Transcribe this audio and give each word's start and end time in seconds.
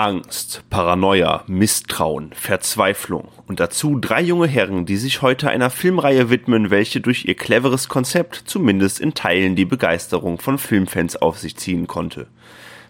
Angst, 0.00 0.64
Paranoia, 0.70 1.44
Misstrauen, 1.46 2.32
Verzweiflung 2.32 3.28
und 3.46 3.60
dazu 3.60 3.98
drei 4.00 4.22
junge 4.22 4.46
Herren, 4.46 4.86
die 4.86 4.96
sich 4.96 5.20
heute 5.20 5.50
einer 5.50 5.68
Filmreihe 5.68 6.30
widmen, 6.30 6.70
welche 6.70 7.02
durch 7.02 7.26
ihr 7.26 7.34
cleveres 7.34 7.90
Konzept 7.90 8.36
zumindest 8.46 8.98
in 8.98 9.12
Teilen 9.12 9.56
die 9.56 9.66
Begeisterung 9.66 10.38
von 10.38 10.56
Filmfans 10.56 11.16
auf 11.16 11.38
sich 11.38 11.58
ziehen 11.58 11.86
konnte. 11.86 12.28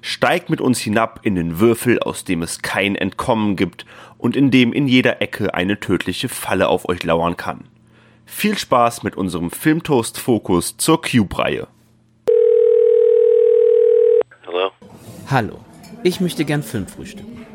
Steigt 0.03 0.51
mit 0.51 0.61
uns 0.61 0.79
hinab 0.79 1.19
in 1.25 1.35
den 1.35 1.59
Würfel, 1.59 1.99
aus 1.99 2.23
dem 2.23 2.43
es 2.43 2.63
kein 2.63 2.95
Entkommen 2.95 3.57
gibt 3.57 3.87
und 4.17 4.37
in 4.37 4.53
dem 4.53 4.73
in 4.73 4.87
jeder 4.87 5.21
Ecke 5.21 5.53
eine 5.53 5.81
tödliche 5.81 6.29
Falle 6.29 6.69
auf 6.69 6.89
euch 6.89 7.03
lauern 7.03 7.37
kann. 7.37 7.65
Viel 8.25 8.57
Spaß 8.57 9.03
mit 9.03 9.17
unserem 9.17 9.51
Filmtoast-Fokus 9.51 10.77
zur 10.77 11.03
Cube-Reihe. 11.03 11.67
Hallo? 14.47 14.71
Hallo, 15.29 15.59
ich 16.03 16.21
möchte 16.21 16.45
gern 16.45 16.63
Film 16.63 16.87
frühstücken. 16.87 17.47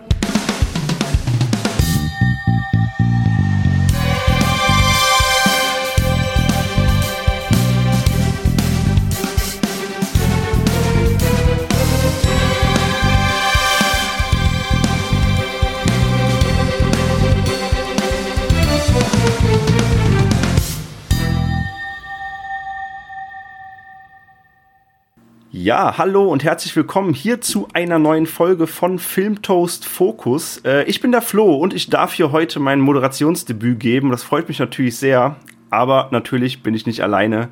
Ja, 25.65 25.97
hallo 25.97 26.31
und 26.31 26.43
herzlich 26.43 26.75
willkommen 26.75 27.15
hier 27.15 27.41
zu 27.41 27.67
einer 27.73 27.97
neuen 27.97 28.27
Folge 28.27 28.67
von 28.67 28.99
Filmtoast 28.99 29.83
Focus. 29.83 30.61
Äh, 30.63 30.83
ich 30.83 31.01
bin 31.01 31.11
der 31.11 31.23
Flo 31.23 31.55
und 31.55 31.73
ich 31.73 31.89
darf 31.89 32.13
hier 32.13 32.31
heute 32.31 32.59
mein 32.59 32.79
Moderationsdebüt 32.79 33.79
geben. 33.79 34.11
Das 34.11 34.21
freut 34.21 34.47
mich 34.47 34.59
natürlich 34.59 34.95
sehr, 34.97 35.37
aber 35.71 36.09
natürlich 36.11 36.61
bin 36.61 36.75
ich 36.75 36.85
nicht 36.85 37.01
alleine. 37.01 37.49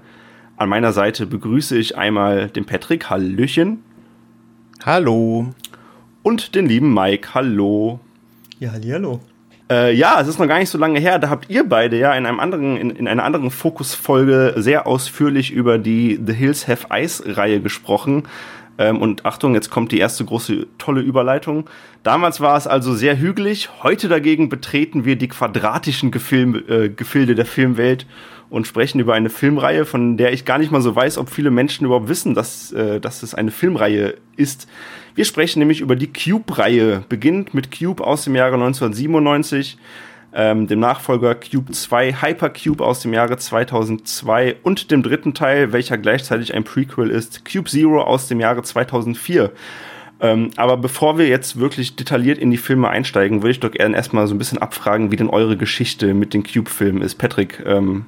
An 0.57 0.69
meiner 0.69 0.93
Seite 0.93 1.25
begrüße 1.25 1.75
ich 1.75 1.97
einmal 1.97 2.49
den 2.49 2.67
Patrick, 2.67 3.09
Hallöchen. 3.09 3.83
Hallo. 4.85 5.47
Und 6.21 6.53
den 6.53 6.67
lieben 6.67 6.93
Mike, 6.93 7.33
hallo. 7.33 7.99
Ja, 8.59 8.73
hallo. 8.73 9.21
Äh, 9.73 9.93
ja, 9.95 10.21
es 10.21 10.27
ist 10.27 10.37
noch 10.37 10.47
gar 10.47 10.59
nicht 10.59 10.69
so 10.69 10.77
lange 10.77 10.99
her. 10.99 11.17
Da 11.17 11.29
habt 11.29 11.49
ihr 11.49 11.67
beide 11.67 11.97
ja 11.97 12.13
in 12.13 12.27
einem 12.27 12.39
anderen, 12.39 12.77
in, 12.77 12.91
in 12.91 13.07
einer 13.07 13.23
anderen 13.23 13.49
Fokusfolge 13.49 14.53
sehr 14.57 14.85
ausführlich 14.85 15.51
über 15.51 15.79
die 15.79 16.19
The 16.23 16.33
Hills 16.33 16.67
Have 16.67 16.87
Ice 16.93 17.23
Reihe 17.25 17.59
gesprochen. 17.59 18.23
Ähm, 18.77 19.01
und 19.01 19.25
Achtung, 19.25 19.55
jetzt 19.55 19.71
kommt 19.71 19.91
die 19.91 19.97
erste 19.97 20.25
große 20.25 20.67
tolle 20.77 21.01
Überleitung. 21.01 21.67
Damals 22.03 22.39
war 22.39 22.55
es 22.55 22.67
also 22.67 22.93
sehr 22.93 23.17
hügelig. 23.17 23.69
Heute 23.81 24.09
dagegen 24.09 24.47
betreten 24.47 25.05
wir 25.05 25.15
die 25.15 25.27
quadratischen 25.27 26.11
Gefilm, 26.11 26.61
äh, 26.67 26.89
Gefilde 26.89 27.33
der 27.33 27.47
Filmwelt 27.47 28.05
und 28.51 28.67
sprechen 28.67 28.99
über 28.99 29.15
eine 29.15 29.31
Filmreihe, 29.31 29.85
von 29.85 30.17
der 30.17 30.33
ich 30.33 30.45
gar 30.45 30.59
nicht 30.59 30.71
mal 30.71 30.81
so 30.81 30.95
weiß, 30.95 31.17
ob 31.17 31.31
viele 31.31 31.49
Menschen 31.49 31.85
überhaupt 31.87 32.09
wissen, 32.09 32.35
dass, 32.35 32.71
äh, 32.73 32.99
dass 32.99 33.23
es 33.23 33.33
eine 33.33 33.49
Filmreihe 33.49 34.15
ist. 34.35 34.67
Wir 35.15 35.25
sprechen 35.25 35.59
nämlich 35.59 35.81
über 35.81 35.95
die 35.95 36.11
Cube-Reihe. 36.11 37.03
Beginnt 37.07 37.53
mit 37.53 37.77
Cube 37.77 38.03
aus 38.03 38.23
dem 38.23 38.35
Jahre 38.35 38.55
1997, 38.55 39.77
ähm, 40.33 40.65
dem 40.65 40.79
Nachfolger 40.79 41.35
Cube 41.35 41.71
2, 41.71 42.13
Hypercube 42.21 42.83
aus 42.83 43.01
dem 43.01 43.13
Jahre 43.13 43.37
2002 43.37 44.55
und 44.63 44.89
dem 44.89 45.03
dritten 45.03 45.35
Teil, 45.35 45.71
welcher 45.71 45.99
gleichzeitig 45.99 46.55
ein 46.55 46.63
Prequel 46.63 47.11
ist, 47.11 47.45
Cube 47.45 47.69
Zero 47.69 48.01
aus 48.01 48.27
dem 48.27 48.39
Jahre 48.39 48.63
2004. 48.63 49.51
Ähm, 50.19 50.49
aber 50.55 50.77
bevor 50.77 51.19
wir 51.19 51.27
jetzt 51.27 51.59
wirklich 51.59 51.95
detailliert 51.95 52.39
in 52.39 52.49
die 52.49 52.57
Filme 52.57 52.89
einsteigen, 52.89 53.43
würde 53.43 53.51
ich 53.51 53.59
doch 53.59 53.75
erstmal 53.75 54.25
so 54.25 54.33
ein 54.33 54.39
bisschen 54.39 54.57
abfragen, 54.57 55.11
wie 55.11 55.15
denn 55.15 55.29
eure 55.29 55.57
Geschichte 55.57 56.15
mit 56.15 56.33
den 56.33 56.43
Cube-Filmen 56.43 57.03
ist. 57.03 57.15
Patrick, 57.15 57.61
ähm, 57.67 58.05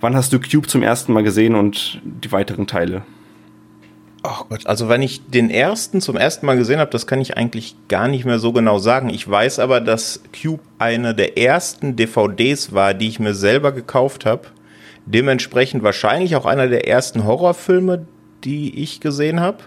wann 0.00 0.14
hast 0.14 0.32
du 0.32 0.38
Cube 0.38 0.68
zum 0.68 0.84
ersten 0.84 1.12
Mal 1.12 1.24
gesehen 1.24 1.56
und 1.56 2.00
die 2.04 2.30
weiteren 2.30 2.68
Teile? 2.68 3.02
Oh 4.30 4.44
Gott, 4.50 4.66
also 4.66 4.90
wenn 4.90 5.00
ich 5.00 5.26
den 5.30 5.48
ersten 5.48 6.02
zum 6.02 6.18
ersten 6.18 6.44
Mal 6.44 6.58
gesehen 6.58 6.80
habe, 6.80 6.90
das 6.90 7.06
kann 7.06 7.20
ich 7.20 7.38
eigentlich 7.38 7.74
gar 7.88 8.08
nicht 8.08 8.26
mehr 8.26 8.38
so 8.38 8.52
genau 8.52 8.78
sagen. 8.78 9.08
Ich 9.08 9.28
weiß 9.28 9.58
aber, 9.58 9.80
dass 9.80 10.20
Cube 10.38 10.62
eine 10.78 11.14
der 11.14 11.38
ersten 11.38 11.96
DVDs 11.96 12.74
war, 12.74 12.92
die 12.92 13.08
ich 13.08 13.20
mir 13.20 13.32
selber 13.32 13.72
gekauft 13.72 14.26
habe. 14.26 14.42
Dementsprechend 15.06 15.82
wahrscheinlich 15.82 16.36
auch 16.36 16.44
einer 16.44 16.68
der 16.68 16.86
ersten 16.86 17.24
Horrorfilme, 17.24 18.06
die 18.44 18.82
ich 18.82 19.00
gesehen 19.00 19.40
habe. 19.40 19.58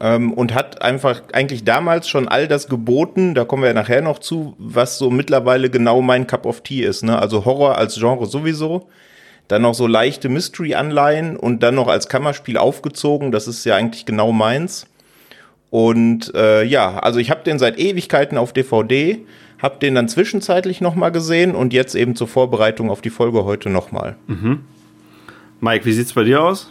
Ähm, 0.00 0.32
und 0.32 0.54
hat 0.54 0.80
einfach 0.80 1.20
eigentlich 1.34 1.64
damals 1.64 2.08
schon 2.08 2.26
all 2.26 2.48
das 2.48 2.68
geboten, 2.68 3.34
da 3.34 3.44
kommen 3.44 3.64
wir 3.64 3.68
ja 3.68 3.74
nachher 3.74 4.00
noch 4.00 4.20
zu, 4.20 4.54
was 4.56 4.96
so 4.96 5.10
mittlerweile 5.10 5.68
genau 5.68 6.00
mein 6.00 6.26
Cup 6.26 6.46
of 6.46 6.62
Tea 6.62 6.84
ist. 6.84 7.02
Ne? 7.02 7.18
Also 7.18 7.44
Horror 7.44 7.76
als 7.76 7.96
Genre 7.96 8.24
sowieso 8.24 8.88
dann 9.48 9.62
noch 9.62 9.74
so 9.74 9.86
leichte 9.86 10.28
Mystery-Anleihen 10.28 11.36
und 11.36 11.62
dann 11.62 11.74
noch 11.74 11.88
als 11.88 12.08
Kammerspiel 12.08 12.58
aufgezogen. 12.58 13.32
Das 13.32 13.48
ist 13.48 13.64
ja 13.64 13.76
eigentlich 13.76 14.04
genau 14.04 14.30
meins. 14.32 14.86
Und 15.70 16.34
äh, 16.34 16.62
ja, 16.64 16.98
also 16.98 17.18
ich 17.18 17.30
habe 17.30 17.42
den 17.44 17.58
seit 17.58 17.78
Ewigkeiten 17.78 18.38
auf 18.38 18.52
DVD, 18.52 19.24
habe 19.58 19.78
den 19.80 19.94
dann 19.94 20.08
zwischenzeitlich 20.08 20.80
noch 20.80 20.94
mal 20.94 21.10
gesehen 21.10 21.54
und 21.54 21.72
jetzt 21.72 21.94
eben 21.94 22.14
zur 22.14 22.28
Vorbereitung 22.28 22.90
auf 22.90 23.00
die 23.00 23.10
Folge 23.10 23.44
heute 23.44 23.70
noch 23.70 23.90
mal. 23.90 24.16
Mhm. 24.26 24.60
Mike, 25.60 25.84
wie 25.84 25.92
sieht's 25.92 26.12
bei 26.12 26.24
dir 26.24 26.42
aus? 26.42 26.70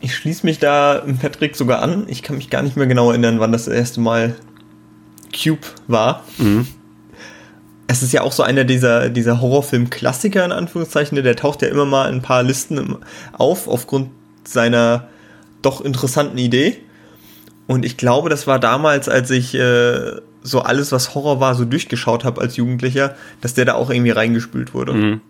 Ich 0.00 0.14
schließe 0.14 0.46
mich 0.46 0.58
da 0.58 1.04
Patrick 1.20 1.56
sogar 1.56 1.82
an. 1.82 2.06
Ich 2.08 2.22
kann 2.22 2.36
mich 2.36 2.48
gar 2.48 2.62
nicht 2.62 2.76
mehr 2.76 2.86
genau 2.86 3.10
erinnern, 3.10 3.40
wann 3.40 3.52
das 3.52 3.66
erste 3.66 4.00
Mal 4.00 4.36
Cube 5.32 5.66
war. 5.88 6.24
Mhm 6.38 6.66
es 7.88 8.02
ist 8.02 8.12
ja 8.12 8.22
auch 8.22 8.32
so 8.32 8.42
einer 8.42 8.64
dieser, 8.64 9.08
dieser 9.10 9.40
Horrorfilm-Klassiker, 9.40 10.44
in 10.44 10.52
Anführungszeichen, 10.52 11.22
der 11.22 11.36
taucht 11.36 11.62
ja 11.62 11.68
immer 11.68 11.84
mal 11.84 12.08
in 12.08 12.16
ein 12.16 12.22
paar 12.22 12.42
Listen 12.42 12.96
auf, 13.32 13.68
aufgrund 13.68 14.10
seiner 14.44 15.08
doch 15.62 15.80
interessanten 15.80 16.38
Idee. 16.38 16.78
Und 17.66 17.84
ich 17.84 17.96
glaube, 17.96 18.28
das 18.28 18.46
war 18.46 18.58
damals, 18.58 19.08
als 19.08 19.30
ich 19.30 19.54
äh, 19.54 20.12
so 20.42 20.60
alles, 20.60 20.92
was 20.92 21.14
Horror 21.14 21.40
war, 21.40 21.54
so 21.54 21.64
durchgeschaut 21.64 22.24
habe 22.24 22.40
als 22.40 22.56
Jugendlicher, 22.56 23.16
dass 23.40 23.54
der 23.54 23.64
da 23.64 23.74
auch 23.74 23.90
irgendwie 23.90 24.12
reingespült 24.12 24.74
wurde. 24.74 24.92
Mhm. 24.92 25.20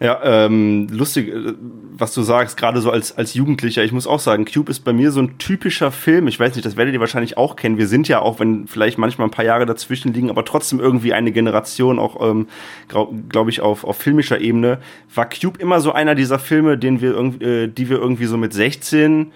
Ja, 0.00 0.20
ähm, 0.24 0.88
lustig, 0.90 1.28
äh, 1.28 1.54
was 1.96 2.12
du 2.14 2.22
sagst, 2.22 2.56
gerade 2.56 2.80
so 2.80 2.90
als, 2.90 3.16
als 3.16 3.34
Jugendlicher. 3.34 3.84
Ich 3.84 3.92
muss 3.92 4.06
auch 4.06 4.18
sagen, 4.18 4.44
Cube 4.44 4.70
ist 4.70 4.80
bei 4.80 4.92
mir 4.92 5.12
so 5.12 5.20
ein 5.20 5.38
typischer 5.38 5.92
Film. 5.92 6.26
Ich 6.26 6.40
weiß 6.40 6.54
nicht, 6.54 6.66
das 6.66 6.76
werdet 6.76 6.94
ihr 6.94 7.00
wahrscheinlich 7.00 7.36
auch 7.36 7.56
kennen. 7.56 7.78
Wir 7.78 7.86
sind 7.86 8.08
ja 8.08 8.20
auch, 8.20 8.40
wenn 8.40 8.66
vielleicht 8.66 8.98
manchmal 8.98 9.28
ein 9.28 9.30
paar 9.30 9.44
Jahre 9.44 9.66
dazwischen 9.66 10.12
liegen, 10.12 10.30
aber 10.30 10.44
trotzdem 10.44 10.80
irgendwie 10.80 11.12
eine 11.12 11.30
Generation, 11.32 11.98
auch, 11.98 12.20
ähm, 12.28 12.48
glaube 12.88 13.14
glaub 13.28 13.48
ich, 13.48 13.60
auf, 13.60 13.84
auf 13.84 13.96
filmischer 13.96 14.40
Ebene. 14.40 14.78
War 15.14 15.28
Cube 15.28 15.60
immer 15.60 15.80
so 15.80 15.92
einer 15.92 16.14
dieser 16.14 16.38
Filme, 16.38 16.76
den 16.76 17.00
wir 17.00 17.12
irgendwie, 17.12 17.44
äh, 17.44 17.68
die 17.68 17.88
wir 17.88 17.98
irgendwie 17.98 18.26
so 18.26 18.36
mit 18.36 18.52
16 18.52 19.32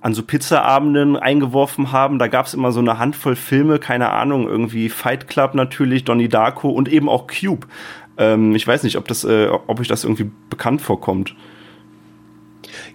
an 0.00 0.14
so 0.14 0.22
Pizzaabenden 0.22 1.16
eingeworfen 1.16 1.92
haben. 1.92 2.18
Da 2.18 2.28
gab's 2.28 2.54
immer 2.54 2.72
so 2.72 2.80
eine 2.80 2.98
Handvoll 2.98 3.36
Filme, 3.36 3.78
keine 3.78 4.10
Ahnung, 4.10 4.48
irgendwie 4.48 4.88
Fight 4.88 5.28
Club 5.28 5.54
natürlich, 5.54 6.04
Donnie 6.04 6.28
Darko 6.28 6.70
und 6.70 6.88
eben 6.88 7.08
auch 7.08 7.26
Cube. 7.26 7.66
Ähm, 8.20 8.54
ich 8.54 8.66
weiß 8.66 8.84
nicht, 8.84 8.96
ob 8.96 9.08
das, 9.08 9.24
äh, 9.24 9.48
ob 9.48 9.80
euch 9.80 9.88
das 9.88 10.04
irgendwie 10.04 10.30
bekannt 10.50 10.82
vorkommt. 10.82 11.34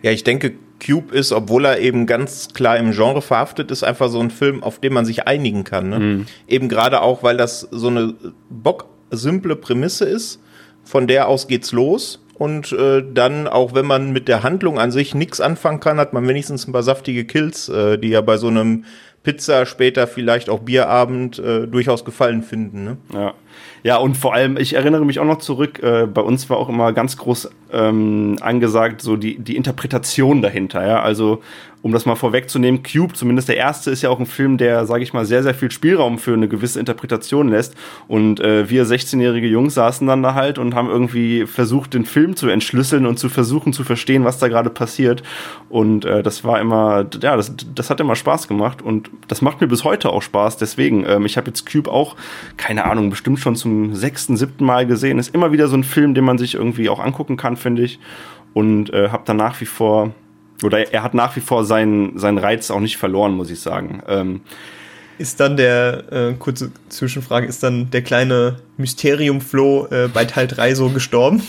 Ja, 0.02 0.12
ich 0.12 0.24
denke, 0.24 0.53
Cube 0.86 1.13
ist, 1.13 1.31
obwohl 1.31 1.66
er 1.66 1.80
eben 1.80 2.06
ganz 2.06 2.53
klar 2.53 2.78
im 2.78 2.91
Genre 2.91 3.22
verhaftet 3.22 3.72
ist, 3.72 3.84
einfach 3.84 4.09
so 4.09 4.19
ein 4.19 4.30
Film, 4.30 4.63
auf 4.63 4.80
den 4.80 4.94
man 4.94 5.03
sich 5.03 5.28
einigen 5.28 5.63
kann. 5.63 5.90
Ne? 5.90 6.00
Mhm. 6.00 6.25
Eben 6.47 6.69
gerade 6.69 7.02
auch, 7.02 7.24
weil 7.24 7.38
das 7.38 7.68
so 7.72 7.88
eine 7.88 8.13
bocksimple 8.50 9.56
Prämisse 9.56 10.06
ist. 10.06 10.40
Von 10.84 11.08
der 11.08 11.28
aus 11.28 11.47
geht's 11.47 11.72
los. 11.72 12.22
Und 12.36 12.74
äh, 12.74 13.02
dann, 13.13 13.47
auch 13.47 13.74
wenn 13.74 13.86
man 13.86 14.12
mit 14.12 14.28
der 14.28 14.44
Handlung 14.44 14.78
an 14.78 14.92
sich 14.92 15.16
nichts 15.16 15.42
anfangen 15.42 15.80
kann, 15.80 15.97
hat 15.97 16.13
man 16.13 16.28
wenigstens 16.28 16.68
ein 16.68 16.74
paar 16.74 16.84
saftige 16.84 17.25
Kills, 17.25 17.69
äh, 17.69 17.97
die 17.97 18.09
ja 18.09 18.22
bei 18.22 18.38
so 18.38 18.47
einem 18.47 18.84
Pizza, 19.24 19.66
später 19.66 20.06
vielleicht 20.06 20.50
auch 20.50 20.59
Bierabend 20.59 21.39
äh, 21.39 21.66
durchaus 21.66 22.06
Gefallen 22.06 22.44
finden. 22.44 22.83
Ne? 22.83 22.98
Ja. 23.13 23.33
Ja, 23.86 23.98
und 23.98 24.18
vor 24.18 24.34
allem, 24.34 24.58
ich 24.58 24.74
erinnere 24.74 25.06
mich 25.06 25.20
auch 25.20 25.26
noch 25.26 25.38
zurück, 25.38 25.78
äh, 25.84 26.08
bei 26.08 26.22
uns 26.22 26.50
war 26.50 26.58
auch 26.58 26.70
immer 26.70 26.92
ganz 26.92 27.18
groß 27.18 27.52
ähm, 27.72 28.36
angesagt, 28.42 29.04
so 29.04 29.16
die, 29.16 29.38
die 29.38 29.56
Interpretation 29.56 30.42
dahinter, 30.42 30.88
ja. 30.88 31.04
Also 31.04 31.44
um 31.86 31.92
das 31.92 32.08
mal 32.08 32.16
vorwegzunehmen, 32.16 32.82
Cube, 32.82 33.14
zumindest 33.14 33.48
der 33.48 33.58
erste, 33.58 33.92
ist 33.92 34.02
ja 34.02 34.10
auch 34.10 34.20
ein 34.20 34.26
Film, 34.26 34.58
der, 34.58 34.88
sage 34.88 35.04
ich 35.04 35.14
mal, 35.14 35.24
sehr, 35.24 35.44
sehr 35.44 35.54
viel 35.54 35.70
Spielraum 35.70 36.18
für 36.18 36.34
eine 36.34 36.48
gewisse 36.48 36.80
Interpretation 36.80 37.48
lässt. 37.48 37.76
Und 38.08 38.40
äh, 38.40 38.68
wir 38.72 38.88
16-jährige 38.88 39.46
Jungs 39.46 39.76
saßen 39.76 40.08
dann 40.08 40.24
da 40.24 40.34
halt 40.34 40.58
und 40.58 40.74
haben 40.74 40.90
irgendwie 40.90 41.46
versucht, 41.46 41.94
den 41.94 42.06
Film 42.06 42.36
zu 42.36 42.48
entschlüsseln 42.48 43.06
und 43.06 43.20
zu 43.20 43.30
versuchen 43.30 43.72
zu 43.72 43.84
verstehen, 43.84 44.26
was 44.26 44.40
da 44.40 44.48
gerade 44.48 44.72
passiert. 44.72 45.22
Und 45.70 46.06
äh, 46.06 46.24
das 46.24 46.44
war 46.44 46.60
immer, 46.60 47.06
ja, 47.22 47.36
das, 47.38 47.54
das 47.76 47.92
hat 47.92 48.00
immer 48.00 48.16
Spaß 48.16 48.48
gemacht 48.48 48.82
und 48.82 49.12
das 49.28 49.44
macht 49.44 49.62
mir 49.62 49.68
bis 49.68 49.84
heute 49.84 50.10
auch 50.10 50.24
Spaß. 50.24 50.58
Deswegen, 50.58 51.06
ähm, 51.08 51.28
ich 51.28 51.38
habe 51.38 51.50
jetzt 51.50 51.72
Cube 51.72 51.92
auch, 51.92 52.16
keine 52.58 52.86
Ahnung, 52.86 53.12
bestimmt 53.12 53.40
schon 53.40 53.56
zum 53.56 53.94
sechsten, 53.94 54.38
siebten 54.38 54.66
Mal 54.66 54.88
gesehen. 54.88 55.20
Ist 55.20 55.36
immer 55.36 55.52
wieder 55.52 55.68
so 55.68 55.78
ein 55.78 55.84
Film, 55.84 56.16
den 56.16 56.24
man 56.24 56.40
sich 56.40 56.56
irgendwie 56.56 56.90
auch 56.90 57.00
angucken 57.00 57.38
kann, 57.38 57.58
finde 57.58 57.84
ich. 57.84 58.00
Und 58.56 58.92
äh, 58.92 59.10
habe 59.10 59.22
dann 59.28 59.38
nach 59.38 59.62
wie 59.62 59.66
vor 59.66 60.16
oder 60.63 60.92
er 60.94 61.04
hat 61.04 61.13
nach 61.13 61.36
wie 61.36 61.42
vor 61.42 61.66
seinen, 61.66 62.18
seinen 62.18 62.38
Reiz 62.38 62.72
auch 62.72 62.80
nicht 62.80 62.98
verloren, 62.98 63.34
muss 63.34 63.50
ich 63.50 63.60
sagen. 63.60 64.02
Ähm, 64.07 64.42
Ist 65.18 65.40
dann 65.40 65.57
der, 65.57 66.12
äh, 66.12 66.34
kurze 66.34 66.72
Zwischenfrage, 66.90 67.48
ist 67.48 67.63
dann 67.63 67.90
der 67.90 68.02
kleine 68.02 68.57
Mysterium-Flow 68.78 69.88
äh, 69.90 70.07
bei 70.13 70.25
Teil 70.25 70.48
3 70.48 70.75
so 70.75 70.90
gestorben? 70.90 71.42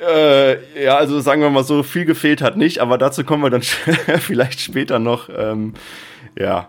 Äh, 0.00 0.82
ja, 0.82 0.96
also 0.96 1.20
sagen 1.20 1.42
wir 1.42 1.50
mal 1.50 1.62
so, 1.62 1.84
viel 1.84 2.04
gefehlt 2.04 2.42
hat 2.42 2.56
nicht, 2.56 2.80
aber 2.80 2.98
dazu 2.98 3.22
kommen 3.22 3.44
wir 3.44 3.50
dann 3.50 3.62
vielleicht 4.18 4.60
später 4.60 4.98
noch. 4.98 5.28
Ähm, 5.36 5.74
ja. 6.36 6.68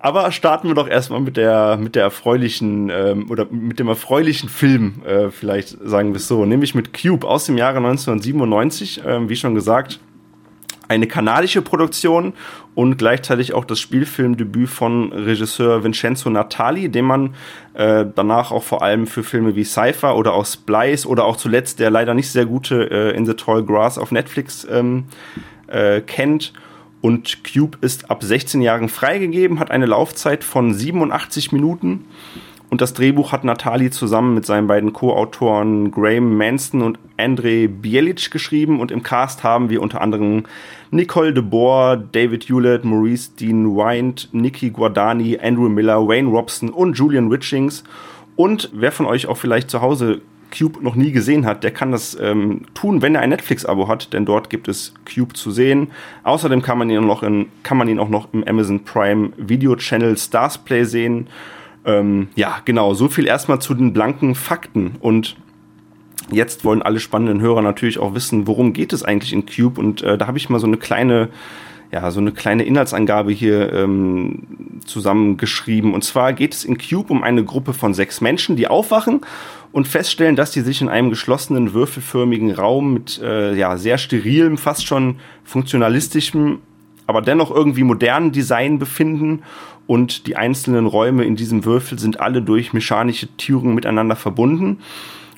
Aber 0.00 0.32
starten 0.32 0.68
wir 0.68 0.74
doch 0.74 0.88
erstmal 0.88 1.20
mit 1.20 1.36
der, 1.38 1.78
mit 1.78 1.94
der 1.94 2.02
erfreulichen 2.02 2.90
ähm, 2.90 3.30
oder 3.30 3.46
mit 3.50 3.78
dem 3.78 3.88
erfreulichen 3.88 4.50
Film, 4.50 5.02
äh, 5.06 5.30
vielleicht 5.30 5.78
sagen 5.82 6.10
wir 6.10 6.16
es 6.16 6.28
so, 6.28 6.44
nämlich 6.44 6.74
mit 6.74 6.92
Cube 6.92 7.26
aus 7.26 7.46
dem 7.46 7.56
Jahre 7.56 7.78
1997, 7.78 9.02
äh, 9.02 9.28
wie 9.28 9.36
schon 9.36 9.54
gesagt, 9.54 10.00
eine 10.88 11.06
kanadische 11.06 11.62
Produktion 11.62 12.34
und 12.74 12.98
gleichzeitig 12.98 13.54
auch 13.54 13.64
das 13.64 13.80
Spielfilmdebüt 13.80 14.68
von 14.68 15.12
Regisseur 15.12 15.84
Vincenzo 15.84 16.28
Natali, 16.30 16.88
den 16.88 17.04
man 17.04 17.34
äh, 17.74 18.04
danach 18.14 18.50
auch 18.50 18.62
vor 18.62 18.82
allem 18.82 19.06
für 19.06 19.22
Filme 19.22 19.56
wie 19.56 19.64
Cypher 19.64 20.16
oder 20.16 20.34
auch 20.34 20.46
Splice 20.46 21.06
oder 21.06 21.24
auch 21.24 21.36
zuletzt 21.36 21.78
der 21.80 21.90
leider 21.90 22.14
nicht 22.14 22.30
sehr 22.30 22.46
gute 22.46 22.90
äh, 22.90 23.16
In 23.16 23.26
the 23.26 23.34
Tall 23.34 23.64
Grass 23.64 23.98
auf 23.98 24.10
Netflix 24.10 24.66
ähm, 24.70 25.04
äh, 25.68 26.00
kennt. 26.00 26.52
Und 27.00 27.44
Cube 27.44 27.76
ist 27.82 28.10
ab 28.10 28.24
16 28.24 28.62
Jahren 28.62 28.88
freigegeben, 28.88 29.60
hat 29.60 29.70
eine 29.70 29.84
Laufzeit 29.84 30.42
von 30.42 30.72
87 30.72 31.52
Minuten. 31.52 32.06
Und 32.74 32.80
das 32.80 32.92
Drehbuch 32.92 33.30
hat 33.30 33.44
Natali 33.44 33.88
zusammen 33.90 34.34
mit 34.34 34.46
seinen 34.46 34.66
beiden 34.66 34.92
Co-Autoren 34.92 35.92
Graham 35.92 36.36
Manston 36.36 36.82
und 36.82 36.98
Andrei 37.16 37.68
Bielic 37.68 38.32
geschrieben. 38.32 38.80
Und 38.80 38.90
im 38.90 39.04
Cast 39.04 39.44
haben 39.44 39.70
wir 39.70 39.80
unter 39.80 40.00
anderem 40.00 40.42
Nicole 40.90 41.32
de 41.32 41.44
Boer, 41.44 41.96
David 41.96 42.48
Hewlett, 42.48 42.84
Maurice 42.84 43.30
Dean 43.38 43.76
Wind, 43.76 44.28
Nikki 44.32 44.70
Guardani, 44.70 45.38
Andrew 45.40 45.68
Miller, 45.68 46.08
Wayne 46.08 46.28
Robson 46.28 46.70
und 46.70 46.98
Julian 46.98 47.30
Richings. 47.30 47.84
Und 48.34 48.70
wer 48.72 48.90
von 48.90 49.06
euch 49.06 49.28
auch 49.28 49.36
vielleicht 49.36 49.70
zu 49.70 49.80
Hause 49.80 50.20
Cube 50.50 50.82
noch 50.82 50.96
nie 50.96 51.12
gesehen 51.12 51.46
hat, 51.46 51.62
der 51.62 51.70
kann 51.70 51.92
das 51.92 52.18
ähm, 52.20 52.62
tun, 52.74 53.02
wenn 53.02 53.14
er 53.14 53.20
ein 53.20 53.30
Netflix-Abo 53.30 53.86
hat, 53.86 54.12
denn 54.12 54.26
dort 54.26 54.50
gibt 54.50 54.66
es 54.66 54.94
Cube 55.04 55.34
zu 55.34 55.52
sehen. 55.52 55.92
Außerdem 56.24 56.60
kann 56.60 56.78
man 56.78 56.90
ihn, 56.90 57.06
noch 57.06 57.22
in, 57.22 57.46
kann 57.62 57.76
man 57.76 57.86
ihn 57.86 58.00
auch 58.00 58.08
noch 58.08 58.32
im 58.32 58.42
Amazon 58.42 58.82
Prime 58.82 59.30
Video 59.36 59.76
Channel 59.76 60.18
Stars 60.18 60.58
Play 60.58 60.82
sehen. 60.82 61.28
Ähm, 61.84 62.28
ja, 62.34 62.60
genau, 62.64 62.94
so 62.94 63.08
viel 63.08 63.26
erstmal 63.26 63.60
zu 63.60 63.74
den 63.74 63.92
blanken 63.92 64.34
Fakten. 64.34 64.92
Und 65.00 65.36
jetzt 66.30 66.64
wollen 66.64 66.82
alle 66.82 67.00
spannenden 67.00 67.40
Hörer 67.40 67.62
natürlich 67.62 67.98
auch 67.98 68.14
wissen, 68.14 68.46
worum 68.46 68.72
geht 68.72 68.92
es 68.92 69.02
eigentlich 69.02 69.32
in 69.32 69.46
Cube. 69.46 69.80
Und 69.80 70.02
äh, 70.02 70.16
da 70.16 70.26
habe 70.26 70.38
ich 70.38 70.48
mal 70.48 70.58
so 70.58 70.66
eine 70.66 70.76
kleine 70.76 71.28
ja, 71.94 72.10
so 72.10 72.18
eine 72.18 72.32
kleine 72.32 72.64
Inhaltsangabe 72.64 73.30
hier 73.30 73.72
ähm, 73.72 74.80
zusammengeschrieben. 74.84 75.94
Und 75.94 76.02
zwar 76.02 76.32
geht 76.32 76.52
es 76.52 76.64
in 76.64 76.76
Cube 76.76 77.12
um 77.12 77.22
eine 77.22 77.44
Gruppe 77.44 77.72
von 77.72 77.94
sechs 77.94 78.20
Menschen, 78.20 78.56
die 78.56 78.66
aufwachen 78.66 79.20
und 79.70 79.86
feststellen, 79.86 80.34
dass 80.34 80.52
sie 80.52 80.62
sich 80.62 80.80
in 80.80 80.88
einem 80.88 81.10
geschlossenen, 81.10 81.72
würfelförmigen 81.72 82.50
Raum 82.50 82.94
mit 82.94 83.20
äh, 83.22 83.54
ja, 83.54 83.76
sehr 83.76 83.98
sterilem, 83.98 84.58
fast 84.58 84.84
schon 84.84 85.20
funktionalistischem, 85.44 86.58
aber 87.06 87.22
dennoch 87.22 87.52
irgendwie 87.52 87.84
modernen 87.84 88.32
Design 88.32 88.80
befinden. 88.80 89.44
Und 89.86 90.26
die 90.26 90.36
einzelnen 90.36 90.86
Räume 90.86 91.24
in 91.24 91.36
diesem 91.36 91.64
Würfel 91.64 91.98
sind 91.98 92.20
alle 92.20 92.40
durch 92.42 92.72
mechanische 92.72 93.28
Türen 93.36 93.74
miteinander 93.74 94.16
verbunden. 94.16 94.78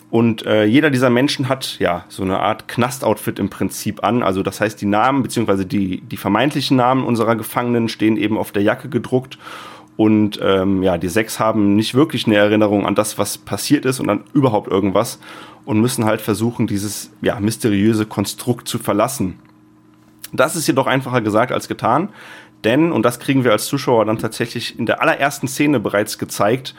Und 0.08 0.46
äh, 0.46 0.64
jeder 0.64 0.90
dieser 0.90 1.10
Menschen 1.10 1.48
hat 1.48 1.78
ja 1.80 2.04
so 2.08 2.22
eine 2.22 2.38
Art 2.38 2.68
Knast-Outfit 2.68 3.38
im 3.38 3.50
Prinzip 3.50 4.04
an. 4.04 4.22
Also 4.22 4.42
das 4.42 4.60
heißt, 4.60 4.80
die 4.80 4.86
Namen 4.86 5.22
beziehungsweise 5.22 5.66
die, 5.66 6.00
die 6.00 6.16
vermeintlichen 6.16 6.76
Namen 6.76 7.04
unserer 7.04 7.34
Gefangenen 7.34 7.88
stehen 7.88 8.16
eben 8.16 8.38
auf 8.38 8.52
der 8.52 8.62
Jacke 8.62 8.88
gedruckt. 8.88 9.36
Und 9.96 10.38
ähm, 10.42 10.82
ja, 10.82 10.98
die 10.98 11.08
sechs 11.08 11.40
haben 11.40 11.74
nicht 11.74 11.94
wirklich 11.94 12.26
eine 12.26 12.36
Erinnerung 12.36 12.86
an 12.86 12.94
das, 12.94 13.18
was 13.18 13.38
passiert 13.38 13.84
ist 13.84 13.98
und 13.98 14.08
an 14.08 14.24
überhaupt 14.32 14.70
irgendwas 14.70 15.18
und 15.64 15.80
müssen 15.80 16.04
halt 16.04 16.20
versuchen, 16.20 16.66
dieses 16.66 17.10
ja, 17.22 17.40
mysteriöse 17.40 18.06
Konstrukt 18.06 18.68
zu 18.68 18.78
verlassen. 18.78 19.38
Das 20.32 20.56
ist 20.56 20.66
jedoch 20.66 20.86
einfacher 20.86 21.20
gesagt 21.20 21.52
als 21.52 21.68
getan, 21.68 22.10
denn, 22.64 22.92
und 22.92 23.04
das 23.04 23.20
kriegen 23.20 23.44
wir 23.44 23.52
als 23.52 23.66
Zuschauer 23.66 24.04
dann 24.04 24.18
tatsächlich 24.18 24.78
in 24.78 24.86
der 24.86 25.00
allerersten 25.02 25.48
Szene 25.48 25.78
bereits 25.78 26.18
gezeigt, 26.18 26.74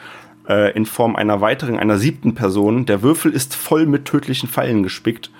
äh, 0.48 0.72
in 0.72 0.86
Form 0.86 1.16
einer 1.16 1.40
weiteren, 1.40 1.78
einer 1.78 1.98
siebten 1.98 2.34
Person, 2.34 2.86
der 2.86 3.02
Würfel 3.02 3.32
ist 3.32 3.54
voll 3.54 3.86
mit 3.86 4.04
tödlichen 4.04 4.48
Pfeilen 4.48 4.82
gespickt 4.82 5.30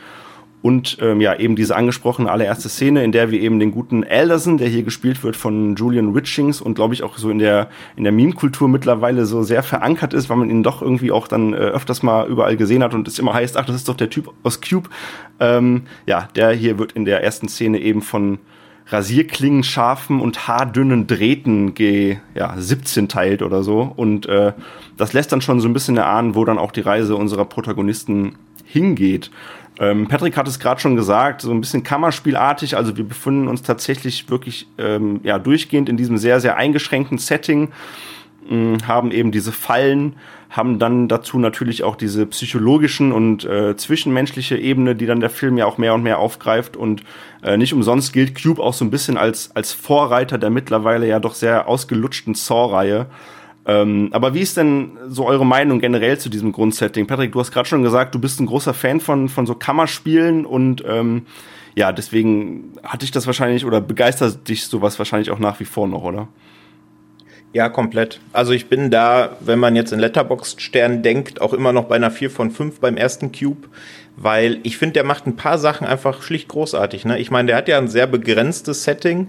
und 0.60 0.98
ähm, 1.00 1.20
ja, 1.20 1.38
eben 1.38 1.54
diese 1.54 1.76
angesprochene 1.76 2.30
allererste 2.30 2.68
Szene, 2.68 3.04
in 3.04 3.12
der 3.12 3.30
wir 3.30 3.40
eben 3.40 3.60
den 3.60 3.70
guten 3.70 4.04
Alderson, 4.04 4.58
der 4.58 4.68
hier 4.68 4.82
gespielt 4.82 5.22
wird 5.22 5.36
von 5.36 5.76
Julian 5.76 6.12
Richings 6.12 6.60
und 6.60 6.74
glaube 6.74 6.94
ich 6.94 7.02
auch 7.02 7.16
so 7.16 7.30
in 7.30 7.38
der, 7.38 7.68
in 7.96 8.02
der 8.02 8.12
Meme-Kultur 8.12 8.68
mittlerweile 8.68 9.24
so 9.24 9.42
sehr 9.42 9.62
verankert 9.62 10.14
ist, 10.14 10.28
weil 10.28 10.36
man 10.36 10.50
ihn 10.50 10.64
doch 10.64 10.82
irgendwie 10.82 11.12
auch 11.12 11.28
dann 11.28 11.52
äh, 11.52 11.56
öfters 11.56 12.02
mal 12.02 12.28
überall 12.28 12.56
gesehen 12.56 12.82
hat 12.82 12.94
und 12.94 13.06
es 13.06 13.18
immer 13.18 13.34
heißt, 13.34 13.56
ach, 13.56 13.66
das 13.66 13.76
ist 13.76 13.88
doch 13.88 13.96
der 13.96 14.10
Typ 14.10 14.32
aus 14.42 14.60
Cube. 14.60 14.88
Ähm, 15.38 15.82
ja, 16.06 16.28
der 16.34 16.50
hier 16.52 16.78
wird 16.78 16.92
in 16.92 17.04
der 17.04 17.22
ersten 17.22 17.48
Szene 17.48 17.78
eben 17.78 18.02
von 18.02 18.38
Rasierklingen, 18.90 19.62
scharfen 19.64 20.20
und 20.20 20.48
haardünnen 20.48 21.06
Drähten 21.06 21.74
G 21.74 22.16
ja, 22.34 22.54
17 22.56 23.08
teilt 23.08 23.42
oder 23.42 23.62
so. 23.62 23.92
Und 23.94 24.26
äh, 24.26 24.54
das 24.96 25.12
lässt 25.12 25.30
dann 25.30 25.42
schon 25.42 25.60
so 25.60 25.68
ein 25.68 25.74
bisschen 25.74 25.98
erahnen, 25.98 26.34
wo 26.34 26.44
dann 26.44 26.58
auch 26.58 26.72
die 26.72 26.80
Reise 26.80 27.14
unserer 27.14 27.44
Protagonisten 27.44 28.36
hingeht. 28.64 29.30
Ähm, 29.80 30.08
Patrick 30.08 30.36
hat 30.36 30.48
es 30.48 30.58
gerade 30.58 30.80
schon 30.80 30.96
gesagt, 30.96 31.40
so 31.40 31.52
ein 31.52 31.60
bisschen 31.60 31.82
Kammerspielartig. 31.82 32.76
Also 32.76 32.96
wir 32.96 33.04
befinden 33.04 33.48
uns 33.48 33.62
tatsächlich 33.62 34.28
wirklich 34.28 34.66
ähm, 34.76 35.20
ja, 35.22 35.38
durchgehend 35.38 35.88
in 35.88 35.96
diesem 35.96 36.18
sehr, 36.18 36.40
sehr 36.40 36.56
eingeschränkten 36.56 37.18
Setting, 37.18 37.68
mh, 38.48 38.86
haben 38.86 39.12
eben 39.12 39.30
diese 39.30 39.52
Fallen, 39.52 40.16
haben 40.50 40.78
dann 40.78 41.08
dazu 41.08 41.38
natürlich 41.38 41.84
auch 41.84 41.94
diese 41.94 42.26
psychologischen 42.26 43.12
und 43.12 43.44
äh, 43.44 43.76
zwischenmenschliche 43.76 44.56
Ebene, 44.56 44.96
die 44.96 45.06
dann 45.06 45.20
der 45.20 45.30
Film 45.30 45.58
ja 45.58 45.66
auch 45.66 45.78
mehr 45.78 45.94
und 45.94 46.02
mehr 46.02 46.18
aufgreift. 46.18 46.76
Und 46.76 47.04
äh, 47.42 47.56
nicht 47.56 47.72
umsonst 47.72 48.12
gilt 48.12 48.42
Cube 48.42 48.60
auch 48.60 48.72
so 48.72 48.84
ein 48.84 48.90
bisschen 48.90 49.16
als, 49.16 49.54
als 49.54 49.72
Vorreiter 49.72 50.38
der 50.38 50.50
mittlerweile 50.50 51.06
ja 51.06 51.20
doch 51.20 51.34
sehr 51.34 51.68
ausgelutschten 51.68 52.34
Saw-Reihe. 52.34 53.06
Ähm, 53.68 54.08
aber 54.12 54.32
wie 54.32 54.40
ist 54.40 54.56
denn 54.56 54.96
so 55.08 55.26
eure 55.26 55.44
Meinung 55.44 55.78
generell 55.78 56.18
zu 56.18 56.30
diesem 56.30 56.52
Grundsetting? 56.52 57.06
Patrick, 57.06 57.32
du 57.32 57.40
hast 57.40 57.52
gerade 57.52 57.68
schon 57.68 57.82
gesagt, 57.82 58.14
du 58.14 58.18
bist 58.18 58.40
ein 58.40 58.46
großer 58.46 58.72
Fan 58.72 58.98
von, 58.98 59.28
von 59.28 59.46
so 59.46 59.54
Kammerspielen 59.54 60.46
und 60.46 60.82
ähm, 60.88 61.26
ja, 61.74 61.92
deswegen 61.92 62.72
hatte 62.82 63.04
ich 63.04 63.10
das 63.10 63.26
wahrscheinlich 63.26 63.66
oder 63.66 63.82
begeistert 63.82 64.48
dich 64.48 64.64
sowas 64.64 64.98
wahrscheinlich 64.98 65.30
auch 65.30 65.38
nach 65.38 65.60
wie 65.60 65.66
vor 65.66 65.86
noch, 65.86 66.02
oder? 66.02 66.28
Ja, 67.52 67.68
komplett. 67.68 68.20
Also 68.32 68.52
ich 68.52 68.68
bin 68.68 68.90
da, 68.90 69.36
wenn 69.40 69.58
man 69.58 69.76
jetzt 69.76 69.92
in 69.92 69.98
Letterboxd 69.98 70.62
Stern 70.62 71.02
denkt, 71.02 71.40
auch 71.42 71.52
immer 71.52 71.72
noch 71.74 71.84
bei 71.84 71.96
einer 71.96 72.10
4 72.10 72.30
von 72.30 72.50
5 72.50 72.80
beim 72.80 72.96
ersten 72.96 73.32
Cube, 73.32 73.68
weil 74.16 74.60
ich 74.62 74.78
finde, 74.78 74.94
der 74.94 75.04
macht 75.04 75.26
ein 75.26 75.36
paar 75.36 75.58
Sachen 75.58 75.86
einfach 75.86 76.22
schlicht 76.22 76.48
großartig. 76.48 77.04
Ne? 77.04 77.18
Ich 77.18 77.30
meine, 77.30 77.48
der 77.48 77.56
hat 77.56 77.68
ja 77.68 77.76
ein 77.76 77.88
sehr 77.88 78.06
begrenztes 78.06 78.84
Setting 78.84 79.28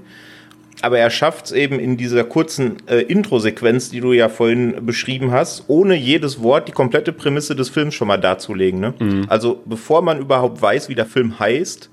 aber 0.81 0.99
er 0.99 1.09
schafft 1.09 1.47
es 1.47 1.51
eben 1.51 1.79
in 1.79 1.97
dieser 1.97 2.23
kurzen 2.23 2.77
äh, 2.87 3.01
Intro-Sequenz, 3.01 3.89
die 3.89 3.99
du 3.99 4.13
ja 4.13 4.29
vorhin 4.29 4.85
beschrieben 4.85 5.31
hast, 5.31 5.65
ohne 5.67 5.95
jedes 5.95 6.41
Wort 6.41 6.67
die 6.67 6.71
komplette 6.71 7.11
Prämisse 7.11 7.55
des 7.55 7.69
Films 7.69 7.95
schon 7.95 8.07
mal 8.07 8.17
darzulegen. 8.17 8.79
Ne? 8.79 8.93
Mhm. 8.99 9.25
Also 9.27 9.61
bevor 9.65 10.01
man 10.01 10.19
überhaupt 10.19 10.61
weiß, 10.61 10.89
wie 10.89 10.95
der 10.95 11.05
Film 11.05 11.39
heißt, 11.39 11.89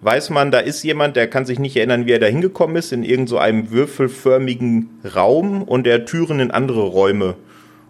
weiß 0.00 0.30
man, 0.30 0.50
da 0.50 0.60
ist 0.60 0.82
jemand, 0.82 1.16
der 1.16 1.28
kann 1.28 1.44
sich 1.44 1.58
nicht 1.58 1.76
erinnern, 1.76 2.06
wie 2.06 2.12
er 2.12 2.18
da 2.18 2.26
hingekommen 2.26 2.76
ist, 2.76 2.92
in 2.92 3.04
irgendeinem 3.04 3.66
so 3.66 3.72
würfelförmigen 3.72 4.88
Raum 5.14 5.62
und 5.62 5.84
der 5.84 6.04
Türen 6.06 6.40
in 6.40 6.50
andere 6.50 6.82
Räume 6.82 7.36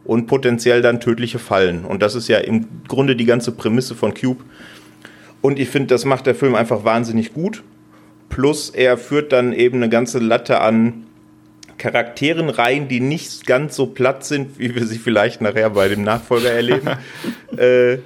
und 0.05 0.27
potenziell 0.27 0.83
dann 0.83 1.01
tödliche 1.01 1.39
Fallen. 1.39 1.85
Und 1.85 2.03
das 2.03 2.15
ist 2.15 2.29
ja 2.29 2.39
im 2.39 2.67
Grunde 2.89 3.17
die 3.17 3.25
ganze 3.25 3.53
Prämisse 3.53 3.95
von 3.95 4.13
Cube. 4.15 4.43
Und 5.41 5.59
ich 5.59 5.69
finde, 5.69 5.89
das 5.89 6.05
macht 6.05 6.27
der 6.27 6.35
Film 6.35 6.55
einfach 6.55 6.85
wahnsinnig 6.85 7.33
gut. 7.33 7.63
Plus 8.33 8.71
er 8.71 8.97
führt 8.97 9.31
dann 9.31 9.53
eben 9.53 9.77
eine 9.77 9.91
ganze 9.91 10.19
Latte 10.19 10.63
an 10.63 11.05
Charakteren 11.77 12.49
rein, 12.49 12.89
die 12.89 13.01
nicht 13.01 13.47
ganz 13.47 13.77
so 13.77 13.87
platt 13.87 14.25
sind, 14.25 14.59
wie 14.59 14.75
wir 14.75 14.87
sie 14.87 14.99
vielleicht 14.99 15.43
nachher 15.43 15.69
bei 15.69 15.89
dem 15.89 16.03
Nachfolger 16.03 16.51
erleben. 16.51 16.89
äh, 17.59 17.99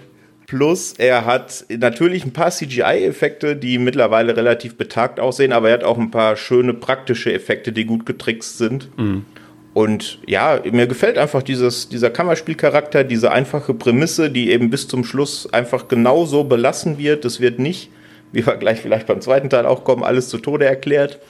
plus 0.47 0.95
er 0.99 1.27
hat 1.27 1.65
natürlich 1.69 2.25
ein 2.25 2.33
paar 2.33 2.51
CGI-Effekte, 2.51 3.55
die 3.55 3.79
mittlerweile 3.79 4.37
relativ 4.37 4.77
betagt 4.77 5.21
aussehen, 5.21 5.53
aber 5.53 5.69
er 5.69 5.75
hat 5.75 5.85
auch 5.85 5.99
ein 5.99 6.11
paar 6.11 6.35
schöne 6.35 6.75
praktische 6.75 7.33
Effekte, 7.33 7.71
die 7.71 7.85
gut 7.85 8.05
getrickst 8.05 8.59
sind. 8.59 8.89
Mhm. 8.99 9.27
Und 9.75 10.19
ja, 10.27 10.61
mir 10.73 10.89
gefällt 10.89 11.19
einfach 11.19 11.45
dieses, 11.45 11.89
dieser 11.89 12.11
Kammerspielcharakter, 12.11 13.05
diese 13.05 13.31
einfache 13.31 13.75
Prämisse, 13.75 14.29
die 14.29 14.51
eben 14.51 14.71
bis 14.71 14.89
zum 14.89 15.05
Schluss 15.05 15.53
einfach 15.53 15.87
genauso 15.87 16.43
belassen 16.43 16.99
wird. 16.99 17.25
Es 17.25 17.41
wird 17.41 17.61
nicht 17.61 17.91
wie 18.33 18.47
wir 18.47 18.57
gleich 18.57 18.81
vielleicht 18.81 19.07
beim 19.07 19.21
zweiten 19.21 19.51
Teil 19.51 19.67
auch 19.67 19.85
kommen, 19.85 20.05
alles 20.05 20.29
zu 20.29 20.39
Tode 20.39 20.67
erklärt. 20.67 21.21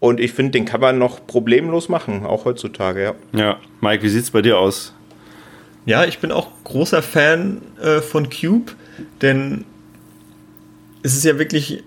Und 0.00 0.20
ich 0.20 0.32
finde, 0.32 0.52
den 0.52 0.64
kann 0.64 0.80
man 0.80 0.98
noch 0.98 1.26
problemlos 1.26 1.88
machen, 1.88 2.26
auch 2.26 2.44
heutzutage, 2.44 3.02
ja. 3.02 3.14
Ja, 3.32 3.56
Mike, 3.80 4.02
wie 4.02 4.08
sieht 4.08 4.24
es 4.24 4.30
bei 4.30 4.42
dir 4.42 4.58
aus? 4.58 4.94
Ja, 5.86 6.04
ich 6.04 6.18
bin 6.18 6.32
auch 6.32 6.48
großer 6.64 7.02
Fan 7.02 7.62
äh, 7.82 8.00
von 8.00 8.28
Cube, 8.30 8.72
denn 9.22 9.64
es 11.02 11.14
ist 11.14 11.24
ja 11.24 11.38
wirklich 11.38 11.82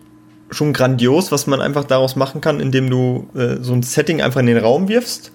schon 0.50 0.74
grandios, 0.74 1.32
was 1.32 1.48
man 1.48 1.62
einfach 1.62 1.84
daraus 1.84 2.16
machen 2.16 2.42
kann, 2.42 2.60
indem 2.60 2.90
du 2.90 3.28
äh, 3.36 3.58
so 3.62 3.74
ein 3.74 3.84
Setting 3.84 4.22
einfach 4.22 4.40
in 4.40 4.46
den 4.46 4.58
Raum 4.58 4.88
wirfst. 4.88 5.32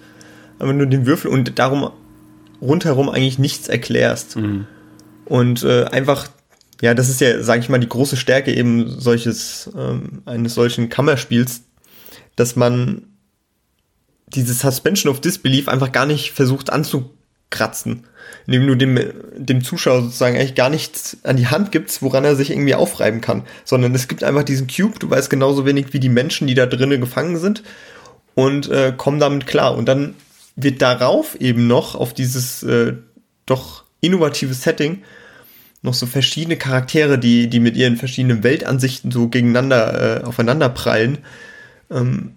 aber 0.59 0.73
nur 0.73 0.87
den 0.87 1.05
Würfel 1.05 1.29
und 1.29 1.59
darum 1.59 1.91
rundherum 2.61 3.09
eigentlich 3.09 3.39
nichts 3.39 3.67
erklärst. 3.67 4.37
Mhm. 4.37 4.65
Und 5.25 5.63
äh, 5.63 5.85
einfach, 5.85 6.29
ja, 6.81 6.93
das 6.93 7.09
ist 7.09 7.21
ja, 7.21 7.41
sage 7.43 7.61
ich 7.61 7.69
mal, 7.69 7.79
die 7.79 7.89
große 7.89 8.17
Stärke 8.17 8.53
eben 8.53 8.99
solches, 8.99 9.69
ähm, 9.77 10.21
eines 10.25 10.55
solchen 10.55 10.89
Kammerspiels, 10.89 11.61
dass 12.35 12.55
man 12.55 13.03
diese 14.27 14.53
Suspension 14.53 15.11
of 15.11 15.21
Disbelief 15.21 15.67
einfach 15.67 15.91
gar 15.91 16.05
nicht 16.05 16.31
versucht 16.31 16.71
anzukratzen, 16.71 18.07
indem 18.47 18.67
du 18.67 18.75
dem, 18.75 18.99
dem 19.35 19.63
Zuschauer 19.63 20.01
sozusagen 20.01 20.35
eigentlich 20.35 20.55
gar 20.55 20.69
nichts 20.69 21.17
an 21.23 21.37
die 21.37 21.47
Hand 21.47 21.71
gibst, 21.71 22.01
woran 22.01 22.25
er 22.25 22.35
sich 22.35 22.49
irgendwie 22.49 22.75
aufreiben 22.75 23.21
kann, 23.21 23.43
sondern 23.63 23.93
es 23.93 24.07
gibt 24.07 24.23
einfach 24.23 24.43
diesen 24.43 24.67
Cube, 24.67 24.97
du 24.99 25.09
weißt 25.09 25.29
genauso 25.29 25.65
wenig 25.65 25.93
wie 25.93 25.99
die 25.99 26.09
Menschen, 26.09 26.47
die 26.47 26.55
da 26.55 26.65
drinnen 26.65 27.01
gefangen 27.01 27.37
sind 27.37 27.63
und 28.35 28.69
äh, 28.69 28.93
komm 28.95 29.19
damit 29.19 29.45
klar. 29.45 29.77
Und 29.77 29.85
dann 29.85 30.15
wird 30.55 30.81
darauf 30.81 31.39
eben 31.39 31.67
noch 31.67 31.95
auf 31.95 32.13
dieses 32.13 32.63
äh, 32.63 32.93
doch 33.45 33.83
innovative 34.01 34.53
Setting 34.53 35.03
noch 35.83 35.93
so 35.93 36.05
verschiedene 36.05 36.57
Charaktere, 36.57 37.19
die, 37.19 37.47
die 37.49 37.59
mit 37.59 37.75
ihren 37.75 37.97
verschiedenen 37.97 38.43
Weltansichten 38.43 39.11
so 39.11 39.27
gegeneinander 39.27 40.21
äh, 40.21 40.23
aufeinander 40.23 40.69
prallen, 40.69 41.19
ähm, 41.91 42.31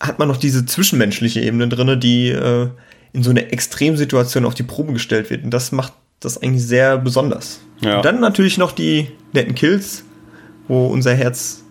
hat 0.00 0.18
man 0.18 0.28
noch 0.28 0.36
diese 0.36 0.64
zwischenmenschliche 0.64 1.40
Ebene 1.40 1.68
drin, 1.68 2.00
die 2.00 2.28
äh, 2.28 2.68
in 3.12 3.22
so 3.22 3.30
eine 3.30 3.50
Extremsituation 3.52 4.44
auf 4.44 4.54
die 4.54 4.62
Probe 4.62 4.92
gestellt 4.92 5.30
wird. 5.30 5.44
Und 5.44 5.50
das 5.50 5.72
macht 5.72 5.92
das 6.20 6.40
eigentlich 6.40 6.64
sehr 6.64 6.96
besonders. 6.96 7.60
Ja. 7.80 7.96
Und 7.96 8.04
dann 8.04 8.20
natürlich 8.20 8.56
noch 8.56 8.72
die 8.72 9.08
netten 9.32 9.54
Kills, 9.54 10.04
wo 10.68 10.86
unser 10.86 11.14
Herz 11.14 11.64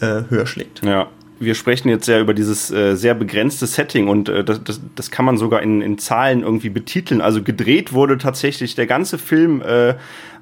äh, 0.00 0.22
höher 0.28 0.46
schlägt. 0.46 0.84
Ja. 0.84 1.08
Wir 1.40 1.54
sprechen 1.54 1.88
jetzt 1.88 2.08
ja 2.08 2.18
über 2.18 2.34
dieses 2.34 2.70
äh, 2.70 2.96
sehr 2.96 3.14
begrenzte 3.14 3.66
Setting 3.66 4.08
und 4.08 4.28
äh, 4.28 4.44
das, 4.44 4.62
das, 4.64 4.80
das 4.94 5.10
kann 5.10 5.24
man 5.24 5.36
sogar 5.36 5.62
in, 5.62 5.82
in 5.82 5.98
Zahlen 5.98 6.42
irgendwie 6.42 6.70
betiteln. 6.70 7.20
Also 7.20 7.42
gedreht 7.42 7.92
wurde 7.92 8.18
tatsächlich 8.18 8.74
der 8.74 8.86
ganze 8.86 9.18
Film 9.18 9.62
äh, 9.62 9.94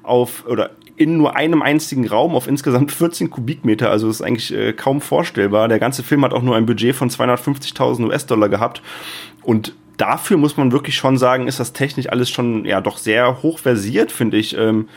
auf 0.03 0.45
oder 0.47 0.71
in 0.97 1.17
nur 1.17 1.35
einem 1.35 1.61
einzigen 1.61 2.07
Raum 2.07 2.35
auf 2.35 2.47
insgesamt 2.47 2.91
14 2.91 3.29
Kubikmeter. 3.29 3.91
Also 3.91 4.09
ist 4.09 4.23
eigentlich 4.23 4.53
äh, 4.53 4.73
kaum 4.73 4.99
vorstellbar. 4.99 5.67
Der 5.67 5.79
ganze 5.79 6.01
Film 6.01 6.25
hat 6.25 6.33
auch 6.33 6.41
nur 6.41 6.55
ein 6.55 6.65
Budget 6.65 6.95
von 6.95 7.09
250.000 7.09 8.05
US-Dollar 8.07 8.49
gehabt. 8.49 8.81
Und 9.43 9.73
dafür 9.97 10.37
muss 10.37 10.57
man 10.57 10.71
wirklich 10.71 10.95
schon 10.95 11.17
sagen, 11.17 11.47
ist 11.47 11.59
das 11.59 11.73
technisch 11.73 12.09
alles 12.09 12.29
schon 12.31 12.65
ja 12.65 12.81
doch 12.81 12.97
sehr 12.97 13.43
hoch 13.43 13.59
versiert, 13.59 14.11
finde 14.11 14.37
ich. 14.37 14.57
Ähm, 14.57 14.87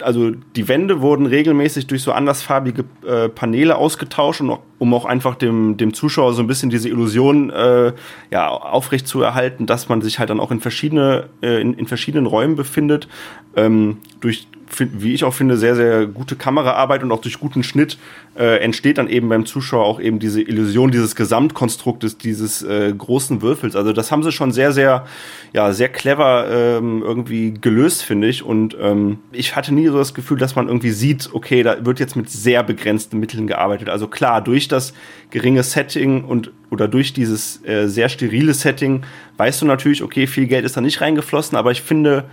also 0.00 0.30
die 0.30 0.66
Wände 0.66 1.00
wurden 1.00 1.26
regelmäßig 1.26 1.86
durch 1.86 2.02
so 2.02 2.10
andersfarbige 2.12 2.84
äh, 3.06 3.28
Paneele 3.28 3.76
ausgetauscht, 3.76 4.40
um, 4.40 4.58
um 4.84 4.92
auch 4.92 5.06
einfach 5.06 5.34
dem, 5.34 5.78
dem 5.78 5.94
Zuschauer 5.94 6.34
so 6.34 6.42
ein 6.42 6.46
bisschen 6.46 6.68
diese 6.68 6.90
Illusion 6.90 7.48
äh, 7.48 7.94
ja, 8.30 8.48
aufrecht 8.50 9.08
zu 9.08 9.22
erhalten, 9.22 9.64
dass 9.64 9.88
man 9.88 10.02
sich 10.02 10.18
halt 10.18 10.28
dann 10.28 10.40
auch 10.40 10.50
in, 10.50 10.60
verschiedene, 10.60 11.30
äh, 11.42 11.58
in, 11.62 11.72
in 11.72 11.86
verschiedenen 11.86 12.26
Räumen 12.26 12.54
befindet. 12.54 13.08
Ähm, 13.56 13.96
durch 14.20 14.46
wie 14.78 15.14
ich 15.14 15.24
auch 15.24 15.34
finde, 15.34 15.56
sehr, 15.56 15.76
sehr 15.76 16.06
gute 16.06 16.36
Kameraarbeit 16.36 17.02
und 17.02 17.12
auch 17.12 17.20
durch 17.20 17.38
guten 17.38 17.62
Schnitt 17.62 17.98
äh, 18.36 18.58
entsteht 18.58 18.98
dann 18.98 19.08
eben 19.08 19.28
beim 19.28 19.46
Zuschauer 19.46 19.84
auch 19.84 20.00
eben 20.00 20.18
diese 20.18 20.42
Illusion 20.42 20.90
dieses 20.90 21.14
Gesamtkonstruktes, 21.14 22.18
dieses 22.18 22.62
äh, 22.62 22.92
großen 22.96 23.42
Würfels. 23.42 23.76
Also 23.76 23.92
das 23.92 24.10
haben 24.10 24.22
sie 24.22 24.32
schon 24.32 24.52
sehr, 24.52 24.72
sehr, 24.72 25.06
ja, 25.52 25.72
sehr 25.72 25.88
clever 25.88 26.48
ähm, 26.50 27.02
irgendwie 27.02 27.54
gelöst, 27.54 28.02
finde 28.02 28.28
ich. 28.28 28.42
Und 28.42 28.76
ähm, 28.80 29.18
ich 29.32 29.54
hatte 29.54 29.72
nie 29.72 29.86
so 29.86 29.98
das 29.98 30.14
Gefühl, 30.14 30.38
dass 30.38 30.56
man 30.56 30.68
irgendwie 30.68 30.90
sieht, 30.90 31.30
okay, 31.32 31.62
da 31.62 31.84
wird 31.84 32.00
jetzt 32.00 32.16
mit 32.16 32.30
sehr 32.30 32.62
begrenzten 32.62 33.20
Mitteln 33.20 33.46
gearbeitet. 33.46 33.88
Also 33.88 34.08
klar, 34.08 34.42
durch 34.42 34.68
das 34.74 34.92
geringe 35.30 35.62
Setting 35.62 36.24
und 36.24 36.52
oder 36.70 36.88
durch 36.88 37.12
dieses 37.12 37.64
äh, 37.64 37.86
sehr 37.86 38.08
sterile 38.08 38.54
Setting 38.54 39.02
weißt 39.36 39.62
du 39.62 39.66
natürlich, 39.66 40.02
okay, 40.02 40.26
viel 40.26 40.46
Geld 40.46 40.64
ist 40.64 40.76
da 40.76 40.80
nicht 40.80 41.00
reingeflossen, 41.00 41.56
aber 41.56 41.70
ich 41.70 41.82
finde, 41.82 42.24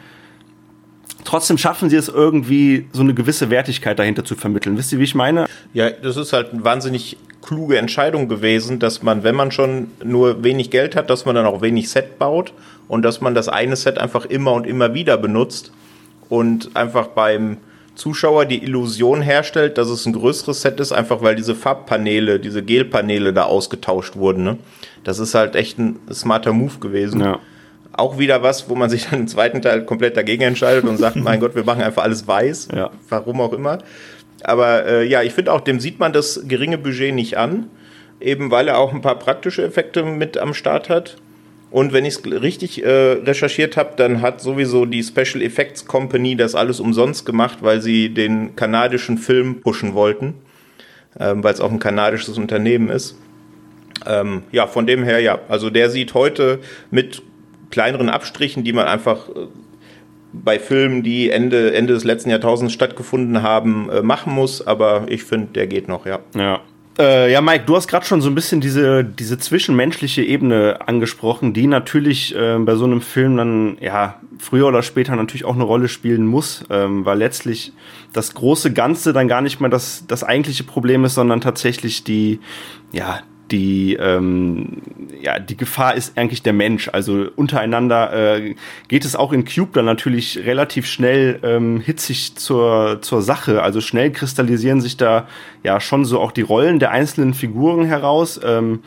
trotzdem 1.23 1.57
schaffen 1.57 1.89
sie 1.89 1.95
es 1.95 2.09
irgendwie, 2.09 2.87
so 2.91 3.01
eine 3.01 3.13
gewisse 3.13 3.49
Wertigkeit 3.49 3.97
dahinter 3.99 4.25
zu 4.25 4.35
vermitteln. 4.35 4.77
Wisst 4.77 4.91
ihr, 4.91 4.99
wie 4.99 5.03
ich 5.03 5.15
meine? 5.15 5.45
Ja, 5.73 5.89
das 5.89 6.17
ist 6.17 6.33
halt 6.33 6.51
eine 6.51 6.63
wahnsinnig 6.63 7.17
kluge 7.41 7.77
Entscheidung 7.77 8.27
gewesen, 8.27 8.79
dass 8.79 9.01
man, 9.01 9.23
wenn 9.23 9.35
man 9.35 9.51
schon 9.51 9.87
nur 10.03 10.43
wenig 10.43 10.69
Geld 10.69 10.95
hat, 10.95 11.09
dass 11.09 11.25
man 11.25 11.35
dann 11.35 11.45
auch 11.45 11.61
wenig 11.61 11.89
Set 11.89 12.19
baut 12.19 12.53
und 12.87 13.03
dass 13.03 13.21
man 13.21 13.33
das 13.33 13.49
eine 13.49 13.75
Set 13.75 13.97
einfach 13.97 14.25
immer 14.25 14.53
und 14.53 14.67
immer 14.67 14.93
wieder 14.93 15.17
benutzt 15.17 15.71
und 16.29 16.75
einfach 16.75 17.07
beim 17.07 17.57
Zuschauer 17.95 18.45
die 18.45 18.63
Illusion 18.63 19.21
herstellt, 19.21 19.77
dass 19.77 19.89
es 19.89 20.05
ein 20.05 20.13
größeres 20.13 20.61
Set 20.61 20.79
ist, 20.79 20.91
einfach 20.91 21.21
weil 21.21 21.35
diese 21.35 21.55
Farbpaneele, 21.55 22.39
diese 22.39 22.63
Gelpaneele 22.63 23.33
da 23.33 23.43
ausgetauscht 23.43 24.15
wurden. 24.15 24.43
Ne? 24.43 24.57
Das 25.03 25.19
ist 25.19 25.35
halt 25.35 25.55
echt 25.55 25.77
ein 25.77 25.99
smarter 26.11 26.53
Move 26.53 26.79
gewesen. 26.79 27.21
Ja 27.21 27.39
auch 27.93 28.17
wieder 28.17 28.41
was, 28.43 28.69
wo 28.69 28.75
man 28.75 28.89
sich 28.89 29.07
dann 29.09 29.21
im 29.21 29.27
zweiten 29.27 29.61
Teil 29.61 29.85
komplett 29.85 30.17
dagegen 30.17 30.43
entscheidet 30.43 30.85
und 30.85 30.97
sagt, 30.97 31.15
mein 31.17 31.39
Gott, 31.39 31.55
wir 31.55 31.63
machen 31.63 31.81
einfach 31.81 32.03
alles 32.03 32.27
weiß, 32.27 32.69
ja. 32.75 32.91
warum 33.09 33.41
auch 33.41 33.53
immer. 33.53 33.79
Aber 34.43 34.85
äh, 34.85 35.07
ja, 35.07 35.21
ich 35.21 35.33
finde 35.33 35.53
auch, 35.53 35.61
dem 35.61 35.79
sieht 35.79 35.99
man 35.99 36.13
das 36.13 36.41
geringe 36.47 36.77
Budget 36.77 37.13
nicht 37.13 37.37
an, 37.37 37.69
eben 38.19 38.49
weil 38.49 38.67
er 38.67 38.79
auch 38.79 38.93
ein 38.93 39.01
paar 39.01 39.19
praktische 39.19 39.63
Effekte 39.63 40.03
mit 40.03 40.37
am 40.37 40.53
Start 40.53 40.89
hat. 40.89 41.17
Und 41.71 41.93
wenn 41.93 42.03
ich 42.03 42.15
es 42.15 42.25
richtig 42.25 42.83
äh, 42.83 42.89
recherchiert 42.89 43.77
habe, 43.77 43.93
dann 43.95 44.21
hat 44.21 44.41
sowieso 44.41 44.85
die 44.85 45.01
Special 45.03 45.41
Effects 45.41 45.85
Company 45.85 46.35
das 46.35 46.53
alles 46.53 46.81
umsonst 46.81 47.25
gemacht, 47.25 47.59
weil 47.61 47.81
sie 47.81 48.13
den 48.13 48.57
kanadischen 48.57 49.17
Film 49.17 49.61
pushen 49.61 49.93
wollten, 49.93 50.35
ähm, 51.17 51.43
weil 51.43 51.53
es 51.53 51.61
auch 51.61 51.71
ein 51.71 51.79
kanadisches 51.79 52.37
Unternehmen 52.37 52.89
ist. 52.89 53.17
Ähm, 54.05 54.43
ja, 54.51 54.67
von 54.67 54.85
dem 54.85 55.03
her 55.03 55.21
ja. 55.21 55.39
Also 55.47 55.69
der 55.69 55.89
sieht 55.89 56.13
heute 56.13 56.59
mit 56.89 57.21
kleineren 57.69 58.09
Abstrichen, 58.09 58.65
die 58.65 58.73
man 58.73 58.87
einfach 58.87 59.29
äh, 59.29 59.47
bei 60.33 60.59
Filmen, 60.59 61.03
die 61.03 61.29
Ende, 61.29 61.73
Ende 61.73 61.93
des 61.93 62.03
letzten 62.03 62.29
Jahrtausends 62.29 62.73
stattgefunden 62.73 63.43
haben, 63.43 63.89
äh, 63.89 64.01
machen 64.01 64.33
muss. 64.33 64.65
Aber 64.65 65.05
ich 65.07 65.23
finde, 65.23 65.53
der 65.53 65.67
geht 65.67 65.87
noch, 65.87 66.05
ja. 66.05 66.19
Ja. 66.35 66.61
Äh, 66.99 67.31
ja, 67.31 67.39
Mike, 67.41 67.63
du 67.65 67.75
hast 67.75 67.87
gerade 67.87 68.05
schon 68.05 68.21
so 68.21 68.29
ein 68.29 68.35
bisschen 68.35 68.59
diese, 68.59 69.03
diese 69.03 69.37
zwischenmenschliche 69.37 70.23
Ebene 70.23 70.79
angesprochen, 70.85 71.53
die 71.53 71.67
natürlich 71.67 72.35
äh, 72.35 72.57
bei 72.59 72.75
so 72.75 72.83
einem 72.85 73.01
Film 73.01 73.37
dann, 73.37 73.77
ja, 73.79 74.19
früher 74.39 74.67
oder 74.67 74.83
später 74.83 75.15
natürlich 75.15 75.45
auch 75.45 75.55
eine 75.55 75.63
Rolle 75.63 75.87
spielen 75.87 76.25
muss, 76.25 76.65
ähm, 76.69 77.05
weil 77.05 77.19
letztlich 77.19 77.71
das 78.11 78.33
große 78.33 78.73
Ganze 78.73 79.13
dann 79.13 79.27
gar 79.27 79.41
nicht 79.41 79.61
mehr 79.61 79.69
das, 79.69 80.03
das 80.07 80.23
eigentliche 80.23 80.63
Problem 80.63 81.05
ist, 81.05 81.13
sondern 81.13 81.39
tatsächlich 81.39 82.03
die, 82.03 82.39
ja, 82.91 83.21
die, 83.51 83.95
ähm, 83.99 84.81
ja, 85.21 85.39
die 85.39 85.57
Gefahr 85.57 85.95
ist 85.95 86.17
eigentlich 86.17 86.41
der 86.41 86.53
Mensch. 86.53 86.89
Also 86.91 87.27
untereinander 87.35 88.37
äh, 88.37 88.55
geht 88.87 89.05
es 89.05 89.15
auch 89.15 89.33
in 89.33 89.45
Cube 89.45 89.71
dann 89.73 89.85
natürlich 89.85 90.39
relativ 90.45 90.87
schnell 90.87 91.39
ähm, 91.43 91.81
hitzig 91.81 92.35
zur, 92.35 92.99
zur 93.01 93.21
Sache. 93.21 93.61
Also 93.61 93.81
schnell 93.81 94.11
kristallisieren 94.11 94.81
sich 94.81 94.97
da 94.97 95.27
ja 95.63 95.79
schon 95.79 96.05
so 96.05 96.19
auch 96.19 96.31
die 96.31 96.41
Rollen 96.41 96.79
der 96.79 96.91
einzelnen 96.91 97.33
Figuren 97.33 97.85
heraus. 97.85 98.39
Ähm, 98.43 98.79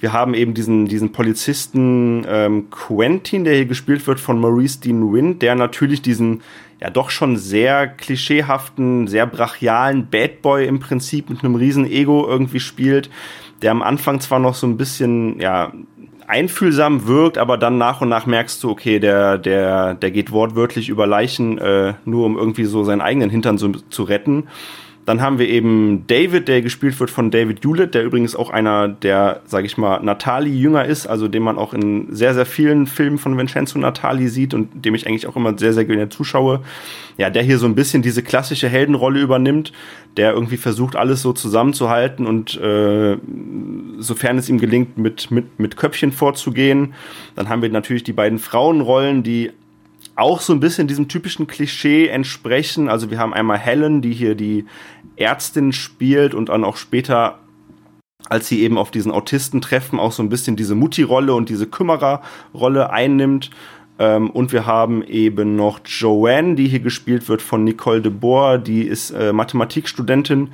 wir 0.00 0.14
haben 0.14 0.32
eben 0.32 0.54
diesen, 0.54 0.86
diesen 0.86 1.12
Polizisten 1.12 2.24
ähm, 2.26 2.70
Quentin, 2.70 3.44
der 3.44 3.54
hier 3.54 3.66
gespielt 3.66 4.06
wird 4.06 4.18
von 4.18 4.40
Maurice 4.40 4.80
Dean 4.80 5.12
Wynn, 5.12 5.38
der 5.38 5.54
natürlich 5.54 6.00
diesen 6.00 6.40
ja 6.80 6.88
doch 6.88 7.10
schon 7.10 7.36
sehr 7.36 7.86
klischeehaften, 7.86 9.06
sehr 9.06 9.26
brachialen 9.26 10.06
Bad 10.06 10.40
Boy 10.40 10.66
im 10.66 10.80
Prinzip 10.80 11.28
mit 11.28 11.44
einem 11.44 11.54
riesen 11.54 11.84
Ego 11.84 12.26
irgendwie 12.26 12.60
spielt 12.60 13.10
der 13.62 13.70
am 13.70 13.82
Anfang 13.82 14.20
zwar 14.20 14.38
noch 14.38 14.54
so 14.54 14.66
ein 14.66 14.76
bisschen, 14.76 15.40
ja, 15.40 15.72
einfühlsam 16.30 17.08
wirkt, 17.08 17.38
aber 17.38 17.58
dann 17.58 17.76
nach 17.76 18.00
und 18.00 18.08
nach 18.08 18.24
merkst 18.24 18.62
du, 18.62 18.70
okay, 18.70 19.00
der, 19.00 19.36
der, 19.36 19.94
der 19.94 20.10
geht 20.12 20.30
wortwörtlich 20.30 20.88
über 20.88 21.06
Leichen, 21.06 21.58
äh, 21.58 21.94
nur 22.04 22.24
um 22.24 22.38
irgendwie 22.38 22.66
so 22.66 22.84
seinen 22.84 23.00
eigenen 23.00 23.30
Hintern 23.30 23.58
so, 23.58 23.72
zu 23.90 24.04
retten. 24.04 24.44
Dann 25.10 25.22
haben 25.22 25.40
wir 25.40 25.48
eben 25.48 26.04
David, 26.06 26.46
der 26.46 26.62
gespielt 26.62 27.00
wird 27.00 27.10
von 27.10 27.32
David 27.32 27.64
Hewlett, 27.64 27.94
der 27.94 28.04
übrigens 28.04 28.36
auch 28.36 28.48
einer 28.48 28.86
der, 28.86 29.40
sage 29.44 29.66
ich 29.66 29.76
mal, 29.76 30.00
Natali 30.00 30.56
jünger 30.56 30.84
ist, 30.84 31.08
also 31.08 31.26
den 31.26 31.42
man 31.42 31.58
auch 31.58 31.74
in 31.74 32.14
sehr, 32.14 32.32
sehr 32.32 32.46
vielen 32.46 32.86
Filmen 32.86 33.18
von 33.18 33.36
Vincenzo 33.36 33.76
Natali 33.80 34.28
sieht 34.28 34.54
und 34.54 34.68
dem 34.84 34.94
ich 34.94 35.08
eigentlich 35.08 35.26
auch 35.26 35.34
immer 35.34 35.58
sehr, 35.58 35.72
sehr 35.72 35.84
gerne 35.84 36.10
zuschaue. 36.10 36.60
Ja, 37.16 37.28
der 37.28 37.42
hier 37.42 37.58
so 37.58 37.66
ein 37.66 37.74
bisschen 37.74 38.02
diese 38.02 38.22
klassische 38.22 38.68
Heldenrolle 38.68 39.20
übernimmt, 39.20 39.72
der 40.16 40.32
irgendwie 40.32 40.58
versucht, 40.58 40.94
alles 40.94 41.22
so 41.22 41.32
zusammenzuhalten 41.32 42.24
und 42.24 42.56
äh, 42.60 43.16
sofern 43.98 44.38
es 44.38 44.48
ihm 44.48 44.58
gelingt, 44.58 44.96
mit, 44.96 45.32
mit, 45.32 45.58
mit 45.58 45.76
Köpfchen 45.76 46.12
vorzugehen. 46.12 46.94
Dann 47.34 47.48
haben 47.48 47.62
wir 47.62 47.68
natürlich 47.68 48.04
die 48.04 48.12
beiden 48.12 48.38
Frauenrollen, 48.38 49.24
die 49.24 49.50
auch 50.20 50.40
so 50.40 50.52
ein 50.52 50.60
bisschen 50.60 50.86
diesem 50.86 51.08
typischen 51.08 51.46
Klischee 51.46 52.08
entsprechen. 52.08 52.88
Also 52.88 53.10
wir 53.10 53.18
haben 53.18 53.32
einmal 53.32 53.58
Helen, 53.58 54.02
die 54.02 54.12
hier 54.12 54.34
die 54.34 54.66
Ärztin 55.20 55.72
spielt 55.72 56.34
und 56.34 56.48
dann 56.48 56.64
auch 56.64 56.76
später, 56.76 57.38
als 58.28 58.48
sie 58.48 58.62
eben 58.62 58.78
auf 58.78 58.90
diesen 58.90 59.12
Autisten 59.12 59.60
treffen, 59.60 59.98
auch 59.98 60.12
so 60.12 60.22
ein 60.22 60.28
bisschen 60.28 60.56
diese 60.56 60.74
Mutti-Rolle 60.74 61.34
und 61.34 61.48
diese 61.48 61.66
Kümmerer-Rolle 61.66 62.90
einnimmt. 62.90 63.50
Ähm, 63.98 64.30
und 64.30 64.52
wir 64.52 64.66
haben 64.66 65.02
eben 65.02 65.56
noch 65.56 65.80
Joanne, 65.84 66.54
die 66.54 66.68
hier 66.68 66.80
gespielt 66.80 67.28
wird 67.28 67.42
von 67.42 67.64
Nicole 67.64 68.00
de 68.00 68.12
Boer, 68.12 68.58
die 68.58 68.82
ist 68.82 69.10
äh, 69.10 69.32
Mathematikstudentin 69.32 70.50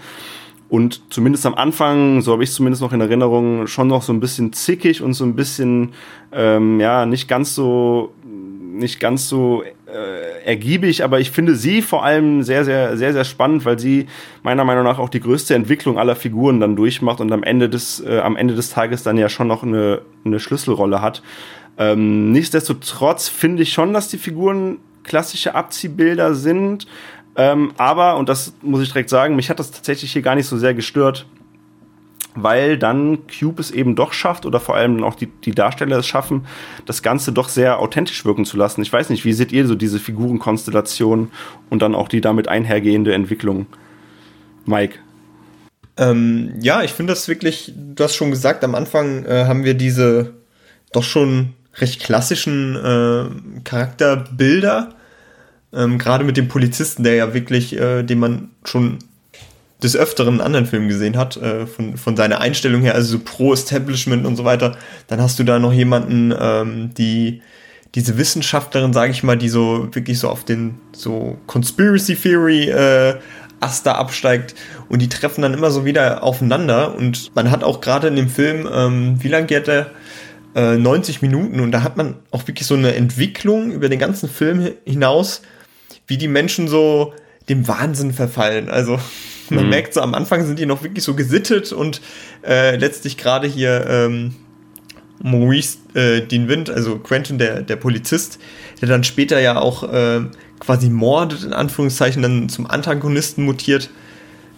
und 0.68 1.12
zumindest 1.12 1.46
am 1.46 1.54
Anfang, 1.54 2.22
so 2.22 2.32
habe 2.32 2.42
ich 2.42 2.50
zumindest 2.50 2.82
noch 2.82 2.92
in 2.92 3.00
Erinnerung, 3.00 3.66
schon 3.68 3.86
noch 3.86 4.02
so 4.02 4.12
ein 4.12 4.20
bisschen 4.20 4.52
zickig 4.52 5.00
und 5.00 5.14
so 5.14 5.24
ein 5.24 5.36
bisschen, 5.36 5.92
ähm, 6.32 6.80
ja, 6.80 7.06
nicht 7.06 7.28
ganz 7.28 7.54
so, 7.54 8.12
nicht 8.24 8.98
ganz 8.98 9.28
so 9.28 9.62
äh, 9.96 10.44
ergiebig, 10.44 11.02
aber 11.02 11.20
ich 11.20 11.30
finde 11.30 11.56
sie 11.56 11.82
vor 11.82 12.04
allem 12.04 12.42
sehr, 12.42 12.64
sehr, 12.64 12.96
sehr, 12.96 13.12
sehr 13.12 13.24
spannend, 13.24 13.64
weil 13.64 13.78
sie 13.78 14.06
meiner 14.42 14.64
Meinung 14.64 14.84
nach 14.84 14.98
auch 14.98 15.08
die 15.08 15.20
größte 15.20 15.54
Entwicklung 15.54 15.98
aller 15.98 16.16
Figuren 16.16 16.60
dann 16.60 16.76
durchmacht 16.76 17.20
und 17.20 17.32
am 17.32 17.42
Ende 17.42 17.68
des, 17.68 18.00
äh, 18.00 18.20
am 18.20 18.36
Ende 18.36 18.54
des 18.54 18.70
Tages 18.70 19.02
dann 19.02 19.16
ja 19.16 19.28
schon 19.28 19.48
noch 19.48 19.62
eine, 19.62 20.02
eine 20.24 20.38
Schlüsselrolle 20.38 21.00
hat. 21.00 21.22
Ähm, 21.78 22.32
nichtsdestotrotz 22.32 23.28
finde 23.28 23.62
ich 23.62 23.72
schon, 23.72 23.92
dass 23.92 24.08
die 24.08 24.18
Figuren 24.18 24.78
klassische 25.02 25.54
Abziehbilder 25.54 26.34
sind. 26.34 26.86
Ähm, 27.36 27.72
aber, 27.76 28.16
und 28.16 28.28
das 28.28 28.54
muss 28.62 28.82
ich 28.82 28.88
direkt 28.88 29.10
sagen, 29.10 29.36
mich 29.36 29.50
hat 29.50 29.58
das 29.58 29.70
tatsächlich 29.70 30.12
hier 30.12 30.22
gar 30.22 30.34
nicht 30.34 30.46
so 30.46 30.56
sehr 30.56 30.74
gestört, 30.74 31.26
weil 32.36 32.78
dann 32.78 33.18
Cube 33.26 33.60
es 33.60 33.70
eben 33.70 33.96
doch 33.96 34.12
schafft 34.12 34.46
oder 34.46 34.60
vor 34.60 34.76
allem 34.76 35.02
auch 35.02 35.14
die, 35.14 35.26
die 35.26 35.52
Darsteller 35.52 35.98
es 35.98 36.06
schaffen, 36.06 36.46
das 36.84 37.02
Ganze 37.02 37.32
doch 37.32 37.48
sehr 37.48 37.80
authentisch 37.80 38.24
wirken 38.24 38.44
zu 38.44 38.56
lassen. 38.56 38.82
Ich 38.82 38.92
weiß 38.92 39.10
nicht, 39.10 39.24
wie 39.24 39.32
seht 39.32 39.52
ihr 39.52 39.66
so 39.66 39.74
diese 39.74 39.98
Figurenkonstellation 39.98 41.30
und 41.70 41.82
dann 41.82 41.94
auch 41.94 42.08
die 42.08 42.20
damit 42.20 42.48
einhergehende 42.48 43.14
Entwicklung? 43.14 43.66
Mike. 44.66 44.98
Ähm, 45.96 46.54
ja, 46.60 46.82
ich 46.82 46.92
finde 46.92 47.12
das 47.12 47.26
wirklich, 47.26 47.72
du 47.74 48.04
hast 48.04 48.14
schon 48.14 48.30
gesagt, 48.30 48.62
am 48.64 48.74
Anfang 48.74 49.24
äh, 49.24 49.44
haben 49.46 49.64
wir 49.64 49.74
diese 49.74 50.34
doch 50.92 51.02
schon 51.04 51.54
recht 51.78 52.02
klassischen 52.02 52.76
äh, 52.76 53.60
Charakterbilder. 53.64 54.94
Ähm, 55.72 55.98
Gerade 55.98 56.24
mit 56.24 56.36
dem 56.36 56.48
Polizisten, 56.48 57.02
der 57.02 57.14
ja 57.14 57.34
wirklich, 57.34 57.76
äh, 57.76 58.02
den 58.02 58.18
man 58.18 58.50
schon 58.64 58.98
des 59.82 59.96
Öfteren 59.96 60.36
in 60.36 60.40
anderen 60.40 60.66
Filmen 60.66 60.88
gesehen 60.88 61.16
hat, 61.16 61.36
äh, 61.36 61.66
von, 61.66 61.96
von 61.96 62.16
seiner 62.16 62.40
Einstellung 62.40 62.82
her, 62.82 62.94
also 62.94 63.18
so 63.18 63.24
pro-Establishment 63.24 64.26
und 64.26 64.36
so 64.36 64.44
weiter. 64.44 64.76
Dann 65.06 65.20
hast 65.20 65.38
du 65.38 65.44
da 65.44 65.58
noch 65.58 65.72
jemanden, 65.72 66.34
ähm, 66.38 66.94
die 66.94 67.42
diese 67.94 68.18
Wissenschaftlerin, 68.18 68.92
sage 68.92 69.12
ich 69.12 69.22
mal, 69.22 69.38
die 69.38 69.48
so 69.48 69.88
wirklich 69.92 70.18
so 70.18 70.28
auf 70.28 70.44
den 70.44 70.78
so 70.92 71.38
Conspiracy 71.46 72.14
Theory 72.14 72.68
äh, 72.68 73.16
Ast 73.58 73.86
da 73.86 73.92
absteigt 73.92 74.54
und 74.90 75.00
die 75.00 75.08
treffen 75.08 75.40
dann 75.40 75.54
immer 75.54 75.70
so 75.70 75.86
wieder 75.86 76.22
aufeinander 76.22 76.94
und 76.94 77.34
man 77.34 77.50
hat 77.50 77.64
auch 77.64 77.80
gerade 77.80 78.08
in 78.08 78.16
dem 78.16 78.28
Film, 78.28 78.68
ähm, 78.70 79.16
wie 79.22 79.28
lange 79.28 79.46
geht 79.46 79.66
der? 79.66 79.90
90 80.54 81.16
äh, 81.16 81.26
Minuten 81.26 81.60
und 81.60 81.70
da 81.70 81.82
hat 81.82 81.98
man 81.98 82.16
auch 82.30 82.46
wirklich 82.48 82.66
so 82.66 82.74
eine 82.74 82.94
Entwicklung 82.94 83.72
über 83.72 83.90
den 83.90 83.98
ganzen 83.98 84.28
Film 84.28 84.72
hinaus, 84.86 85.42
wie 86.06 86.16
die 86.16 86.28
Menschen 86.28 86.66
so 86.66 87.12
dem 87.50 87.68
Wahnsinn 87.68 88.12
verfallen. 88.12 88.70
Also 88.70 88.98
man 89.50 89.64
mhm. 89.64 89.70
merkt 89.70 89.94
so, 89.94 90.00
am 90.00 90.14
Anfang 90.14 90.44
sind 90.46 90.58
die 90.58 90.66
noch 90.66 90.82
wirklich 90.82 91.04
so 91.04 91.14
gesittet 91.14 91.72
und 91.72 92.00
äh, 92.46 92.76
letztlich 92.76 93.16
gerade 93.16 93.46
hier 93.46 93.86
ähm, 93.88 94.34
Maurice 95.22 95.78
äh, 95.94 96.20
Dean 96.20 96.48
Wind, 96.48 96.70
also 96.70 96.98
Quentin, 96.98 97.38
der, 97.38 97.62
der 97.62 97.76
Polizist, 97.76 98.38
der 98.80 98.88
dann 98.88 99.04
später 99.04 99.40
ja 99.40 99.58
auch 99.58 99.82
äh, 99.92 100.22
quasi 100.60 100.90
mordet, 100.90 101.44
in 101.44 101.52
Anführungszeichen, 101.52 102.22
dann 102.22 102.48
zum 102.48 102.66
Antagonisten 102.66 103.44
mutiert, 103.44 103.90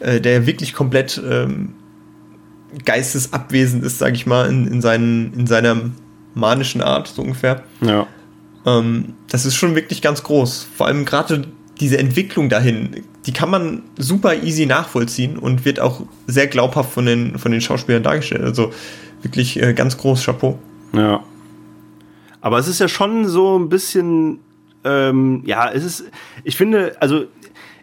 äh, 0.01 0.21
der 0.21 0.47
wirklich 0.47 0.73
komplett 0.73 1.21
ähm, 1.29 1.75
geistesabwesend 2.85 3.85
ist, 3.85 3.99
sag 3.99 4.15
ich 4.15 4.27
mal, 4.27 4.49
in, 4.49 4.67
in, 4.67 4.81
seinen, 4.81 5.33
in 5.33 5.47
seiner 5.47 5.77
manischen 6.35 6.83
Art, 6.83 7.09
so 7.09 7.23
ungefähr. 7.23 7.65
Ja. 7.81 8.07
Ähm, 8.67 9.15
das 9.31 9.47
ist 9.47 9.55
schon 9.55 9.75
wirklich 9.75 10.03
ganz 10.03 10.23
groß. 10.23 10.69
Vor 10.77 10.87
allem 10.87 11.05
gerade 11.05 11.45
diese 11.81 11.99
Entwicklung 11.99 12.49
dahin, 12.49 13.05
die 13.29 13.35
kann 13.35 13.51
man 13.51 13.83
super 13.99 14.43
easy 14.43 14.65
nachvollziehen 14.65 15.39
und 15.39 15.67
wird 15.67 15.81
auch 15.81 16.01
sehr 16.27 16.47
glaubhaft 16.47 16.91
von 16.91 17.05
den, 17.05 17.39
von 17.39 17.53
den 17.53 17.61
Schauspielern 17.61 18.03
dargestellt. 18.03 18.43
Also 18.43 18.73
wirklich 19.21 19.63
äh, 19.63 19.75
ganz 19.75 19.99
groß 19.99 20.25
Chapeau. 20.25 20.59
Ja. 20.95 21.23
Aber 22.41 22.57
es 22.57 22.69
ist 22.69 22.79
ja 22.81 22.89
schon 22.89 23.29
so 23.29 23.59
ein 23.59 23.69
bisschen, 23.69 24.39
ähm, 24.83 25.43
ja, 25.45 25.71
es 25.71 25.85
ist, 25.85 26.05
ich 26.43 26.57
finde, 26.57 26.97
also 27.01 27.27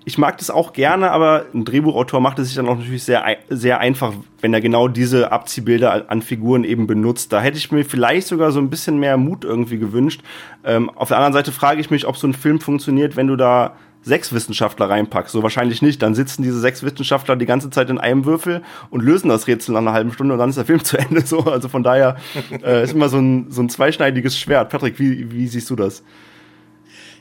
ich 0.03 0.17
mag 0.17 0.39
das 0.39 0.49
auch 0.49 0.73
gerne, 0.73 1.11
aber 1.11 1.45
ein 1.53 1.63
Drehbuchautor 1.63 2.21
macht 2.21 2.39
es 2.39 2.47
sich 2.47 2.55
dann 2.55 2.67
auch 2.67 2.77
natürlich 2.77 3.03
sehr, 3.03 3.23
sehr 3.49 3.79
einfach, 3.79 4.13
wenn 4.41 4.51
er 4.51 4.61
genau 4.61 4.87
diese 4.87 5.31
Abziehbilder 5.31 6.09
an 6.09 6.23
Figuren 6.23 6.63
eben 6.63 6.87
benutzt. 6.87 7.31
Da 7.31 7.39
hätte 7.39 7.59
ich 7.59 7.71
mir 7.71 7.85
vielleicht 7.85 8.25
sogar 8.25 8.51
so 8.51 8.59
ein 8.59 8.71
bisschen 8.71 8.97
mehr 8.99 9.17
Mut 9.17 9.43
irgendwie 9.43 9.77
gewünscht. 9.77 10.21
Ähm, 10.63 10.89
auf 10.89 11.09
der 11.09 11.17
anderen 11.17 11.33
Seite 11.33 11.51
frage 11.51 11.81
ich 11.81 11.91
mich, 11.91 12.07
ob 12.07 12.17
so 12.17 12.25
ein 12.25 12.33
Film 12.33 12.59
funktioniert, 12.59 13.15
wenn 13.15 13.27
du 13.27 13.35
da 13.35 13.75
sechs 14.05 14.31
Wissenschaftler 14.31 14.89
reinpackst. 14.89 15.33
So 15.33 15.43
wahrscheinlich 15.43 15.81
nicht. 15.81 16.01
Dann 16.01 16.13
sitzen 16.13 16.43
diese 16.43 16.59
sechs 16.59 16.83
Wissenschaftler 16.83 17.35
die 17.35 17.47
ganze 17.47 17.71
Zeit 17.71 17.89
in 17.89 17.97
einem 17.97 18.23
Würfel 18.25 18.61
und 18.91 19.03
lösen 19.03 19.29
das 19.29 19.47
Rätsel 19.47 19.73
nach 19.73 19.81
einer 19.81 19.93
halben 19.93 20.13
Stunde 20.13 20.33
und 20.33 20.39
dann 20.39 20.49
ist 20.49 20.57
der 20.57 20.65
Film 20.65 20.83
zu 20.83 20.97
Ende. 20.97 21.21
So, 21.21 21.39
also 21.39 21.67
von 21.67 21.83
daher 21.83 22.17
äh, 22.63 22.83
ist 22.83 22.93
immer 22.93 23.09
so 23.09 23.17
ein, 23.17 23.47
so 23.49 23.61
ein 23.61 23.69
zweischneidiges 23.69 24.39
Schwert. 24.39 24.69
Patrick, 24.69 24.99
wie, 24.99 25.31
wie 25.31 25.47
siehst 25.47 25.69
du 25.69 25.75
das? 25.75 26.03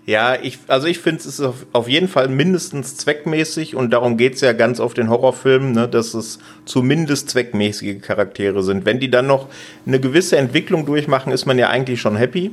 Ja, 0.07 0.37
ich, 0.41 0.59
also 0.67 0.87
ich 0.87 0.99
finde 0.99 1.27
es 1.27 1.41
auf, 1.41 1.65
auf 1.73 1.89
jeden 1.89 2.09
Fall 2.09 2.29
mindestens 2.29 2.99
zweckmäßig 2.99 3.75
und 3.75 3.91
darum 3.91 4.19
geht's 4.19 4.43
ja 4.43 4.53
ganz 4.53 4.79
oft 4.79 4.99
in 4.99 5.09
Horrorfilmen, 5.09 5.73
ne, 5.73 5.89
dass 5.89 6.13
es 6.13 6.41
zumindest 6.67 7.31
zweckmäßige 7.31 8.03
Charaktere 8.03 8.63
sind. 8.63 8.85
Wenn 8.85 9.01
die 9.01 9.11
dann 9.11 9.27
noch 9.27 9.49
eine 9.87 10.01
gewisse 10.01 10.37
Entwicklung 10.37 10.85
durchmachen, 10.85 11.33
ist 11.33 11.47
man 11.47 11.59
ja 11.59 11.71
eigentlich 11.71 12.03
schon 12.03 12.17
happy. 12.17 12.51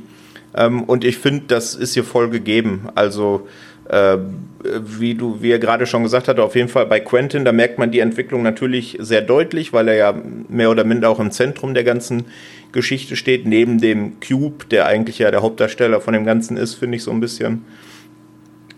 Ähm, 0.54 0.84
und 0.84 1.04
ich 1.04 1.18
finde, 1.18 1.44
das 1.48 1.74
ist 1.74 1.92
hier 1.92 2.04
voll 2.04 2.30
gegeben. 2.30 2.88
Also 2.94 3.46
wie 3.88 5.14
du, 5.14 5.42
wie 5.42 5.50
er 5.50 5.58
gerade 5.58 5.86
schon 5.86 6.02
gesagt 6.02 6.28
hat, 6.28 6.38
auf 6.38 6.54
jeden 6.54 6.68
Fall 6.68 6.86
bei 6.86 7.00
Quentin, 7.00 7.44
da 7.44 7.52
merkt 7.52 7.78
man 7.78 7.90
die 7.90 7.98
Entwicklung 7.98 8.42
natürlich 8.42 8.96
sehr 9.00 9.20
deutlich, 9.20 9.72
weil 9.72 9.88
er 9.88 9.96
ja 9.96 10.14
mehr 10.48 10.70
oder 10.70 10.84
minder 10.84 11.10
auch 11.10 11.20
im 11.20 11.30
Zentrum 11.30 11.74
der 11.74 11.84
ganzen 11.84 12.26
Geschichte 12.70 13.16
steht, 13.16 13.46
neben 13.46 13.80
dem 13.80 14.20
Cube, 14.20 14.64
der 14.70 14.86
eigentlich 14.86 15.18
ja 15.18 15.30
der 15.30 15.42
Hauptdarsteller 15.42 16.00
von 16.00 16.14
dem 16.14 16.24
Ganzen 16.24 16.56
ist, 16.56 16.74
finde 16.74 16.96
ich 16.96 17.02
so 17.02 17.10
ein 17.10 17.20
bisschen. 17.20 17.64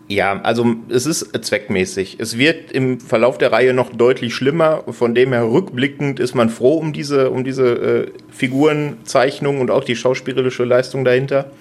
Ja, 0.07 0.41
also 0.43 0.75
es 0.91 1.07
ist 1.07 1.31
zweckmäßig. 1.45 2.17
Es 2.19 2.37
wird 2.37 2.73
im 2.73 3.01
Verlauf 3.01 3.39
der 3.39 3.53
Reihe 3.53 3.73
noch 3.73 3.91
deutlich 3.91 4.35
schlimmer. 4.35 4.85
Von 4.91 5.15
dem 5.15 5.33
her 5.33 5.45
rückblickend 5.45 6.21
ist 6.21 6.35
man 6.35 6.51
froh 6.51 6.77
um 6.77 6.93
diese, 6.93 7.31
um 7.31 7.43
diese 7.43 7.69
äh, 7.69 8.07
Figurenzeichnung 8.31 9.61
und 9.61 9.71
auch 9.71 9.83
die 9.83 9.97
schauspielerische 9.97 10.65
Leistung 10.65 11.07
dahinter. 11.07 11.53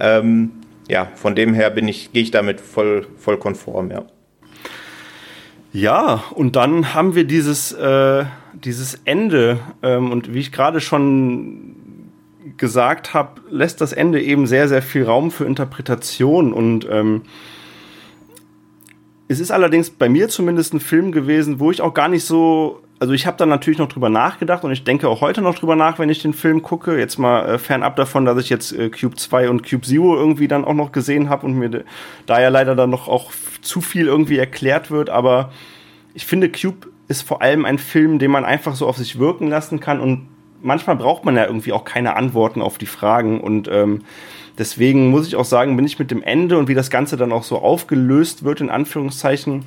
Ähm, 0.00 0.50
ja, 0.88 1.08
von 1.14 1.34
dem 1.34 1.54
her 1.54 1.70
bin 1.70 1.86
ich, 1.86 2.12
gehe 2.12 2.22
ich 2.22 2.30
damit 2.30 2.60
voll, 2.60 3.06
voll 3.16 3.38
konform, 3.38 3.90
ja. 3.90 4.04
Ja, 5.72 6.24
und 6.34 6.56
dann 6.56 6.94
haben 6.94 7.14
wir 7.14 7.24
dieses, 7.24 7.72
äh, 7.72 8.24
dieses 8.54 9.00
Ende. 9.04 9.60
Ähm, 9.82 10.10
und 10.10 10.32
wie 10.32 10.38
ich 10.40 10.50
gerade 10.50 10.80
schon 10.80 11.76
gesagt 12.56 13.12
habe, 13.12 13.42
lässt 13.50 13.80
das 13.80 13.92
Ende 13.92 14.22
eben 14.22 14.46
sehr, 14.46 14.68
sehr 14.68 14.82
viel 14.82 15.04
Raum 15.04 15.30
für 15.30 15.44
Interpretation. 15.44 16.54
Und 16.54 16.88
ähm, 16.90 17.22
es 19.28 19.40
ist 19.40 19.50
allerdings 19.50 19.90
bei 19.90 20.08
mir 20.08 20.28
zumindest 20.28 20.72
ein 20.72 20.80
Film 20.80 21.12
gewesen, 21.12 21.60
wo 21.60 21.70
ich 21.70 21.82
auch 21.82 21.92
gar 21.92 22.08
nicht 22.08 22.24
so 22.24 22.80
also 23.00 23.12
ich 23.12 23.26
habe 23.26 23.36
da 23.36 23.46
natürlich 23.46 23.78
noch 23.78 23.88
drüber 23.88 24.08
nachgedacht 24.08 24.64
und 24.64 24.72
ich 24.72 24.84
denke 24.84 25.08
auch 25.08 25.20
heute 25.20 25.40
noch 25.40 25.56
drüber 25.56 25.76
nach, 25.76 25.98
wenn 25.98 26.08
ich 26.08 26.20
den 26.20 26.32
Film 26.32 26.62
gucke. 26.62 26.98
Jetzt 26.98 27.18
mal 27.18 27.48
äh, 27.48 27.58
fernab 27.58 27.96
davon, 27.96 28.24
dass 28.24 28.38
ich 28.38 28.50
jetzt 28.50 28.72
äh, 28.72 28.90
Cube 28.90 29.16
2 29.16 29.50
und 29.50 29.68
Cube 29.68 29.86
Zero 29.86 30.16
irgendwie 30.16 30.48
dann 30.48 30.64
auch 30.64 30.74
noch 30.74 30.90
gesehen 30.90 31.28
habe 31.28 31.46
und 31.46 31.54
mir 31.54 31.84
da 32.26 32.40
ja 32.40 32.48
leider 32.48 32.74
dann 32.74 32.90
noch 32.90 33.08
auch 33.08 33.32
zu 33.62 33.80
viel 33.80 34.06
irgendwie 34.06 34.38
erklärt 34.38 34.90
wird. 34.90 35.10
Aber 35.10 35.52
ich 36.14 36.26
finde, 36.26 36.50
Cube 36.50 36.88
ist 37.06 37.22
vor 37.22 37.40
allem 37.40 37.64
ein 37.64 37.78
Film, 37.78 38.18
den 38.18 38.30
man 38.30 38.44
einfach 38.44 38.74
so 38.74 38.86
auf 38.86 38.96
sich 38.96 39.18
wirken 39.18 39.48
lassen 39.48 39.80
kann 39.80 40.00
und 40.00 40.28
manchmal 40.60 40.96
braucht 40.96 41.24
man 41.24 41.36
ja 41.36 41.46
irgendwie 41.46 41.72
auch 41.72 41.84
keine 41.84 42.16
Antworten 42.16 42.60
auf 42.60 42.78
die 42.78 42.86
Fragen 42.86 43.40
und 43.40 43.68
ähm, 43.68 44.02
deswegen 44.58 45.10
muss 45.10 45.26
ich 45.26 45.36
auch 45.36 45.44
sagen, 45.44 45.76
bin 45.76 45.86
ich 45.86 45.98
mit 45.98 46.10
dem 46.10 46.22
Ende 46.22 46.58
und 46.58 46.68
wie 46.68 46.74
das 46.74 46.90
Ganze 46.90 47.16
dann 47.16 47.32
auch 47.32 47.44
so 47.44 47.58
aufgelöst 47.58 48.44
wird, 48.44 48.60
in 48.60 48.68
Anführungszeichen, 48.68 49.64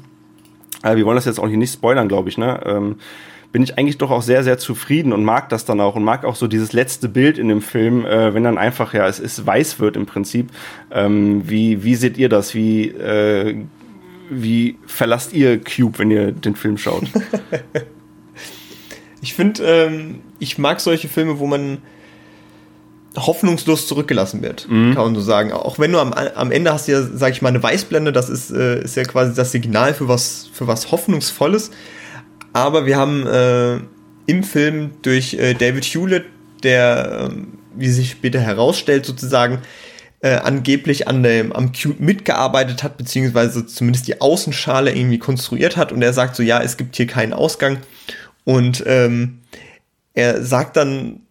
äh, 0.83 0.95
wir 0.95 1.05
wollen 1.05 1.15
das 1.15 1.25
jetzt 1.25 1.39
auch 1.39 1.47
hier 1.47 1.57
nicht 1.57 1.73
spoilern, 1.73 2.07
glaube 2.07 2.29
ich, 2.29 2.37
ne? 2.37 2.61
Ähm, 2.65 2.95
bin 3.51 3.63
ich 3.63 3.77
eigentlich 3.77 3.97
doch 3.97 4.11
auch 4.11 4.21
sehr, 4.21 4.43
sehr 4.43 4.57
zufrieden 4.57 5.11
und 5.11 5.25
mag 5.25 5.49
das 5.49 5.65
dann 5.65 5.81
auch 5.81 5.95
und 5.95 6.03
mag 6.03 6.23
auch 6.23 6.35
so 6.35 6.47
dieses 6.47 6.71
letzte 6.71 7.09
Bild 7.09 7.37
in 7.37 7.49
dem 7.49 7.61
Film, 7.61 8.05
äh, 8.05 8.33
wenn 8.33 8.43
dann 8.43 8.57
einfach, 8.57 8.93
ja, 8.93 9.07
es 9.07 9.19
ist 9.19 9.45
weiß 9.45 9.79
wird 9.79 9.97
im 9.97 10.05
Prinzip. 10.05 10.49
Ähm, 10.89 11.49
wie, 11.49 11.83
wie 11.83 11.95
seht 11.95 12.17
ihr 12.17 12.29
das? 12.29 12.55
Wie, 12.55 12.87
äh, 12.87 13.57
wie 14.29 14.77
verlasst 14.87 15.33
ihr 15.33 15.59
Cube, 15.61 15.99
wenn 15.99 16.11
ihr 16.11 16.31
den 16.31 16.55
Film 16.55 16.77
schaut? 16.77 17.03
ich 19.21 19.33
finde, 19.33 19.63
ähm, 19.63 20.21
ich 20.39 20.57
mag 20.57 20.79
solche 20.79 21.09
Filme, 21.09 21.39
wo 21.39 21.45
man 21.45 21.79
hoffnungslos 23.17 23.87
zurückgelassen 23.87 24.41
wird, 24.41 24.67
mhm. 24.69 24.93
kann 24.95 25.03
man 25.03 25.15
so 25.15 25.21
sagen. 25.21 25.51
Auch 25.51 25.79
wenn 25.79 25.91
du 25.91 25.99
am, 25.99 26.13
am 26.13 26.51
Ende 26.51 26.71
hast 26.71 26.87
ja, 26.87 27.01
sag 27.01 27.31
ich 27.31 27.41
mal, 27.41 27.49
eine 27.49 27.61
Weißblende, 27.61 28.11
das 28.11 28.29
ist, 28.29 28.51
äh, 28.51 28.81
ist 28.83 28.95
ja 28.95 29.03
quasi 29.03 29.33
das 29.33 29.51
Signal 29.51 29.93
für 29.93 30.07
was, 30.07 30.49
für 30.53 30.67
was 30.67 30.91
Hoffnungsvolles. 30.91 31.71
Aber 32.53 32.85
wir 32.85 32.97
haben 32.97 33.27
äh, 33.27 33.79
im 34.27 34.43
Film 34.43 34.91
durch 35.01 35.33
äh, 35.33 35.53
David 35.53 35.83
Hewlett, 35.85 36.25
der, 36.63 37.29
äh, 37.31 37.35
wie 37.75 37.89
sich 37.89 38.11
später 38.11 38.39
herausstellt, 38.39 39.05
sozusagen, 39.05 39.59
äh, 40.21 40.35
angeblich 40.35 41.07
an 41.07 41.23
dem, 41.23 41.51
am 41.51 41.71
Cube 41.73 41.99
mitgearbeitet 41.99 42.83
hat, 42.83 42.97
beziehungsweise 42.97 43.65
zumindest 43.65 44.07
die 44.07 44.21
Außenschale 44.21 44.95
irgendwie 44.95 45.19
konstruiert 45.19 45.77
hat. 45.77 45.91
Und 45.91 46.01
er 46.01 46.13
sagt 46.13 46.35
so, 46.35 46.43
ja, 46.43 46.61
es 46.61 46.77
gibt 46.77 46.95
hier 46.95 47.07
keinen 47.07 47.33
Ausgang. 47.33 47.79
Und 48.43 48.83
ähm, 48.85 49.39
er 50.13 50.43
sagt 50.43 50.77
dann, 50.77 51.21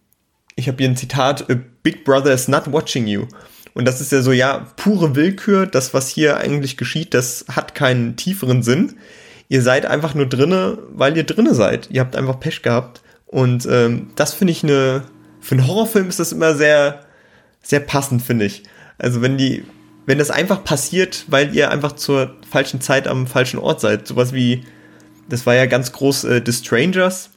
ich 0.55 0.67
habe 0.67 0.77
hier 0.79 0.89
ein 0.89 0.97
Zitat, 0.97 1.45
Big 1.83 2.03
Brother 2.03 2.33
is 2.33 2.47
not 2.47 2.71
watching 2.71 3.07
you. 3.07 3.25
Und 3.73 3.85
das 3.85 4.01
ist 4.01 4.11
ja 4.11 4.21
so, 4.21 4.31
ja, 4.31 4.67
pure 4.75 5.15
Willkür. 5.15 5.65
Das, 5.65 5.93
was 5.93 6.09
hier 6.09 6.37
eigentlich 6.37 6.77
geschieht, 6.77 7.13
das 7.13 7.45
hat 7.49 7.73
keinen 7.75 8.15
tieferen 8.15 8.63
Sinn. 8.63 8.95
Ihr 9.47 9.61
seid 9.61 9.85
einfach 9.85 10.13
nur 10.13 10.27
drinne, 10.27 10.77
weil 10.91 11.15
ihr 11.15 11.23
drinne 11.23 11.53
seid. 11.53 11.89
Ihr 11.89 12.01
habt 12.01 12.15
einfach 12.15 12.39
Pech 12.39 12.61
gehabt. 12.61 13.01
Und 13.27 13.65
ähm, 13.69 14.09
das 14.15 14.33
finde 14.33 14.51
ich 14.51 14.63
eine, 14.63 15.03
für 15.39 15.55
einen 15.55 15.67
Horrorfilm 15.67 16.09
ist 16.09 16.19
das 16.19 16.33
immer 16.33 16.55
sehr, 16.55 17.05
sehr 17.61 17.79
passend, 17.79 18.21
finde 18.21 18.45
ich. 18.45 18.63
Also 18.97 19.21
wenn 19.21 19.37
die, 19.37 19.63
wenn 20.05 20.17
das 20.17 20.31
einfach 20.31 20.63
passiert, 20.63 21.25
weil 21.27 21.55
ihr 21.55 21.71
einfach 21.71 21.93
zur 21.93 22.35
falschen 22.49 22.81
Zeit 22.81 23.07
am 23.07 23.27
falschen 23.27 23.59
Ort 23.59 23.79
seid. 23.79 24.07
Sowas 24.07 24.33
wie, 24.33 24.65
das 25.29 25.45
war 25.45 25.55
ja 25.55 25.65
ganz 25.65 25.93
groß 25.93 26.25
äh, 26.25 26.41
The 26.45 26.51
Strangers, 26.51 27.29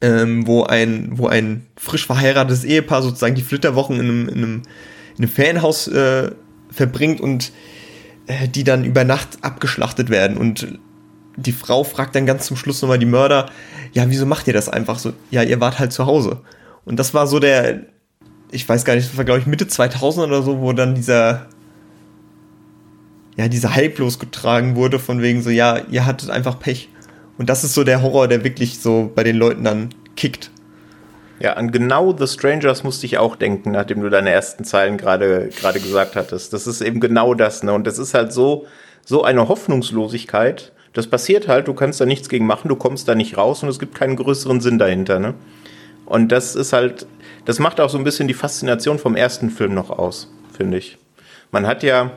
ähm, 0.00 0.46
wo 0.46 0.64
ein, 0.64 1.10
wo 1.12 1.26
ein 1.26 1.66
frisch 1.76 2.06
verheiratetes 2.06 2.64
Ehepaar 2.64 3.02
sozusagen 3.02 3.34
die 3.34 3.42
Flitterwochen 3.42 4.00
in 4.00 4.08
einem, 4.08 4.28
in 4.28 4.36
einem 4.36 4.62
in 5.16 5.24
einem 5.24 5.32
Ferienhaus 5.32 5.88
äh, 5.88 6.30
verbringt 6.70 7.20
und 7.20 7.52
äh, 8.26 8.48
die 8.48 8.64
dann 8.64 8.84
über 8.84 9.04
Nacht 9.04 9.38
abgeschlachtet 9.42 10.10
werden. 10.10 10.36
Und 10.36 10.78
die 11.36 11.52
Frau 11.52 11.84
fragt 11.84 12.14
dann 12.14 12.26
ganz 12.26 12.46
zum 12.46 12.56
Schluss 12.56 12.82
nochmal 12.82 12.98
die 12.98 13.06
Mörder, 13.06 13.50
ja, 13.92 14.08
wieso 14.08 14.26
macht 14.26 14.46
ihr 14.46 14.52
das 14.52 14.68
einfach 14.68 14.98
so? 14.98 15.12
Ja, 15.30 15.42
ihr 15.42 15.60
wart 15.60 15.78
halt 15.78 15.92
zu 15.92 16.06
Hause. 16.06 16.40
Und 16.84 16.98
das 16.98 17.14
war 17.14 17.26
so 17.26 17.38
der, 17.38 17.86
ich 18.50 18.68
weiß 18.68 18.84
gar 18.84 18.94
nicht, 18.94 19.08
das 19.08 19.16
war 19.16 19.24
glaube 19.24 19.40
ich 19.40 19.46
Mitte 19.46 19.68
2000 19.68 20.26
oder 20.26 20.42
so, 20.42 20.60
wo 20.60 20.72
dann 20.72 20.94
dieser, 20.94 21.46
ja, 23.36 23.48
dieser 23.48 23.74
Hype 23.74 23.98
losgetragen 23.98 24.76
wurde 24.76 24.98
von 24.98 25.22
wegen 25.22 25.42
so, 25.42 25.50
ja, 25.50 25.78
ihr 25.90 26.04
hattet 26.04 26.30
einfach 26.30 26.58
Pech. 26.58 26.88
Und 27.38 27.48
das 27.48 27.64
ist 27.64 27.74
so 27.74 27.84
der 27.84 28.02
Horror, 28.02 28.28
der 28.28 28.44
wirklich 28.44 28.80
so 28.80 29.10
bei 29.14 29.22
den 29.22 29.36
Leuten 29.36 29.64
dann 29.64 29.90
kickt. 30.16 30.50
Ja, 31.38 31.52
an 31.54 31.70
genau 31.70 32.16
The 32.16 32.26
Strangers 32.26 32.82
musste 32.82 33.04
ich 33.04 33.18
auch 33.18 33.36
denken, 33.36 33.72
nachdem 33.72 34.00
du 34.00 34.08
deine 34.08 34.30
ersten 34.30 34.64
Zeilen 34.64 34.96
gerade 34.96 35.50
gerade 35.50 35.80
gesagt 35.80 36.16
hattest. 36.16 36.52
Das 36.54 36.66
ist 36.66 36.80
eben 36.80 36.98
genau 36.98 37.34
das, 37.34 37.62
ne? 37.62 37.74
Und 37.74 37.86
das 37.86 37.98
ist 37.98 38.14
halt 38.14 38.32
so 38.32 38.66
so 39.04 39.22
eine 39.22 39.48
Hoffnungslosigkeit. 39.48 40.72
Das 40.94 41.06
passiert 41.06 41.46
halt, 41.46 41.68
du 41.68 41.74
kannst 41.74 42.00
da 42.00 42.06
nichts 42.06 42.30
gegen 42.30 42.46
machen, 42.46 42.68
du 42.68 42.76
kommst 42.76 43.06
da 43.06 43.14
nicht 43.14 43.36
raus 43.36 43.62
und 43.62 43.68
es 43.68 43.78
gibt 43.78 43.94
keinen 43.94 44.16
größeren 44.16 44.60
Sinn 44.62 44.78
dahinter, 44.78 45.18
ne? 45.18 45.34
Und 46.06 46.32
das 46.32 46.54
ist 46.54 46.72
halt, 46.72 47.06
das 47.44 47.58
macht 47.58 47.80
auch 47.80 47.90
so 47.90 47.98
ein 47.98 48.04
bisschen 48.04 48.28
die 48.28 48.34
Faszination 48.34 48.98
vom 48.98 49.14
ersten 49.14 49.50
Film 49.50 49.74
noch 49.74 49.90
aus, 49.90 50.32
finde 50.56 50.78
ich. 50.78 50.96
Man 51.50 51.66
hat 51.66 51.82
ja 51.82 52.12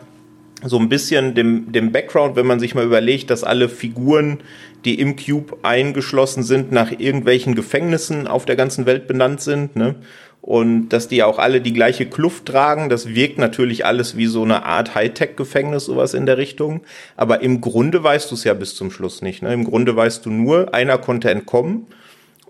so 0.64 0.78
ein 0.78 0.90
bisschen 0.90 1.36
dem, 1.36 1.72
dem 1.72 1.92
Background, 1.92 2.36
wenn 2.36 2.46
man 2.46 2.60
sich 2.60 2.76
mal 2.76 2.86
überlegt, 2.86 3.30
dass 3.30 3.44
alle 3.44 3.70
Figuren, 3.70 4.40
die 4.86 5.00
im 5.00 5.16
Cube 5.16 5.58
eingeschlossen 5.64 6.44
sind, 6.44 6.72
nach 6.72 6.92
irgendwelchen 6.92 7.56
Gefängnissen 7.56 8.28
auf 8.28 8.46
der 8.46 8.56
ganzen 8.56 8.86
Welt 8.86 9.08
benannt 9.08 9.42
sind, 9.42 9.76
ne? 9.76 9.96
Und 10.42 10.90
dass 10.90 11.10
die 11.10 11.22
auch 11.22 11.38
alle 11.38 11.60
die 11.60 11.74
gleiche 11.74 12.06
Kluft 12.06 12.46
tragen, 12.46 12.90
das 12.90 13.14
wirkt 13.14 13.38
natürlich 13.38 13.86
alles 13.86 14.16
wie 14.16 14.26
so 14.26 14.42
eine 14.42 14.66
Art 14.66 14.96
Hightech-Gefängnis, 14.96 15.86
sowas 15.86 16.14
in 16.14 16.26
der 16.26 16.38
Richtung. 16.38 16.82
Aber 17.18 17.42
im 17.42 17.60
Grunde 17.60 18.02
weißt 18.04 18.32
du 18.32 18.36
es 18.36 18.46
ja 18.46 18.54
bis 18.54 18.74
zum 18.74 18.90
Schluss 18.90 19.22
nicht. 19.22 19.44
Ne? 19.44 19.54
Im 19.54 19.66
Grunde 19.66 19.96
weißt 19.96 20.26
du 20.26 20.32
nur, 20.32 20.74
einer 20.74 20.98
konnte 20.98 21.30
entkommen. 21.30 21.88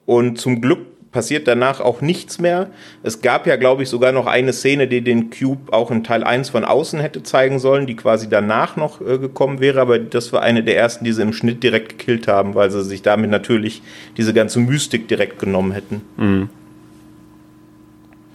Und 0.06 0.40
zum 0.40 0.62
Glück 0.62 0.86
passiert 1.12 1.48
danach 1.48 1.82
auch 1.82 2.02
nichts 2.02 2.40
mehr. 2.40 2.70
Es 3.04 3.22
gab 3.22 3.48
ja, 3.48 3.56
glaube 3.56 3.84
ich, 3.84 3.90
sogar 3.90 4.12
noch 4.12 4.28
eine 4.28 4.54
Szene, 4.54 4.88
die 4.88 5.02
den 5.02 5.30
Cube 5.32 5.74
auch 5.74 5.90
in 5.92 6.04
Teil 6.04 6.24
1 6.24 6.50
von 6.50 6.64
außen 6.64 7.00
hätte 7.00 7.24
zeigen 7.24 7.60
sollen, 7.60 7.88
die 7.88 7.96
quasi 7.96 8.30
danach 8.30 8.76
noch 8.76 9.02
äh, 9.02 9.18
gekommen 9.18 9.60
wäre, 9.60 9.82
aber 9.82 9.98
das 9.98 10.32
war 10.34 10.42
eine 10.42 10.64
der 10.64 10.78
ersten, 10.78 11.06
die 11.06 11.12
sie 11.12 11.22
im 11.22 11.34
Schnitt 11.34 11.64
direkt 11.64 11.98
gekillt 11.98 12.28
haben, 12.28 12.56
weil 12.56 12.70
sie 12.70 12.84
sich 12.84 13.02
damit 13.02 13.32
natürlich 13.32 13.82
diese 14.18 14.34
ganze 14.34 14.60
Mystik 14.60 15.08
direkt 15.08 15.40
genommen 15.40 15.72
hätten. 15.72 16.02
Mhm. 16.18 16.50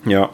Ja. 0.04 0.30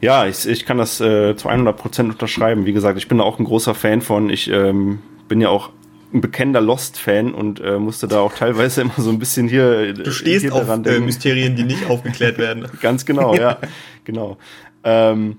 Ja, 0.00 0.26
ich, 0.26 0.46
ich 0.46 0.64
kann 0.64 0.78
das 0.78 1.00
äh, 1.00 1.34
zu 1.34 1.48
100% 1.48 2.02
unterschreiben. 2.02 2.66
Wie 2.66 2.72
gesagt, 2.72 2.98
ich 2.98 3.08
bin 3.08 3.18
da 3.18 3.24
auch 3.24 3.40
ein 3.40 3.44
großer 3.44 3.74
Fan 3.74 4.00
von. 4.00 4.30
Ich 4.30 4.48
ähm, 4.48 5.00
bin 5.26 5.40
ja 5.40 5.48
auch 5.48 5.70
ein 6.12 6.20
bekennender 6.20 6.60
Lost-Fan 6.60 7.34
und 7.34 7.60
äh, 7.60 7.78
musste 7.78 8.08
da 8.08 8.20
auch 8.20 8.32
teilweise 8.32 8.80
immer 8.82 8.94
so 8.96 9.10
ein 9.10 9.18
bisschen 9.18 9.48
hier. 9.48 9.92
Du 9.92 10.10
stehst 10.10 10.42
hier 10.42 10.54
auf 10.54 10.68
äh, 10.68 11.00
Mysterien, 11.00 11.54
die 11.54 11.64
nicht 11.64 11.88
aufgeklärt 11.88 12.38
werden. 12.38 12.66
Ganz 12.80 13.04
genau, 13.04 13.34
ja, 13.34 13.58
genau. 14.04 14.38
Ähm, 14.84 15.36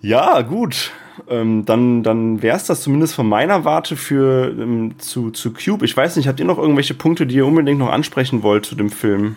ja, 0.00 0.40
gut. 0.42 0.92
Ähm, 1.28 1.64
dann 1.64 2.02
dann 2.02 2.42
wäre 2.42 2.56
es 2.56 2.64
das 2.64 2.82
zumindest 2.82 3.14
von 3.14 3.26
meiner 3.26 3.64
Warte 3.64 3.96
für 3.96 4.50
ähm, 4.50 4.94
zu, 4.98 5.30
zu 5.30 5.52
Cube. 5.52 5.84
Ich 5.84 5.96
weiß 5.96 6.16
nicht, 6.16 6.28
habt 6.28 6.38
ihr 6.40 6.46
noch 6.46 6.58
irgendwelche 6.58 6.94
Punkte, 6.94 7.26
die 7.26 7.36
ihr 7.36 7.46
unbedingt 7.46 7.78
noch 7.78 7.90
ansprechen 7.90 8.42
wollt 8.42 8.66
zu 8.66 8.74
dem 8.74 8.90
Film? 8.90 9.36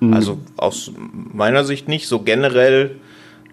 Also 0.00 0.38
aus 0.56 0.92
meiner 1.32 1.64
Sicht 1.64 1.88
nicht. 1.88 2.06
So 2.06 2.20
generell 2.20 2.96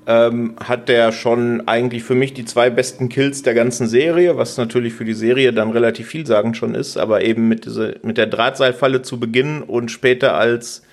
ähm, 0.08 0.56
hat 0.64 0.88
der 0.88 1.12
schon 1.12 1.68
eigentlich 1.68 2.04
für 2.04 2.16
mich 2.16 2.34
die 2.34 2.46
zwei 2.46 2.70
besten 2.70 3.10
Kills 3.10 3.42
der 3.42 3.54
ganzen 3.54 3.88
Serie, 3.88 4.38
was 4.38 4.58
natürlich 4.58 4.94
für 4.94 5.06
die 5.06 5.14
Serie 5.14 5.52
dann 5.52 5.72
relativ 5.72 6.08
vielsagend 6.08 6.58
schon 6.58 6.76
ist, 6.76 6.98
aber 6.98 7.24
eben 7.24 7.48
mit, 7.48 7.66
diese, 7.66 7.96
mit 8.04 8.18
der 8.18 8.28
Drahtseilfalle 8.28 9.02
zu 9.02 9.20
Beginn 9.20 9.62
und 9.64 9.90
später 9.90 10.36
als 10.36 10.84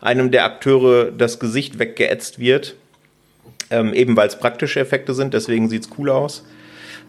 einem 0.00 0.30
der 0.30 0.44
Akteure 0.44 1.10
das 1.10 1.40
Gesicht 1.40 1.78
weggeätzt 1.78 2.38
wird, 2.38 2.76
ähm, 3.70 3.92
eben 3.92 4.16
weil 4.16 4.28
es 4.28 4.36
praktische 4.36 4.80
Effekte 4.80 5.14
sind, 5.14 5.34
deswegen 5.34 5.68
sieht's 5.68 5.90
cool 5.98 6.08
aus. 6.08 6.44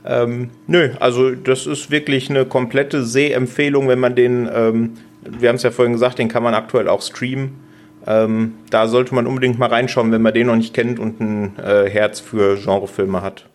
Ähm, 0.04 0.50
nö, 0.66 0.90
also 1.00 1.32
das 1.32 1.68
ist 1.68 1.92
wirklich 1.92 2.30
eine 2.32 2.46
komplette 2.46 3.06
Sehempfehlung, 3.06 3.88
wenn 3.88 4.00
man 4.00 4.16
den, 4.16 4.50
ähm, 4.52 4.94
wir 5.22 5.50
haben 5.50 5.58
es 5.58 5.64
ja 5.64 5.70
vorhin 5.70 5.94
gesagt, 5.94 6.18
den 6.18 6.28
kann 6.28 6.42
man 6.42 6.56
aktuell 6.56 6.88
auch 6.88 7.04
streamen 7.04 7.71
ähm, 8.08 8.56
da 8.70 8.88
sollte 8.88 9.14
man 9.14 9.28
unbedingt 9.28 9.60
mal 9.60 9.70
reinschauen, 9.70 10.12
wenn 10.12 10.22
man 10.22 10.34
den 10.34 10.48
noch 10.48 10.56
nicht 10.56 10.74
kennt 10.74 11.00
und 11.00 11.20
ein 11.20 11.60
äh, 11.60 11.90
Herz 11.90 12.20
für 12.20 12.56
Genrefilme 12.58 13.22
hat. 13.22 13.46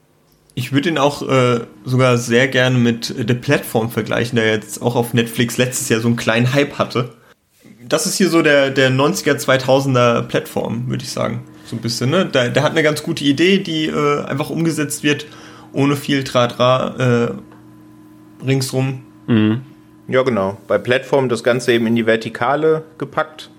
Ich 0.55 0.73
würde 0.73 0.89
ihn 0.89 0.99
auch 0.99 1.29
äh, 1.29 1.61
sogar 1.85 2.17
sehr 2.17 2.49
gerne 2.49 2.79
mit 2.79 3.07
The 3.07 3.35
Platform 3.35 3.91
vergleichen, 3.91 4.37
der 4.37 4.51
jetzt 4.53 4.81
auch 4.81 4.97
auf 4.97 5.13
Netflix 5.13 5.59
letztes 5.59 5.89
Jahr 5.89 6.01
so 6.01 6.09
einen 6.09 6.17
kleinen 6.17 6.55
Hype 6.55 6.79
hatte. 6.79 7.11
Das 7.87 8.07
ist 8.07 8.17
hier 8.17 8.31
so 8.31 8.43
der, 8.43 8.71
der 8.71 8.91
90er, 8.91 9.35
2000er 9.35 10.23
Plattform, 10.23 10.89
würde 10.89 11.05
ich 11.05 11.11
sagen. 11.11 11.45
So 11.67 11.77
ein 11.77 11.83
bisschen, 11.83 12.11
ne? 12.11 12.25
Der, 12.25 12.49
der 12.49 12.63
hat 12.63 12.73
eine 12.73 12.83
ganz 12.83 13.03
gute 13.03 13.25
Idee, 13.25 13.59
die 13.59 13.87
äh, 13.87 14.25
einfach 14.25 14.51
umgesetzt 14.51 15.03
wird, 15.03 15.27
ohne 15.73 15.97
viel 15.97 16.25
Tratra 16.25 17.35
äh, 18.41 18.45
ringsrum. 18.45 19.03
Mhm. 19.27 19.63
Ja, 20.09 20.23
genau. 20.23 20.57
Bei 20.69 20.79
Plattform 20.79 21.29
das 21.29 21.43
Ganze 21.45 21.73
eben 21.73 21.87
in 21.87 21.97
die 21.97 22.07
Vertikale 22.07 22.85
gepackt 22.97 23.51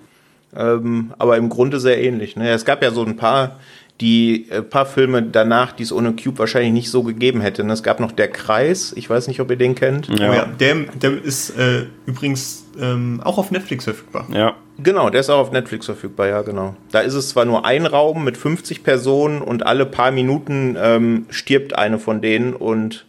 ähm, 0.56 1.12
aber 1.18 1.36
im 1.36 1.48
Grunde 1.48 1.80
sehr 1.80 2.02
ähnlich. 2.02 2.36
Ne? 2.36 2.50
Es 2.50 2.64
gab 2.64 2.82
ja 2.82 2.90
so 2.90 3.04
ein 3.04 3.16
paar, 3.16 3.58
die 4.00 4.48
äh, 4.50 4.62
paar 4.62 4.86
Filme 4.86 5.22
danach, 5.22 5.72
die 5.72 5.82
es 5.82 5.92
ohne 5.92 6.14
Cube 6.14 6.38
wahrscheinlich 6.38 6.72
nicht 6.72 6.90
so 6.90 7.02
gegeben 7.02 7.40
hätte. 7.40 7.64
Ne? 7.64 7.72
Es 7.72 7.82
gab 7.82 8.00
noch 8.00 8.12
Der 8.12 8.28
Kreis, 8.28 8.92
ich 8.96 9.10
weiß 9.10 9.28
nicht, 9.28 9.40
ob 9.40 9.50
ihr 9.50 9.56
den 9.56 9.74
kennt. 9.74 10.08
Ja, 10.08 10.30
oh 10.30 10.34
ja 10.34 10.44
der, 10.46 10.74
der 11.00 11.22
ist 11.22 11.50
äh, 11.58 11.86
übrigens 12.06 12.64
ähm, 12.80 13.20
auch 13.24 13.38
auf 13.38 13.50
Netflix 13.50 13.84
verfügbar. 13.84 14.26
Ja. 14.32 14.54
Genau, 14.80 15.10
der 15.10 15.20
ist 15.20 15.30
auch 15.30 15.40
auf 15.40 15.50
Netflix 15.50 15.86
verfügbar, 15.86 16.28
ja, 16.28 16.42
genau. 16.42 16.76
Da 16.92 17.00
ist 17.00 17.14
es 17.14 17.30
zwar 17.30 17.44
nur 17.44 17.64
ein 17.64 17.84
Raum 17.84 18.22
mit 18.22 18.36
50 18.36 18.84
Personen 18.84 19.42
und 19.42 19.66
alle 19.66 19.86
paar 19.86 20.12
Minuten 20.12 20.76
ähm, 20.80 21.26
stirbt 21.30 21.76
eine 21.76 21.98
von 21.98 22.22
denen 22.22 22.54
und 22.54 23.04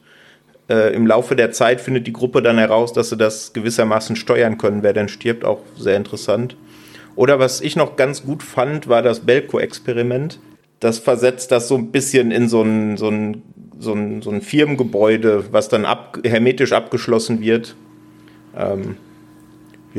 äh, 0.67 0.93
im 0.95 1.06
Laufe 1.06 1.36
der 1.36 1.52
Zeit 1.52 1.80
findet 1.80 2.08
die 2.08 2.13
Gruppe 2.13 2.41
dann 2.41 2.58
heraus, 2.58 2.91
dass 2.91 3.10
sie 3.10 3.17
das 3.17 3.54
gewissermaßen 3.54 4.15
steuern 4.15 4.58
können, 4.58 4.82
wer 4.82 4.93
denn 4.93 5.10
stirbt, 5.10 5.45
auch 5.45 5.60
sehr 5.78 5.95
interessant. 5.95 6.56
Oder 7.19 7.38
was 7.38 7.60
ich 7.60 7.75
noch 7.75 7.97
ganz 7.97 8.23
gut 8.23 8.43
fand, 8.43 8.88
war 8.88 9.01
das 9.01 9.19
Belko-Experiment. 9.19 10.39
Das 10.79 10.99
versetzt 10.99 11.51
das 11.51 11.67
so 11.67 11.75
ein 11.75 11.91
bisschen 11.91 12.32
in 12.32 12.47
so 12.47 12.62
ein, 12.62 12.95
so 12.95 13.10
ein, 13.10 13.43
so 13.77 13.91
ein, 13.91 14.21
so 14.21 14.32
ein 14.32 14.39
Firmengebäude, 14.39 15.51
was 15.51 15.67
dann 15.67 15.84
ab, 15.84 16.19
hermetisch 16.23 16.71
abgeschlossen 16.71 17.41
wird. 17.41 17.75
Ähm, 18.58 18.95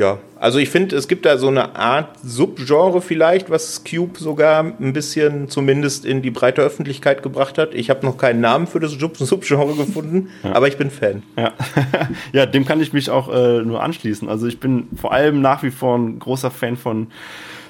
ja, 0.01 0.17
also 0.39 0.57
ich 0.57 0.71
finde, 0.71 0.95
es 0.95 1.07
gibt 1.07 1.27
da 1.27 1.37
so 1.37 1.47
eine 1.47 1.75
Art 1.75 2.17
Subgenre 2.23 3.03
vielleicht, 3.03 3.51
was 3.51 3.83
Cube 3.83 4.17
sogar 4.17 4.63
ein 4.63 4.93
bisschen 4.93 5.47
zumindest 5.47 6.05
in 6.05 6.23
die 6.23 6.31
breite 6.31 6.63
Öffentlichkeit 6.63 7.21
gebracht 7.21 7.59
hat. 7.59 7.75
Ich 7.75 7.91
habe 7.91 8.03
noch 8.03 8.17
keinen 8.17 8.41
Namen 8.41 8.65
für 8.65 8.79
das 8.79 8.93
Subgenre 8.93 9.75
gefunden, 9.75 10.29
ja. 10.43 10.53
aber 10.53 10.67
ich 10.67 10.77
bin 10.77 10.89
Fan. 10.89 11.21
Ja. 11.37 11.53
ja, 12.33 12.47
dem 12.47 12.65
kann 12.65 12.81
ich 12.81 12.93
mich 12.93 13.11
auch 13.11 13.31
äh, 13.31 13.61
nur 13.61 13.83
anschließen. 13.83 14.27
Also 14.27 14.47
ich 14.47 14.59
bin 14.59 14.87
vor 14.95 15.13
allem 15.13 15.39
nach 15.39 15.61
wie 15.61 15.69
vor 15.69 15.99
ein 15.99 16.17
großer 16.17 16.49
Fan 16.49 16.77
von, 16.77 17.05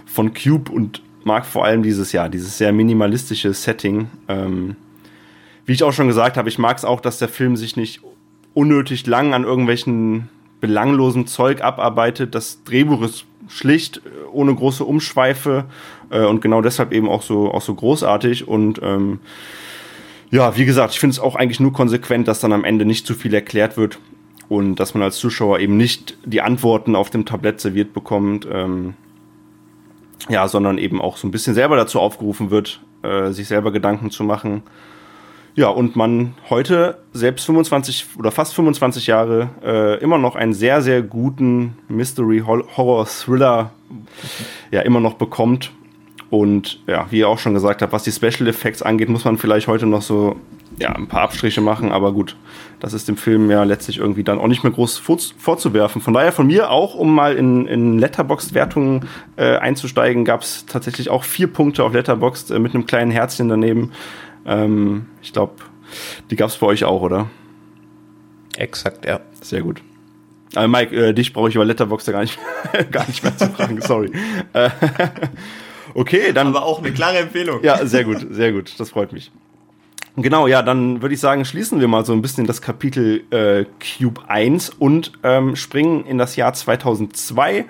von 0.05 0.33
Cube 0.33 0.71
und 0.71 1.01
mag 1.25 1.45
vor 1.45 1.65
allem 1.65 1.83
dieses, 1.83 2.13
ja, 2.13 2.29
dieses 2.29 2.57
sehr 2.57 2.71
minimalistische 2.71 3.53
Setting. 3.53 4.07
Ähm, 4.29 4.77
wie 5.65 5.73
ich 5.73 5.83
auch 5.83 5.91
schon 5.91 6.07
gesagt 6.07 6.37
habe, 6.37 6.47
ich 6.47 6.57
mag 6.57 6.77
es 6.77 6.85
auch, 6.85 7.01
dass 7.01 7.17
der 7.17 7.27
Film 7.27 7.57
sich 7.57 7.75
nicht 7.75 7.99
unnötig 8.53 9.05
lang 9.05 9.33
an 9.33 9.43
irgendwelchen 9.43 10.29
belanglosem 10.61 11.27
Zeug 11.27 11.61
abarbeitet. 11.61 12.33
Das 12.35 12.63
Drehbuch 12.63 13.01
ist 13.01 13.25
schlicht, 13.49 14.01
ohne 14.31 14.55
große 14.55 14.85
Umschweife 14.85 15.65
äh, 16.09 16.23
und 16.23 16.41
genau 16.41 16.61
deshalb 16.61 16.93
eben 16.93 17.09
auch 17.09 17.21
so, 17.21 17.51
auch 17.51 17.61
so 17.61 17.75
großartig. 17.75 18.47
Und 18.47 18.79
ähm, 18.81 19.19
ja, 20.29 20.55
wie 20.55 20.65
gesagt, 20.65 20.93
ich 20.93 20.99
finde 20.99 21.15
es 21.15 21.19
auch 21.19 21.35
eigentlich 21.35 21.59
nur 21.59 21.73
konsequent, 21.73 22.27
dass 22.27 22.39
dann 22.39 22.53
am 22.53 22.63
Ende 22.63 22.85
nicht 22.85 23.05
zu 23.05 23.13
viel 23.13 23.33
erklärt 23.33 23.75
wird 23.75 23.99
und 24.47 24.75
dass 24.75 24.93
man 24.93 25.03
als 25.03 25.17
Zuschauer 25.17 25.59
eben 25.59 25.75
nicht 25.75 26.17
die 26.23 26.41
Antworten 26.41 26.95
auf 26.95 27.09
dem 27.09 27.25
Tablett 27.25 27.59
serviert 27.59 27.93
bekommt. 27.93 28.47
Ähm, 28.49 28.93
ja, 30.29 30.47
sondern 30.47 30.77
eben 30.77 31.01
auch 31.01 31.17
so 31.17 31.27
ein 31.27 31.31
bisschen 31.31 31.55
selber 31.55 31.75
dazu 31.75 31.99
aufgerufen 31.99 32.51
wird, 32.51 32.81
äh, 33.03 33.31
sich 33.31 33.47
selber 33.47 33.71
Gedanken 33.71 34.11
zu 34.11 34.23
machen. 34.23 34.63
Ja, 35.53 35.67
und 35.67 35.95
man 35.95 36.33
heute, 36.49 36.99
selbst 37.11 37.45
25 37.45 38.07
oder 38.17 38.31
fast 38.31 38.53
25 38.53 39.07
Jahre, 39.07 39.49
äh, 39.63 39.99
immer 40.01 40.17
noch 40.17 40.35
einen 40.35 40.53
sehr, 40.53 40.81
sehr 40.81 41.01
guten 41.01 41.77
Mystery-Horror-Thriller 41.89 43.71
ja 44.71 44.81
immer 44.81 45.01
noch 45.01 45.15
bekommt. 45.15 45.71
Und 46.29 46.79
ja, 46.87 47.07
wie 47.09 47.19
ihr 47.19 47.27
auch 47.27 47.39
schon 47.39 47.53
gesagt 47.53 47.81
habt, 47.81 47.91
was 47.91 48.03
die 48.03 48.11
Special 48.11 48.47
Effects 48.47 48.81
angeht, 48.81 49.09
muss 49.09 49.25
man 49.25 49.37
vielleicht 49.37 49.67
heute 49.67 49.85
noch 49.85 50.01
so 50.01 50.37
ja, 50.79 50.93
ein 50.93 51.07
paar 51.07 51.23
Abstriche 51.23 51.59
machen, 51.59 51.91
aber 51.91 52.13
gut, 52.13 52.37
das 52.79 52.93
ist 52.93 53.09
dem 53.09 53.17
Film 53.17 53.51
ja 53.51 53.63
letztlich 53.63 53.97
irgendwie 53.97 54.23
dann 54.23 54.39
auch 54.39 54.47
nicht 54.47 54.63
mehr 54.63 54.71
groß 54.71 54.97
vor, 54.97 55.17
vorzuwerfen. 55.37 56.01
Von 56.01 56.13
daher 56.13 56.31
von 56.31 56.47
mir 56.47 56.71
auch, 56.71 56.95
um 56.95 57.13
mal 57.13 57.35
in, 57.35 57.67
in 57.67 57.99
Letterboxd-Wertungen 57.99 59.07
äh, 59.35 59.57
einzusteigen, 59.57 60.23
gab 60.23 60.41
es 60.41 60.65
tatsächlich 60.65 61.09
auch 61.09 61.25
vier 61.25 61.47
Punkte 61.47 61.83
auf 61.83 61.93
Letterboxd 61.93 62.51
äh, 62.51 62.59
mit 62.59 62.73
einem 62.73 62.85
kleinen 62.85 63.11
Herzchen 63.11 63.49
daneben. 63.49 63.91
Ähm, 64.45 65.07
ich 65.21 65.33
glaube, 65.33 65.53
die 66.29 66.35
gab 66.35 66.49
es 66.49 66.57
bei 66.57 66.67
euch 66.67 66.83
auch, 66.85 67.01
oder? 67.01 67.29
Exakt, 68.57 69.05
ja. 69.05 69.21
Sehr 69.41 69.61
gut. 69.61 69.81
Aber 70.55 70.67
Mike, 70.67 70.95
äh, 70.95 71.13
dich 71.13 71.33
brauche 71.33 71.49
ich 71.49 71.55
über 71.55 71.65
Letterboxd 71.65 72.11
gar 72.11 72.21
nicht, 72.21 72.37
gar 72.91 73.07
nicht 73.07 73.23
mehr 73.23 73.37
zu 73.37 73.49
fragen, 73.49 73.81
sorry. 73.81 74.11
Äh, 74.53 74.69
okay, 75.93 76.33
dann. 76.33 76.47
Aber 76.47 76.65
auch 76.65 76.79
eine 76.79 76.91
klare 76.91 77.19
Empfehlung. 77.19 77.63
Ja, 77.63 77.85
sehr 77.85 78.03
gut, 78.03 78.27
sehr 78.29 78.51
gut. 78.51 78.73
Das 78.77 78.89
freut 78.89 79.13
mich. 79.13 79.31
Genau, 80.17 80.47
ja, 80.47 80.61
dann 80.61 81.01
würde 81.01 81.15
ich 81.15 81.21
sagen, 81.21 81.45
schließen 81.45 81.79
wir 81.79 81.87
mal 81.87 82.03
so 82.03 82.11
ein 82.11 82.21
bisschen 82.21 82.45
das 82.45 82.61
Kapitel 82.61 83.23
äh, 83.31 83.65
Cube 83.79 84.21
1 84.27 84.71
und 84.71 85.13
ähm, 85.23 85.55
springen 85.55 86.05
in 86.05 86.17
das 86.17 86.35
Jahr 86.35 86.53
2002. 86.53 87.65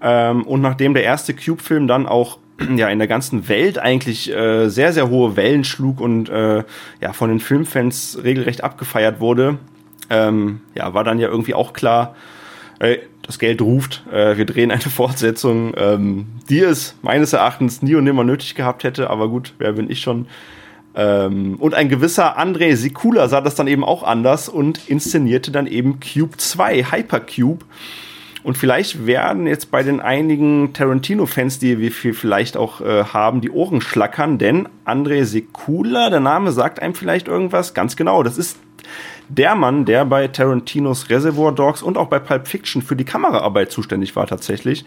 Ähm, 0.00 0.44
und 0.44 0.60
nachdem 0.60 0.94
der 0.94 1.02
erste 1.02 1.34
Cube-Film 1.34 1.88
dann 1.88 2.06
auch 2.06 2.38
ja 2.76 2.88
in 2.88 2.98
der 2.98 3.08
ganzen 3.08 3.48
Welt 3.48 3.78
eigentlich 3.78 4.32
äh, 4.32 4.68
sehr, 4.68 4.92
sehr 4.92 5.08
hohe 5.08 5.36
Wellen 5.36 5.64
schlug 5.64 6.00
und 6.00 6.28
äh, 6.28 6.64
ja 7.00 7.12
von 7.12 7.28
den 7.28 7.40
Filmfans 7.40 8.18
regelrecht 8.22 8.62
abgefeiert 8.62 9.20
wurde, 9.20 9.58
ähm, 10.10 10.60
ja, 10.74 10.94
war 10.94 11.04
dann 11.04 11.18
ja 11.18 11.28
irgendwie 11.28 11.54
auch 11.54 11.72
klar, 11.72 12.14
äh, 12.78 12.98
das 13.22 13.38
Geld 13.38 13.62
ruft, 13.62 14.04
äh, 14.12 14.36
wir 14.36 14.44
drehen 14.44 14.70
eine 14.70 14.80
Fortsetzung, 14.80 15.72
ähm, 15.76 16.26
die 16.48 16.60
es 16.60 16.96
meines 17.02 17.32
Erachtens 17.32 17.82
nie 17.82 17.94
und 17.94 18.04
nimmer 18.04 18.24
nötig 18.24 18.54
gehabt 18.54 18.84
hätte, 18.84 19.10
aber 19.10 19.28
gut, 19.28 19.54
wer 19.58 19.72
bin 19.72 19.90
ich 19.90 20.00
schon? 20.00 20.26
Ähm, 20.96 21.56
und 21.58 21.74
ein 21.74 21.88
gewisser 21.88 22.38
André 22.38 22.76
Sikula 22.76 23.28
sah 23.28 23.40
das 23.40 23.56
dann 23.56 23.66
eben 23.66 23.82
auch 23.82 24.02
anders 24.04 24.48
und 24.48 24.88
inszenierte 24.88 25.50
dann 25.50 25.66
eben 25.66 25.98
Cube 25.98 26.36
2, 26.36 26.84
Hypercube. 26.92 27.64
Und 28.44 28.58
vielleicht 28.58 29.06
werden 29.06 29.46
jetzt 29.46 29.70
bei 29.70 29.82
den 29.82 30.00
einigen 30.00 30.74
Tarantino-Fans, 30.74 31.58
die 31.58 31.80
wir 31.80 31.90
vielleicht 31.90 32.56
auch 32.56 32.82
äh, 32.82 33.04
haben, 33.04 33.40
die 33.40 33.50
Ohren 33.50 33.80
schlackern, 33.80 34.38
denn 34.38 34.68
André 34.84 35.24
Sikula, 35.24 36.10
der 36.10 36.20
Name 36.20 36.52
sagt 36.52 36.80
einem 36.80 36.94
vielleicht 36.94 37.26
irgendwas 37.26 37.74
ganz 37.74 37.96
genau. 37.96 38.22
Das 38.22 38.38
ist 38.38 38.58
der 39.30 39.54
Mann, 39.54 39.86
der 39.86 40.04
bei 40.04 40.28
Tarantinos 40.28 41.08
Reservoir 41.08 41.52
Dogs 41.52 41.82
und 41.82 41.96
auch 41.96 42.08
bei 42.08 42.18
Pulp 42.18 42.46
Fiction 42.46 42.82
für 42.82 42.96
die 42.96 43.04
Kameraarbeit 43.04 43.72
zuständig 43.72 44.14
war 44.14 44.26
tatsächlich 44.26 44.84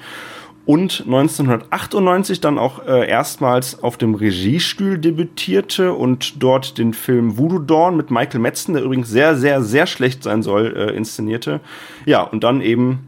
und 0.68 1.04
1998 1.06 2.42
dann 2.42 2.60
auch 2.60 2.86
äh, 2.86 3.08
erstmals 3.10 3.82
auf 3.82 3.98
dem 3.98 4.16
Regiestuhl 4.16 4.98
debütierte 4.98 5.94
und 5.94 6.44
dort 6.44 6.78
den 6.78 6.94
Film 6.94 7.38
Voodoo 7.38 7.60
Dawn 7.60 7.96
mit 7.96 8.12
Michael 8.12 8.42
Metzen, 8.42 8.74
der 8.74 8.84
übrigens 8.84 9.10
sehr, 9.10 9.38
sehr, 9.38 9.64
sehr 9.64 9.88
schlecht 9.88 10.24
sein 10.24 10.44
soll, 10.44 10.76
äh, 10.76 10.96
inszenierte. 10.96 11.62
Ja, 12.06 12.22
und 12.22 12.44
dann 12.44 12.60
eben 12.60 13.08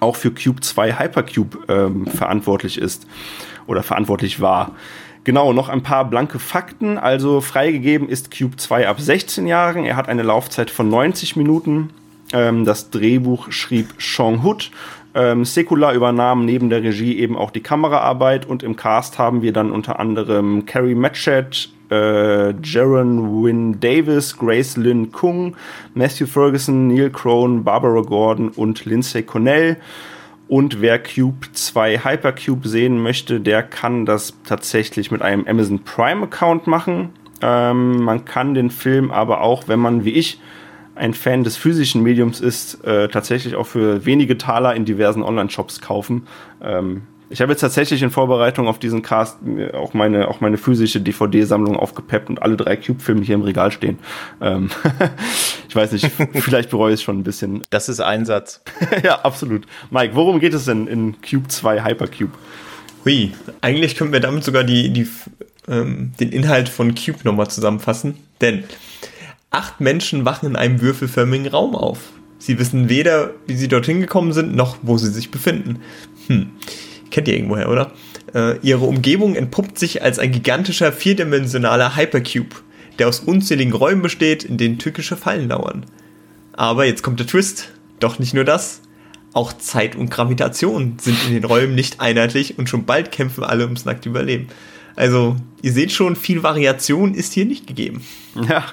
auch 0.00 0.16
für 0.16 0.30
Cube 0.30 0.60
2 0.60 0.98
Hypercube 0.98 1.58
ähm, 1.68 2.06
verantwortlich 2.06 2.78
ist 2.78 3.06
oder 3.66 3.82
verantwortlich 3.82 4.40
war. 4.40 4.72
Genau, 5.24 5.52
noch 5.52 5.68
ein 5.68 5.82
paar 5.82 6.04
blanke 6.04 6.38
Fakten. 6.38 6.96
Also 6.96 7.40
freigegeben 7.40 8.08
ist 8.08 8.36
Cube 8.36 8.56
2 8.56 8.88
ab 8.88 9.00
16 9.00 9.46
Jahren. 9.46 9.84
Er 9.84 9.96
hat 9.96 10.08
eine 10.08 10.22
Laufzeit 10.22 10.70
von 10.70 10.88
90 10.88 11.36
Minuten. 11.36 11.90
Ähm, 12.32 12.64
das 12.64 12.90
Drehbuch 12.90 13.50
schrieb 13.52 13.94
Sean 13.98 14.42
Hood 14.42 14.70
ähm, 15.14 15.44
Sekula 15.44 15.94
übernahm 15.94 16.44
neben 16.44 16.70
der 16.70 16.82
Regie 16.82 17.18
eben 17.18 17.36
auch 17.36 17.50
die 17.50 17.62
Kameraarbeit 17.62 18.46
und 18.46 18.62
im 18.62 18.76
Cast 18.76 19.18
haben 19.18 19.42
wir 19.42 19.52
dann 19.52 19.70
unter 19.70 19.98
anderem 19.98 20.66
Carrie 20.66 20.94
Matchett, 20.94 21.70
äh, 21.90 22.52
Jaron 22.62 23.42
Wynn 23.42 23.80
Davis, 23.80 24.36
Grace 24.36 24.76
Lynn 24.76 25.10
Kung, 25.10 25.56
Matthew 25.94 26.26
Ferguson, 26.26 26.88
Neil 26.88 27.10
Crone, 27.10 27.60
Barbara 27.60 28.02
Gordon 28.02 28.50
und 28.50 28.84
Lindsay 28.84 29.22
Connell. 29.22 29.76
Und 30.46 30.80
wer 30.80 30.98
Cube 30.98 31.46
2 31.52 32.04
Hypercube 32.04 32.66
sehen 32.66 33.02
möchte, 33.02 33.40
der 33.40 33.62
kann 33.62 34.06
das 34.06 34.34
tatsächlich 34.44 35.10
mit 35.10 35.20
einem 35.20 35.46
Amazon 35.46 35.80
Prime 35.80 36.24
Account 36.24 36.66
machen. 36.66 37.10
Ähm, 37.42 38.02
man 38.02 38.24
kann 38.24 38.54
den 38.54 38.70
Film 38.70 39.10
aber 39.10 39.42
auch, 39.42 39.68
wenn 39.68 39.78
man 39.78 40.04
wie 40.04 40.12
ich 40.12 40.40
ein 40.98 41.14
Fan 41.14 41.44
des 41.44 41.56
physischen 41.56 42.02
Mediums 42.02 42.40
ist, 42.40 42.84
äh, 42.84 43.08
tatsächlich 43.08 43.54
auch 43.54 43.66
für 43.66 44.04
wenige 44.04 44.36
Taler 44.36 44.74
in 44.74 44.84
diversen 44.84 45.22
Online-Shops 45.22 45.80
kaufen. 45.80 46.26
Ähm, 46.62 47.02
ich 47.30 47.42
habe 47.42 47.52
jetzt 47.52 47.60
tatsächlich 47.60 48.02
in 48.02 48.10
Vorbereitung 48.10 48.68
auf 48.68 48.78
diesen 48.78 49.02
Cast 49.02 49.38
auch 49.74 49.92
meine, 49.92 50.28
auch 50.28 50.40
meine 50.40 50.56
physische 50.56 51.00
DVD-Sammlung 51.00 51.76
aufgepeppt 51.76 52.30
und 52.30 52.40
alle 52.40 52.56
drei 52.56 52.76
Cube-Filme 52.76 53.22
hier 53.22 53.34
im 53.34 53.42
Regal 53.42 53.70
stehen. 53.70 53.98
Ähm 54.40 54.70
ich 55.68 55.76
weiß 55.76 55.92
nicht, 55.92 56.10
vielleicht 56.32 56.70
bereue 56.70 56.94
ich 56.94 57.00
es 57.00 57.02
schon 57.02 57.18
ein 57.18 57.24
bisschen. 57.24 57.62
Das 57.70 57.90
ist 57.90 58.00
Einsatz. 58.00 58.62
ja, 59.04 59.20
absolut. 59.20 59.66
Mike, 59.90 60.14
worum 60.14 60.40
geht 60.40 60.54
es 60.54 60.64
denn 60.64 60.86
in 60.86 61.16
Cube 61.20 61.48
2 61.48 61.84
Hypercube? 61.84 62.32
Hui, 63.04 63.32
eigentlich 63.60 63.96
können 63.96 64.12
wir 64.12 64.20
damit 64.20 64.44
sogar 64.44 64.64
die, 64.64 64.90
die, 64.90 65.06
ähm, 65.68 66.12
den 66.18 66.30
Inhalt 66.30 66.70
von 66.70 66.94
Cube 66.94 67.18
nochmal 67.24 67.48
zusammenfassen. 67.48 68.16
Denn 68.40 68.64
Acht 69.50 69.80
Menschen 69.80 70.24
wachen 70.24 70.46
in 70.46 70.56
einem 70.56 70.80
würfelförmigen 70.80 71.46
Raum 71.48 71.74
auf. 71.74 72.12
Sie 72.38 72.58
wissen 72.58 72.88
weder, 72.88 73.32
wie 73.46 73.56
sie 73.56 73.68
dorthin 73.68 74.00
gekommen 74.00 74.32
sind, 74.32 74.54
noch 74.54 74.76
wo 74.82 74.98
sie 74.98 75.10
sich 75.10 75.30
befinden. 75.30 75.80
Hm, 76.26 76.50
kennt 77.10 77.28
ihr 77.28 77.34
irgendwoher, 77.34 77.70
oder? 77.70 77.92
Äh, 78.34 78.58
ihre 78.58 78.84
Umgebung 78.84 79.34
entpuppt 79.34 79.78
sich 79.78 80.02
als 80.02 80.18
ein 80.18 80.32
gigantischer 80.32 80.92
vierdimensionaler 80.92 81.96
Hypercube, 81.96 82.56
der 82.98 83.08
aus 83.08 83.20
unzähligen 83.20 83.72
Räumen 83.72 84.02
besteht, 84.02 84.44
in 84.44 84.58
denen 84.58 84.78
tückische 84.78 85.16
Fallen 85.16 85.48
lauern. 85.48 85.86
Aber 86.52 86.84
jetzt 86.84 87.02
kommt 87.02 87.20
der 87.20 87.26
Twist. 87.26 87.70
Doch 88.00 88.18
nicht 88.18 88.34
nur 88.34 88.44
das. 88.44 88.82
Auch 89.32 89.52
Zeit 89.52 89.96
und 89.96 90.10
Gravitation 90.10 90.96
sind 91.00 91.18
in 91.26 91.34
den 91.34 91.44
Räumen 91.44 91.74
nicht 91.74 92.00
einheitlich 92.00 92.58
und 92.58 92.68
schon 92.68 92.84
bald 92.84 93.12
kämpfen 93.12 93.44
alle 93.44 93.64
ums 93.64 93.84
nackte 93.84 94.08
Überleben. 94.08 94.48
Also, 94.96 95.36
ihr 95.62 95.72
seht 95.72 95.92
schon, 95.92 96.16
viel 96.16 96.42
Variation 96.42 97.14
ist 97.14 97.32
hier 97.32 97.44
nicht 97.44 97.66
gegeben. 97.66 98.02
Ja, 98.48 98.64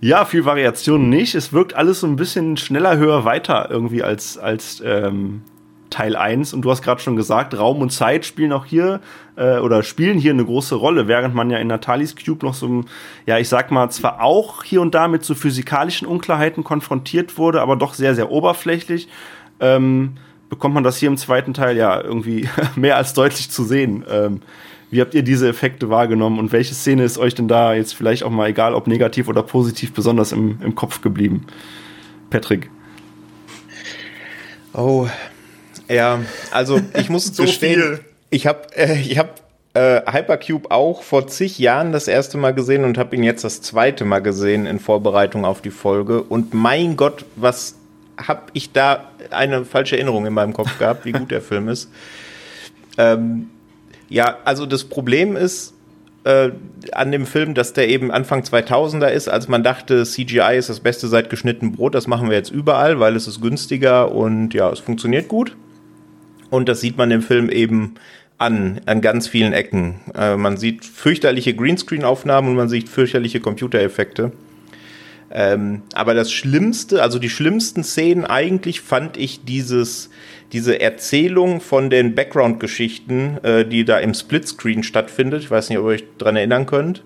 ja, 0.00 0.24
viel 0.24 0.44
Variation 0.44 1.08
nicht. 1.10 1.34
Es 1.34 1.52
wirkt 1.52 1.74
alles 1.74 2.00
so 2.00 2.06
ein 2.06 2.16
bisschen 2.16 2.56
schneller, 2.56 2.96
höher, 2.96 3.24
weiter 3.24 3.68
irgendwie 3.70 4.02
als, 4.02 4.38
als 4.38 4.82
ähm, 4.84 5.42
Teil 5.90 6.16
1. 6.16 6.54
Und 6.54 6.62
du 6.62 6.70
hast 6.70 6.82
gerade 6.82 7.02
schon 7.02 7.16
gesagt, 7.16 7.58
Raum 7.58 7.82
und 7.82 7.90
Zeit 7.90 8.24
spielen 8.24 8.52
auch 8.52 8.64
hier 8.64 9.00
äh, 9.36 9.58
oder 9.58 9.82
spielen 9.82 10.18
hier 10.18 10.32
eine 10.32 10.44
große 10.44 10.74
Rolle, 10.74 11.06
während 11.06 11.34
man 11.34 11.50
ja 11.50 11.58
in 11.58 11.66
Natalis 11.66 12.14
Cube 12.16 12.46
noch 12.46 12.54
so, 12.54 12.84
ja, 13.26 13.38
ich 13.38 13.48
sag 13.48 13.70
mal, 13.70 13.90
zwar 13.90 14.22
auch 14.22 14.64
hier 14.64 14.80
und 14.80 14.94
da 14.94 15.08
mit 15.08 15.24
so 15.24 15.34
physikalischen 15.34 16.06
Unklarheiten 16.06 16.64
konfrontiert 16.64 17.36
wurde, 17.36 17.60
aber 17.60 17.76
doch 17.76 17.92
sehr, 17.92 18.14
sehr 18.14 18.30
oberflächlich. 18.30 19.08
Ähm, 19.58 20.14
bekommt 20.48 20.74
man 20.74 20.84
das 20.84 20.96
hier 20.96 21.08
im 21.08 21.18
zweiten 21.18 21.52
Teil 21.52 21.76
ja 21.76 22.00
irgendwie 22.00 22.48
mehr 22.76 22.96
als 22.96 23.12
deutlich 23.12 23.50
zu 23.50 23.64
sehen. 23.64 24.04
Ähm, 24.10 24.40
wie 24.90 25.00
habt 25.00 25.14
ihr 25.14 25.22
diese 25.22 25.48
Effekte 25.48 25.88
wahrgenommen 25.88 26.38
und 26.38 26.52
welche 26.52 26.74
Szene 26.74 27.04
ist 27.04 27.18
euch 27.18 27.34
denn 27.34 27.48
da 27.48 27.74
jetzt 27.74 27.94
vielleicht 27.94 28.24
auch 28.24 28.30
mal, 28.30 28.48
egal 28.48 28.74
ob 28.74 28.86
negativ 28.86 29.28
oder 29.28 29.42
positiv, 29.42 29.92
besonders 29.92 30.32
im, 30.32 30.58
im 30.62 30.74
Kopf 30.74 31.00
geblieben? 31.00 31.46
Patrick. 32.28 32.70
Oh, 34.72 35.08
ja, 35.88 36.20
also 36.50 36.80
ich 36.96 37.08
muss 37.08 37.26
so 37.34 37.44
gestehen, 37.44 37.80
viel. 37.80 38.00
ich 38.30 38.46
habe 38.46 38.76
äh, 38.76 39.00
ich 39.00 39.18
hab, 39.18 39.40
äh, 39.74 40.00
Hypercube 40.10 40.70
auch 40.70 41.02
vor 41.02 41.28
zig 41.28 41.58
Jahren 41.58 41.92
das 41.92 42.08
erste 42.08 42.38
Mal 42.38 42.52
gesehen 42.52 42.84
und 42.84 42.98
habe 42.98 43.14
ihn 43.14 43.22
jetzt 43.22 43.44
das 43.44 43.62
zweite 43.62 44.04
Mal 44.04 44.20
gesehen 44.20 44.66
in 44.66 44.80
Vorbereitung 44.80 45.44
auf 45.44 45.62
die 45.62 45.70
Folge. 45.70 46.22
Und 46.22 46.54
mein 46.54 46.96
Gott, 46.96 47.24
was 47.36 47.76
habe 48.18 48.42
ich 48.52 48.72
da 48.72 49.10
eine 49.30 49.64
falsche 49.64 49.96
Erinnerung 49.96 50.26
in 50.26 50.34
meinem 50.34 50.52
Kopf 50.52 50.78
gehabt, 50.78 51.04
wie 51.04 51.12
gut 51.12 51.30
der 51.30 51.40
Film 51.40 51.68
ist. 51.68 51.90
Ähm, 52.98 53.48
ja, 54.10 54.38
also 54.44 54.66
das 54.66 54.84
Problem 54.84 55.36
ist 55.36 55.72
äh, 56.24 56.50
an 56.92 57.12
dem 57.12 57.26
Film, 57.26 57.54
dass 57.54 57.72
der 57.72 57.88
eben 57.88 58.10
Anfang 58.10 58.42
2000er 58.42 59.08
ist, 59.08 59.28
als 59.28 59.48
man 59.48 59.62
dachte, 59.62 60.04
CGI 60.04 60.56
ist 60.58 60.68
das 60.68 60.80
Beste 60.80 61.08
seit 61.08 61.30
geschnitten 61.30 61.72
Brot, 61.72 61.94
das 61.94 62.06
machen 62.06 62.28
wir 62.28 62.36
jetzt 62.36 62.50
überall, 62.50 63.00
weil 63.00 63.16
es 63.16 63.26
ist 63.26 63.40
günstiger 63.40 64.12
und 64.12 64.52
ja, 64.52 64.70
es 64.70 64.80
funktioniert 64.80 65.28
gut. 65.28 65.56
Und 66.50 66.68
das 66.68 66.80
sieht 66.80 66.98
man 66.98 67.12
im 67.12 67.22
Film 67.22 67.48
eben 67.48 67.94
an, 68.36 68.80
an 68.86 69.00
ganz 69.00 69.28
vielen 69.28 69.52
Ecken. 69.52 70.00
Äh, 70.14 70.36
man 70.36 70.56
sieht 70.56 70.84
fürchterliche 70.84 71.54
Greenscreen-Aufnahmen 71.54 72.48
und 72.48 72.56
man 72.56 72.68
sieht 72.68 72.88
fürchterliche 72.88 73.38
Computereffekte. 73.38 74.32
Ähm, 75.30 75.82
aber 75.94 76.14
das 76.14 76.32
Schlimmste, 76.32 77.02
also 77.02 77.20
die 77.20 77.30
schlimmsten 77.30 77.84
Szenen 77.84 78.24
eigentlich 78.24 78.80
fand 78.80 79.16
ich 79.16 79.44
dieses, 79.44 80.10
diese 80.52 80.80
Erzählung 80.80 81.60
von 81.60 81.90
den 81.90 82.14
Background-Geschichten, 82.14 83.38
äh, 83.42 83.64
die 83.64 83.84
da 83.84 83.98
im 83.98 84.14
Splitscreen 84.14 84.82
stattfindet. 84.82 85.42
Ich 85.42 85.50
weiß 85.50 85.68
nicht, 85.68 85.78
ob 85.78 85.84
ihr 85.84 85.88
euch 85.88 86.04
dran 86.18 86.36
erinnern 86.36 86.66
könnt. 86.66 87.02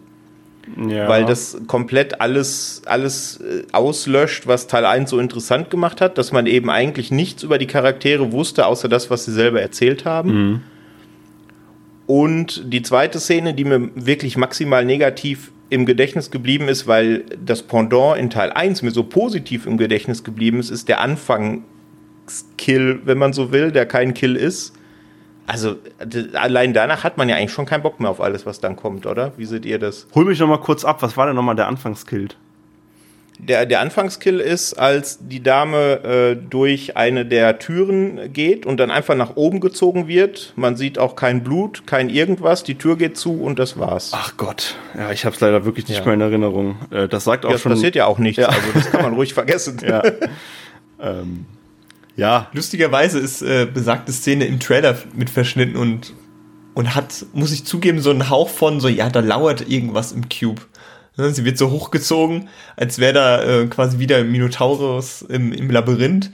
Ja. 0.89 1.09
Weil 1.09 1.27
das 1.27 1.59
komplett 1.67 2.23
alles, 2.23 2.83
alles 2.87 3.41
äh, 3.41 3.65
auslöscht, 3.73 4.47
was 4.47 4.67
Teil 4.67 4.87
1 4.87 5.11
so 5.11 5.19
interessant 5.19 5.71
gemacht 5.71 6.01
hat, 6.01 6.17
dass 6.17 6.33
man 6.33 6.47
eben 6.47 6.71
eigentlich 6.71 7.11
nichts 7.11 7.43
über 7.43 7.59
die 7.59 7.67
Charaktere 7.67 8.33
wusste, 8.33 8.67
außer 8.67 8.89
das, 8.89 9.11
was 9.11 9.27
sie 9.27 9.33
selber 9.33 9.61
erzählt 9.61 10.07
haben. 10.07 10.31
Mhm. 10.33 10.61
Und 12.07 12.73
die 12.73 12.83
zweite 12.83 13.21
Szene, 13.21 13.55
die 13.55 13.65
mir 13.65 13.91
wirklich 13.95 14.37
maximal 14.37 14.85
negativ 14.85 15.53
im 15.71 15.87
Gedächtnis 15.87 16.31
geblieben 16.31 16.69
ist, 16.69 16.87
weil 16.87 17.25
das 17.45 17.63
Pendant 17.63 18.19
in 18.19 18.31
Teil 18.31 18.51
1 18.53 18.83
mir 18.83 18.91
so 18.91 19.05
positiv 19.05 19.67
im 19.67 19.77
Gedächtnis 19.77 20.23
geblieben 20.23 20.61
ist, 20.61 20.71
ist 20.71 20.89
der 20.89 21.01
Anfangskill, 22.25 23.01
wenn 23.05 23.19
man 23.19 23.33
so 23.33 23.53
will, 23.53 23.73
der 23.73 23.87
kein 23.87 24.15
Kill 24.15 24.37
ist. 24.37 24.73
Also 25.47 25.77
allein 26.35 26.73
danach 26.73 27.05
hat 27.05 27.19
man 27.19 27.29
ja 27.29 27.37
eigentlich 27.37 27.53
schon 27.53 27.67
keinen 27.67 27.83
Bock 27.83 28.01
mehr 28.01 28.11
auf 28.11 28.21
alles, 28.21 28.47
was 28.47 28.61
dann 28.61 28.77
kommt, 28.77 29.05
oder? 29.05 29.33
Wie 29.37 29.45
seht 29.45 29.67
ihr 29.67 29.79
das? 29.79 30.07
Hol 30.15 30.25
mich 30.25 30.39
noch 30.41 30.49
mal 30.49 30.59
kurz 30.59 30.85
ab, 30.85 31.03
was 31.03 31.17
war 31.17 31.27
denn 31.27 31.37
noch 31.37 31.43
mal 31.43 31.55
der 31.55 31.69
Anfangskill? 31.69 32.29
Der, 33.39 33.67
der 33.67 33.81
Anfangskill 33.81 34.39
ist, 34.39 34.75
als 34.75 35.19
die 35.21 35.43
Dame 35.43 36.05
äh, 36.05 36.37
durch 36.37 36.97
eine 36.97 37.27
der 37.27 37.59
Türen 37.59 38.33
geht 38.33 38.65
und 38.65 38.79
dann 38.79 38.93
einfach 38.93 39.17
nach 39.17 39.35
oben 39.35 39.61
gezogen 39.61 40.07
wird. 40.07 40.53
Man 40.57 40.77
sieht 40.77 40.99
auch 40.99 41.17
kein 41.17 41.43
Blut, 41.43 41.85
kein 41.85 42.09
irgendwas. 42.09 42.63
Die 42.63 42.77
Tür 42.77 42.97
geht 42.97 43.19
zu 43.19 43.43
und 43.43 43.59
das 43.59 43.77
war's. 43.79 44.13
Ach 44.15 44.37
Gott, 44.37 44.77
ja, 44.97 45.11
ich 45.11 45.25
habe 45.25 45.35
es 45.35 45.41
leider 45.41 45.65
wirklich 45.65 45.89
nicht 45.89 45.99
ja. 45.99 46.05
mehr 46.05 46.15
in 46.15 46.21
Erinnerung. 46.21 46.77
Äh, 46.91 47.09
das 47.09 47.25
sagt 47.25 47.45
auch 47.45 47.51
das 47.51 47.61
schon. 47.61 47.71
Das 47.71 47.81
passiert 47.81 47.97
ja 47.97 48.07
auch 48.07 48.19
nichts. 48.19 48.41
Ja. 48.41 48.49
Also 48.49 48.61
das 48.73 48.91
kann 48.91 49.03
man 49.03 49.15
ruhig 49.15 49.35
vergessen. 49.35 49.79
Ja. 49.85 50.03
ähm, 51.03 51.45
ja. 52.17 52.49
Lustigerweise 52.53 53.19
ist 53.19 53.43
äh, 53.43 53.67
besagte 53.73 54.13
Szene 54.13 54.47
im 54.47 54.61
Trailer 54.61 54.97
mit 55.15 55.31
verschnitten 55.31 55.77
und 55.77 56.15
und 56.75 56.95
hat, 56.95 57.25
muss 57.33 57.53
ich 57.53 57.65
zugeben, 57.65 58.01
so 58.01 58.11
einen 58.11 58.29
Hauch 58.31 58.49
von 58.49 58.81
so, 58.81 58.89
ja, 58.89 59.09
da 59.09 59.21
lauert 59.21 59.69
irgendwas 59.69 60.13
im 60.13 60.29
Cube. 60.29 60.63
Ne, 61.17 61.31
sie 61.31 61.45
wird 61.45 61.57
so 61.57 61.71
hochgezogen, 61.71 62.49
als 62.77 62.99
wäre 62.99 63.13
da 63.13 63.43
äh, 63.43 63.67
quasi 63.67 64.01
wieder 64.01 64.25
Minotaurus 64.25 65.23
im, 65.23 65.53
im 65.53 65.71
Labyrinth. 65.71 66.31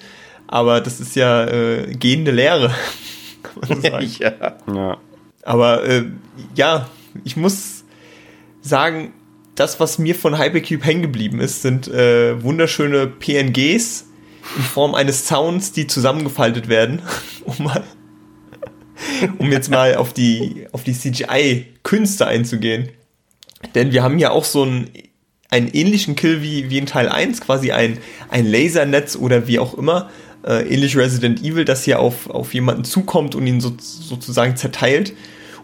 Aber 0.46 0.80
das 0.80 1.00
ist 1.00 1.14
ja 1.14 1.46
äh, 1.46 1.92
gehende 1.94 2.30
Lehre. 2.30 2.74
Kann 3.42 3.68
man 3.68 3.82
sagen. 3.82 4.10
ja. 4.18 4.32
ja. 4.74 4.96
Aber 5.42 5.84
äh, 5.84 6.04
ja, 6.54 6.88
ich 7.24 7.36
muss 7.36 7.84
sagen, 8.62 9.12
das, 9.54 9.78
was 9.78 9.98
mir 9.98 10.14
von 10.14 10.38
Hypercube 10.38 10.84
hängen 10.84 11.02
geblieben 11.02 11.40
ist, 11.40 11.60
sind 11.60 11.86
äh, 11.88 12.42
wunderschöne 12.42 13.06
PNGs 13.06 14.06
in 14.56 14.62
Form 14.62 14.94
eines 14.94 15.26
Sounds, 15.26 15.72
die 15.72 15.86
zusammengefaltet 15.86 16.68
werden, 16.68 17.02
um 17.44 17.64
mal 17.64 17.84
um 19.38 19.50
jetzt 19.50 19.70
mal 19.70 19.96
auf 19.96 20.12
die, 20.12 20.66
auf 20.72 20.84
die 20.84 20.92
CGI-Künste 20.92 22.26
einzugehen. 22.26 22.90
Denn 23.74 23.92
wir 23.92 24.02
haben 24.02 24.18
ja 24.18 24.30
auch 24.30 24.44
so 24.44 24.62
einen, 24.62 24.90
einen 25.50 25.68
ähnlichen 25.68 26.16
Kill 26.16 26.42
wie, 26.42 26.70
wie 26.70 26.78
in 26.78 26.86
Teil 26.86 27.08
1, 27.08 27.40
quasi 27.40 27.72
ein, 27.72 27.98
ein 28.28 28.46
Lasernetz 28.46 29.16
oder 29.16 29.46
wie 29.46 29.58
auch 29.58 29.74
immer, 29.74 30.10
äh, 30.46 30.66
ähnlich 30.68 30.96
Resident 30.96 31.42
Evil, 31.42 31.64
das 31.64 31.84
hier 31.84 32.00
auf, 32.00 32.30
auf 32.30 32.54
jemanden 32.54 32.84
zukommt 32.84 33.34
und 33.34 33.46
ihn 33.46 33.60
so, 33.60 33.72
sozusagen 33.78 34.56
zerteilt. 34.56 35.12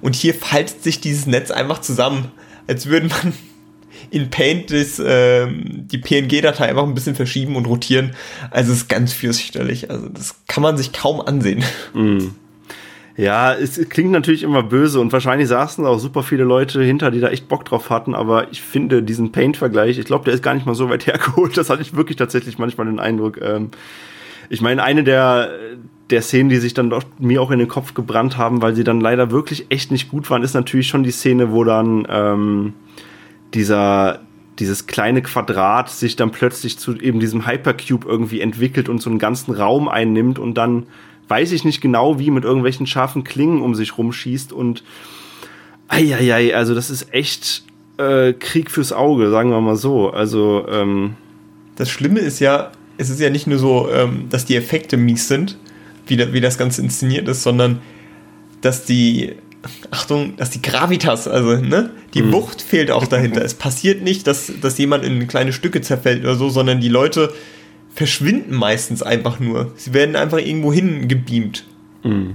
Und 0.01 0.15
hier 0.15 0.35
faltet 0.35 0.83
sich 0.83 1.01
dieses 1.01 1.27
Netz 1.27 1.51
einfach 1.51 1.81
zusammen, 1.81 2.31
als 2.67 2.87
würde 2.87 3.09
man 3.09 3.33
in 4.11 4.31
Paint 4.31 4.71
das, 4.71 4.99
äh, 4.99 5.47
die 5.49 5.99
PNG-Datei 5.99 6.69
einfach 6.69 6.85
ein 6.85 6.95
bisschen 6.95 7.15
verschieben 7.15 7.57
und 7.57 7.67
rotieren. 7.67 8.13
Also 8.51 8.73
es 8.73 8.79
ist 8.79 8.89
ganz 8.89 9.13
fürchterlich. 9.13 9.91
Also 9.91 10.09
das 10.09 10.37
kann 10.49 10.63
man 10.63 10.77
sich 10.77 10.93
kaum 10.93 11.21
ansehen. 11.21 11.65
Mm. 11.95 12.29
Ja, 13.17 13.55
es 13.55 13.81
klingt 13.89 14.11
natürlich 14.11 14.43
immer 14.43 14.63
böse 14.63 15.01
und 15.01 15.11
wahrscheinlich 15.11 15.49
saßen 15.49 15.85
da 15.85 15.91
auch 15.91 15.99
super 15.99 16.23
viele 16.23 16.45
Leute 16.45 16.83
hinter, 16.83 17.11
die 17.11 17.21
da 17.21 17.29
echt 17.29 17.49
Bock 17.49 17.65
drauf 17.65 17.89
hatten, 17.89 18.15
aber 18.15 18.53
ich 18.53 18.61
finde 18.61 19.03
diesen 19.03 19.33
Paint-Vergleich, 19.33 19.99
ich 19.99 20.05
glaube, 20.05 20.27
der 20.27 20.35
ist 20.35 20.43
gar 20.43 20.53
nicht 20.53 20.67
mal 20.67 20.75
so 20.75 20.91
weit 20.91 21.07
hergeholt. 21.07 21.57
Das 21.57 21.71
hatte 21.71 21.81
ich 21.81 21.97
wirklich 21.97 22.19
tatsächlich 22.19 22.59
manchmal 22.59 22.87
den 22.87 23.01
Eindruck. 23.01 23.41
Ähm, 23.41 23.71
ich 24.51 24.61
meine, 24.61 24.83
eine 24.83 25.03
der, 25.03 25.51
der 26.11 26.21
Szenen, 26.21 26.51
die 26.51 26.59
sich 26.59 26.75
dann 26.75 26.91
doch 26.91 27.05
mir 27.19 27.41
auch 27.41 27.51
in 27.51 27.59
den 27.59 27.69
Kopf 27.69 27.95
gebrannt 27.95 28.37
haben, 28.37 28.61
weil 28.61 28.75
sie 28.75 28.85
dann 28.85 29.01
leider 29.01 29.31
wirklich 29.31 29.67
echt 29.71 29.91
nicht 29.91 30.11
gut 30.11 30.29
waren, 30.31 30.43
ist 30.43 30.55
natürlich 30.55 30.89
schon 30.89 31.03
die 31.03 31.11
Szene, 31.11 31.53
wo 31.53 31.65
dann 31.65 32.07
ähm, 32.11 32.75
dieser 33.57 34.21
dieses 34.59 34.87
kleine 34.87 35.23
Quadrat 35.23 35.91
sich 35.91 36.17
dann 36.17 36.31
plötzlich 36.31 36.79
zu 36.79 36.97
eben 36.97 37.21
diesem 37.21 37.47
Hypercube 37.47 38.09
irgendwie 38.09 38.41
entwickelt 38.41 38.89
und 38.89 39.03
so 39.03 39.11
einen 39.11 39.19
ganzen 39.19 39.53
Raum 39.53 39.89
einnimmt 39.89 40.39
und 40.39 40.55
dann 40.55 40.87
weiß 41.29 41.53
ich 41.53 41.65
nicht 41.65 41.81
genau, 41.81 42.19
wie 42.19 42.31
mit 42.31 42.45
irgendwelchen 42.45 42.87
scharfen 42.87 43.25
Klingen 43.25 43.61
um 43.61 43.75
sich 43.75 43.99
rumschießt 43.99 44.53
und 44.53 44.83
eieiei, 45.89 46.57
also 46.57 46.75
das 46.75 46.91
ist 46.91 47.13
echt 47.13 47.65
äh, 47.99 48.33
Krieg 48.33 48.71
fürs 48.71 48.93
Auge, 48.93 49.31
sagen 49.31 49.51
wir 49.51 49.61
mal 49.61 49.77
so. 49.77 50.11
Also 50.11 50.67
ähm, 50.69 51.15
das 51.77 51.91
Schlimme 51.91 52.21
ist 52.21 52.41
ja, 52.41 52.73
es 52.97 53.11
ist 53.11 53.21
ja 53.21 53.31
nicht 53.31 53.47
nur 53.47 53.59
so, 53.59 53.89
ähm, 53.91 54.27
dass 54.31 54.45
die 54.45 54.57
Effekte 54.57 54.97
mies 54.97 55.29
sind, 55.29 55.59
wie, 56.07 56.33
wie 56.33 56.41
das 56.41 56.59
Ganze 56.59 56.83
inszeniert 56.83 57.29
ist, 57.29 57.43
sondern 57.43 57.81
dass 58.61 58.85
die 58.85 59.35
Achtung, 59.91 60.37
dass 60.37 60.51
die 60.51 60.63
Gravitas, 60.63 61.29
also 61.29 61.57
ne, 61.57 61.91
die 62.15 62.23
mhm. 62.23 62.33
Wucht 62.33 62.63
fehlt 62.63 62.91
auch 62.91 63.07
dahinter. 63.07 63.45
es 63.45 63.55
passiert 63.55 64.03
nicht, 64.03 64.27
dass, 64.27 64.53
dass 64.61 64.79
jemand 64.79 65.05
in 65.05 65.27
kleine 65.29 65.53
Stücke 65.53 65.81
zerfällt 65.81 66.25
oder 66.25 66.35
so, 66.35 66.49
sondern 66.49 66.81
die 66.81 66.89
Leute 66.89 67.33
verschwinden 67.95 68.55
meistens 68.55 69.03
einfach 69.03 69.41
nur. 69.41 69.73
Sie 69.77 69.95
werden 69.95 70.17
einfach 70.17 70.39
irgendwo 70.39 70.73
hingebeamt. 70.73 71.65
Mhm. 72.03 72.35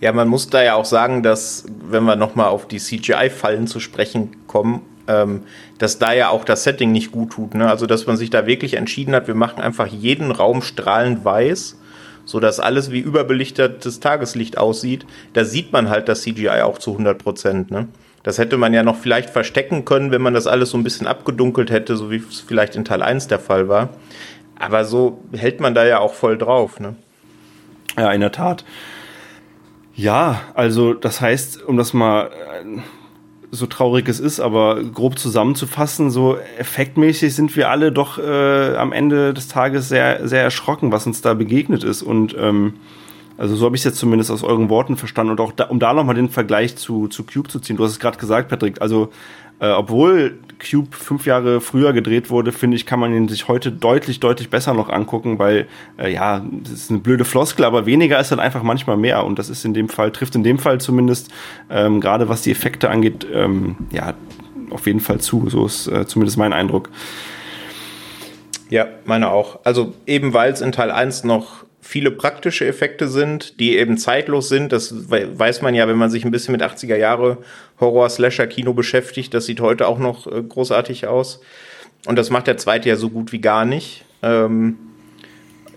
Ja, 0.00 0.12
man 0.12 0.28
muss 0.28 0.50
da 0.50 0.62
ja 0.62 0.74
auch 0.74 0.84
sagen, 0.84 1.22
dass, 1.22 1.64
wenn 1.88 2.04
wir 2.04 2.16
nochmal 2.16 2.48
auf 2.48 2.68
die 2.68 2.78
CGI-Fallen 2.78 3.66
zu 3.66 3.80
sprechen 3.80 4.36
kommen, 4.46 4.82
ähm, 5.08 5.42
dass 5.78 5.98
da 5.98 6.12
ja 6.12 6.28
auch 6.30 6.44
das 6.44 6.64
Setting 6.64 6.92
nicht 6.92 7.12
gut 7.12 7.30
tut. 7.30 7.54
Ne? 7.54 7.68
Also, 7.68 7.86
dass 7.86 8.06
man 8.06 8.16
sich 8.16 8.30
da 8.30 8.46
wirklich 8.46 8.74
entschieden 8.74 9.14
hat, 9.14 9.26
wir 9.26 9.34
machen 9.34 9.62
einfach 9.62 9.86
jeden 9.86 10.32
Raum 10.32 10.62
strahlend 10.62 11.24
weiß, 11.24 11.78
sodass 12.26 12.60
alles 12.60 12.90
wie 12.90 12.98
überbelichtetes 12.98 14.00
Tageslicht 14.00 14.58
aussieht. 14.58 15.06
Da 15.32 15.46
sieht 15.46 15.72
man 15.72 15.88
halt 15.88 16.08
das 16.08 16.22
CGI 16.22 16.60
auch 16.62 16.78
zu 16.78 16.90
100 16.92 17.16
Prozent. 17.16 17.70
Ne? 17.70 17.88
Das 18.22 18.36
hätte 18.36 18.58
man 18.58 18.74
ja 18.74 18.82
noch 18.82 18.96
vielleicht 18.96 19.30
verstecken 19.30 19.86
können, 19.86 20.10
wenn 20.10 20.20
man 20.20 20.34
das 20.34 20.46
alles 20.46 20.70
so 20.70 20.76
ein 20.76 20.84
bisschen 20.84 21.06
abgedunkelt 21.06 21.70
hätte, 21.70 21.96
so 21.96 22.10
wie 22.10 22.16
es 22.16 22.40
vielleicht 22.40 22.76
in 22.76 22.84
Teil 22.84 23.02
1 23.02 23.28
der 23.28 23.38
Fall 23.38 23.68
war. 23.68 23.90
Aber 24.58 24.84
so 24.84 25.22
hält 25.32 25.60
man 25.60 25.74
da 25.74 25.86
ja 25.86 26.00
auch 26.00 26.12
voll 26.12 26.36
drauf, 26.36 26.80
ne? 26.80 26.96
Ja, 27.96 28.12
in 28.12 28.20
der 28.20 28.32
Tat. 28.32 28.64
Ja, 29.94 30.42
also 30.54 30.92
das 30.92 31.20
heißt, 31.20 31.62
um 31.62 31.76
das 31.78 31.94
mal 31.94 32.26
äh, 32.26 32.80
so 33.50 33.66
traurig 33.66 34.08
es 34.08 34.20
ist, 34.20 34.40
aber 34.40 34.82
grob 34.82 35.18
zusammenzufassen, 35.18 36.10
so 36.10 36.36
effektmäßig 36.58 37.34
sind 37.34 37.56
wir 37.56 37.70
alle 37.70 37.92
doch 37.92 38.18
äh, 38.18 38.76
am 38.76 38.92
Ende 38.92 39.34
des 39.34 39.48
Tages 39.48 39.88
sehr, 39.88 40.26
sehr 40.26 40.42
erschrocken, 40.42 40.92
was 40.92 41.06
uns 41.06 41.20
da 41.20 41.34
begegnet 41.34 41.84
ist. 41.84 42.02
Und 42.02 42.36
ähm, 42.38 42.74
also 43.38 43.54
so 43.54 43.66
habe 43.66 43.76
ich 43.76 43.80
es 43.80 43.84
jetzt 43.84 43.98
zumindest 43.98 44.30
aus 44.30 44.42
euren 44.42 44.68
Worten 44.70 44.96
verstanden 44.96 45.32
und 45.32 45.40
auch 45.40 45.52
da, 45.52 45.64
um 45.64 45.78
da 45.78 45.92
nochmal 45.92 46.14
den 46.14 46.30
Vergleich 46.30 46.76
zu, 46.76 47.08
zu 47.08 47.24
Cube 47.24 47.48
zu 47.48 47.60
ziehen. 47.60 47.76
Du 47.76 47.84
hast 47.84 47.92
es 47.92 48.00
gerade 48.00 48.18
gesagt, 48.18 48.48
Patrick. 48.48 48.80
Also 48.80 49.10
äh, 49.60 49.68
obwohl 49.68 50.38
Cube 50.58 50.94
fünf 50.94 51.26
Jahre 51.26 51.60
früher 51.60 51.92
gedreht 51.92 52.30
wurde, 52.30 52.52
finde 52.52 52.76
ich, 52.76 52.86
kann 52.86 52.98
man 52.98 53.14
ihn 53.14 53.28
sich 53.28 53.48
heute 53.48 53.72
deutlich, 53.72 54.20
deutlich 54.20 54.50
besser 54.50 54.74
noch 54.74 54.88
angucken, 54.88 55.38
weil 55.38 55.66
äh, 55.98 56.12
ja, 56.12 56.44
das 56.62 56.72
ist 56.72 56.90
eine 56.90 57.00
blöde 57.00 57.24
Floskel, 57.24 57.64
aber 57.64 57.86
weniger 57.86 58.18
ist 58.18 58.32
dann 58.32 58.40
einfach 58.40 58.62
manchmal 58.62 58.96
mehr 58.96 59.24
und 59.24 59.38
das 59.38 59.50
ist 59.50 59.64
in 59.64 59.74
dem 59.74 59.88
Fall, 59.88 60.12
trifft 60.12 60.34
in 60.34 60.44
dem 60.44 60.58
Fall 60.58 60.80
zumindest, 60.80 61.30
ähm, 61.70 62.00
gerade 62.00 62.28
was 62.28 62.42
die 62.42 62.50
Effekte 62.50 62.90
angeht, 62.90 63.26
ähm, 63.32 63.76
ja, 63.90 64.14
auf 64.70 64.86
jeden 64.86 65.00
Fall 65.00 65.20
zu. 65.20 65.48
So 65.48 65.66
ist 65.66 65.86
äh, 65.88 66.06
zumindest 66.06 66.38
mein 66.38 66.52
Eindruck. 66.52 66.90
Ja, 68.68 68.86
meine 69.04 69.30
auch. 69.30 69.60
Also 69.64 69.94
eben 70.06 70.34
weil 70.34 70.52
es 70.52 70.60
in 70.60 70.72
Teil 70.72 70.90
1 70.90 71.24
noch 71.24 71.65
viele 71.86 72.10
praktische 72.10 72.66
Effekte 72.66 73.08
sind, 73.08 73.60
die 73.60 73.76
eben 73.76 73.96
zeitlos 73.96 74.48
sind. 74.48 74.72
Das 74.72 74.92
weiß 75.10 75.62
man 75.62 75.74
ja, 75.74 75.86
wenn 75.88 75.96
man 75.96 76.10
sich 76.10 76.24
ein 76.24 76.30
bisschen 76.30 76.52
mit 76.52 76.62
80er 76.62 76.96
Jahre 76.96 77.38
Horror-Slasher-Kino 77.80 78.74
beschäftigt. 78.74 79.32
Das 79.32 79.46
sieht 79.46 79.60
heute 79.60 79.86
auch 79.86 79.98
noch 79.98 80.26
äh, 80.26 80.42
großartig 80.42 81.06
aus. 81.06 81.40
Und 82.06 82.16
das 82.16 82.30
macht 82.30 82.48
der 82.48 82.56
zweite 82.56 82.88
ja 82.88 82.96
so 82.96 83.10
gut 83.10 83.32
wie 83.32 83.40
gar 83.40 83.64
nicht. 83.64 84.04
Ähm, 84.22 84.76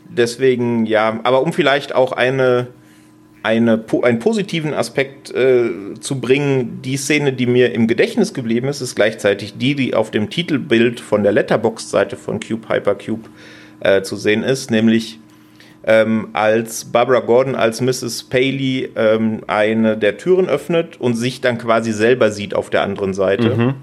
deswegen, 0.10 0.86
ja, 0.86 1.20
aber 1.24 1.44
um 1.44 1.54
vielleicht 1.54 1.94
auch 1.94 2.12
eine, 2.12 2.68
eine, 3.44 3.84
einen 4.02 4.20
positiven 4.20 4.74
Aspekt 4.74 5.32
äh, 5.32 5.70
zu 6.00 6.20
bringen, 6.20 6.82
die 6.82 6.98
Szene, 6.98 7.34
die 7.34 7.46
mir 7.46 7.74
im 7.74 7.88
Gedächtnis 7.88 8.34
geblieben 8.34 8.68
ist, 8.68 8.82
ist 8.82 8.96
gleichzeitig 8.96 9.58
die, 9.58 9.76
die 9.76 9.94
auf 9.94 10.12
dem 10.12 10.30
Titelbild 10.30 11.00
von 11.00 11.24
der 11.24 11.32
Letterbox-Seite 11.32 12.16
von 12.16 12.40
Cube 12.40 12.68
Hypercube 12.68 13.30
äh, 13.80 14.02
zu 14.02 14.16
sehen 14.16 14.44
ist, 14.44 14.72
nämlich 14.72 15.20
ähm, 15.84 16.30
als 16.34 16.86
Barbara 16.86 17.20
Gordon 17.22 17.56
als 17.56 17.82
Mrs. 17.82 18.24
Paley 18.24 18.90
ähm, 18.96 19.42
eine 19.48 19.98
der 19.98 20.18
Türen 20.18 20.48
öffnet 20.48 21.00
und 21.00 21.16
sich 21.16 21.42
dann 21.42 21.58
quasi 21.58 21.94
selber 21.94 22.32
sieht 22.32 22.54
auf 22.54 22.70
der 22.70 22.82
anderen 22.82 23.14
Seite. 23.14 23.56
Mhm. 23.56 23.74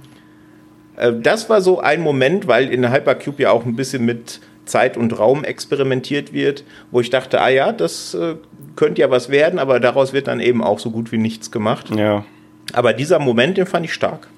Äh, 0.96 1.12
das 1.20 1.48
war 1.48 1.60
so 1.60 1.80
ein 1.80 2.02
Moment, 2.02 2.46
weil 2.46 2.70
in 2.70 2.90
Hypercube 2.90 3.42
ja 3.42 3.50
auch 3.50 3.64
ein 3.64 3.76
bisschen 3.76 4.04
mit 4.04 4.40
Zeit 4.66 4.96
und 4.96 5.18
Raum 5.18 5.44
experimentiert 5.44 6.32
wird, 6.32 6.64
wo 6.90 7.00
ich 7.00 7.10
dachte, 7.10 7.40
ah 7.40 7.48
ja, 7.48 7.72
das 7.72 8.14
äh, 8.14 8.34
könnte 8.74 9.00
ja 9.00 9.10
was 9.10 9.30
werden, 9.30 9.58
aber 9.58 9.80
daraus 9.80 10.12
wird 10.12 10.26
dann 10.26 10.40
eben 10.40 10.62
auch 10.62 10.78
so 10.78 10.90
gut 10.90 11.12
wie 11.12 11.18
nichts 11.18 11.50
gemacht. 11.50 11.94
Ja. 11.96 12.24
Aber 12.72 12.92
dieser 12.92 13.18
Moment, 13.20 13.56
den 13.56 13.66
fand 13.66 13.86
ich 13.86 13.94
stark. 13.94 14.28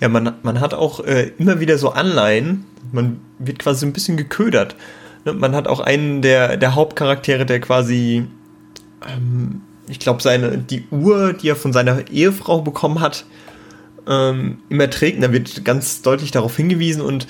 Ja, 0.00 0.08
man, 0.08 0.34
man 0.42 0.60
hat 0.60 0.74
auch 0.74 1.04
äh, 1.04 1.32
immer 1.38 1.60
wieder 1.60 1.78
so 1.78 1.90
Anleihen, 1.90 2.66
man 2.92 3.20
wird 3.38 3.58
quasi 3.58 3.86
ein 3.86 3.92
bisschen 3.92 4.16
geködert. 4.16 4.76
Ne, 5.24 5.32
man 5.32 5.54
hat 5.54 5.68
auch 5.68 5.80
einen 5.80 6.22
der, 6.22 6.56
der 6.56 6.74
Hauptcharaktere, 6.74 7.46
der 7.46 7.60
quasi, 7.60 8.26
ähm, 9.06 9.62
ich 9.88 9.98
glaube, 9.98 10.22
seine, 10.22 10.58
die 10.58 10.84
Uhr, 10.90 11.32
die 11.32 11.48
er 11.48 11.56
von 11.56 11.72
seiner 11.72 12.08
Ehefrau 12.10 12.60
bekommen 12.60 13.00
hat, 13.00 13.24
ähm, 14.06 14.58
immer 14.68 14.90
trägt. 14.90 15.22
Da 15.22 15.32
wird 15.32 15.64
ganz 15.64 16.02
deutlich 16.02 16.30
darauf 16.30 16.56
hingewiesen 16.56 17.02
und 17.02 17.26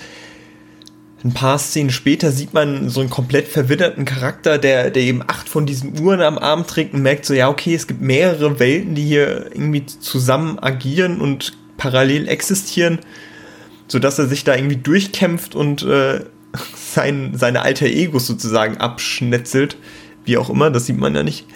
ein 1.25 1.35
paar 1.35 1.59
Szenen 1.59 1.91
später 1.91 2.31
sieht 2.31 2.55
man 2.55 2.89
so 2.89 3.01
einen 3.01 3.11
komplett 3.11 3.49
verwitterten 3.49 4.05
Charakter, 4.05 4.57
der, 4.57 4.91
der 4.91 5.03
eben 5.03 5.23
acht 5.27 5.49
von 5.49 5.67
diesen 5.67 5.99
Uhren 6.01 6.21
am 6.21 6.39
Arm 6.39 6.67
trägt 6.67 6.95
und 6.95 7.03
merkt 7.03 7.25
so, 7.25 7.35
ja, 7.35 7.49
okay, 7.49 7.75
es 7.75 7.89
gibt 7.89 8.01
mehrere 8.01 8.61
Welten, 8.61 8.95
die 8.95 9.05
hier 9.05 9.47
irgendwie 9.53 9.85
zusammen 9.85 10.61
agieren 10.61 11.21
und 11.21 11.55
parallel 11.77 12.29
existieren, 12.29 13.01
sodass 13.89 14.19
er 14.21 14.29
sich 14.29 14.45
da 14.45 14.55
irgendwie 14.55 14.77
durchkämpft 14.77 15.57
und 15.57 15.83
äh, 15.83 16.21
sein, 16.75 17.33
seine 17.35 17.63
alter 17.63 17.87
Egos 17.87 18.27
sozusagen 18.27 18.79
abschnetzelt, 18.79 19.77
wie 20.25 20.37
auch 20.37 20.51
immer, 20.51 20.71
das 20.71 20.87
sieht 20.87 20.99
man 20.99 21.15
ja 21.15 21.23
nicht. 21.23 21.47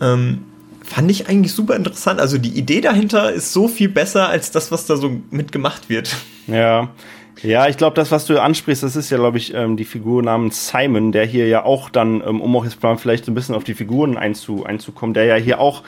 Ähm, 0.00 0.44
fand 0.82 1.10
ich 1.10 1.28
eigentlich 1.28 1.52
super 1.52 1.76
interessant. 1.76 2.20
Also 2.20 2.38
die 2.38 2.56
Idee 2.58 2.80
dahinter 2.80 3.32
ist 3.32 3.52
so 3.52 3.68
viel 3.68 3.88
besser 3.88 4.28
als 4.28 4.50
das, 4.50 4.70
was 4.70 4.86
da 4.86 4.96
so 4.96 5.20
mitgemacht 5.30 5.88
wird. 5.88 6.14
Ja. 6.46 6.90
Ja, 7.42 7.68
ich 7.68 7.76
glaube, 7.76 7.96
das, 7.96 8.10
was 8.10 8.26
du 8.26 8.40
ansprichst, 8.40 8.82
das 8.82 8.96
ist 8.96 9.10
ja, 9.10 9.18
glaube 9.18 9.38
ich, 9.38 9.52
ähm, 9.54 9.76
die 9.76 9.84
Figur 9.84 10.22
namens 10.22 10.68
Simon, 10.68 11.12
der 11.12 11.26
hier 11.26 11.46
ja 11.46 11.64
auch 11.64 11.90
dann, 11.90 12.22
ähm, 12.26 12.40
um 12.40 12.56
auch 12.56 12.64
jetzt 12.64 12.78
vielleicht 12.98 13.24
so 13.24 13.32
ein 13.32 13.34
bisschen 13.34 13.54
auf 13.54 13.64
die 13.64 13.74
Figuren 13.74 14.16
einzu, 14.16 14.64
einzukommen, 14.64 15.14
der 15.14 15.24
ja 15.24 15.34
hier 15.34 15.60
auch 15.60 15.82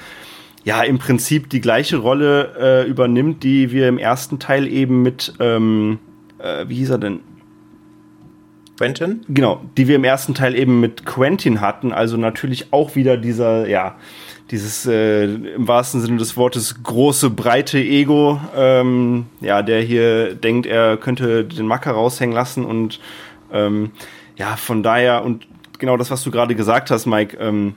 ja 0.65 0.83
im 0.83 0.99
Prinzip 0.99 1.49
die 1.49 1.61
gleiche 1.61 1.99
Rolle 1.99 2.85
äh, 2.85 2.89
übernimmt, 2.89 3.43
die 3.43 3.71
wir 3.71 3.89
im 3.89 3.99
ersten 3.99 4.39
Teil 4.39 4.67
eben 4.67 5.03
mit, 5.03 5.35
ähm, 5.39 5.99
äh, 6.39 6.69
wie 6.69 6.75
hieß 6.75 6.91
er 6.91 6.99
denn? 6.99 7.21
Quentin? 8.77 9.25
Genau, 9.29 9.63
die 9.77 9.89
wir 9.89 9.97
im 9.97 10.05
ersten 10.05 10.35
Teil 10.35 10.55
eben 10.55 10.81
mit 10.81 11.07
Quentin 11.07 11.61
hatten. 11.61 11.93
Also 11.93 12.17
natürlich 12.17 12.73
auch 12.73 12.95
wieder 12.95 13.17
dieser, 13.17 13.69
ja, 13.69 13.97
dieses 14.51 14.87
äh, 14.87 15.25
im 15.25 15.67
wahrsten 15.67 16.01
Sinne 16.01 16.19
des 16.19 16.37
Wortes 16.37 16.83
große, 16.83 17.31
breite 17.31 17.79
Ego, 17.79 18.41
ähm, 18.57 19.27
ja, 19.41 19.63
der 19.63 19.81
hier 19.81 20.35
denkt, 20.35 20.67
er 20.67 20.97
könnte 20.97 21.45
den 21.45 21.67
Macker 21.67 21.93
raushängen 21.93 22.35
lassen 22.35 22.65
und 22.65 23.01
ähm, 23.53 23.91
ja, 24.37 24.57
von 24.57 24.83
daher 24.83 25.25
und 25.25 25.47
genau 25.79 25.97
das, 25.97 26.11
was 26.11 26.23
du 26.23 26.31
gerade 26.31 26.55
gesagt 26.55 26.91
hast, 26.91 27.07
Mike, 27.07 27.37
ähm, 27.39 27.75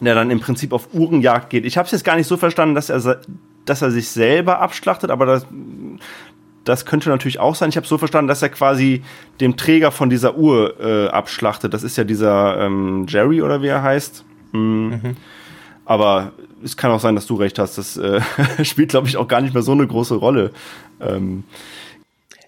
der 0.00 0.14
dann 0.14 0.30
im 0.30 0.40
Prinzip 0.40 0.72
auf 0.72 0.92
Uhrenjagd 0.92 1.48
geht. 1.48 1.64
Ich 1.64 1.78
habe 1.78 1.86
es 1.86 1.92
jetzt 1.92 2.04
gar 2.04 2.16
nicht 2.16 2.26
so 2.26 2.36
verstanden, 2.36 2.74
dass 2.74 2.90
er, 2.90 3.20
dass 3.64 3.82
er 3.82 3.90
sich 3.90 4.08
selber 4.08 4.60
abschlachtet, 4.60 5.10
aber 5.10 5.24
das, 5.24 5.46
das 6.66 6.84
könnte 6.84 7.08
natürlich 7.08 7.38
auch 7.38 7.54
sein. 7.54 7.68
Ich 7.70 7.76
habe 7.76 7.86
so 7.86 7.96
verstanden, 7.96 8.28
dass 8.28 8.42
er 8.42 8.48
quasi 8.48 9.02
dem 9.40 9.56
Träger 9.56 9.92
von 9.92 10.10
dieser 10.10 10.36
Uhr 10.36 10.78
äh, 10.80 11.08
abschlachtet. 11.08 11.72
Das 11.72 11.82
ist 11.82 11.96
ja 11.96 12.04
dieser 12.04 12.60
ähm, 12.60 13.06
Jerry 13.08 13.40
oder 13.40 13.62
wie 13.62 13.68
er 13.68 13.82
heißt. 13.82 14.24
Mhm. 14.52 15.00
Mhm. 15.02 15.16
Aber 15.84 16.32
es 16.64 16.76
kann 16.76 16.90
auch 16.90 16.98
sein, 16.98 17.14
dass 17.14 17.26
du 17.26 17.36
recht 17.36 17.58
hast. 17.60 17.78
Das 17.78 17.96
äh, 17.96 18.20
spielt, 18.64 18.90
glaube 18.90 19.06
ich, 19.06 19.16
auch 19.16 19.28
gar 19.28 19.40
nicht 19.40 19.54
mehr 19.54 19.62
so 19.62 19.72
eine 19.72 19.86
große 19.86 20.16
Rolle. 20.16 20.50
Ähm, 21.00 21.44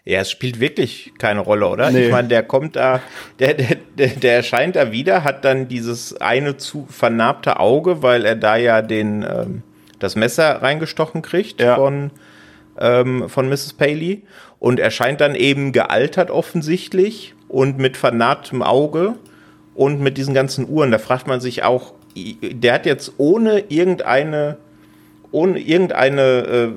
ja, 0.04 0.20
es 0.20 0.30
spielt 0.30 0.58
wirklich 0.58 1.12
keine 1.18 1.40
Rolle, 1.40 1.68
oder? 1.68 1.90
Nee. 1.90 2.06
Ich 2.06 2.10
meine, 2.10 2.28
der 2.28 2.42
kommt 2.42 2.74
da, 2.74 3.00
der, 3.38 3.54
der, 3.54 3.76
der, 3.96 4.08
der 4.08 4.36
erscheint 4.36 4.74
da 4.74 4.90
wieder, 4.90 5.22
hat 5.22 5.44
dann 5.44 5.68
dieses 5.68 6.20
eine 6.20 6.56
zu 6.56 6.86
vernarbte 6.90 7.60
Auge, 7.60 8.02
weil 8.02 8.24
er 8.24 8.34
da 8.34 8.56
ja 8.56 8.82
den 8.82 9.22
ähm, 9.22 9.62
das 9.98 10.16
Messer 10.16 10.62
reingestochen 10.62 11.22
kriegt 11.22 11.60
ja. 11.60 11.76
von, 11.76 12.10
ähm, 12.78 13.28
von 13.28 13.48
Mrs. 13.48 13.74
Paley 13.74 14.22
und 14.58 14.80
erscheint 14.80 15.20
dann 15.20 15.34
eben 15.34 15.72
gealtert 15.72 16.30
offensichtlich 16.30 17.34
und 17.48 17.78
mit 17.78 17.96
vernarbtem 17.96 18.62
Auge 18.62 19.14
und 19.74 20.00
mit 20.00 20.18
diesen 20.18 20.34
ganzen 20.34 20.68
Uhren. 20.68 20.90
Da 20.90 20.98
fragt 20.98 21.26
man 21.26 21.40
sich 21.40 21.62
auch, 21.62 21.94
der 22.16 22.74
hat 22.74 22.86
jetzt 22.86 23.12
ohne 23.18 23.64
irgendeine, 23.68 24.58
ohne 25.30 25.58
irgendeine, 25.58 26.22
äh, 26.22 26.68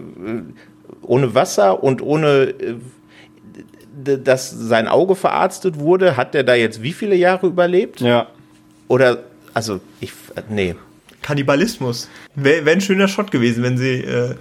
ohne 1.01 1.33
Wasser 1.33 1.83
und 1.83 2.01
ohne, 2.01 2.53
äh, 2.59 4.17
dass 4.23 4.51
sein 4.51 4.87
Auge 4.87 5.15
verarztet 5.15 5.79
wurde, 5.79 6.17
hat 6.17 6.33
der 6.33 6.43
da 6.43 6.55
jetzt 6.55 6.81
wie 6.83 6.93
viele 6.93 7.15
Jahre 7.15 7.47
überlebt? 7.47 8.01
Ja. 8.01 8.27
Oder, 8.87 9.23
also, 9.53 9.79
ich, 9.99 10.11
nee. 10.49 10.75
Kannibalismus. 11.21 12.09
Wäre 12.35 12.65
wär 12.65 12.73
ein 12.73 12.81
schöner 12.81 13.07
Shot 13.07 13.31
gewesen, 13.31 13.63
wenn 13.63 13.77
sie 13.77 14.01
äh, 14.01 14.35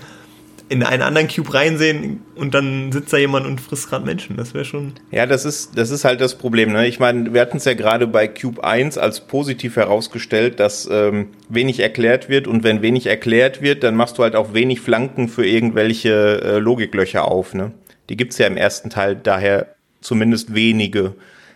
in 0.70 0.84
einen 0.84 1.02
anderen 1.02 1.26
Cube 1.26 1.52
reinsehen 1.52 2.22
und 2.36 2.54
dann 2.54 2.92
sitzt 2.92 3.12
da 3.12 3.16
jemand 3.16 3.44
und 3.44 3.60
frisst 3.60 3.90
gerade 3.90 4.06
Menschen. 4.06 4.36
Das 4.36 4.54
wäre 4.54 4.64
schon. 4.64 4.92
Ja, 5.10 5.26
das 5.26 5.44
ist, 5.44 5.76
das 5.76 5.90
ist 5.90 6.04
halt 6.04 6.20
das 6.20 6.36
Problem. 6.36 6.70
Ne? 6.70 6.86
Ich 6.86 7.00
meine, 7.00 7.34
wir 7.34 7.40
hatten 7.40 7.56
es 7.56 7.64
ja 7.64 7.74
gerade 7.74 8.06
bei 8.06 8.28
Cube 8.28 8.62
1 8.62 8.96
als 8.96 9.26
positiv 9.26 9.74
herausgestellt, 9.74 10.60
dass 10.60 10.88
ähm, 10.88 11.30
wenig 11.48 11.80
erklärt 11.80 12.28
wird 12.28 12.46
und 12.46 12.62
wenn 12.62 12.82
wenig 12.82 13.08
erklärt 13.08 13.62
wird, 13.62 13.82
dann 13.82 13.96
machst 13.96 14.16
du 14.18 14.22
halt 14.22 14.36
auch 14.36 14.54
wenig 14.54 14.80
Flanken 14.80 15.28
für 15.28 15.44
irgendwelche 15.44 16.40
äh, 16.40 16.58
Logiklöcher 16.58 17.26
auf. 17.26 17.52
Ne? 17.52 17.72
Die 18.08 18.16
gibt's 18.16 18.38
ja 18.38 18.46
im 18.46 18.56
ersten 18.56 18.90
Teil 18.90 19.16
daher 19.16 19.74
zumindest 20.00 20.54
wenige. 20.54 21.14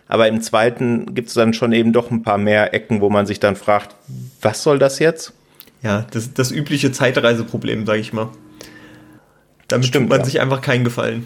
Aber 0.09 0.27
im 0.27 0.41
zweiten 0.41 1.15
gibt's 1.15 1.33
dann 1.33 1.53
schon 1.53 1.71
eben 1.71 1.93
doch 1.93 2.11
ein 2.11 2.21
paar 2.21 2.37
mehr 2.37 2.73
Ecken, 2.73 2.99
wo 2.99 3.09
man 3.09 3.25
sich 3.25 3.39
dann 3.39 3.55
fragt, 3.55 3.95
was 4.41 4.61
soll 4.61 4.77
das 4.77 4.99
jetzt? 4.99 5.31
Ja, 5.81 6.05
das, 6.11 6.33
das 6.33 6.51
übliche 6.51 6.91
Zeitreiseproblem, 6.91 7.85
sage 7.85 7.99
ich 7.99 8.11
mal. 8.11 8.29
Damit 9.67 9.87
Stimmt, 9.87 10.09
man 10.09 10.19
ja. 10.19 10.25
sich 10.25 10.41
einfach 10.41 10.61
keinen 10.61 10.83
Gefallen. 10.83 11.25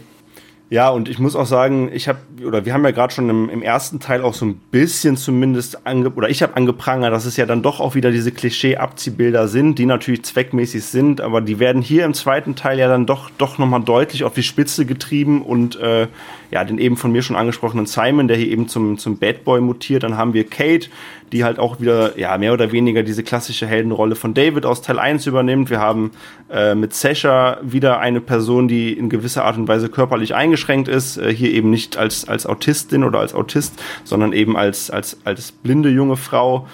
Ja, 0.71 0.89
und 0.89 1.09
ich 1.09 1.17
muss 1.17 1.35
auch 1.35 1.47
sagen, 1.47 1.89
ich 1.91 2.07
habe, 2.07 2.19
oder 2.45 2.63
wir 2.63 2.75
haben 2.75 2.83
ja 2.83 2.91
gerade 2.91 3.11
schon 3.11 3.27
im, 3.27 3.49
im, 3.49 3.63
ersten 3.63 3.99
Teil 3.99 4.21
auch 4.21 4.35
so 4.35 4.45
ein 4.45 4.61
bisschen 4.69 5.17
zumindest 5.17 5.87
ange, 5.87 6.11
oder 6.11 6.29
ich 6.29 6.43
habe 6.43 6.55
angeprangert, 6.55 7.11
dass 7.11 7.25
es 7.25 7.37
ja 7.37 7.47
dann 7.47 7.63
doch 7.63 7.79
auch 7.79 7.95
wieder 7.95 8.11
diese 8.11 8.31
Klischee-Abziehbilder 8.31 9.47
sind, 9.47 9.79
die 9.79 9.87
natürlich 9.87 10.25
zweckmäßig 10.25 10.85
sind, 10.85 11.21
aber 11.21 11.41
die 11.41 11.57
werden 11.57 11.81
hier 11.81 12.05
im 12.05 12.13
zweiten 12.13 12.55
Teil 12.55 12.77
ja 12.77 12.87
dann 12.87 13.07
doch, 13.07 13.31
doch 13.39 13.57
nochmal 13.57 13.81
deutlich 13.81 14.23
auf 14.23 14.35
die 14.35 14.43
Spitze 14.43 14.85
getrieben 14.85 15.41
und 15.41 15.75
äh, 15.77 16.07
ja, 16.51 16.63
den 16.63 16.77
eben 16.77 16.97
von 16.97 17.11
mir 17.11 17.23
schon 17.23 17.35
angesprochenen 17.35 17.87
Simon, 17.87 18.27
der 18.27 18.37
hier 18.37 18.49
eben 18.49 18.67
zum, 18.67 18.99
zum 18.99 19.17
Bad 19.17 19.43
Boy 19.43 19.61
mutiert, 19.61 20.03
dann 20.03 20.17
haben 20.17 20.35
wir 20.35 20.47
Kate, 20.47 20.89
die 21.31 21.43
halt 21.43 21.59
auch 21.59 21.79
wieder, 21.79 22.17
ja, 22.17 22.37
mehr 22.37 22.53
oder 22.53 22.71
weniger 22.71 23.03
diese 23.03 23.23
klassische 23.23 23.67
Heldenrolle 23.67 24.15
von 24.15 24.33
David 24.33 24.65
aus 24.65 24.81
Teil 24.81 24.99
1 24.99 25.25
übernimmt. 25.27 25.69
Wir 25.69 25.79
haben 25.79 26.11
äh, 26.51 26.75
mit 26.75 26.93
Sasha 26.93 27.57
wieder 27.61 27.99
eine 27.99 28.21
Person, 28.21 28.67
die 28.67 28.93
in 28.93 29.09
gewisser 29.09 29.45
Art 29.45 29.57
und 29.57 29.67
Weise 29.67 29.89
körperlich 29.89 30.35
eingeschränkt 30.35 30.87
ist, 30.87 31.17
äh, 31.17 31.33
hier 31.33 31.51
eben 31.51 31.69
nicht 31.69 31.97
als, 31.97 32.27
als 32.27 32.45
Autistin 32.45 33.03
oder 33.03 33.19
als 33.19 33.33
Autist, 33.33 33.81
sondern 34.03 34.33
eben 34.33 34.57
als, 34.57 34.89
als, 34.89 35.17
als 35.23 35.51
blinde 35.51 35.89
junge 35.89 36.17
Frau. 36.17 36.67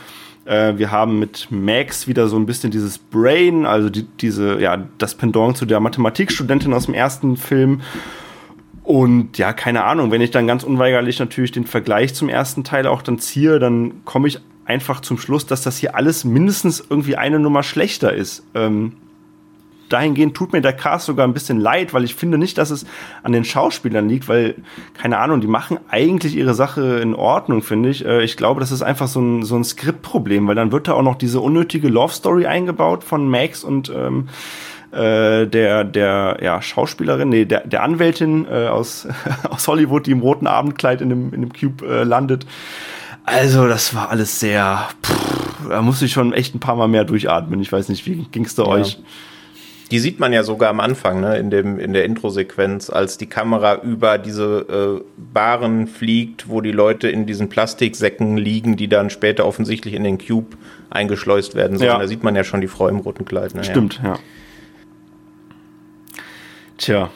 Äh, 0.46 0.78
wir 0.78 0.92
haben 0.92 1.20
mit 1.20 1.48
Max 1.50 2.08
wieder 2.08 2.28
so 2.28 2.38
ein 2.38 2.46
bisschen 2.46 2.72
dieses 2.72 2.98
Brain, 2.98 3.66
also 3.66 3.90
die, 3.90 4.04
diese, 4.04 4.60
ja, 4.62 4.86
das 4.98 5.16
Pendant 5.16 5.58
zu 5.58 5.66
der 5.66 5.80
Mathematikstudentin 5.80 6.74
aus 6.74 6.86
dem 6.86 6.94
ersten 6.94 7.36
Film. 7.36 7.82
Und 8.86 9.40
ja, 9.40 9.52
keine 9.52 9.84
Ahnung, 9.84 10.12
wenn 10.12 10.22
ich 10.22 10.30
dann 10.30 10.46
ganz 10.46 10.64
unweigerlich 10.64 11.20
natürlich 11.20 11.52
den 11.52 11.66
Vergleich 11.66 12.14
zum 12.14 12.30
ersten 12.30 12.64
Teil 12.64 12.86
auch 12.86 13.02
dann 13.02 13.18
ziehe, 13.18 13.58
dann 13.58 14.06
komme 14.06 14.28
ich 14.28 14.40
einfach 14.66 15.02
zum 15.02 15.18
Schluss, 15.18 15.48
dass 15.48 15.64
das 15.64 15.78
hier 15.78 15.96
alles 15.96 16.24
mindestens 16.24 16.84
irgendwie 16.88 17.18
eine 17.18 17.40
Nummer 17.40 17.64
schlechter 17.64 18.14
ist. 18.14 18.44
Ähm, 18.54 18.94
dahingehend 19.90 20.36
tut 20.36 20.54
mir 20.54 20.62
der 20.62 20.74
Cast 20.74 21.08
sogar 21.08 21.28
ein 21.28 21.34
bisschen 21.34 21.60
leid, 21.60 21.96
weil 21.96 22.04
ich 22.04 22.14
finde 22.14 22.38
nicht, 22.38 22.60
dass 22.60 22.70
es 22.70 22.86
an 23.24 23.32
den 23.32 23.44
Schauspielern 23.44 24.08
liegt, 24.08 24.28
weil, 24.28 24.56
keine 24.94 25.18
Ahnung, 25.18 25.42
die 25.42 25.48
machen 25.48 25.80
eigentlich 25.90 26.36
ihre 26.36 26.54
Sache 26.54 27.00
in 27.00 27.16
Ordnung, 27.16 27.64
finde 27.64 27.90
ich. 27.90 28.06
Äh, 28.06 28.24
ich 28.24 28.38
glaube, 28.38 28.60
das 28.60 28.72
ist 28.72 28.84
einfach 28.84 29.08
so 29.08 29.20
ein, 29.20 29.44
so 29.44 29.56
ein 29.56 29.64
Skriptproblem, 29.64 30.48
weil 30.48 30.56
dann 30.56 30.72
wird 30.72 30.88
da 30.88 30.94
auch 30.94 31.02
noch 31.02 31.16
diese 31.16 31.40
unnötige 31.40 31.88
Love 31.88 32.14
Story 32.14 32.46
eingebaut 32.46 33.04
von 33.04 33.28
Max 33.28 33.64
und 33.64 33.92
ähm, 33.96 34.30
äh, 34.96 35.46
der, 35.48 35.84
der 35.84 36.38
ja, 36.42 36.62
Schauspielerin, 36.62 37.30
nee, 37.30 37.46
der, 37.46 37.68
der 37.68 37.84
Anwältin 37.84 38.46
äh, 38.50 38.68
aus, 38.68 39.08
aus 39.50 39.68
Hollywood, 39.68 40.08
die 40.08 40.12
im 40.12 40.22
roten 40.22 40.48
Abendkleid 40.48 41.02
in 41.02 41.10
dem, 41.10 41.34
in 41.34 41.42
dem 41.42 41.54
Cube 41.54 41.86
äh, 41.86 42.04
landet. 42.04 42.46
Also, 43.26 43.68
das 43.68 43.96
war 43.96 44.10
alles 44.10 44.40
sehr. 44.40 44.88
Pff, 45.04 45.70
da 45.70 45.82
musste 45.82 46.06
ich 46.06 46.14
schon 46.14 46.34
echt 46.34 46.56
ein 46.56 46.60
paar 46.60 46.76
Mal 46.76 46.88
mehr 46.88 47.04
durchatmen. 47.04 47.60
Ich 47.60 47.72
weiß 47.72 47.90
nicht, 47.90 48.06
wie 48.06 48.26
ging's 48.32 48.56
da 48.56 48.64
ja. 48.64 48.70
euch? 48.70 49.00
Die 49.92 50.00
sieht 50.00 50.20
man 50.20 50.34
ja 50.34 50.44
sogar 50.44 50.70
am 50.72 50.80
Anfang, 50.80 51.22
ne, 51.22 51.38
in, 51.38 51.52
dem, 51.52 51.80
in 51.80 51.94
der 51.94 52.06
Intro-Sequenz, 52.06 52.90
als 52.90 53.18
die 53.18 53.28
Kamera 53.28 53.82
über 53.84 54.18
diese 54.18 55.02
äh, 55.02 55.04
Baren 55.16 55.88
fliegt, 55.88 56.50
wo 56.50 56.62
die 56.62 56.72
Leute 56.72 57.08
in 57.08 57.28
diesen 57.28 57.50
Plastiksäcken 57.50 58.38
liegen, 58.38 58.78
die 58.78 58.88
dann 58.88 59.12
später 59.12 59.46
offensichtlich 59.46 59.94
in 59.94 60.04
den 60.04 60.18
Cube 60.18 60.58
eingeschleust 60.90 61.54
werden 61.54 61.78
sollen. 61.78 61.92
Ja. 61.92 62.00
Da 62.00 62.08
sieht 62.08 62.24
man 62.24 62.36
ja 62.36 62.44
schon 62.44 62.62
die 62.62 62.68
Frau 62.68 62.88
im 62.88 62.98
roten 62.98 63.26
Kleid. 63.26 63.54
Ne? 63.54 63.64
Stimmt, 63.64 64.02
ja. 64.04 64.18
Tja, 66.78 67.10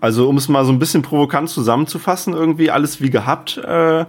also 0.00 0.28
um 0.28 0.36
es 0.36 0.48
mal 0.48 0.64
so 0.64 0.72
ein 0.72 0.78
bisschen 0.78 1.02
provokant 1.02 1.48
zusammenzufassen, 1.50 2.32
irgendwie 2.32 2.70
alles 2.70 3.00
wie 3.00 3.10
gehabt. 3.10 3.58
Äh, 3.58 4.06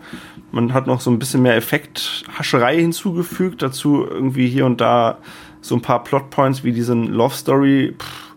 man 0.51 0.73
hat 0.73 0.87
noch 0.87 1.01
so 1.01 1.11
ein 1.11 1.19
bisschen 1.19 1.41
mehr 1.41 1.55
Effekthascherei 1.55 2.77
hinzugefügt, 2.79 3.61
dazu 3.61 4.05
irgendwie 4.09 4.47
hier 4.47 4.65
und 4.65 4.79
da 4.81 5.17
so 5.61 5.75
ein 5.75 5.81
paar 5.81 6.03
Plotpoints 6.03 6.63
wie 6.63 6.71
diesen 6.71 7.07
Love 7.07 7.35
Story, 7.35 7.93
pff, 7.97 8.35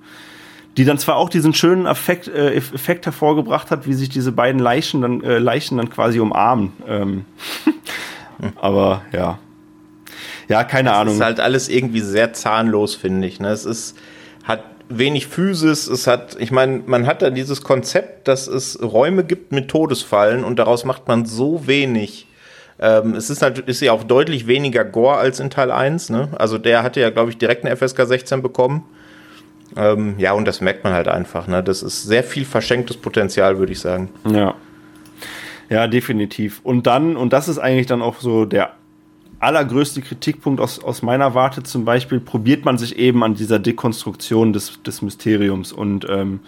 die 0.76 0.84
dann 0.84 0.98
zwar 0.98 1.16
auch 1.16 1.28
diesen 1.28 1.54
schönen 1.54 1.86
Effekt, 1.86 2.28
äh, 2.28 2.54
Effekt 2.54 3.06
hervorgebracht 3.06 3.70
hat, 3.70 3.86
wie 3.86 3.94
sich 3.94 4.08
diese 4.08 4.32
beiden 4.32 4.60
Leichen 4.60 5.02
dann, 5.02 5.22
äh, 5.22 5.38
Leichen 5.38 5.76
dann 5.78 5.90
quasi 5.90 6.18
umarmen. 6.20 6.72
Ähm, 6.86 7.24
aber 8.60 9.02
ja. 9.12 9.38
Ja, 10.48 10.64
keine 10.64 10.90
Das 10.90 10.98
Ahnung. 10.98 11.14
ist 11.14 11.20
halt 11.22 11.40
alles 11.40 11.68
irgendwie 11.68 12.00
sehr 12.00 12.32
zahnlos, 12.32 12.94
finde 12.96 13.26
ich. 13.26 13.40
Ne? 13.40 13.48
Es 13.48 13.64
ist, 13.64 13.96
hat 14.42 14.64
wenig 14.88 15.26
Physis, 15.26 15.86
es 15.86 16.06
hat, 16.06 16.36
ich 16.38 16.50
meine, 16.50 16.82
man 16.86 17.06
hat 17.06 17.22
da 17.22 17.30
dieses 17.30 17.62
Konzept, 17.62 18.28
dass 18.28 18.46
es 18.46 18.78
Räume 18.82 19.24
gibt 19.24 19.52
mit 19.52 19.68
Todesfallen 19.68 20.44
und 20.44 20.58
daraus 20.58 20.84
macht 20.84 21.08
man 21.08 21.24
so 21.24 21.66
wenig. 21.66 22.26
Ähm, 22.78 23.14
es 23.14 23.30
ist, 23.30 23.42
halt, 23.42 23.58
ist 23.60 23.80
ja 23.80 23.92
auch 23.92 24.04
deutlich 24.04 24.46
weniger 24.46 24.84
Gore 24.84 25.16
als 25.16 25.40
in 25.40 25.50
Teil 25.50 25.70
1, 25.70 26.10
ne? 26.10 26.28
Also 26.36 26.58
der 26.58 26.82
hatte 26.82 27.00
ja, 27.00 27.10
glaube 27.10 27.30
ich, 27.30 27.38
direkt 27.38 27.64
eine 27.64 27.76
FSK 27.76 28.06
16 28.06 28.42
bekommen. 28.42 28.84
Ähm, 29.76 30.16
ja, 30.18 30.32
und 30.32 30.46
das 30.46 30.60
merkt 30.60 30.84
man 30.84 30.92
halt 30.92 31.08
einfach, 31.08 31.46
ne? 31.46 31.62
Das 31.62 31.82
ist 31.82 32.02
sehr 32.02 32.24
viel 32.24 32.44
verschenktes 32.44 32.96
Potenzial, 32.96 33.58
würde 33.58 33.72
ich 33.72 33.80
sagen. 33.80 34.10
Ja. 34.28 34.54
Ja, 35.70 35.86
definitiv. 35.86 36.60
Und 36.62 36.86
dann, 36.86 37.16
und 37.16 37.32
das 37.32 37.48
ist 37.48 37.58
eigentlich 37.58 37.86
dann 37.86 38.02
auch 38.02 38.20
so 38.20 38.44
der 38.44 38.72
allergrößte 39.44 40.02
Kritikpunkt 40.02 40.60
aus, 40.60 40.82
aus 40.82 41.02
meiner 41.02 41.34
Warte 41.34 41.62
zum 41.62 41.84
Beispiel, 41.84 42.20
probiert 42.20 42.64
man 42.64 42.78
sich 42.78 42.98
eben 42.98 43.22
an 43.22 43.34
dieser 43.34 43.58
Dekonstruktion 43.58 44.52
des, 44.52 44.82
des 44.82 45.02
Mysteriums. 45.02 45.72
Und 45.72 46.06
ähm, 46.08 46.40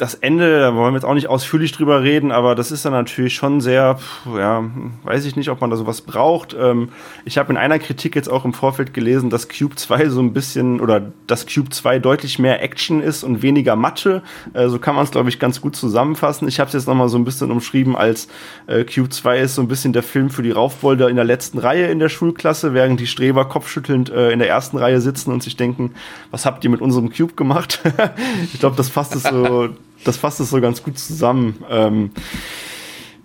das 0.00 0.14
Ende, 0.14 0.60
da 0.60 0.74
wollen 0.74 0.94
wir 0.94 0.98
jetzt 0.98 1.04
auch 1.04 1.14
nicht 1.14 1.28
ausführlich 1.28 1.72
drüber 1.72 2.02
reden, 2.02 2.32
aber 2.32 2.54
das 2.54 2.70
ist 2.70 2.86
dann 2.86 2.94
natürlich 2.94 3.34
schon 3.34 3.60
sehr, 3.60 3.98
ja, 4.34 4.64
weiß 5.02 5.26
ich 5.26 5.36
nicht, 5.36 5.50
ob 5.50 5.60
man 5.60 5.68
da 5.68 5.76
sowas 5.76 6.00
braucht. 6.00 6.56
Ähm, 6.58 6.88
ich 7.26 7.36
habe 7.36 7.52
in 7.52 7.58
einer 7.58 7.78
Kritik 7.78 8.16
jetzt 8.16 8.30
auch 8.30 8.46
im 8.46 8.54
Vorfeld 8.54 8.94
gelesen, 8.94 9.28
dass 9.28 9.50
Cube 9.50 9.76
2 9.76 10.08
so 10.08 10.20
ein 10.22 10.32
bisschen 10.32 10.80
oder 10.80 11.12
dass 11.26 11.46
Cube 11.46 11.68
2 11.68 11.98
deutlich 11.98 12.38
mehr 12.38 12.62
Action 12.62 13.02
ist 13.02 13.24
und 13.24 13.42
weniger 13.42 13.76
Mathe. 13.76 14.22
Äh, 14.54 14.68
so 14.68 14.78
kann 14.78 14.94
man 14.94 15.04
es, 15.04 15.10
glaube 15.10 15.28
ich, 15.28 15.38
ganz 15.38 15.60
gut 15.60 15.76
zusammenfassen. 15.76 16.48
Ich 16.48 16.60
habe 16.60 16.68
es 16.68 16.74
jetzt 16.74 16.88
nochmal 16.88 17.10
so 17.10 17.18
ein 17.18 17.26
bisschen 17.26 17.50
umschrieben 17.50 17.94
als 17.94 18.28
äh, 18.68 18.84
Cube 18.84 19.10
2 19.10 19.40
ist 19.40 19.54
so 19.56 19.60
ein 19.60 19.68
bisschen 19.68 19.92
der 19.92 20.02
Film 20.02 20.30
für 20.30 20.42
die 20.42 20.50
Raufbolder 20.50 21.10
in 21.10 21.16
der 21.16 21.26
letzten 21.26 21.58
Reihe 21.58 21.88
in 21.88 21.98
der 21.98 22.08
Schulklasse, 22.08 22.72
während 22.72 23.00
die 23.00 23.06
Streber 23.06 23.44
kopfschüttelnd 23.44 24.08
äh, 24.08 24.30
in 24.30 24.38
der 24.38 24.48
ersten 24.48 24.78
Reihe 24.78 25.02
sitzen 25.02 25.30
und 25.30 25.42
sich 25.42 25.56
denken, 25.56 25.92
was 26.30 26.46
habt 26.46 26.64
ihr 26.64 26.70
mit 26.70 26.80
unserem 26.80 27.12
Cube 27.12 27.34
gemacht? 27.34 27.80
ich 28.54 28.60
glaube, 28.60 28.76
das 28.76 28.88
fasst 28.88 29.14
es 29.14 29.24
so 29.24 29.68
das 30.04 30.16
fasst 30.16 30.40
es 30.40 30.50
so 30.50 30.60
ganz 30.60 30.82
gut 30.82 30.98
zusammen. 30.98 31.64
Ähm, 31.68 32.10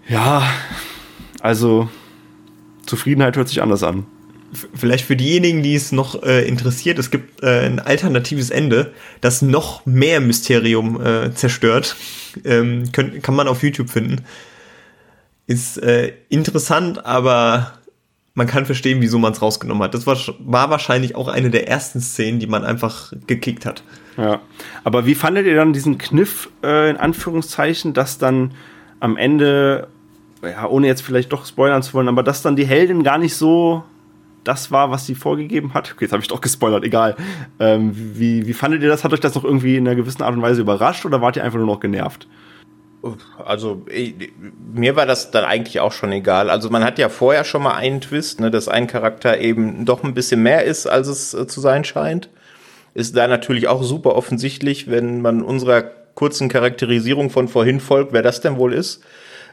ja, 0.07 0.47
also 1.41 1.89
Zufriedenheit 2.85 3.37
hört 3.37 3.49
sich 3.49 3.61
anders 3.61 3.83
an. 3.83 4.05
Vielleicht 4.73 5.05
für 5.05 5.15
diejenigen, 5.15 5.63
die 5.63 5.75
es 5.75 5.91
noch 5.91 6.23
äh, 6.23 6.47
interessiert, 6.47 6.97
es 6.99 7.11
gibt 7.11 7.43
äh, 7.43 7.65
ein 7.65 7.79
alternatives 7.79 8.51
Ende, 8.51 8.93
das 9.19 9.41
noch 9.41 9.85
mehr 9.85 10.21
Mysterium 10.21 11.01
äh, 11.03 11.33
zerstört. 11.33 11.95
Ähm, 12.45 12.91
könnt, 12.91 13.21
kann 13.21 13.35
man 13.35 13.47
auf 13.47 13.63
YouTube 13.63 13.89
finden. 13.89 14.23
Ist 15.47 15.77
äh, 15.77 16.13
interessant, 16.29 17.05
aber 17.05 17.73
man 18.33 18.47
kann 18.47 18.65
verstehen, 18.65 19.01
wieso 19.01 19.17
man 19.19 19.33
es 19.33 19.41
rausgenommen 19.41 19.83
hat. 19.83 19.93
Das 19.93 20.07
war, 20.07 20.17
war 20.39 20.69
wahrscheinlich 20.69 21.15
auch 21.15 21.27
eine 21.27 21.49
der 21.49 21.67
ersten 21.67 22.01
Szenen, 22.01 22.39
die 22.39 22.47
man 22.47 22.63
einfach 22.63 23.13
gekickt 23.27 23.65
hat. 23.65 23.83
Ja, 24.17 24.39
aber 24.83 25.05
wie 25.05 25.15
fandet 25.15 25.45
ihr 25.45 25.55
dann 25.55 25.73
diesen 25.73 25.97
Kniff, 25.97 26.49
äh, 26.63 26.89
in 26.89 26.97
Anführungszeichen, 26.97 27.93
dass 27.93 28.17
dann 28.17 28.51
am 28.99 29.17
Ende, 29.17 29.87
ja, 30.41 30.67
ohne 30.67 30.87
jetzt 30.87 31.01
vielleicht 31.01 31.33
doch 31.33 31.45
spoilern 31.45 31.83
zu 31.83 31.93
wollen, 31.93 32.07
aber 32.07 32.23
dass 32.23 32.41
dann 32.41 32.55
die 32.55 32.65
Heldin 32.65 33.03
gar 33.03 33.17
nicht 33.17 33.35
so 33.35 33.83
das 34.45 34.71
war, 34.71 34.91
was 34.91 35.05
sie 35.05 35.15
vorgegeben 35.15 35.73
hat? 35.73 35.91
Okay, 35.91 36.05
jetzt 36.05 36.11
habe 36.11 36.21
ich 36.21 36.27
doch 36.27 36.39
gespoilert, 36.39 36.83
egal. 36.83 37.15
Ähm, 37.59 37.91
wie, 37.93 38.45
wie 38.47 38.53
fandet 38.53 38.81
ihr 38.83 38.89
das? 38.89 39.03
Hat 39.03 39.11
euch 39.11 39.19
das 39.19 39.35
noch 39.35 39.43
irgendwie 39.43 39.75
in 39.75 39.87
einer 39.87 39.95
gewissen 39.95 40.21
Art 40.21 40.35
und 40.35 40.41
Weise 40.41 40.61
überrascht 40.61 41.05
oder 41.05 41.21
wart 41.21 41.35
ihr 41.35 41.43
einfach 41.43 41.57
nur 41.57 41.67
noch 41.67 41.79
genervt? 41.79 42.27
Also 43.43 43.85
ich, 43.87 44.15
mir 44.73 44.95
war 44.95 45.05
das 45.05 45.29
dann 45.29 45.45
eigentlich 45.45 45.79
auch 45.79 45.91
schon 45.91 46.11
egal. 46.11 46.49
Also 46.49 46.69
man 46.69 46.83
hat 46.83 46.97
ja 46.97 47.09
vorher 47.09 47.43
schon 47.43 47.61
mal 47.61 47.75
einen 47.75 48.01
Twist, 48.01 48.39
ne, 48.39 48.49
dass 48.49 48.67
ein 48.67 48.87
Charakter 48.87 49.39
eben 49.39 49.85
doch 49.85 50.03
ein 50.03 50.13
bisschen 50.13 50.41
mehr 50.41 50.63
ist, 50.63 50.87
als 50.87 51.07
es 51.07 51.33
äh, 51.33 51.45
zu 51.45 51.61
sein 51.61 51.83
scheint. 51.83 52.29
Ist 52.95 53.15
da 53.15 53.27
natürlich 53.27 53.67
auch 53.67 53.83
super 53.83 54.15
offensichtlich, 54.15 54.89
wenn 54.89 55.21
man 55.21 55.43
unserer 55.43 55.83
kurzen 56.15 56.49
Charakterisierung 56.49 57.29
von 57.29 57.47
vorhin 57.47 57.79
folgt, 57.79 58.13
wer 58.13 58.23
das 58.23 58.41
denn 58.41 58.57
wohl 58.57 58.73
ist. 58.73 59.03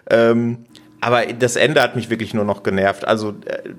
Ähm, 0.08 0.58
aber 1.00 1.26
das 1.26 1.56
Ende 1.56 1.82
hat 1.82 1.96
mich 1.96 2.08
wirklich 2.08 2.32
nur 2.32 2.44
noch 2.44 2.62
genervt. 2.62 3.06
Also, 3.06 3.30
äh, 3.44 3.70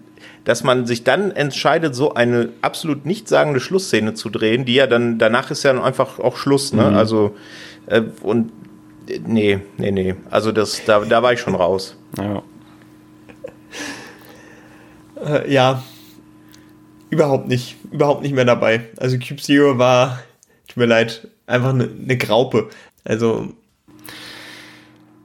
dass 0.43 0.64
man 0.66 0.86
sich 0.86 1.05
dann 1.05 1.32
entscheidet, 1.32 1.95
so 1.95 2.14
eine 2.14 2.49
absolut 2.61 3.05
nichtssagende 3.05 3.61
Schlussszene 3.61 4.14
zu 4.14 4.30
drehen, 4.30 4.66
die 4.66 4.76
ja 4.76 4.88
dann, 4.88 5.18
danach 5.18 5.49
ist 5.49 5.64
ja 5.64 5.82
einfach 5.82 6.20
auch 6.20 6.36
Schluss, 6.36 6.74
ne? 6.74 6.91
Mhm. 6.91 6.97
Also, 6.97 7.36
äh, 7.86 8.01
und 8.22 8.51
äh, 9.07 9.20
nee, 9.26 9.59
nee, 9.78 9.91
nee. 9.91 10.16
Also 10.30 10.51
das, 10.51 10.84
da, 10.86 10.99
da 10.99 11.24
war 11.24 11.32
ich 11.32 11.39
schon 11.39 11.55
raus. 11.55 11.95
Ja. 12.18 12.43
Äh, 15.26 15.49
ja, 15.49 15.84
überhaupt 17.14 17.47
nicht, 17.47 17.78
überhaupt 17.91 18.22
nicht 18.22 18.36
mehr 18.36 18.45
dabei. 18.45 18.82
Also 18.97 19.18
Cube 19.18 19.41
Zero 19.41 19.78
war, 19.78 20.20
tut 20.68 20.78
mir 20.78 20.86
leid, 20.86 21.28
einfach 21.47 21.70
eine 21.70 21.88
ne 21.88 22.18
Graupe. 22.18 22.70
Also 23.03 23.53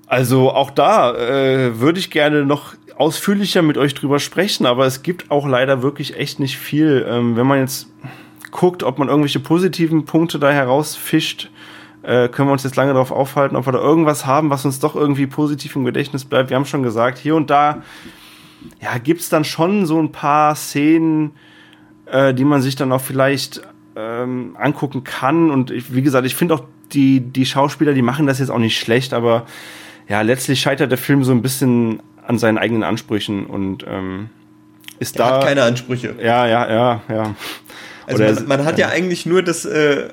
Also 0.06 0.50
auch 0.50 0.70
da 0.70 1.14
äh, 1.14 1.80
würde 1.80 1.98
ich 1.98 2.10
gerne 2.10 2.44
noch 2.44 2.74
ausführlicher 2.96 3.62
mit 3.62 3.76
euch 3.76 3.94
drüber 3.94 4.18
sprechen, 4.18 4.66
aber 4.66 4.86
es 4.86 5.02
gibt 5.02 5.30
auch 5.30 5.46
leider 5.46 5.82
wirklich 5.82 6.16
echt 6.16 6.40
nicht 6.40 6.58
viel. 6.58 7.06
Ähm, 7.08 7.36
wenn 7.36 7.46
man 7.46 7.60
jetzt 7.60 7.88
guckt, 8.50 8.82
ob 8.82 8.98
man 8.98 9.08
irgendwelche 9.08 9.40
positiven 9.40 10.04
Punkte 10.04 10.38
da 10.38 10.50
herausfischt, 10.50 11.50
äh, 12.02 12.28
können 12.28 12.48
wir 12.48 12.52
uns 12.52 12.64
jetzt 12.64 12.76
lange 12.76 12.92
darauf 12.94 13.12
aufhalten, 13.12 13.54
ob 13.54 13.66
wir 13.66 13.72
da 13.72 13.78
irgendwas 13.78 14.24
haben, 14.24 14.50
was 14.50 14.64
uns 14.64 14.80
doch 14.80 14.96
irgendwie 14.96 15.26
positiv 15.26 15.76
im 15.76 15.84
Gedächtnis 15.84 16.24
bleibt. 16.24 16.50
Wir 16.50 16.56
haben 16.56 16.64
schon 16.64 16.82
gesagt, 16.82 17.18
hier 17.18 17.36
und 17.36 17.50
da 17.50 17.82
ja, 18.80 18.98
gibt 18.98 19.20
es 19.20 19.28
dann 19.28 19.44
schon 19.44 19.86
so 19.86 20.00
ein 20.00 20.10
paar 20.10 20.56
Szenen, 20.56 21.32
äh, 22.10 22.34
die 22.34 22.44
man 22.44 22.62
sich 22.62 22.76
dann 22.76 22.92
auch 22.92 23.00
vielleicht 23.00 23.62
ähm, 23.96 24.56
angucken 24.58 25.04
kann. 25.04 25.50
Und 25.50 25.70
ich, 25.70 25.94
wie 25.94 26.02
gesagt, 26.02 26.26
ich 26.26 26.34
finde 26.34 26.54
auch 26.54 26.62
die, 26.92 27.20
die 27.20 27.46
Schauspieler, 27.46 27.94
die 27.94 28.02
machen 28.02 28.26
das 28.26 28.38
jetzt 28.38 28.50
auch 28.50 28.58
nicht 28.58 28.78
schlecht, 28.78 29.12
aber 29.12 29.46
ja, 30.08 30.22
letztlich 30.22 30.60
scheitert 30.60 30.90
der 30.90 30.98
Film 30.98 31.22
so 31.24 31.32
ein 31.32 31.42
bisschen 31.42 32.00
an 32.26 32.38
seinen 32.38 32.58
eigenen 32.58 32.82
Ansprüchen 32.82 33.46
und 33.46 33.84
ähm, 33.86 34.30
ist 34.98 35.18
der 35.18 35.26
da. 35.26 35.34
hat 35.36 35.44
keine 35.44 35.62
Ansprüche. 35.62 36.14
ja, 36.20 36.46
ja, 36.46 36.70
ja, 36.70 37.02
ja. 37.08 37.34
Also 38.06 38.22
Oder- 38.24 38.34
man, 38.34 38.48
man 38.48 38.64
hat 38.64 38.78
ja 38.78 38.88
eigentlich 38.88 39.26
nur 39.26 39.42
das 39.42 39.64
äh, 39.64 40.08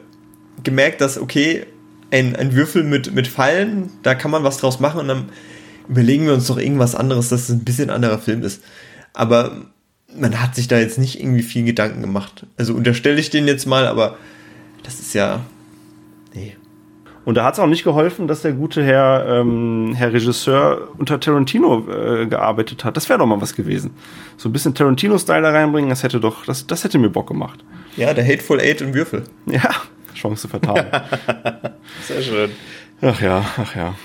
gemerkt, 0.63 1.01
dass 1.01 1.17
okay, 1.17 1.65
ein, 2.11 2.35
ein 2.35 2.53
Würfel 2.53 2.83
mit, 2.83 3.13
mit 3.13 3.27
Fallen, 3.27 3.89
da 4.03 4.15
kann 4.15 4.31
man 4.31 4.43
was 4.43 4.57
draus 4.57 4.79
machen 4.79 4.99
und 4.99 5.07
dann 5.07 5.29
überlegen 5.87 6.25
wir 6.25 6.33
uns 6.33 6.47
doch 6.47 6.57
irgendwas 6.57 6.95
anderes, 6.95 7.29
dass 7.29 7.43
es 7.43 7.49
ein 7.49 7.63
bisschen 7.63 7.89
anderer 7.89 8.19
Film 8.19 8.43
ist. 8.43 8.63
Aber 9.13 9.65
man 10.17 10.41
hat 10.41 10.55
sich 10.55 10.67
da 10.67 10.79
jetzt 10.79 10.97
nicht 10.97 11.19
irgendwie 11.19 11.43
viel 11.43 11.65
Gedanken 11.65 12.01
gemacht. 12.01 12.45
Also 12.57 12.73
unterstelle 12.73 13.19
ich 13.19 13.29
den 13.29 13.47
jetzt 13.47 13.65
mal, 13.65 13.87
aber 13.87 14.17
das 14.83 14.99
ist 14.99 15.13
ja. 15.13 15.41
Nee. 16.33 16.55
Und 17.25 17.35
da 17.35 17.43
hat 17.43 17.55
es 17.55 17.59
auch 17.59 17.67
nicht 17.67 17.83
geholfen, 17.83 18.27
dass 18.27 18.43
der 18.43 18.53
gute 18.53 18.83
Herr, 18.83 19.25
ähm, 19.27 19.93
Herr 19.95 20.13
Regisseur 20.13 20.89
unter 20.97 21.19
Tarantino 21.19 21.87
äh, 21.89 22.27
gearbeitet 22.27 22.83
hat. 22.85 22.95
Das 22.95 23.09
wäre 23.09 23.17
doch 23.17 23.25
mal 23.25 23.41
was 23.41 23.55
gewesen. 23.55 23.91
So 24.37 24.47
ein 24.47 24.53
bisschen 24.53 24.75
Tarantino-Style 24.75 25.41
da 25.41 25.49
reinbringen, 25.49 25.89
das 25.89 26.03
hätte 26.03 26.19
doch, 26.19 26.45
das, 26.45 26.67
das 26.67 26.83
hätte 26.83 26.99
mir 26.99 27.09
Bock 27.09 27.27
gemacht. 27.27 27.65
Ja, 27.97 28.13
der 28.13 28.25
Hateful 28.25 28.59
Eight 28.59 28.81
und 28.83 28.93
Würfel. 28.93 29.23
Ja, 29.47 29.71
Chance 30.13 30.47
vertan. 30.47 30.85
Sehr 32.07 32.21
schön. 32.21 32.51
ach 33.01 33.19
ja, 33.19 33.43
ach 33.57 33.75
ja. 33.75 33.95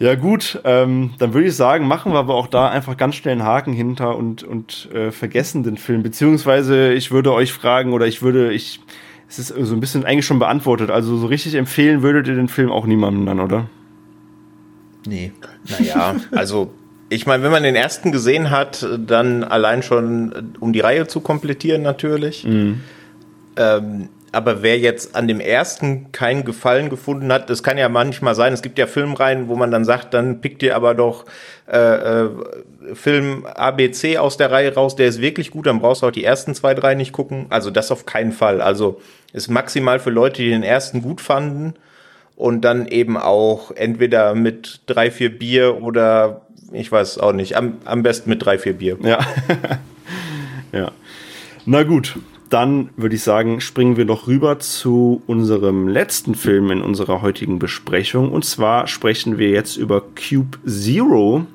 Ja 0.00 0.14
gut, 0.14 0.60
ähm, 0.64 1.14
dann 1.18 1.34
würde 1.34 1.48
ich 1.48 1.56
sagen, 1.56 1.88
machen 1.88 2.12
wir 2.12 2.20
aber 2.20 2.34
auch 2.34 2.46
da 2.46 2.68
einfach 2.68 2.96
ganz 2.96 3.16
schnell 3.16 3.32
einen 3.32 3.42
Haken 3.42 3.72
hinter 3.72 4.16
und, 4.16 4.44
und 4.44 4.88
äh, 4.92 5.10
vergessen 5.10 5.64
den 5.64 5.76
Film. 5.76 6.04
Beziehungsweise 6.04 6.92
ich 6.92 7.10
würde 7.10 7.32
euch 7.32 7.52
fragen 7.52 7.92
oder 7.92 8.06
ich 8.06 8.22
würde, 8.22 8.52
ich, 8.52 8.80
es 9.28 9.40
ist 9.40 9.48
so 9.48 9.74
ein 9.74 9.80
bisschen 9.80 10.04
eigentlich 10.04 10.26
schon 10.26 10.38
beantwortet. 10.38 10.90
Also 10.90 11.16
so 11.16 11.26
richtig 11.26 11.56
empfehlen 11.56 12.02
würdet 12.02 12.28
ihr 12.28 12.36
den 12.36 12.46
Film 12.46 12.70
auch 12.70 12.86
niemandem 12.86 13.26
dann, 13.26 13.40
oder? 13.40 13.66
Nee. 15.04 15.32
Naja, 15.68 16.14
also 16.30 16.70
ich 17.08 17.26
meine, 17.26 17.42
wenn 17.42 17.50
man 17.50 17.64
den 17.64 17.74
ersten 17.74 18.12
gesehen 18.12 18.50
hat, 18.50 18.86
dann 18.98 19.42
allein 19.42 19.82
schon, 19.82 20.32
äh, 20.32 20.42
um 20.60 20.72
die 20.72 20.80
Reihe 20.80 21.08
zu 21.08 21.20
komplettieren 21.20 21.82
natürlich. 21.82 22.44
Ähm, 23.56 24.08
aber 24.32 24.62
wer 24.62 24.78
jetzt 24.78 25.16
an 25.16 25.26
dem 25.26 25.40
ersten 25.40 26.12
keinen 26.12 26.44
Gefallen 26.44 26.90
gefunden 26.90 27.32
hat, 27.32 27.48
das 27.48 27.62
kann 27.62 27.78
ja 27.78 27.88
manchmal 27.88 28.34
sein. 28.34 28.52
Es 28.52 28.62
gibt 28.62 28.78
ja 28.78 28.86
Filmreihen, 28.86 29.48
wo 29.48 29.56
man 29.56 29.70
dann 29.70 29.84
sagt, 29.84 30.12
dann 30.14 30.40
pickt 30.40 30.62
ihr 30.62 30.76
aber 30.76 30.94
doch 30.94 31.24
äh, 31.66 32.24
äh, 32.24 32.30
Film 32.94 33.46
ABC 33.46 34.18
aus 34.18 34.36
der 34.36 34.50
Reihe 34.50 34.74
raus, 34.74 34.96
der 34.96 35.06
ist 35.06 35.20
wirklich 35.20 35.50
gut, 35.50 35.66
dann 35.66 35.80
brauchst 35.80 36.02
du 36.02 36.06
auch 36.06 36.12
die 36.12 36.24
ersten 36.24 36.54
zwei, 36.54 36.74
drei 36.74 36.94
nicht 36.94 37.12
gucken. 37.12 37.46
Also 37.48 37.70
das 37.70 37.90
auf 37.90 38.06
keinen 38.06 38.32
Fall. 38.32 38.60
Also 38.60 39.00
ist 39.32 39.48
maximal 39.48 39.98
für 39.98 40.10
Leute, 40.10 40.42
die 40.42 40.50
den 40.50 40.62
ersten 40.62 41.02
gut 41.02 41.20
fanden 41.20 41.74
und 42.36 42.62
dann 42.62 42.86
eben 42.86 43.16
auch 43.16 43.70
entweder 43.72 44.34
mit 44.34 44.82
drei, 44.86 45.10
vier 45.10 45.36
Bier 45.36 45.82
oder 45.82 46.42
ich 46.72 46.92
weiß 46.92 47.18
auch 47.18 47.32
nicht, 47.32 47.56
am, 47.56 47.78
am 47.84 48.02
besten 48.02 48.28
mit 48.28 48.44
drei, 48.44 48.58
vier 48.58 48.74
Bier. 48.74 48.98
Ja. 49.02 49.20
ja. 50.72 50.92
Na 51.64 51.82
gut, 51.82 52.18
dann 52.50 52.90
würde 52.96 53.14
ich 53.14 53.22
sagen, 53.22 53.60
springen 53.60 53.96
wir 53.96 54.04
noch 54.04 54.26
rüber 54.26 54.58
zu 54.58 55.22
unserem 55.26 55.88
letzten 55.88 56.34
Film 56.34 56.70
in 56.70 56.82
unserer 56.82 57.22
heutigen 57.22 57.58
Besprechung. 57.58 58.32
Und 58.32 58.44
zwar 58.44 58.86
sprechen 58.86 59.38
wir 59.38 59.50
jetzt 59.50 59.76
über 59.76 60.00
Cube 60.00 60.58
Zero. 60.66 61.46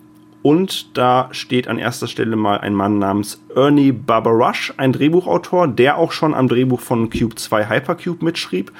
Und 0.41 0.97
da 0.97 1.29
steht 1.31 1.67
an 1.67 1.79
erster 1.79 2.07
Stelle 2.07 2.35
mal 2.35 2.59
ein 2.59 2.73
Mann 2.73 2.99
namens 2.99 3.41
Ernie 3.55 3.93
Barbarash, 3.93 4.73
ein 4.77 4.91
Drehbuchautor, 4.91 5.69
der 5.69 5.97
auch 5.97 6.11
schon 6.11 6.33
am 6.33 6.49
Drehbuch 6.49 6.81
von 6.81 7.09
Cube 7.09 7.35
2 7.35 7.69
Hypercube 7.69 8.23
mitschrieb 8.23 8.71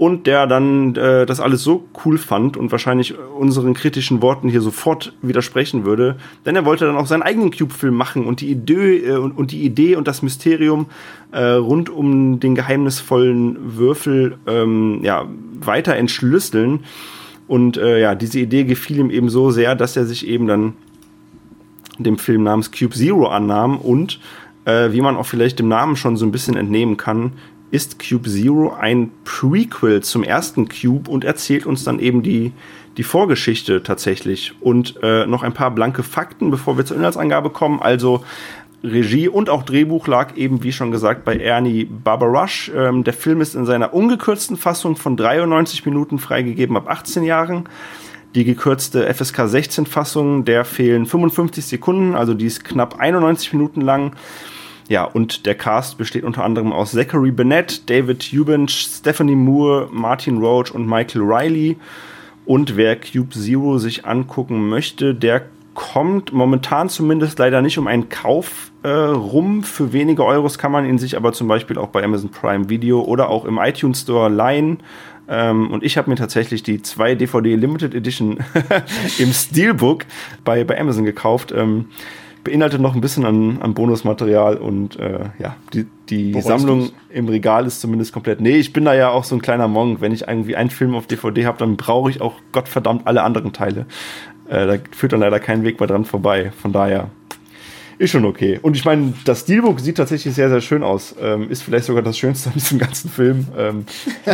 und 0.00 0.26
der 0.26 0.46
dann 0.46 0.96
äh, 0.96 1.26
das 1.26 1.40
alles 1.40 1.62
so 1.62 1.84
cool 2.06 2.16
fand 2.16 2.56
und 2.56 2.72
wahrscheinlich 2.72 3.18
unseren 3.18 3.74
kritischen 3.74 4.22
Worten 4.22 4.48
hier 4.48 4.62
sofort 4.62 5.12
widersprechen 5.20 5.84
würde, 5.84 6.16
denn 6.46 6.56
er 6.56 6.64
wollte 6.64 6.86
dann 6.86 6.96
auch 6.96 7.04
seinen 7.04 7.20
eigenen 7.20 7.50
Cube-Film 7.50 7.94
machen 7.94 8.24
und 8.24 8.40
die 8.40 8.50
Idee 8.50 8.96
äh, 9.04 9.16
und, 9.18 9.32
und, 9.32 9.52
die 9.52 9.62
Idee 9.62 9.96
und 9.96 10.08
das 10.08 10.22
Mysterium 10.22 10.86
äh, 11.32 11.42
rund 11.42 11.90
um 11.90 12.40
den 12.40 12.54
geheimnisvollen 12.54 13.76
Würfel 13.76 14.38
ähm, 14.46 15.00
ja 15.02 15.26
weiter 15.60 15.94
entschlüsseln. 15.96 16.84
Und 17.46 17.76
äh, 17.76 18.00
ja 18.00 18.14
diese 18.14 18.40
Idee 18.40 18.64
gefiel 18.64 19.00
ihm 19.00 19.10
eben 19.10 19.28
so 19.28 19.50
sehr, 19.50 19.74
dass 19.74 19.98
er 19.98 20.06
sich 20.06 20.26
eben 20.26 20.46
dann 20.46 20.72
dem 21.98 22.16
Film 22.16 22.42
namens 22.42 22.72
Cube 22.72 22.94
Zero 22.94 23.26
annahm 23.26 23.76
und 23.76 24.18
äh, 24.64 24.92
wie 24.92 25.02
man 25.02 25.18
auch 25.18 25.26
vielleicht 25.26 25.58
dem 25.58 25.68
Namen 25.68 25.96
schon 25.96 26.16
so 26.16 26.24
ein 26.24 26.32
bisschen 26.32 26.56
entnehmen 26.56 26.96
kann, 26.96 27.32
ist 27.70 27.98
Cube 27.98 28.28
Zero 28.28 28.74
ein 28.78 29.10
Prequel 29.24 30.02
zum 30.02 30.24
ersten 30.24 30.68
Cube 30.68 31.10
und 31.10 31.24
erzählt 31.24 31.66
uns 31.66 31.84
dann 31.84 32.00
eben 32.00 32.22
die, 32.22 32.52
die 32.96 33.02
Vorgeschichte 33.02 33.82
tatsächlich. 33.82 34.54
Und 34.60 34.96
äh, 35.02 35.26
noch 35.26 35.42
ein 35.42 35.54
paar 35.54 35.70
blanke 35.70 36.02
Fakten, 36.02 36.50
bevor 36.50 36.76
wir 36.76 36.84
zur 36.84 36.96
Inhaltsangabe 36.96 37.50
kommen. 37.50 37.80
Also 37.80 38.24
Regie 38.82 39.28
und 39.28 39.50
auch 39.50 39.62
Drehbuch 39.62 40.06
lag 40.06 40.36
eben, 40.36 40.62
wie 40.62 40.72
schon 40.72 40.90
gesagt, 40.90 41.24
bei 41.24 41.36
Ernie 41.36 41.84
Barbarash. 41.84 42.70
Ähm, 42.74 43.04
der 43.04 43.12
Film 43.12 43.40
ist 43.40 43.54
in 43.54 43.66
seiner 43.66 43.92
ungekürzten 43.92 44.56
Fassung 44.56 44.96
von 44.96 45.16
93 45.16 45.84
Minuten 45.84 46.18
freigegeben 46.18 46.76
ab 46.76 46.88
18 46.88 47.22
Jahren. 47.22 47.68
Die 48.34 48.44
gekürzte 48.44 49.12
FSK 49.12 49.48
16 49.48 49.86
Fassung, 49.86 50.44
der 50.44 50.64
fehlen 50.64 51.04
55 51.04 51.66
Sekunden, 51.66 52.14
also 52.14 52.32
die 52.32 52.46
ist 52.46 52.64
knapp 52.64 52.98
91 53.00 53.52
Minuten 53.52 53.80
lang. 53.80 54.14
Ja, 54.90 55.04
und 55.04 55.46
der 55.46 55.54
Cast 55.54 55.98
besteht 55.98 56.24
unter 56.24 56.42
anderem 56.42 56.72
aus 56.72 56.90
Zachary 56.90 57.30
Bennett, 57.30 57.88
David 57.88 58.28
Eubanch, 58.34 58.72
Stephanie 58.72 59.36
Moore, 59.36 59.88
Martin 59.92 60.38
Roach 60.38 60.72
und 60.72 60.84
Michael 60.84 61.22
Riley. 61.22 61.76
Und 62.44 62.76
wer 62.76 62.96
Cube 62.96 63.30
Zero 63.30 63.78
sich 63.78 64.04
angucken 64.04 64.68
möchte, 64.68 65.14
der 65.14 65.42
kommt 65.74 66.32
momentan 66.32 66.88
zumindest 66.88 67.38
leider 67.38 67.62
nicht 67.62 67.78
um 67.78 67.86
einen 67.86 68.08
Kauf 68.08 68.72
äh, 68.82 68.88
rum. 68.88 69.62
Für 69.62 69.92
wenige 69.92 70.24
Euros 70.24 70.58
kann 70.58 70.72
man 70.72 70.84
ihn 70.84 70.98
sich 70.98 71.16
aber 71.16 71.32
zum 71.32 71.46
Beispiel 71.46 71.78
auch 71.78 71.90
bei 71.90 72.02
Amazon 72.02 72.30
Prime 72.30 72.68
Video 72.68 73.00
oder 73.00 73.28
auch 73.28 73.44
im 73.44 73.58
iTunes 73.58 74.00
Store 74.00 74.28
leihen. 74.28 74.78
Ähm, 75.28 75.70
und 75.70 75.84
ich 75.84 75.98
habe 75.98 76.10
mir 76.10 76.16
tatsächlich 76.16 76.64
die 76.64 76.82
2 76.82 77.14
DVD 77.14 77.54
Limited 77.54 77.94
Edition 77.94 78.38
im 79.20 79.32
Steelbook 79.32 80.04
bei, 80.44 80.64
bei 80.64 80.80
Amazon 80.80 81.04
gekauft. 81.04 81.54
Ähm, 81.56 81.86
beinhaltet 82.44 82.80
noch 82.80 82.94
ein 82.94 83.00
bisschen 83.00 83.24
an, 83.24 83.60
an 83.60 83.74
Bonusmaterial 83.74 84.56
und 84.56 84.98
äh, 84.98 85.20
ja, 85.38 85.56
die, 85.72 85.86
die 86.08 86.40
Sammlung 86.40 86.80
du's? 86.80 86.92
im 87.10 87.28
Regal 87.28 87.66
ist 87.66 87.80
zumindest 87.80 88.12
komplett. 88.12 88.40
Nee, 88.40 88.56
ich 88.56 88.72
bin 88.72 88.84
da 88.84 88.94
ja 88.94 89.10
auch 89.10 89.24
so 89.24 89.34
ein 89.34 89.42
kleiner 89.42 89.68
Monk. 89.68 90.00
Wenn 90.00 90.12
ich 90.12 90.28
irgendwie 90.28 90.56
einen 90.56 90.70
Film 90.70 90.94
auf 90.94 91.06
DVD 91.06 91.46
habe, 91.46 91.58
dann 91.58 91.76
brauche 91.76 92.10
ich 92.10 92.20
auch 92.20 92.34
Gottverdammt 92.52 93.06
alle 93.06 93.22
anderen 93.22 93.52
Teile. 93.52 93.86
Äh, 94.48 94.66
da 94.66 94.74
führt 94.90 95.12
dann 95.12 95.20
leider 95.20 95.40
kein 95.40 95.62
Weg 95.62 95.80
mehr 95.80 95.86
dran 95.86 96.04
vorbei. 96.04 96.52
Von 96.60 96.72
daher 96.72 97.08
ist 97.98 98.10
schon 98.10 98.24
okay. 98.24 98.58
Und 98.62 98.76
ich 98.76 98.84
meine, 98.84 99.12
das 99.26 99.40
Steelbook 99.40 99.78
sieht 99.80 99.98
tatsächlich 99.98 100.34
sehr, 100.34 100.48
sehr 100.48 100.62
schön 100.62 100.82
aus. 100.82 101.14
Ähm, 101.20 101.50
ist 101.50 101.62
vielleicht 101.62 101.84
sogar 101.84 102.02
das 102.02 102.16
Schönste 102.16 102.48
an 102.48 102.54
diesem 102.54 102.78
ganzen 102.78 103.10
Film. 103.10 103.46
Ähm, 103.56 103.84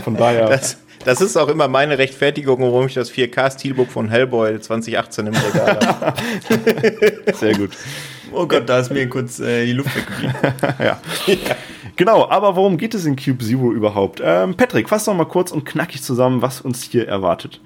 von 0.04 0.16
daher. 0.16 0.46
das, 0.48 0.78
das 1.04 1.20
ist 1.20 1.36
auch 1.36 1.48
immer 1.48 1.68
meine 1.68 1.98
Rechtfertigung, 1.98 2.60
warum 2.60 2.86
ich 2.86 2.94
das 2.94 3.12
4K-Steelbook 3.12 3.90
von 3.90 4.08
Hellboy 4.08 4.60
2018 4.60 5.26
im 5.26 5.34
Regal 5.34 5.78
habe. 5.86 6.22
Sehr 7.34 7.54
gut. 7.54 7.70
Oh 8.32 8.46
Gott, 8.46 8.68
da 8.68 8.80
ist 8.80 8.90
mir 8.90 9.08
kurz 9.08 9.38
äh, 9.38 9.66
die 9.66 9.72
Luft 9.72 9.94
weggeblieben. 9.94 10.34
ja. 10.78 11.00
ja. 11.26 11.56
Genau, 11.96 12.28
aber 12.28 12.56
worum 12.56 12.76
geht 12.76 12.94
es 12.94 13.06
in 13.06 13.16
Cube 13.16 13.42
Zero 13.42 13.72
überhaupt? 13.72 14.20
Ähm, 14.22 14.54
Patrick, 14.54 14.88
fass 14.88 15.04
doch 15.04 15.14
mal 15.14 15.24
kurz 15.24 15.50
und 15.50 15.64
knackig 15.64 16.02
zusammen, 16.02 16.42
was 16.42 16.60
uns 16.60 16.82
hier 16.82 17.08
erwartet. 17.08 17.60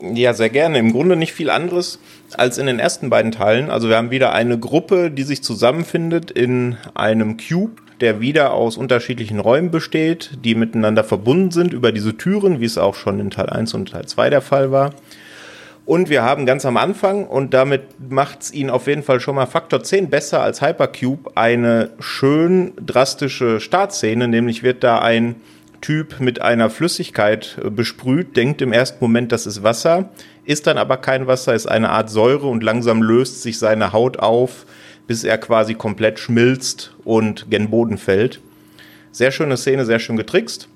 Ja, 0.00 0.34
sehr 0.34 0.50
gerne. 0.50 0.78
Im 0.78 0.92
Grunde 0.92 1.16
nicht 1.16 1.32
viel 1.32 1.50
anderes 1.50 1.98
als 2.36 2.58
in 2.58 2.66
den 2.66 2.78
ersten 2.78 3.10
beiden 3.10 3.32
Teilen. 3.32 3.70
Also 3.70 3.88
wir 3.88 3.96
haben 3.96 4.10
wieder 4.10 4.32
eine 4.32 4.58
Gruppe, 4.58 5.10
die 5.10 5.22
sich 5.24 5.42
zusammenfindet 5.42 6.30
in 6.30 6.76
einem 6.94 7.36
Cube, 7.36 7.81
der 8.02 8.20
wieder 8.20 8.52
aus 8.52 8.76
unterschiedlichen 8.76 9.38
Räumen 9.38 9.70
besteht, 9.70 10.32
die 10.44 10.54
miteinander 10.54 11.04
verbunden 11.04 11.50
sind 11.50 11.72
über 11.72 11.92
diese 11.92 12.16
Türen, 12.16 12.60
wie 12.60 12.66
es 12.66 12.76
auch 12.76 12.94
schon 12.94 13.20
in 13.20 13.30
Teil 13.30 13.48
1 13.48 13.72
und 13.74 13.90
Teil 13.90 14.06
2 14.06 14.28
der 14.28 14.42
Fall 14.42 14.70
war. 14.70 14.90
Und 15.84 16.10
wir 16.10 16.22
haben 16.22 16.46
ganz 16.46 16.64
am 16.64 16.76
Anfang, 16.76 17.26
und 17.26 17.54
damit 17.54 17.82
macht 18.10 18.42
es 18.42 18.52
ihn 18.52 18.70
auf 18.70 18.86
jeden 18.86 19.02
Fall 19.02 19.20
schon 19.20 19.34
mal 19.34 19.46
Faktor 19.46 19.82
10 19.82 20.10
besser 20.10 20.40
als 20.40 20.60
Hypercube, 20.60 21.32
eine 21.36 21.90
schön 21.98 22.72
drastische 22.76 23.58
Startszene, 23.60 24.28
nämlich 24.28 24.62
wird 24.62 24.84
da 24.84 25.00
ein 25.00 25.36
Typ 25.80 26.20
mit 26.20 26.40
einer 26.40 26.70
Flüssigkeit 26.70 27.58
äh, 27.62 27.68
besprüht, 27.68 28.36
denkt 28.36 28.62
im 28.62 28.72
ersten 28.72 28.98
Moment, 29.00 29.32
das 29.32 29.46
ist 29.46 29.64
Wasser, 29.64 30.10
ist 30.44 30.68
dann 30.68 30.78
aber 30.78 30.96
kein 30.96 31.26
Wasser, 31.26 31.54
ist 31.54 31.66
eine 31.66 31.90
Art 31.90 32.10
Säure 32.10 32.46
und 32.46 32.62
langsam 32.62 33.02
löst 33.02 33.42
sich 33.42 33.58
seine 33.58 33.92
Haut 33.92 34.18
auf, 34.18 34.64
bis 35.06 35.24
er 35.24 35.38
quasi 35.38 35.74
komplett 35.74 36.18
schmilzt 36.18 36.94
und 37.04 37.50
gen 37.50 37.70
Boden 37.70 37.98
fällt. 37.98 38.40
Sehr 39.10 39.30
schöne 39.30 39.56
Szene, 39.56 39.84
sehr 39.84 39.98
schön 39.98 40.16
getrickst. 40.16 40.68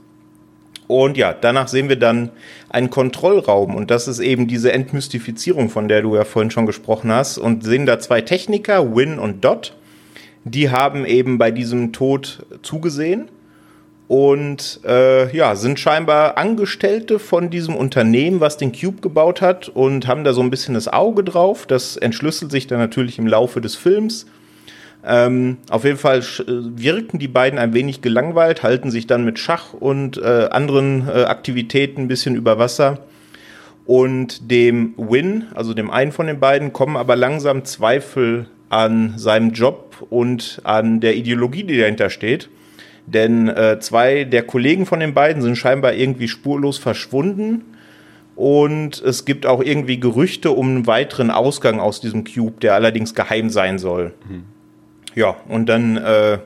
Und 0.88 1.16
ja, 1.16 1.32
danach 1.32 1.68
sehen 1.68 1.88
wir 1.88 1.96
dann 1.96 2.30
einen 2.68 2.90
Kontrollraum 2.90 3.74
und 3.74 3.90
das 3.90 4.06
ist 4.06 4.20
eben 4.20 4.46
diese 4.46 4.72
Entmystifizierung, 4.72 5.68
von 5.68 5.88
der 5.88 6.02
du 6.02 6.14
ja 6.14 6.24
vorhin 6.24 6.50
schon 6.50 6.66
gesprochen 6.66 7.10
hast 7.10 7.38
und 7.38 7.64
sehen 7.64 7.86
da 7.86 7.98
zwei 7.98 8.20
Techniker, 8.20 8.94
Win 8.94 9.18
und 9.18 9.44
Dot. 9.44 9.76
Die 10.44 10.70
haben 10.70 11.04
eben 11.04 11.38
bei 11.38 11.50
diesem 11.50 11.92
Tod 11.92 12.46
zugesehen 12.62 13.28
und 14.08 14.80
äh, 14.84 15.34
ja, 15.36 15.56
sind 15.56 15.80
scheinbar 15.80 16.38
Angestellte 16.38 17.18
von 17.18 17.50
diesem 17.50 17.74
Unternehmen, 17.74 18.40
was 18.40 18.56
den 18.56 18.70
Cube 18.72 19.00
gebaut 19.00 19.40
hat 19.40 19.68
und 19.68 20.06
haben 20.06 20.22
da 20.22 20.32
so 20.32 20.42
ein 20.42 20.50
bisschen 20.50 20.74
das 20.74 20.86
Auge 20.86 21.24
drauf. 21.24 21.66
Das 21.66 21.96
entschlüsselt 21.96 22.52
sich 22.52 22.68
dann 22.68 22.78
natürlich 22.78 23.18
im 23.18 23.26
Laufe 23.26 23.60
des 23.60 23.74
Films. 23.74 24.26
Ähm, 25.04 25.58
auf 25.70 25.84
jeden 25.84 25.98
Fall 25.98 26.18
äh, 26.18 26.44
wirken 26.46 27.18
die 27.18 27.28
beiden 27.28 27.58
ein 27.58 27.74
wenig 27.74 28.00
gelangweilt, 28.00 28.62
halten 28.62 28.90
sich 28.90 29.06
dann 29.06 29.24
mit 29.24 29.38
Schach 29.38 29.72
und 29.72 30.18
äh, 30.18 30.48
anderen 30.50 31.08
äh, 31.08 31.24
Aktivitäten 31.24 32.02
ein 32.02 32.08
bisschen 32.08 32.36
über 32.36 32.58
Wasser. 32.58 32.98
Und 33.86 34.50
dem 34.50 34.94
Win, 34.96 35.44
also 35.54 35.74
dem 35.74 35.90
einen 35.90 36.10
von 36.10 36.26
den 36.26 36.40
beiden, 36.40 36.72
kommen 36.72 36.96
aber 36.96 37.14
langsam 37.14 37.64
Zweifel 37.64 38.46
an 38.68 39.14
seinem 39.16 39.52
Job 39.52 40.06
und 40.10 40.60
an 40.64 41.00
der 41.00 41.14
Ideologie, 41.16 41.62
die 41.62 41.78
dahinter 41.78 42.10
steht. 42.10 42.48
Denn 43.06 43.48
äh, 43.48 43.78
zwei 43.80 44.24
der 44.24 44.42
Kollegen 44.42 44.84
von 44.84 45.00
den 45.00 45.14
beiden 45.14 45.42
sind 45.42 45.56
scheinbar 45.56 45.94
irgendwie 45.94 46.28
spurlos 46.28 46.78
verschwunden. 46.78 47.62
Und 48.34 49.00
es 49.00 49.24
gibt 49.24 49.46
auch 49.46 49.62
irgendwie 49.62 49.98
Gerüchte 49.98 50.50
um 50.50 50.68
einen 50.68 50.86
weiteren 50.86 51.30
Ausgang 51.30 51.80
aus 51.80 52.00
diesem 52.00 52.24
Cube, 52.24 52.60
der 52.60 52.74
allerdings 52.74 53.14
geheim 53.14 53.48
sein 53.48 53.78
soll. 53.78 54.12
Mhm. 54.28 54.42
Ja, 55.14 55.36
und 55.48 55.66
dann 55.66 55.96
äh, 55.96 56.38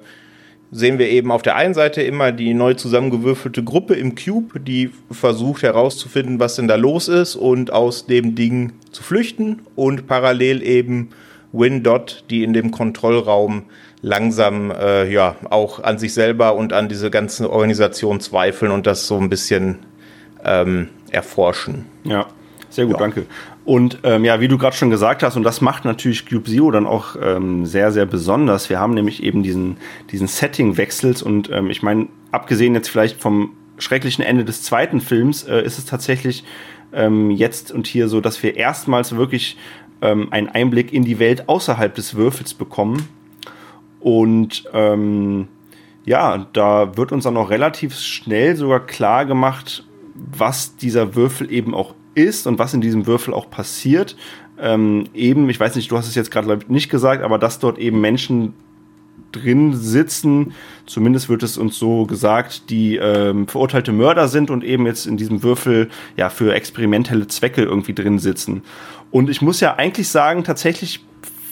sehen 0.70 0.98
wir 0.98 1.08
eben 1.08 1.32
auf 1.32 1.42
der 1.42 1.56
einen 1.56 1.74
Seite 1.74 2.02
immer 2.02 2.30
die 2.30 2.54
neu 2.54 2.74
zusammengewürfelte 2.74 3.64
Gruppe 3.64 3.94
im 3.94 4.14
Cube, 4.14 4.60
die 4.60 4.90
versucht 5.10 5.64
herauszufinden, 5.64 6.38
was 6.38 6.54
denn 6.54 6.68
da 6.68 6.76
los 6.76 7.08
ist 7.08 7.34
und 7.34 7.72
aus 7.72 8.06
dem 8.06 8.36
Ding 8.36 8.74
zu 8.92 9.02
flüchten. 9.02 9.62
Und 9.74 10.06
parallel 10.06 10.62
eben 10.62 11.08
Win 11.52 11.82
Dot, 11.82 12.24
die 12.30 12.44
in 12.44 12.52
dem 12.52 12.70
Kontrollraum 12.70 13.64
langsam 14.02 14.70
äh, 14.70 15.10
ja 15.10 15.36
auch 15.50 15.82
an 15.82 15.98
sich 15.98 16.14
selber 16.14 16.54
und 16.54 16.72
an 16.72 16.88
diese 16.88 17.10
ganze 17.10 17.50
Organisation 17.50 18.20
zweifeln 18.20 18.72
und 18.72 18.86
das 18.86 19.06
so 19.06 19.18
ein 19.18 19.28
bisschen 19.28 19.80
ähm, 20.44 20.88
erforschen. 21.10 21.86
Ja. 22.04 22.26
Sehr 22.70 22.86
gut, 22.86 22.94
ja. 22.94 23.00
danke. 23.00 23.26
Und 23.64 23.98
ähm, 24.04 24.24
ja, 24.24 24.40
wie 24.40 24.48
du 24.48 24.56
gerade 24.56 24.76
schon 24.76 24.90
gesagt 24.90 25.22
hast, 25.22 25.36
und 25.36 25.42
das 25.42 25.60
macht 25.60 25.84
natürlich 25.84 26.28
Cube 26.28 26.48
Zero 26.48 26.70
dann 26.70 26.86
auch 26.86 27.16
ähm, 27.20 27.66
sehr, 27.66 27.92
sehr 27.92 28.06
besonders. 28.06 28.70
Wir 28.70 28.78
haben 28.78 28.94
nämlich 28.94 29.22
eben 29.22 29.42
diesen, 29.42 29.76
diesen 30.10 30.28
Setting-Wechsels 30.28 31.22
und 31.22 31.50
ähm, 31.50 31.68
ich 31.68 31.82
meine, 31.82 32.06
abgesehen 32.30 32.74
jetzt 32.74 32.88
vielleicht 32.88 33.20
vom 33.20 33.52
schrecklichen 33.78 34.24
Ende 34.24 34.44
des 34.44 34.62
zweiten 34.62 35.00
Films, 35.00 35.42
äh, 35.42 35.62
ist 35.62 35.78
es 35.78 35.84
tatsächlich 35.84 36.44
ähm, 36.92 37.30
jetzt 37.30 37.72
und 37.72 37.86
hier 37.86 38.08
so, 38.08 38.20
dass 38.20 38.42
wir 38.42 38.56
erstmals 38.56 39.16
wirklich 39.16 39.56
ähm, 40.00 40.28
einen 40.32 40.48
Einblick 40.48 40.92
in 40.92 41.04
die 41.04 41.18
Welt 41.18 41.48
außerhalb 41.48 41.94
des 41.94 42.14
Würfels 42.14 42.54
bekommen. 42.54 43.08
Und 44.00 44.64
ähm, 44.72 45.48
ja, 46.04 46.46
da 46.52 46.96
wird 46.96 47.12
uns 47.12 47.24
dann 47.24 47.36
auch 47.36 47.50
relativ 47.50 47.94
schnell 47.94 48.56
sogar 48.56 48.80
klar 48.80 49.26
gemacht, 49.26 49.84
was 50.14 50.76
dieser 50.76 51.14
Würfel 51.14 51.52
eben 51.52 51.74
auch 51.74 51.94
ist 52.14 52.46
und 52.46 52.58
was 52.58 52.74
in 52.74 52.80
diesem 52.80 53.06
Würfel 53.06 53.34
auch 53.34 53.50
passiert. 53.50 54.16
Ähm, 54.58 55.04
eben, 55.14 55.48
ich 55.48 55.60
weiß 55.60 55.76
nicht, 55.76 55.90
du 55.90 55.96
hast 55.96 56.08
es 56.08 56.14
jetzt 56.14 56.30
gerade 56.30 56.58
nicht 56.68 56.90
gesagt, 56.90 57.22
aber 57.22 57.38
dass 57.38 57.58
dort 57.58 57.78
eben 57.78 58.00
Menschen 58.00 58.54
drin 59.32 59.76
sitzen, 59.76 60.54
zumindest 60.86 61.28
wird 61.28 61.42
es 61.42 61.56
uns 61.56 61.78
so 61.78 62.04
gesagt, 62.04 62.68
die 62.68 62.96
ähm, 62.96 63.46
verurteilte 63.46 63.92
Mörder 63.92 64.28
sind 64.28 64.50
und 64.50 64.64
eben 64.64 64.86
jetzt 64.86 65.06
in 65.06 65.16
diesem 65.16 65.42
Würfel 65.42 65.88
ja 66.16 66.30
für 66.30 66.52
experimentelle 66.52 67.28
Zwecke 67.28 67.62
irgendwie 67.62 67.94
drin 67.94 68.18
sitzen. 68.18 68.62
Und 69.10 69.30
ich 69.30 69.40
muss 69.40 69.60
ja 69.60 69.76
eigentlich 69.76 70.08
sagen, 70.08 70.44
tatsächlich 70.44 71.04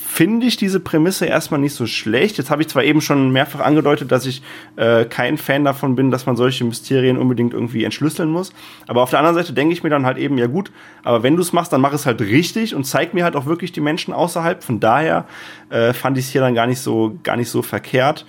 finde 0.08 0.46
ich 0.46 0.56
diese 0.56 0.80
Prämisse 0.80 1.26
erstmal 1.26 1.60
nicht 1.60 1.74
so 1.74 1.86
schlecht. 1.86 2.38
Jetzt 2.38 2.50
habe 2.50 2.62
ich 2.62 2.68
zwar 2.68 2.82
eben 2.82 3.00
schon 3.00 3.30
mehrfach 3.30 3.60
angedeutet, 3.60 4.10
dass 4.10 4.26
ich 4.26 4.42
äh, 4.76 5.04
kein 5.04 5.36
Fan 5.36 5.64
davon 5.64 5.94
bin, 5.94 6.10
dass 6.10 6.26
man 6.26 6.34
solche 6.34 6.64
Mysterien 6.64 7.18
unbedingt 7.18 7.52
irgendwie 7.52 7.84
entschlüsseln 7.84 8.30
muss. 8.30 8.52
Aber 8.86 9.02
auf 9.02 9.10
der 9.10 9.20
anderen 9.20 9.36
Seite 9.36 9.52
denke 9.52 9.74
ich 9.74 9.82
mir 9.82 9.90
dann 9.90 10.06
halt 10.06 10.18
eben, 10.18 10.38
ja 10.38 10.46
gut, 10.46 10.72
aber 11.04 11.22
wenn 11.22 11.36
du 11.36 11.42
es 11.42 11.52
machst, 11.52 11.72
dann 11.72 11.80
mach 11.80 11.92
es 11.92 12.06
halt 12.06 12.20
richtig 12.20 12.74
und 12.74 12.84
zeig 12.84 13.14
mir 13.14 13.22
halt 13.22 13.36
auch 13.36 13.46
wirklich 13.46 13.70
die 13.70 13.80
Menschen 13.80 14.14
außerhalb. 14.14 14.64
Von 14.64 14.80
daher 14.80 15.26
äh, 15.70 15.92
fand 15.92 16.18
ich 16.18 16.24
es 16.24 16.30
hier 16.32 16.40
dann 16.40 16.54
gar 16.54 16.66
nicht 16.66 16.80
so, 16.80 17.18
gar 17.22 17.36
nicht 17.36 17.50
so 17.50 17.62
verkehrt 17.62 18.24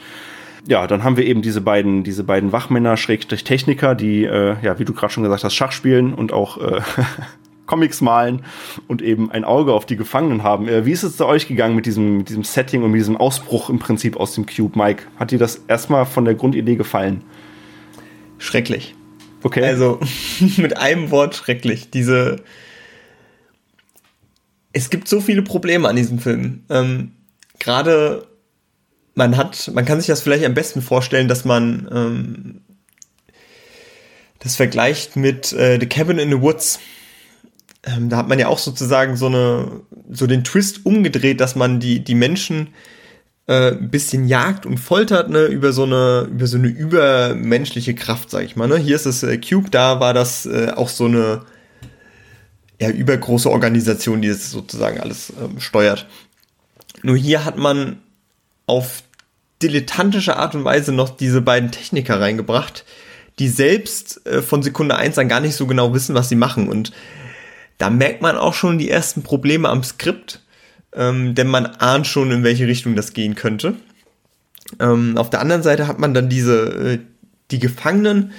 ja, 0.68 0.86
dann 0.86 1.04
haben 1.04 1.16
wir 1.16 1.26
eben 1.26 1.42
diese 1.42 1.62
beiden, 1.62 2.04
diese 2.04 2.26
beiden 2.26 2.52
Wachmänner, 2.52 2.98
Schrägstrich 2.98 3.46
Techniker, 3.46 3.96
die, 3.96 4.26
äh, 4.26 4.56
ja, 4.62 4.78
wie 4.78 4.86
du 4.86 4.94
gerade 4.94 5.12
schon 5.12 5.24
gesagt 5.24 5.44
hast, 5.44 5.56
Schach 5.56 5.72
spielen 5.72 6.14
und 6.14 6.34
auch 6.34 6.58
äh, 6.58 6.82
Comics 7.70 8.02
malen 8.02 8.42
und 8.88 9.04
eben 9.04 9.30
ein 9.30 9.44
Auge 9.44 9.74
auf 9.74 9.86
die 9.86 9.96
Gefangenen 9.96 10.42
haben. 10.42 10.68
Äh, 10.68 10.88
wie 10.88 10.92
ist 10.92 11.04
es 11.04 11.18
da 11.18 11.26
euch 11.26 11.48
gegangen 11.48 11.76
mit 11.76 11.86
diesem, 11.86 12.18
mit 12.18 12.30
diesem 12.30 12.44
Setting 12.44 12.82
und 12.82 12.90
mit 12.90 13.00
diesem 13.00 13.16
Ausbruch 13.16 13.70
im 13.70 13.78
Prinzip 13.78 14.18
aus 14.18 14.34
dem 14.34 14.48
Cube, 14.48 14.78
Mike? 14.78 15.04
Hat 15.18 15.30
dir 15.30 15.38
das 15.38 15.62
erstmal 15.68 16.08
von 16.08 16.26
der 16.26 16.34
Grundidee 16.34 16.76
gefallen? 16.76 17.22
Schrecklich. 18.40 18.96
Okay. 19.44 19.64
Also 19.64 20.00
mit 20.58 20.78
einem 20.78 21.12
Wort 21.12 21.36
schrecklich. 21.36 21.92
Diese. 21.92 22.38
Es 24.74 24.90
gibt 24.90 25.08
so 25.08 25.22
viele 25.22 25.44
Probleme 25.44 25.88
an 25.88 25.96
diesem 25.96 26.18
Film. 26.18 26.64
Ähm, 26.70 27.12
Gerade 27.60 28.28
man 29.14 29.38
hat, 29.38 29.70
man 29.76 29.86
kann 29.86 30.00
sich 30.00 30.08
das 30.08 30.22
vielleicht 30.22 30.46
am 30.46 30.56
besten 30.56 30.82
vorstellen, 30.82 31.28
dass 31.28 31.46
man 31.46 31.88
ähm, 31.92 32.62
das 34.40 34.56
vergleicht 34.56 35.16
mit 35.16 35.54
äh, 35.54 35.78
The 35.80 35.86
Cabin 35.86 36.18
in 36.18 36.30
the 36.30 36.42
Woods 36.42 36.80
ähm, 37.84 38.10
da 38.10 38.18
hat 38.18 38.28
man 38.28 38.40
ja 38.40 38.48
auch 38.48 38.60
sozusagen 38.60 39.16
so 39.16 39.28
eine, 39.28 39.82
so 40.10 40.28
den 40.28 40.44
Twist 40.44 40.86
umgedreht, 40.86 41.40
dass 41.40 41.56
man 41.56 41.80
die, 41.80 42.04
die 42.04 42.16
Menschen 42.16 42.70
äh, 43.48 43.72
ein 43.72 43.90
bisschen 43.90 44.28
jagt 44.28 44.66
und 44.66 44.78
foltert, 44.80 45.30
ne, 45.30 45.46
über 45.46 45.72
so 45.72 45.84
eine, 45.84 46.28
über 46.30 46.48
so 46.48 46.58
eine 46.58 46.68
übermenschliche 46.68 47.96
Kraft, 47.96 48.30
sag 48.30 48.44
ich 48.44 48.56
mal, 48.56 48.68
ne. 48.68 48.78
Hier 48.78 48.96
ist 48.96 49.06
es 49.06 49.24
äh, 49.24 49.38
Cube, 49.38 49.70
da 49.72 50.00
war 50.00 50.14
das 50.14 50.46
äh, 50.46 50.72
auch 50.76 50.90
so 50.90 51.06
eine, 51.06 51.42
ja, 52.82 52.90
übergroße 52.90 53.50
Organisation, 53.50 54.22
die 54.22 54.28
das 54.28 54.52
sozusagen 54.52 55.00
alles 55.00 55.34
ähm, 55.42 55.60
steuert. 55.60 56.08
Nur 57.02 57.18
hier 57.18 57.46
hat 57.46 57.58
man 57.58 57.98
auf 58.66 59.04
dilettantische 59.62 60.38
Art 60.38 60.56
und 60.56 60.64
Weise 60.64 60.92
noch 60.92 61.10
diese 61.10 61.42
beiden 61.42 61.72
Techniker 61.72 62.20
reingebracht, 62.20 62.86
die 63.40 63.48
selbst 63.48 64.26
äh, 64.28 64.42
von 64.42 64.64
Sekunde 64.64 64.96
eins 64.96 65.18
an 65.18 65.30
gar 65.30 65.40
nicht 65.40 65.56
so 65.56 65.66
genau 65.66 65.94
wissen, 65.94 66.14
was 66.14 66.30
sie 66.30 66.36
machen 66.36 66.70
und 66.70 66.92
da 67.80 67.90
merkt 67.90 68.22
man 68.22 68.38
auch 68.38 68.54
schon 68.54 68.78
die 68.78 68.90
ersten 68.90 69.24
Probleme 69.24 69.68
am 69.70 69.84
Skript, 69.84 70.42
ähm, 70.94 71.34
denn 71.34 71.48
man 71.48 71.66
ahnt 71.66 72.06
schon, 72.06 72.30
in 72.30 72.44
welche 72.44 72.68
Richtung 72.68 72.96
das 72.96 73.14
gehen 73.14 73.36
könnte. 73.36 73.76
Ähm, 74.80 75.18
auf 75.18 75.30
der 75.30 75.40
anderen 75.40 75.64
Seite 75.64 75.88
hat 75.88 75.98
man 75.98 76.14
dann 76.14 76.30
diese, 76.30 76.66
äh, 76.94 77.00
die 77.50 77.60
Gefangenen, 77.60 78.34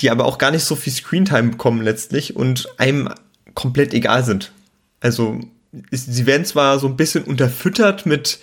die 0.00 0.10
aber 0.10 0.26
auch 0.26 0.38
gar 0.38 0.50
nicht 0.50 0.64
so 0.64 0.76
viel 0.76 0.92
Screentime 0.92 1.50
bekommen 1.50 1.82
letztlich 1.82 2.36
und 2.36 2.68
einem 2.78 3.12
komplett 3.54 3.94
egal 3.94 4.24
sind. 4.24 4.52
Also 5.00 5.40
ist, 5.90 6.12
sie 6.12 6.26
werden 6.26 6.44
zwar 6.44 6.78
so 6.78 6.86
ein 6.86 6.96
bisschen 6.96 7.24
unterfüttert 7.24 8.06
mit 8.06 8.40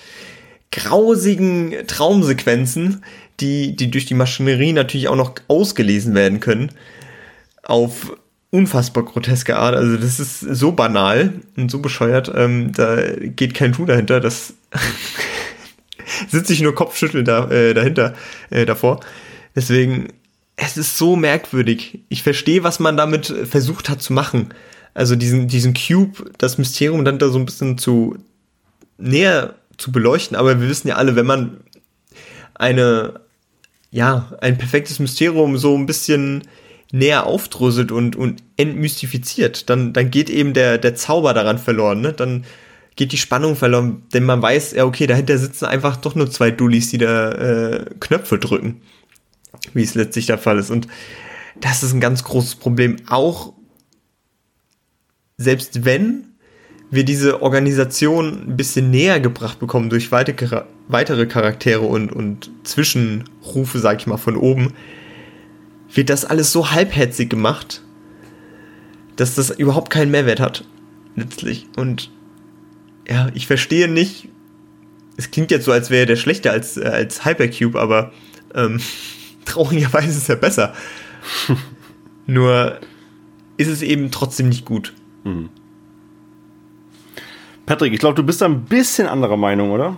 grausigen 0.71 1.75
Traumsequenzen, 1.87 3.03
die, 3.39 3.75
die 3.75 3.91
durch 3.91 4.05
die 4.05 4.13
Maschinerie 4.15 4.73
natürlich 4.73 5.07
auch 5.07 5.15
noch 5.15 5.35
ausgelesen 5.47 6.15
werden 6.15 6.39
können, 6.39 6.71
auf 7.63 8.13
unfassbar 8.49 9.03
groteske 9.03 9.57
Art. 9.57 9.75
Also 9.75 9.97
das 9.97 10.19
ist 10.19 10.39
so 10.39 10.71
banal 10.71 11.33
und 11.57 11.69
so 11.69 11.79
bescheuert. 11.79 12.31
Ähm, 12.33 12.71
da 12.73 12.97
geht 13.17 13.53
kein 13.53 13.73
Schuh 13.73 13.85
dahinter. 13.85 14.19
Das 14.19 14.53
sitze 16.29 16.53
ich 16.53 16.61
nur 16.61 16.75
Kopfschütteln 16.75 17.25
da, 17.25 17.49
äh, 17.49 17.73
dahinter, 17.73 18.13
äh, 18.49 18.65
davor. 18.65 19.01
Deswegen, 19.55 20.07
es 20.55 20.77
ist 20.77 20.97
so 20.97 21.15
merkwürdig. 21.15 21.99
Ich 22.09 22.23
verstehe, 22.23 22.63
was 22.63 22.79
man 22.79 22.97
damit 22.97 23.33
versucht 23.49 23.89
hat 23.89 24.01
zu 24.01 24.13
machen. 24.13 24.53
Also 24.93 25.15
diesen, 25.15 25.47
diesen 25.47 25.73
Cube, 25.73 26.31
das 26.37 26.57
Mysterium 26.57 27.05
dann 27.05 27.19
da 27.19 27.29
so 27.29 27.37
ein 27.37 27.45
bisschen 27.45 27.77
zu 27.77 28.17
näher 28.97 29.55
zu 29.77 29.91
beleuchten. 29.91 30.37
Aber 30.37 30.59
wir 30.59 30.69
wissen 30.69 30.87
ja 30.87 30.95
alle, 30.95 31.15
wenn 31.15 31.25
man 31.25 31.57
eine, 32.55 33.19
ja, 33.91 34.31
ein 34.41 34.57
perfektes 34.57 34.99
Mysterium 34.99 35.57
so 35.57 35.77
ein 35.77 35.85
bisschen 35.85 36.43
näher 36.91 37.25
aufdröselt 37.25 37.91
und, 37.91 38.15
und 38.15 38.43
entmystifiziert, 38.55 39.69
dann, 39.69 39.93
dann 39.93 40.09
geht 40.11 40.29
eben 40.29 40.53
der, 40.53 40.77
der 40.77 40.95
Zauber 40.95 41.33
daran 41.33 41.57
verloren, 41.57 42.01
ne? 42.01 42.13
Dann 42.13 42.45
geht 42.95 43.11
die 43.11 43.17
Spannung 43.17 43.55
verloren, 43.55 44.03
denn 44.13 44.23
man 44.23 44.41
weiß, 44.41 44.73
ja, 44.73 44.85
okay, 44.85 45.05
dahinter 45.05 45.37
sitzen 45.37 45.65
einfach 45.65 45.97
doch 45.97 46.15
nur 46.15 46.31
zwei 46.31 46.49
Dullis, 46.49 46.89
die 46.89 46.97
da 46.97 47.31
äh, 47.31 47.85
Knöpfe 47.99 48.39
drücken, 48.39 48.81
wie 49.73 49.83
es 49.83 49.93
letztlich 49.93 50.25
der 50.25 50.39
Fall 50.39 50.57
ist. 50.57 50.71
Und 50.71 50.87
das 51.59 51.83
ist 51.83 51.93
ein 51.93 52.01
ganz 52.01 52.23
großes 52.23 52.55
Problem. 52.55 52.97
Auch 53.07 53.53
selbst 55.37 55.85
wenn 55.85 56.27
wir 56.89 57.03
diese 57.03 57.41
Organisation 57.41 58.49
ein 58.49 58.57
bisschen 58.57 58.89
näher 58.89 59.19
gebracht 59.19 59.59
bekommen 59.59 59.89
durch 59.89 60.11
weitere 60.11 61.25
Charaktere 61.27 61.81
und, 61.81 62.11
und 62.11 62.49
Zwischenrufe, 62.63 63.77
sag 63.79 63.99
ich 63.99 64.07
mal, 64.07 64.17
von 64.17 64.37
oben, 64.37 64.73
wird 65.97 66.09
das 66.09 66.25
alles 66.25 66.51
so 66.51 66.71
halbherzig 66.71 67.29
gemacht, 67.29 67.81
dass 69.15 69.35
das 69.35 69.49
überhaupt 69.49 69.89
keinen 69.89 70.11
Mehrwert 70.11 70.39
hat. 70.39 70.63
Letztlich. 71.15 71.65
Und 71.75 72.11
ja, 73.09 73.29
ich 73.33 73.47
verstehe 73.47 73.87
nicht. 73.87 74.29
Es 75.17 75.31
klingt 75.31 75.49
jetzt 75.49 75.65
so, 75.65 75.71
als 75.71 75.89
wäre 75.89 76.05
der 76.05 76.15
schlechter 76.15 76.51
als, 76.51 76.77
äh, 76.77 76.85
als 76.85 77.25
Hypercube, 77.25 77.79
aber 77.79 78.11
ähm, 78.53 78.79
traurigerweise 79.45 80.17
ist 80.17 80.29
er 80.29 80.35
besser. 80.35 80.73
Nur 82.27 82.79
ist 83.57 83.67
es 83.67 83.81
eben 83.81 84.11
trotzdem 84.11 84.49
nicht 84.49 84.65
gut. 84.65 84.93
Mhm. 85.23 85.49
Patrick, 87.65 87.93
ich 87.93 87.99
glaube, 87.99 88.15
du 88.15 88.23
bist 88.23 88.41
da 88.41 88.45
ein 88.45 88.65
bisschen 88.65 89.07
anderer 89.07 89.35
Meinung, 89.35 89.71
oder? 89.71 89.97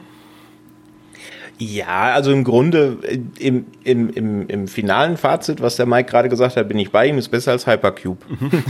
Ja, 1.61 2.13
also 2.13 2.31
im 2.31 2.45
Grunde 2.45 2.97
äh, 3.03 3.19
im, 3.39 3.65
im, 3.83 4.09
im, 4.11 4.47
im 4.47 4.67
finalen 4.69 5.17
Fazit, 5.17 5.61
was 5.61 5.75
der 5.75 5.85
Mike 5.85 6.09
gerade 6.09 6.29
gesagt 6.29 6.55
hat, 6.55 6.69
bin 6.69 6.79
ich 6.79 6.91
bei 6.91 7.05
ihm, 7.05 7.17
ist 7.17 7.27
besser 7.27 7.51
als 7.51 7.67
Hypercube. 7.67 8.23
Mhm. 8.29 8.49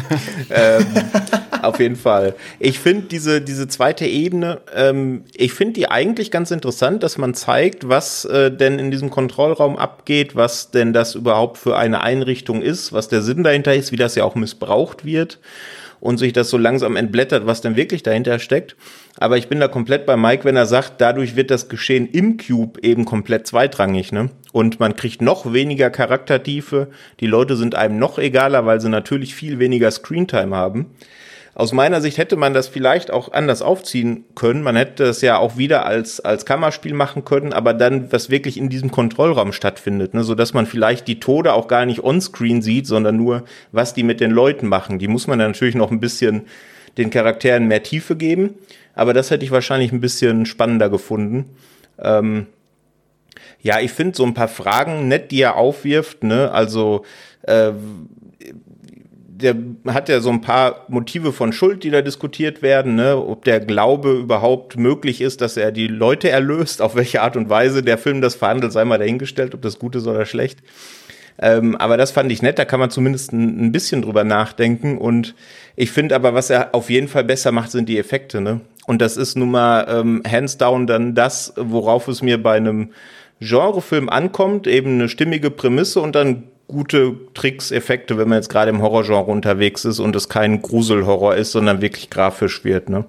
ähm, 0.50 0.86
auf 1.62 1.80
jeden 1.80 1.96
Fall. 1.96 2.36
Ich 2.58 2.80
finde 2.80 3.08
diese, 3.08 3.42
diese 3.42 3.68
zweite 3.68 4.08
Ebene, 4.08 4.62
ähm, 4.76 5.24
ich 5.36 5.54
finde 5.54 5.74
die 5.74 5.92
eigentlich 5.92 6.32
ganz 6.32 6.50
interessant, 6.50 7.04
dass 7.04 7.20
man 7.20 7.36
zeigt, 7.36 7.88
was 7.88 8.26
äh, 8.26 8.52
denn 8.52 8.80
in 8.80 8.90
diesem 8.90 9.12
Kontrollraum 9.12 9.78
abgeht, 9.78 10.36
was 10.36 10.72
denn 10.72 10.92
das 10.92 11.14
überhaupt 11.14 11.60
für 11.60 11.78
eine 11.78 12.02
Einrichtung 12.02 12.64
ist, 12.64 12.92
was 12.92 13.08
der 13.08 13.22
Sinn 13.22 13.44
dahinter 13.44 13.76
ist, 13.76 13.92
wie 13.92 13.98
das 13.98 14.16
ja 14.16 14.24
auch 14.24 14.34
missbraucht 14.34 15.06
wird 15.06 15.38
und 16.00 16.18
sich 16.18 16.34
das 16.34 16.50
so 16.50 16.58
langsam 16.58 16.96
entblättert, 16.96 17.46
was 17.46 17.62
denn 17.62 17.76
wirklich 17.76 18.04
dahinter 18.04 18.40
steckt. 18.40 18.76
Aber 19.18 19.38
ich 19.38 19.48
bin 19.48 19.60
da 19.60 19.68
komplett 19.68 20.06
bei 20.06 20.16
Mike, 20.16 20.46
wenn 20.46 20.56
er 20.56 20.66
sagt, 20.66 21.02
dadurch 21.02 21.36
wird 21.36 21.52
das 21.52 21.70
Geschehen 21.70 22.08
im 22.08 22.38
Cube 22.38 22.80
eben 22.82 23.06
komplett 23.06 23.48
zweitrangig, 23.48 24.12
ne? 24.12 24.30
Und 24.52 24.80
man 24.80 24.96
kriegt 24.96 25.22
noch 25.22 25.54
weniger 25.54 25.90
Charaktertiefe. 25.90 26.88
Die 27.20 27.28
Leute 27.28 27.56
sind 27.56 27.76
einem 27.76 28.00
noch 28.00 28.18
egaler, 28.18 28.66
weil 28.66 28.82
sie 28.82 28.90
natürlich 28.90 29.36
viel 29.36 29.60
weniger 29.60 29.92
Screentime 29.92 30.56
haben. 30.56 30.88
Aus 31.56 31.74
meiner 31.74 32.00
Sicht 32.02 32.18
hätte 32.18 32.36
man 32.36 32.54
das 32.54 32.68
vielleicht 32.68 33.12
auch 33.12 33.34
anders 33.34 33.62
aufziehen 33.62 34.26
können. 34.36 34.62
Man 34.62 34.76
hätte 34.76 35.04
es 35.06 35.22
ja 35.22 35.38
auch 35.38 35.58
wieder 35.58 35.86
als, 35.86 36.20
als 36.20 36.46
Kammerspiel 36.46 36.94
machen 36.94 37.26
können, 37.26 37.54
aber 37.54 37.74
dann, 37.74 38.12
was 38.12 38.30
wirklich 38.30 38.58
in 38.58 38.70
diesem 38.70 38.92
Kontrollraum 38.92 39.52
stattfindet, 39.52 40.14
ne, 40.14 40.24
sodass 40.24 40.54
man 40.54 40.66
vielleicht 40.66 41.08
die 41.08 41.20
Tode 41.20 41.54
auch 41.54 41.68
gar 41.68 41.86
nicht 41.86 42.04
onscreen 42.04 42.62
sieht, 42.62 42.88
sondern 42.88 43.18
nur, 43.18 43.44
was 43.72 43.94
die 43.94 44.04
mit 44.04 44.20
den 44.20 44.32
Leuten 44.32 44.68
machen. 44.68 45.00
Die 45.00 45.08
muss 45.08 45.28
man 45.28 45.40
dann 45.40 45.52
natürlich 45.52 45.76
noch 45.76 45.92
ein 45.92 46.00
bisschen 46.00 46.44
den 46.98 47.10
Charakteren 47.10 47.68
mehr 47.68 47.84
Tiefe 47.84 48.16
geben, 48.16 48.56
aber 48.94 49.14
das 49.14 49.32
hätte 49.32 49.46
ich 49.46 49.52
wahrscheinlich 49.52 49.92
ein 49.92 50.02
bisschen 50.02 50.46
spannender 50.46 50.90
gefunden. 50.90 51.56
Ähm, 51.98 52.48
ja, 53.62 53.80
ich 53.80 53.92
finde 53.92 54.16
so 54.16 54.24
ein 54.24 54.34
paar 54.34 54.48
Fragen 54.48 55.08
nett, 55.08 55.32
die 55.32 55.42
er 55.42 55.56
aufwirft, 55.56 56.24
ne, 56.24 56.52
also, 56.52 57.04
äh, 57.44 57.72
der 59.42 59.56
hat 59.88 60.10
ja 60.10 60.20
so 60.20 60.30
ein 60.30 60.42
paar 60.42 60.86
Motive 60.90 61.32
von 61.32 61.54
Schuld, 61.54 61.84
die 61.84 61.90
da 61.90 62.02
diskutiert 62.02 62.62
werden, 62.62 62.96
ne? 62.96 63.18
ob 63.18 63.46
der 63.46 63.60
Glaube 63.60 64.12
überhaupt 64.12 64.78
möglich 64.78 65.22
ist, 65.22 65.42
dass 65.42 65.58
er 65.58 65.72
die 65.72 65.88
Leute 65.88 66.30
erlöst, 66.30 66.82
auf 66.82 66.96
welche 66.96 67.22
Art 67.22 67.38
und 67.38 67.50
Weise 67.50 67.82
der 67.82 67.98
Film 67.98 68.22
das 68.22 68.36
verhandelt, 68.36 68.74
sei 68.74 68.86
mal 68.86 69.00
dahingestellt, 69.00 69.56
ob 69.56 69.62
das 69.62 69.80
gut 69.80 69.96
ist 69.96 70.08
oder 70.08 70.26
schlecht. 70.26 70.60
Ähm, 71.42 71.78
aber 71.78 71.96
das 71.96 72.12
fand 72.12 72.32
ich 72.32 72.42
nett, 72.42 72.60
da 72.60 72.66
kann 72.66 72.82
man 72.82 72.90
zumindest 72.90 73.32
ein, 73.32 73.68
ein 73.68 73.72
bisschen 73.72 74.02
drüber 74.02 74.26
nachdenken. 74.26 74.98
Und 74.98 75.36
ich 75.78 75.92
finde 75.92 76.16
aber, 76.16 76.34
was 76.34 76.50
er 76.50 76.76
auf 76.76 76.90
jeden 76.90 77.08
Fall 77.08 77.24
besser 77.24 77.52
macht, 77.52 77.72
sind 77.72 77.88
die 77.88 77.98
Effekte. 77.98 78.42
Ne? 78.42 78.60
Und 78.88 79.02
das 79.02 79.16
ist 79.16 79.38
nun 79.38 79.52
mal 79.52 79.86
ähm, 79.90 80.22
hands 80.30 80.58
down 80.58 80.86
dann 80.86 81.16
das, 81.16 81.54
worauf 81.56 82.10
es 82.10 82.22
mir 82.22 82.44
bei 82.44 82.58
einem 82.58 82.90
Genrefilm 83.40 84.10
ankommt, 84.10 84.68
eben 84.68 84.96
eine 84.96 85.08
stimmige 85.08 85.50
Prämisse 85.50 86.02
und 86.02 86.14
dann 86.14 86.44
gute 86.70 87.16
Tricks, 87.34 87.72
Effekte, 87.72 88.18
wenn 88.18 88.30
man 88.30 88.38
jetzt 88.38 88.50
gerade 88.50 88.70
im 88.70 88.82
Horrorgenre 88.82 89.24
unterwegs 89.24 89.84
ist 89.86 90.00
und 90.00 90.16
es 90.16 90.30
kein 90.30 90.62
Gruselhorror 90.62 91.36
ist, 91.36 91.52
sondern 91.52 91.82
wirklich 91.82 92.10
grafisch 92.10 92.64
wird. 92.64 92.90
Ne? 92.90 93.06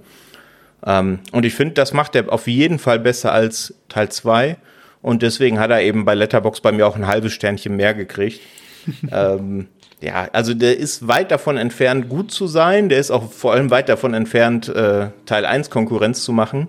Ähm, 0.85 1.21
und 1.31 1.45
ich 1.45 1.55
finde, 1.55 1.75
das 1.75 1.93
macht 1.93 2.17
er 2.17 2.33
auf 2.33 2.49
jeden 2.49 2.79
Fall 2.79 2.99
besser 2.99 3.33
als 3.33 3.75
Teil 3.89 4.09
2. 4.09 4.57
Und 5.03 5.23
deswegen 5.23 5.61
hat 5.61 5.71
er 5.71 5.83
eben 5.83 6.05
bei 6.05 6.15
Letterbox 6.15 6.61
bei 6.61 6.73
mir 6.73 6.87
auch 6.87 6.97
ein 6.97 7.07
halbes 7.07 7.33
Sternchen 7.33 7.77
mehr 7.77 7.95
gekriegt. 7.95 8.41
ähm, 9.13 9.69
ja, 10.01 10.29
also 10.33 10.55
der 10.55 10.79
ist 10.79 11.07
weit 11.07 11.31
davon 11.31 11.59
entfernt, 11.59 12.09
gut 12.09 12.33
zu 12.33 12.47
sein. 12.47 12.89
Der 12.89 12.99
ist 12.99 13.11
auch 13.11 13.31
vor 13.31 13.53
allem 13.53 13.71
weit 13.71 13.91
davon 13.91 14.15
entfernt, 14.15 14.69
äh, 14.69 15.09
Teil 15.27 15.45
1 15.45 15.69
Konkurrenz 15.69 16.25
zu 16.25 16.33
machen. 16.33 16.67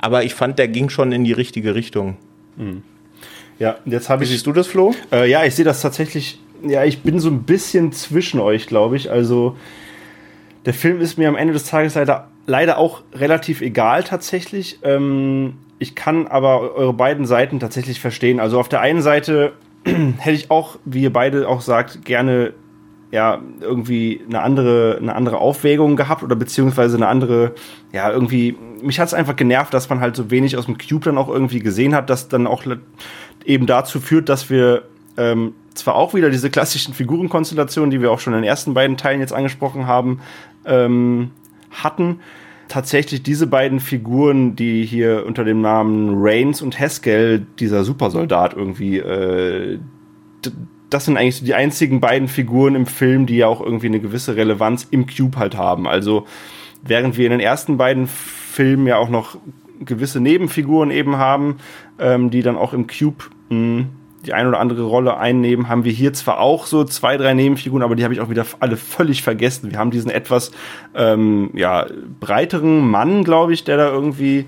Aber 0.00 0.24
ich 0.24 0.34
fand, 0.34 0.58
der 0.58 0.66
ging 0.66 0.88
schon 0.88 1.12
in 1.12 1.22
die 1.22 1.32
richtige 1.32 1.76
Richtung. 1.76 2.16
Mhm. 2.56 2.82
Ja, 3.58 3.76
jetzt 3.84 4.08
habe 4.08 4.24
ich. 4.24 4.30
Siehst 4.30 4.46
du 4.46 4.52
das, 4.52 4.66
Flo? 4.66 4.94
Äh, 5.12 5.30
ja, 5.30 5.44
ich 5.44 5.54
sehe 5.54 5.64
das 5.64 5.80
tatsächlich. 5.80 6.40
Ja, 6.62 6.84
ich 6.84 7.02
bin 7.02 7.20
so 7.20 7.28
ein 7.28 7.42
bisschen 7.42 7.92
zwischen 7.92 8.40
euch, 8.40 8.66
glaube 8.66 8.96
ich. 8.96 9.10
Also, 9.10 9.56
der 10.66 10.74
Film 10.74 11.00
ist 11.00 11.18
mir 11.18 11.28
am 11.28 11.36
Ende 11.36 11.52
des 11.52 11.64
Tages 11.64 11.94
leider, 11.94 12.28
leider 12.46 12.78
auch 12.78 13.02
relativ 13.14 13.60
egal, 13.60 14.02
tatsächlich. 14.02 14.78
Ähm, 14.82 15.54
ich 15.78 15.94
kann 15.94 16.26
aber 16.26 16.74
eure 16.74 16.94
beiden 16.94 17.26
Seiten 17.26 17.60
tatsächlich 17.60 18.00
verstehen. 18.00 18.40
Also, 18.40 18.58
auf 18.58 18.68
der 18.68 18.80
einen 18.80 19.02
Seite 19.02 19.52
hätte 19.84 20.36
ich 20.36 20.50
auch, 20.50 20.78
wie 20.84 21.02
ihr 21.02 21.12
beide 21.12 21.48
auch 21.48 21.60
sagt, 21.60 22.04
gerne 22.04 22.54
ja, 23.14 23.40
irgendwie 23.60 24.22
eine 24.26 24.42
andere, 24.42 24.98
eine 25.00 25.14
andere 25.14 25.38
Aufwägung 25.38 25.94
gehabt 25.94 26.24
oder 26.24 26.34
beziehungsweise 26.34 26.96
eine 26.96 27.06
andere, 27.06 27.52
ja, 27.92 28.10
irgendwie, 28.10 28.56
mich 28.82 28.98
hat 28.98 29.06
es 29.06 29.14
einfach 29.14 29.36
genervt, 29.36 29.72
dass 29.72 29.88
man 29.88 30.00
halt 30.00 30.16
so 30.16 30.32
wenig 30.32 30.56
aus 30.56 30.66
dem 30.66 30.78
Cube 30.78 31.04
dann 31.04 31.16
auch 31.16 31.28
irgendwie 31.28 31.60
gesehen 31.60 31.94
hat, 31.94 32.10
dass 32.10 32.26
dann 32.26 32.48
auch 32.48 32.64
eben 33.44 33.66
dazu 33.66 34.00
führt, 34.00 34.28
dass 34.28 34.50
wir 34.50 34.84
ähm, 35.16 35.54
zwar 35.74 35.96
auch 35.96 36.14
wieder 36.14 36.30
diese 36.30 36.50
klassischen 36.50 36.94
Figurenkonstellationen, 36.94 37.90
die 37.90 38.00
wir 38.00 38.10
auch 38.10 38.20
schon 38.20 38.32
in 38.32 38.40
den 38.40 38.48
ersten 38.48 38.74
beiden 38.74 38.96
Teilen 38.96 39.20
jetzt 39.20 39.32
angesprochen 39.32 39.86
haben, 39.86 40.20
ähm, 40.64 41.30
hatten, 41.70 42.20
tatsächlich 42.68 43.22
diese 43.22 43.46
beiden 43.46 43.80
Figuren, 43.80 44.56
die 44.56 44.84
hier 44.84 45.24
unter 45.26 45.44
dem 45.44 45.60
Namen 45.60 46.14
Reigns 46.16 46.62
und 46.62 46.78
Haskell, 46.78 47.46
dieser 47.58 47.84
Supersoldat 47.84 48.54
irgendwie, 48.54 48.98
äh, 48.98 49.78
das 50.90 51.04
sind 51.04 51.16
eigentlich 51.16 51.42
die 51.42 51.54
einzigen 51.54 52.00
beiden 52.00 52.28
Figuren 52.28 52.74
im 52.74 52.86
Film, 52.86 53.26
die 53.26 53.36
ja 53.36 53.48
auch 53.48 53.60
irgendwie 53.60 53.88
eine 53.88 54.00
gewisse 54.00 54.36
Relevanz 54.36 54.86
im 54.90 55.06
Cube 55.06 55.36
halt 55.38 55.56
haben. 55.56 55.86
Also 55.88 56.26
während 56.82 57.16
wir 57.16 57.26
in 57.26 57.32
den 57.32 57.40
ersten 57.40 57.76
beiden 57.76 58.06
Filmen 58.06 58.86
ja 58.86 58.98
auch 58.98 59.08
noch 59.08 59.36
gewisse 59.84 60.20
Nebenfiguren 60.20 60.90
eben 60.90 61.16
haben, 61.16 61.56
ähm, 61.98 62.30
die 62.30 62.42
dann 62.42 62.56
auch 62.56 62.72
im 62.72 62.86
Cube 62.86 63.24
mh, 63.48 63.56
hm, 63.56 63.86
die 64.26 64.32
eine 64.32 64.48
oder 64.48 64.58
andere 64.58 64.84
Rolle 64.84 65.16
einnehmen, 65.18 65.68
haben 65.68 65.84
wir 65.84 65.92
hier 65.92 66.12
zwar 66.12 66.40
auch 66.40 66.66
so 66.66 66.84
zwei, 66.84 67.16
drei 67.16 67.34
Nebenfiguren, 67.34 67.82
aber 67.82 67.94
die 67.94 68.04
habe 68.04 68.14
ich 68.14 68.20
auch 68.20 68.30
wieder 68.30 68.46
alle 68.60 68.76
völlig 68.76 69.22
vergessen. 69.22 69.70
Wir 69.70 69.78
haben 69.78 69.90
diesen 69.90 70.10
etwas 70.10 70.50
ähm, 70.94 71.50
ja, 71.54 71.86
breiteren 72.20 72.88
Mann, 72.88 73.24
glaube 73.24 73.52
ich, 73.52 73.64
der 73.64 73.76
da 73.76 73.90
irgendwie 73.90 74.46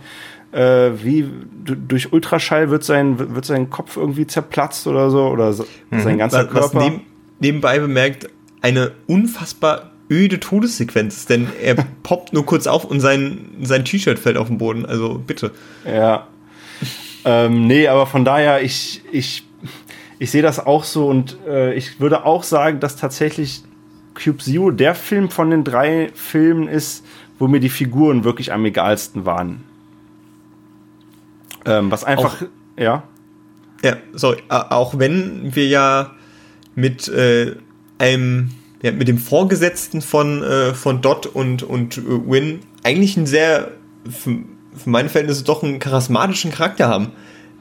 äh, 0.52 0.92
wie 1.02 1.28
durch 1.64 2.12
Ultraschall 2.12 2.70
wird 2.70 2.84
sein, 2.84 3.34
wird 3.34 3.44
sein 3.44 3.68
Kopf 3.68 3.96
irgendwie 3.96 4.26
zerplatzt 4.26 4.86
oder 4.86 5.10
so, 5.10 5.26
oder 5.26 5.52
so, 5.52 5.66
mhm. 5.90 6.00
sein 6.00 6.18
ganzer 6.18 6.44
was, 6.44 6.52
Körper. 6.52 6.74
Was 6.76 6.84
neben, 6.84 7.00
nebenbei 7.40 7.78
bemerkt, 7.78 8.30
eine 8.62 8.92
unfassbar 9.06 9.90
öde 10.10 10.38
Todessequenz 10.38 11.26
denn 11.26 11.48
er 11.62 11.74
poppt 12.02 12.32
nur 12.32 12.46
kurz 12.46 12.66
auf 12.66 12.84
und 12.84 13.00
sein, 13.00 13.50
sein 13.62 13.84
T-Shirt 13.84 14.18
fällt 14.18 14.36
auf 14.36 14.46
den 14.46 14.58
Boden. 14.58 14.86
Also 14.86 15.20
bitte. 15.24 15.50
Ja. 15.84 16.26
Ähm, 17.26 17.66
nee, 17.66 17.88
aber 17.88 18.06
von 18.06 18.24
daher, 18.24 18.62
ich, 18.62 19.02
ich, 19.10 19.44
ich 20.18 20.30
sehe 20.30 20.42
das 20.42 20.64
auch 20.64 20.84
so 20.84 21.08
und 21.08 21.36
äh, 21.46 21.74
ich 21.74 22.00
würde 22.00 22.24
auch 22.24 22.44
sagen, 22.44 22.80
dass 22.80 22.96
tatsächlich 22.96 23.64
Cube 24.14 24.38
Zero 24.38 24.70
der 24.70 24.94
Film 24.94 25.28
von 25.28 25.50
den 25.50 25.64
drei 25.64 26.10
Filmen 26.14 26.68
ist, 26.68 27.04
wo 27.38 27.48
mir 27.48 27.60
die 27.60 27.68
Figuren 27.68 28.24
wirklich 28.24 28.52
am 28.52 28.64
egalsten 28.64 29.26
waren. 29.26 29.64
Ähm, 31.64 31.90
was 31.90 32.04
einfach, 32.04 32.42
auch, 32.42 32.46
ja. 32.78 33.02
Ja, 33.84 33.96
sorry, 34.12 34.38
auch 34.48 34.98
wenn 34.98 35.54
wir 35.54 35.66
ja 35.66 36.12
mit 36.76 37.08
äh, 37.08 37.56
einem 37.98 38.52
ja, 38.82 38.92
mit 38.92 39.08
dem 39.08 39.18
Vorgesetzten 39.18 40.00
von, 40.00 40.42
äh, 40.42 40.74
von 40.74 41.02
Dot 41.02 41.26
und, 41.26 41.64
und 41.64 41.98
äh, 41.98 42.02
Win 42.06 42.60
eigentlich 42.84 43.16
einen 43.16 43.26
sehr, 43.26 43.72
für, 44.76 44.90
meine 44.90 45.08
Verhältnisse 45.08 45.44
doch 45.44 45.62
einen 45.62 45.78
charismatischen 45.78 46.52
Charakter 46.52 46.88
haben, 46.88 47.12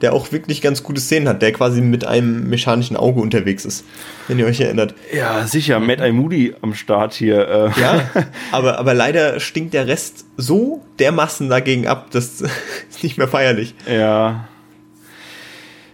der 0.02 0.12
auch 0.12 0.30
wirklich 0.32 0.60
ganz 0.60 0.82
gute 0.82 1.00
Szenen 1.00 1.28
hat, 1.28 1.42
der 1.42 1.52
quasi 1.52 1.80
mit 1.80 2.04
einem 2.04 2.48
mechanischen 2.48 2.96
Auge 2.96 3.20
unterwegs 3.20 3.64
ist, 3.64 3.84
wenn 4.28 4.38
ihr 4.38 4.46
euch 4.46 4.60
erinnert. 4.60 4.94
Ja, 5.12 5.46
sicher, 5.46 5.80
Matt 5.80 6.00
Eye 6.00 6.12
Moody 6.12 6.54
am 6.60 6.74
Start 6.74 7.14
hier. 7.14 7.72
Äh. 7.76 7.80
Ja, 7.80 8.10
aber, 8.52 8.78
aber 8.78 8.94
leider 8.94 9.40
stinkt 9.40 9.74
der 9.74 9.86
Rest 9.86 10.26
so 10.36 10.82
dermaßen 10.98 11.48
dagegen 11.48 11.86
ab, 11.86 12.08
das 12.10 12.42
ist 12.42 13.02
nicht 13.02 13.16
mehr 13.16 13.28
feierlich. 13.28 13.74
Ja. 13.90 14.48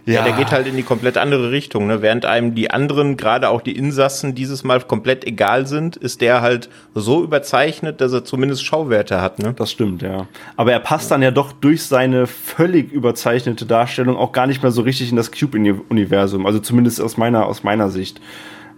Ja. 0.05 0.15
ja, 0.15 0.23
der 0.23 0.33
geht 0.33 0.51
halt 0.51 0.67
in 0.67 0.75
die 0.75 0.83
komplett 0.83 1.17
andere 1.17 1.51
Richtung. 1.51 1.87
Ne? 1.87 2.01
Während 2.01 2.25
einem 2.25 2.55
die 2.55 2.71
anderen, 2.71 3.15
gerade 3.15 3.49
auch 3.49 3.61
die 3.61 3.75
Insassen, 3.75 4.35
dieses 4.35 4.63
Mal 4.65 4.81
komplett 4.81 5.25
egal 5.25 5.65
sind, 5.65 5.95
ist 5.95 6.19
der 6.19 6.41
halt 6.41 6.69
so 6.93 7.23
überzeichnet, 7.23 8.01
dass 8.01 8.11
er 8.11 8.25
zumindest 8.25 8.65
Schauwerte 8.65 9.21
hat. 9.21 9.39
Ne? 9.39 9.53
Das 9.53 9.71
stimmt, 9.71 10.01
ja. 10.01 10.27
Aber 10.57 10.73
er 10.73 10.79
passt 10.79 11.09
dann 11.11 11.21
ja 11.21 11.31
doch 11.31 11.53
durch 11.53 11.83
seine 11.83 12.27
völlig 12.27 12.91
überzeichnete 12.91 13.65
Darstellung 13.65 14.17
auch 14.17 14.33
gar 14.33 14.45
nicht 14.45 14.61
mehr 14.61 14.71
so 14.71 14.81
richtig 14.81 15.09
in 15.09 15.15
das 15.15 15.31
Cube-Universum. 15.31 16.45
Also 16.45 16.59
zumindest 16.59 16.99
aus 16.99 17.15
meiner, 17.15 17.45
aus 17.45 17.63
meiner 17.63 17.89
Sicht. 17.89 18.19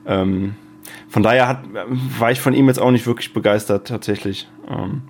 Ähm, 0.05 0.53
von 1.09 1.23
daher 1.23 1.47
hat, 1.47 1.59
war 2.19 2.31
ich 2.31 2.39
von 2.39 2.53
ihm 2.53 2.67
jetzt 2.67 2.79
auch 2.79 2.91
nicht 2.91 3.07
wirklich 3.07 3.33
begeistert, 3.33 3.87
tatsächlich. 3.87 4.47
Ähm, 4.69 5.01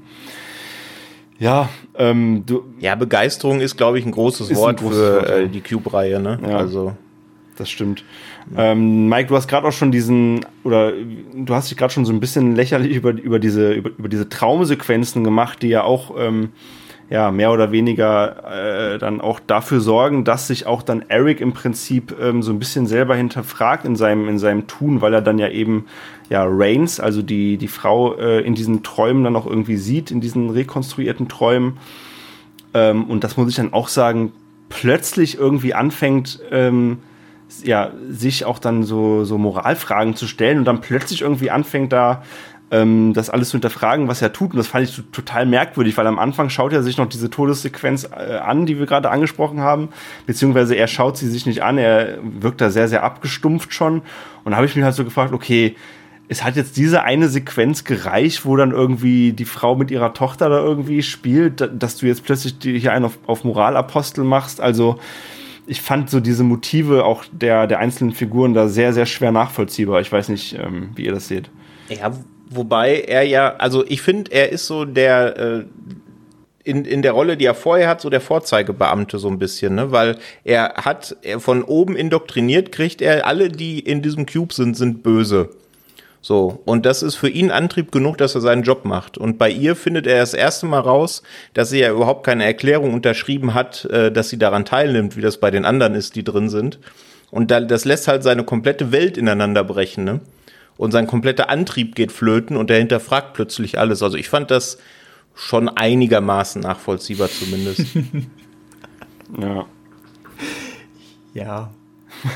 ja, 1.39 1.69
ähm, 1.97 2.43
du. 2.45 2.63
Ja, 2.79 2.95
Begeisterung 2.95 3.59
ist, 3.59 3.77
glaube 3.77 3.99
ich, 3.99 4.05
ein 4.05 4.11
großes 4.11 4.55
Wort 4.55 4.79
ein 4.79 4.85
großes 4.85 4.99
für 4.99 5.15
Wort, 5.15 5.29
äh, 5.29 5.47
die 5.47 5.61
Cube-Reihe, 5.61 6.19
ne? 6.19 6.39
Ja, 6.47 6.57
also. 6.57 6.95
Das 7.57 7.69
stimmt. 7.69 8.03
Ähm, 8.57 9.07
Mike, 9.07 9.29
du 9.29 9.35
hast 9.35 9.47
gerade 9.47 9.65
auch 9.65 9.71
schon 9.71 9.91
diesen, 9.91 10.45
oder 10.63 10.91
du 10.91 11.53
hast 11.55 11.71
dich 11.71 11.77
gerade 11.77 11.93
schon 11.93 12.05
so 12.05 12.11
ein 12.11 12.19
bisschen 12.19 12.53
lächerlich 12.55 12.95
über, 12.95 13.11
über, 13.11 13.39
diese, 13.39 13.71
über, 13.71 13.91
über 13.97 14.09
diese 14.09 14.27
Traumsequenzen 14.27 15.23
gemacht, 15.23 15.61
die 15.61 15.69
ja 15.69 15.83
auch 15.83 16.13
ähm, 16.17 16.49
ja, 17.09 17.29
mehr 17.31 17.51
oder 17.51 17.71
weniger 17.71 18.93
äh, 18.93 18.97
dann 18.97 19.21
auch 19.21 19.39
dafür 19.39 19.79
sorgen, 19.79 20.23
dass 20.23 20.47
sich 20.47 20.65
auch 20.65 20.81
dann 20.81 21.05
Eric 21.07 21.39
im 21.39 21.53
Prinzip 21.53 22.15
ähm, 22.19 22.41
so 22.41 22.51
ein 22.51 22.57
bisschen 22.57 22.87
selber 22.87 23.15
hinterfragt 23.15 23.85
in 23.85 23.95
seinem, 23.95 24.27
in 24.27 24.39
seinem 24.39 24.65
Tun, 24.65 25.01
weil 25.01 25.13
er 25.13 25.21
dann 25.21 25.37
ja 25.37 25.49
eben 25.49 25.85
ja 26.29 26.43
Reigns, 26.47 26.99
also 26.99 27.21
die, 27.21 27.57
die 27.57 27.67
Frau 27.67 28.15
äh, 28.15 28.41
in 28.41 28.55
diesen 28.55 28.81
Träumen 28.81 29.23
dann 29.23 29.35
auch 29.35 29.45
irgendwie 29.45 29.77
sieht, 29.77 30.09
in 30.09 30.19
diesen 30.19 30.49
rekonstruierten 30.49 31.27
Träumen. 31.27 31.77
Ähm, 32.73 33.03
und 33.05 33.23
das 33.23 33.37
muss 33.37 33.49
ich 33.49 33.55
dann 33.55 33.73
auch 33.73 33.87
sagen, 33.87 34.31
plötzlich 34.69 35.37
irgendwie 35.37 35.75
anfängt, 35.75 36.39
ähm, 36.49 36.99
ja, 37.63 37.91
sich 38.09 38.45
auch 38.45 38.57
dann 38.57 38.83
so, 38.83 39.23
so 39.23 39.37
Moralfragen 39.37 40.15
zu 40.15 40.25
stellen 40.25 40.57
und 40.57 40.65
dann 40.65 40.81
plötzlich 40.81 41.21
irgendwie 41.21 41.51
anfängt 41.51 41.93
da 41.93 42.23
ähm, 42.71 43.13
das 43.13 43.29
alles 43.29 43.49
zu 43.49 43.57
hinterfragen, 43.57 44.07
was 44.07 44.21
er 44.21 44.33
tut. 44.33 44.51
Und 44.51 44.57
das 44.57 44.67
fand 44.67 44.87
ich 44.87 45.01
total 45.11 45.45
merkwürdig, 45.45 45.97
weil 45.97 46.07
am 46.07 46.19
Anfang 46.19 46.49
schaut 46.49 46.73
er 46.73 46.83
sich 46.83 46.97
noch 46.97 47.07
diese 47.07 47.29
Todessequenz 47.29 48.05
äh, 48.05 48.37
an, 48.37 48.65
die 48.65 48.79
wir 48.79 48.85
gerade 48.85 49.09
angesprochen 49.09 49.59
haben, 49.59 49.89
beziehungsweise 50.25 50.75
er 50.75 50.87
schaut 50.87 51.17
sie 51.17 51.29
sich 51.29 51.45
nicht 51.45 51.63
an, 51.63 51.77
er 51.77 52.17
wirkt 52.21 52.61
da 52.61 52.69
sehr, 52.69 52.87
sehr 52.87 53.03
abgestumpft 53.03 53.73
schon. 53.73 54.01
Und 54.43 54.51
da 54.51 54.57
habe 54.57 54.65
ich 54.65 54.75
mich 54.75 54.83
halt 54.83 54.95
so 54.95 55.03
gefragt, 55.03 55.33
okay, 55.33 55.75
es 56.27 56.43
hat 56.43 56.55
jetzt 56.55 56.77
diese 56.77 57.03
eine 57.03 57.29
Sequenz 57.29 57.83
gereicht, 57.83 58.45
wo 58.45 58.55
dann 58.55 58.71
irgendwie 58.71 59.33
die 59.33 59.45
Frau 59.45 59.75
mit 59.75 59.91
ihrer 59.91 60.13
Tochter 60.13 60.49
da 60.49 60.57
irgendwie 60.57 61.03
spielt, 61.03 61.69
dass 61.71 61.97
du 61.97 62.07
jetzt 62.07 62.23
plötzlich 62.23 62.55
hier 62.61 62.93
einen 62.93 63.05
auf, 63.05 63.19
auf 63.27 63.43
Moralapostel 63.43 64.23
machst. 64.23 64.59
Also 64.59 64.99
ich 65.67 65.81
fand 65.81 66.09
so 66.09 66.19
diese 66.19 66.43
Motive 66.43 67.05
auch 67.05 67.25
der, 67.31 67.67
der 67.67 67.79
einzelnen 67.79 68.13
Figuren 68.13 68.55
da 68.55 68.67
sehr, 68.67 68.93
sehr 68.93 69.05
schwer 69.05 69.31
nachvollziehbar. 69.31 70.01
Ich 70.01 70.11
weiß 70.11 70.29
nicht, 70.29 70.57
ähm, 70.57 70.89
wie 70.95 71.05
ihr 71.05 71.11
das 71.11 71.27
seht. 71.27 71.49
Ja, 71.89 72.11
wobei 72.49 73.01
er 73.01 73.23
ja, 73.23 73.55
also 73.57 73.85
ich 73.87 74.01
finde, 74.01 74.31
er 74.31 74.51
ist 74.51 74.67
so 74.67 74.85
der, 74.85 75.37
äh, 75.37 75.63
in, 76.63 76.83
in 76.83 77.01
der 77.01 77.11
Rolle, 77.11 77.37
die 77.37 77.45
er 77.45 77.53
vorher 77.53 77.87
hat, 77.87 78.01
so 78.01 78.09
der 78.09 78.21
Vorzeigebeamte 78.21 79.19
so 79.19 79.27
ein 79.27 79.39
bisschen, 79.39 79.75
ne? 79.75 79.91
Weil 79.91 80.17
er 80.43 80.73
hat 80.77 81.15
er 81.21 81.39
von 81.39 81.63
oben 81.63 81.95
indoktriniert, 81.95 82.71
kriegt 82.71 83.01
er, 83.01 83.27
alle, 83.27 83.49
die 83.49 83.79
in 83.79 84.01
diesem 84.01 84.25
Cube 84.25 84.53
sind, 84.53 84.75
sind 84.75 85.03
böse. 85.03 85.49
So, 86.21 86.63
und 86.65 86.87
das 86.87 87.03
ist 87.03 87.13
für 87.13 87.29
ihn 87.29 87.51
Antrieb 87.51 87.91
genug, 87.91 88.17
dass 88.17 88.33
er 88.33 88.41
seinen 88.41 88.63
Job 88.63 88.83
macht. 88.83 89.15
Und 89.15 89.37
bei 89.37 89.47
ihr 89.47 89.75
findet 89.75 90.07
er 90.07 90.17
das 90.17 90.33
erste 90.33 90.65
Mal 90.65 90.79
raus, 90.79 91.21
dass 91.53 91.69
sie 91.69 91.81
ja 91.81 91.91
überhaupt 91.91 92.25
keine 92.25 92.45
Erklärung 92.45 92.95
unterschrieben 92.95 93.53
hat, 93.53 93.85
äh, 93.85 94.11
dass 94.11 94.29
sie 94.29 94.39
daran 94.39 94.65
teilnimmt, 94.65 95.15
wie 95.15 95.21
das 95.21 95.37
bei 95.37 95.51
den 95.51 95.65
anderen 95.65 95.93
ist, 95.93 96.15
die 96.15 96.23
drin 96.23 96.49
sind. 96.49 96.79
Und 97.29 97.51
da, 97.51 97.59
das 97.59 97.85
lässt 97.85 98.07
halt 98.07 98.23
seine 98.23 98.43
komplette 98.43 98.91
Welt 98.91 99.19
ineinander 99.19 99.63
brechen, 99.63 100.03
ne? 100.03 100.19
Und 100.77 100.91
sein 100.91 101.07
kompletter 101.07 101.49
Antrieb 101.49 101.95
geht 101.95 102.11
flöten 102.11 102.57
und 102.57 102.69
er 102.69 102.77
hinterfragt 102.77 103.33
plötzlich 103.33 103.79
alles. 103.79 104.03
Also 104.03 104.17
ich 104.17 104.29
fand 104.29 104.51
das 104.51 104.77
schon 105.33 105.69
einigermaßen 105.69 106.61
nachvollziehbar 106.61 107.29
zumindest. 107.29 107.85
ja. 109.39 109.65
Ja, 111.33 111.71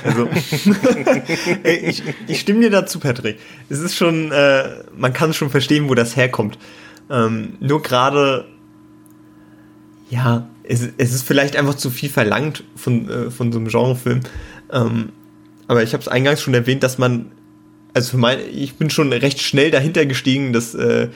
also, 0.03 0.27
ich, 1.63 2.03
ich 2.27 2.39
stimme 2.39 2.61
dir 2.61 2.69
dazu, 2.69 2.99
Patrick. 2.99 3.39
Es 3.69 3.79
ist 3.79 3.95
schon, 3.95 4.31
äh, 4.31 4.83
man 4.95 5.13
kann 5.13 5.33
schon 5.33 5.49
verstehen, 5.49 5.89
wo 5.89 5.95
das 5.95 6.15
herkommt. 6.15 6.57
Ähm, 7.09 7.57
nur 7.59 7.81
gerade, 7.81 8.45
ja, 10.09 10.47
es, 10.63 10.87
es 10.97 11.13
ist 11.13 11.23
vielleicht 11.25 11.55
einfach 11.55 11.75
zu 11.75 11.89
viel 11.89 12.09
verlangt 12.09 12.63
von, 12.75 13.09
äh, 13.09 13.31
von 13.31 13.51
so 13.51 13.59
einem 13.59 13.67
Genrefilm. 13.67 14.21
Ähm, 14.71 15.09
aber 15.67 15.83
ich 15.83 15.93
habe 15.93 16.01
es 16.01 16.07
eingangs 16.07 16.41
schon 16.41 16.53
erwähnt, 16.53 16.83
dass 16.83 16.97
man, 16.97 17.31
also 17.93 18.11
für 18.11 18.17
mein, 18.17 18.39
ich 18.51 18.75
bin 18.75 18.89
schon 18.89 19.11
recht 19.11 19.41
schnell 19.41 19.71
dahinter 19.71 20.05
gestiegen, 20.05 20.53
dass, 20.53 20.75
äh, 20.75 21.09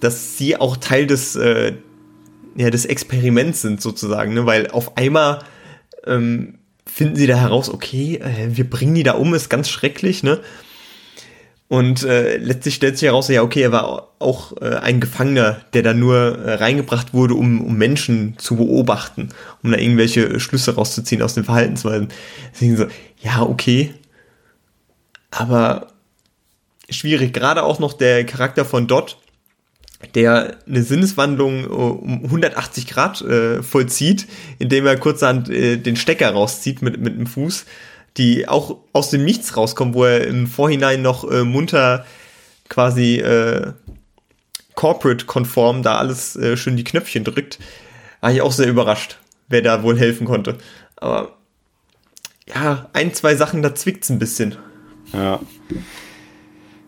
dass 0.00 0.36
sie 0.38 0.56
auch 0.56 0.76
Teil 0.76 1.06
des, 1.06 1.36
äh, 1.36 1.74
ja, 2.56 2.70
des 2.70 2.84
Experiments 2.84 3.62
sind 3.62 3.80
sozusagen, 3.80 4.34
ne? 4.34 4.46
weil 4.46 4.70
auf 4.70 4.96
einmal 4.96 5.40
ähm, 6.06 6.58
finden 6.86 7.16
sie 7.16 7.26
da 7.26 7.36
heraus, 7.36 7.68
okay, 7.68 8.16
äh, 8.16 8.56
wir 8.56 8.68
bringen 8.68 8.94
die 8.94 9.02
da 9.02 9.12
um, 9.12 9.34
ist 9.34 9.50
ganz 9.50 9.68
schrecklich, 9.68 10.22
ne? 10.22 10.40
Und 11.68 12.04
äh, 12.04 12.36
letztlich 12.36 12.76
stellt 12.76 12.96
sich 12.96 13.08
heraus, 13.08 13.26
ja, 13.26 13.42
okay, 13.42 13.62
er 13.62 13.72
war 13.72 14.12
auch 14.20 14.56
äh, 14.60 14.76
ein 14.76 15.00
Gefangener, 15.00 15.62
der 15.72 15.82
da 15.82 15.94
nur 15.94 16.16
äh, 16.16 16.54
reingebracht 16.54 17.12
wurde, 17.12 17.34
um, 17.34 17.60
um 17.60 17.76
Menschen 17.76 18.34
zu 18.38 18.54
beobachten, 18.54 19.30
um 19.64 19.72
da 19.72 19.78
irgendwelche 19.78 20.38
Schlüsse 20.38 20.76
rauszuziehen 20.76 21.22
aus 21.22 21.34
den 21.34 21.42
Verhaltensweisen. 21.42 22.08
Deswegen 22.52 22.76
so, 22.76 22.86
ja, 23.20 23.42
okay. 23.42 23.94
Aber 25.30 25.88
schwierig, 26.88 27.32
gerade 27.32 27.62
auch 27.62 27.78
noch 27.78 27.92
der 27.92 28.24
Charakter 28.24 28.64
von 28.64 28.86
Dot, 28.86 29.18
der 30.14 30.58
eine 30.66 30.82
Sinneswandlung 30.82 31.64
äh, 31.64 31.68
um 31.68 32.24
180 32.24 32.86
Grad 32.86 33.20
äh, 33.22 33.62
vollzieht, 33.62 34.26
indem 34.58 34.86
er 34.86 34.98
kurzerhand 34.98 35.48
äh, 35.48 35.76
den 35.76 35.96
Stecker 35.96 36.30
rauszieht 36.30 36.82
mit, 36.82 37.00
mit 37.00 37.18
dem 37.18 37.26
Fuß, 37.26 37.64
die 38.16 38.48
auch 38.48 38.78
aus 38.92 39.10
dem 39.10 39.24
Nichts 39.24 39.56
rauskommt, 39.56 39.94
wo 39.94 40.04
er 40.04 40.26
im 40.26 40.46
Vorhinein 40.46 41.02
noch 41.02 41.30
äh, 41.30 41.44
munter 41.44 42.04
quasi 42.68 43.16
äh, 43.16 43.72
corporate-konform 44.74 45.82
da 45.82 45.96
alles 45.96 46.36
äh, 46.36 46.56
schön 46.56 46.76
die 46.76 46.84
Knöpfchen 46.84 47.24
drückt. 47.24 47.58
War 48.20 48.32
ich 48.32 48.42
auch 48.42 48.52
sehr 48.52 48.68
überrascht, 48.68 49.18
wer 49.48 49.62
da 49.62 49.82
wohl 49.82 49.98
helfen 49.98 50.26
konnte. 50.26 50.58
Aber 50.96 51.36
ja, 52.48 52.88
ein, 52.92 53.14
zwei 53.14 53.34
Sachen, 53.34 53.62
da 53.62 53.74
zwickt's 53.74 54.08
ein 54.08 54.18
bisschen. 54.18 54.56
Ja. 55.12 55.40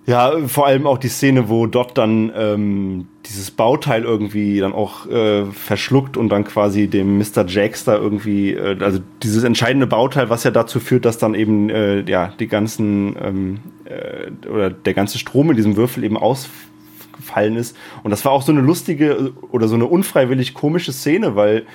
Ja, 0.08 0.38
vor 0.46 0.66
allem 0.66 0.86
auch 0.86 0.96
die 0.96 1.08
Szene, 1.08 1.50
wo 1.50 1.66
Dot 1.66 1.98
dann 1.98 2.32
ähm, 2.34 3.08
dieses 3.26 3.50
Bauteil 3.50 4.04
irgendwie 4.04 4.58
dann 4.58 4.72
auch 4.72 5.06
äh, 5.06 5.44
verschluckt 5.44 6.16
und 6.16 6.30
dann 6.30 6.44
quasi 6.44 6.88
dem 6.88 7.18
Mr. 7.18 7.44
Jax 7.46 7.84
da 7.84 7.94
irgendwie, 7.94 8.54
äh, 8.54 8.78
also 8.80 9.00
dieses 9.22 9.44
entscheidende 9.44 9.86
Bauteil, 9.86 10.30
was 10.30 10.44
ja 10.44 10.50
dazu 10.50 10.80
führt, 10.80 11.04
dass 11.04 11.18
dann 11.18 11.34
eben 11.34 11.68
äh, 11.68 12.00
ja 12.08 12.32
die 12.40 12.48
ganzen 12.48 13.16
ähm, 13.22 13.58
äh, 13.84 14.48
oder 14.48 14.70
der 14.70 14.94
ganze 14.94 15.18
Strom 15.18 15.50
in 15.50 15.56
diesem 15.56 15.76
Würfel 15.76 16.02
eben 16.04 16.16
ausgefallen 16.16 17.56
ist. 17.56 17.76
Und 18.02 18.10
das 18.10 18.24
war 18.24 18.32
auch 18.32 18.40
so 18.40 18.50
eine 18.50 18.62
lustige 18.62 19.34
oder 19.50 19.68
so 19.68 19.74
eine 19.74 19.84
unfreiwillig 19.84 20.54
komische 20.54 20.92
Szene, 20.92 21.36
weil 21.36 21.66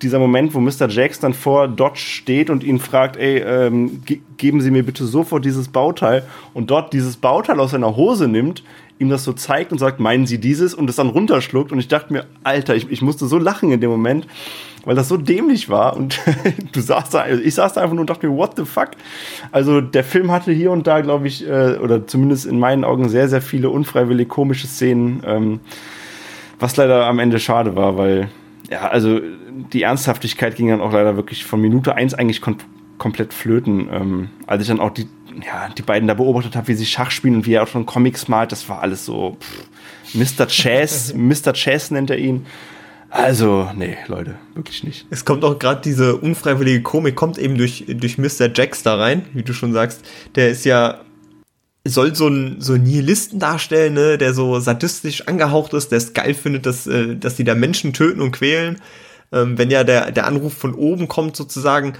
dieser 0.00 0.18
Moment, 0.18 0.54
wo 0.54 0.60
Mr. 0.60 0.88
Jax 0.88 1.18
dann 1.18 1.34
vor 1.34 1.68
Dodge 1.68 1.98
steht 1.98 2.50
und 2.50 2.62
ihn 2.62 2.78
fragt, 2.78 3.16
ey, 3.16 3.38
ähm, 3.38 4.02
ge 4.04 4.20
geben 4.36 4.60
Sie 4.60 4.72
mir 4.72 4.82
bitte 4.82 5.06
sofort 5.06 5.44
dieses 5.44 5.68
Bauteil 5.68 6.24
und 6.52 6.70
dort 6.70 6.92
dieses 6.92 7.16
Bauteil 7.16 7.60
aus 7.60 7.70
seiner 7.70 7.94
Hose 7.94 8.26
nimmt, 8.26 8.64
ihm 8.98 9.08
das 9.08 9.22
so 9.22 9.32
zeigt 9.32 9.70
und 9.70 9.78
sagt, 9.78 10.00
meinen 10.00 10.26
Sie 10.26 10.38
dieses 10.38 10.74
und 10.74 10.90
es 10.90 10.96
dann 10.96 11.08
runterschluckt 11.08 11.70
und 11.70 11.78
ich 11.78 11.86
dachte 11.86 12.12
mir, 12.12 12.26
Alter, 12.42 12.74
ich, 12.74 12.90
ich 12.90 13.02
musste 13.02 13.26
so 13.26 13.38
lachen 13.38 13.70
in 13.70 13.80
dem 13.80 13.90
Moment, 13.90 14.26
weil 14.84 14.96
das 14.96 15.08
so 15.08 15.16
dämlich 15.16 15.68
war 15.68 15.96
und 15.96 16.20
du 16.72 16.80
saßt 16.80 17.14
da, 17.14 17.20
also 17.20 17.40
ich 17.40 17.54
saß 17.54 17.74
da 17.74 17.82
einfach 17.82 17.94
nur 17.94 18.00
und 18.00 18.10
dachte 18.10 18.28
mir, 18.28 18.36
what 18.36 18.56
the 18.56 18.64
fuck? 18.64 18.90
Also 19.52 19.80
der 19.80 20.02
Film 20.02 20.32
hatte 20.32 20.50
hier 20.50 20.72
und 20.72 20.88
da, 20.88 21.00
glaube 21.02 21.28
ich, 21.28 21.46
äh, 21.46 21.76
oder 21.76 22.06
zumindest 22.06 22.46
in 22.46 22.58
meinen 22.58 22.84
Augen 22.84 23.08
sehr, 23.08 23.28
sehr 23.28 23.42
viele 23.42 23.70
unfreiwillig 23.70 24.28
komische 24.28 24.66
Szenen, 24.66 25.22
ähm, 25.24 25.60
was 26.58 26.76
leider 26.76 27.06
am 27.06 27.20
Ende 27.20 27.38
schade 27.38 27.76
war, 27.76 27.96
weil 27.96 28.28
ja, 28.72 28.88
also 28.88 29.20
die 29.72 29.82
Ernsthaftigkeit 29.82 30.56
ging 30.56 30.68
dann 30.68 30.80
auch 30.80 30.92
leider 30.92 31.14
wirklich 31.14 31.44
von 31.44 31.60
Minute 31.60 31.94
eins 31.94 32.14
eigentlich 32.14 32.40
kom 32.40 32.56
komplett 32.96 33.34
flöten. 33.34 33.88
Ähm, 33.92 34.28
als 34.46 34.62
ich 34.62 34.68
dann 34.68 34.80
auch 34.80 34.90
die, 34.90 35.08
ja, 35.44 35.68
die 35.76 35.82
beiden 35.82 36.08
da 36.08 36.14
beobachtet 36.14 36.56
habe, 36.56 36.68
wie 36.68 36.74
sie 36.74 36.86
Schach 36.86 37.10
spielen 37.10 37.34
und 37.34 37.46
wie 37.46 37.54
er 37.54 37.64
auch 37.64 37.68
schon 37.68 37.84
Comics 37.84 38.28
malt, 38.28 38.50
das 38.50 38.68
war 38.68 38.80
alles 38.80 39.04
so 39.04 39.36
pff, 39.40 40.14
Mr. 40.14 40.46
Chess, 40.46 41.12
Mr. 41.16 41.52
Chess 41.52 41.90
nennt 41.90 42.10
er 42.10 42.18
ihn. 42.18 42.46
Also, 43.10 43.68
nee, 43.74 43.98
Leute, 44.06 44.36
wirklich 44.54 44.84
nicht. 44.84 45.06
Es 45.10 45.26
kommt 45.26 45.44
auch 45.44 45.58
gerade 45.58 45.82
diese 45.82 46.16
unfreiwillige 46.16 46.80
Komik, 46.80 47.14
kommt 47.14 47.36
eben 47.36 47.58
durch, 47.58 47.84
durch 47.88 48.16
Mr. 48.16 48.50
Jax 48.54 48.82
da 48.82 48.96
rein, 48.96 49.26
wie 49.34 49.42
du 49.42 49.52
schon 49.52 49.74
sagst. 49.74 50.02
Der 50.34 50.48
ist 50.48 50.64
ja 50.64 51.02
soll 51.84 52.14
so 52.14 52.28
ein 52.28 52.60
so 52.60 52.74
einen 52.74 52.84
Nihilisten 52.84 53.38
darstellen, 53.38 53.94
ne, 53.94 54.18
der 54.18 54.34
so 54.34 54.60
sadistisch 54.60 55.26
angehaucht 55.26 55.74
ist, 55.74 55.90
der 55.90 55.98
es 55.98 56.14
geil 56.14 56.34
findet, 56.34 56.66
dass, 56.66 56.86
äh, 56.86 57.16
dass 57.16 57.36
die 57.36 57.44
da 57.44 57.54
Menschen 57.54 57.92
töten 57.92 58.20
und 58.20 58.32
quälen. 58.32 58.80
Ähm, 59.32 59.58
wenn 59.58 59.70
ja 59.70 59.82
der, 59.84 60.12
der 60.12 60.26
Anruf 60.26 60.54
von 60.54 60.74
oben 60.74 61.08
kommt 61.08 61.36
sozusagen 61.36 61.94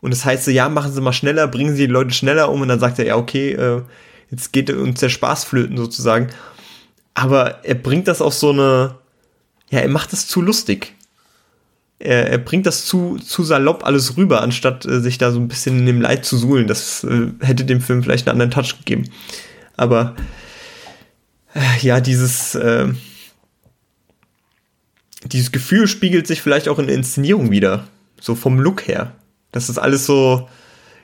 und 0.00 0.12
es 0.12 0.18
das 0.20 0.26
heißt 0.26 0.44
so, 0.44 0.50
ja, 0.50 0.68
machen 0.68 0.92
Sie 0.92 1.00
mal 1.00 1.12
schneller, 1.12 1.48
bringen 1.48 1.74
Sie 1.74 1.86
die 1.86 1.92
Leute 1.92 2.14
schneller 2.14 2.50
um 2.50 2.60
und 2.60 2.68
dann 2.68 2.80
sagt 2.80 2.98
er, 2.98 3.06
ja, 3.06 3.16
okay, 3.16 3.52
äh, 3.52 3.82
jetzt 4.30 4.52
geht 4.52 4.70
uns 4.70 5.00
der 5.00 5.08
Spaß 5.08 5.44
flöten 5.44 5.76
sozusagen. 5.76 6.28
Aber 7.14 7.64
er 7.64 7.74
bringt 7.74 8.08
das 8.08 8.20
auf 8.20 8.34
so 8.34 8.50
eine, 8.50 8.96
ja, 9.70 9.80
er 9.80 9.88
macht 9.88 10.12
das 10.12 10.26
zu 10.26 10.42
lustig 10.42 10.94
er, 11.98 12.28
er 12.30 12.38
bringt 12.38 12.66
das 12.66 12.84
zu, 12.84 13.16
zu 13.16 13.42
salopp 13.42 13.84
alles 13.84 14.16
rüber, 14.16 14.42
anstatt 14.42 14.84
äh, 14.84 15.00
sich 15.00 15.18
da 15.18 15.30
so 15.30 15.40
ein 15.40 15.48
bisschen 15.48 15.78
in 15.78 15.86
dem 15.86 16.00
Leid 16.00 16.24
zu 16.24 16.36
suhlen. 16.36 16.66
Das 16.66 17.04
äh, 17.04 17.28
hätte 17.40 17.64
dem 17.64 17.80
Film 17.80 18.02
vielleicht 18.02 18.28
einen 18.28 18.40
anderen 18.40 18.50
Touch 18.50 18.78
gegeben. 18.78 19.08
Aber 19.76 20.14
äh, 21.54 21.80
ja, 21.80 22.00
dieses, 22.00 22.54
äh, 22.54 22.88
dieses 25.24 25.52
Gefühl 25.52 25.86
spiegelt 25.86 26.26
sich 26.26 26.42
vielleicht 26.42 26.68
auch 26.68 26.78
in 26.78 26.86
der 26.86 26.96
Inszenierung 26.96 27.50
wieder. 27.50 27.86
So 28.20 28.34
vom 28.34 28.58
Look 28.58 28.86
her. 28.86 29.14
Dass 29.52 29.68
das 29.68 29.78
alles 29.78 30.06
so 30.06 30.48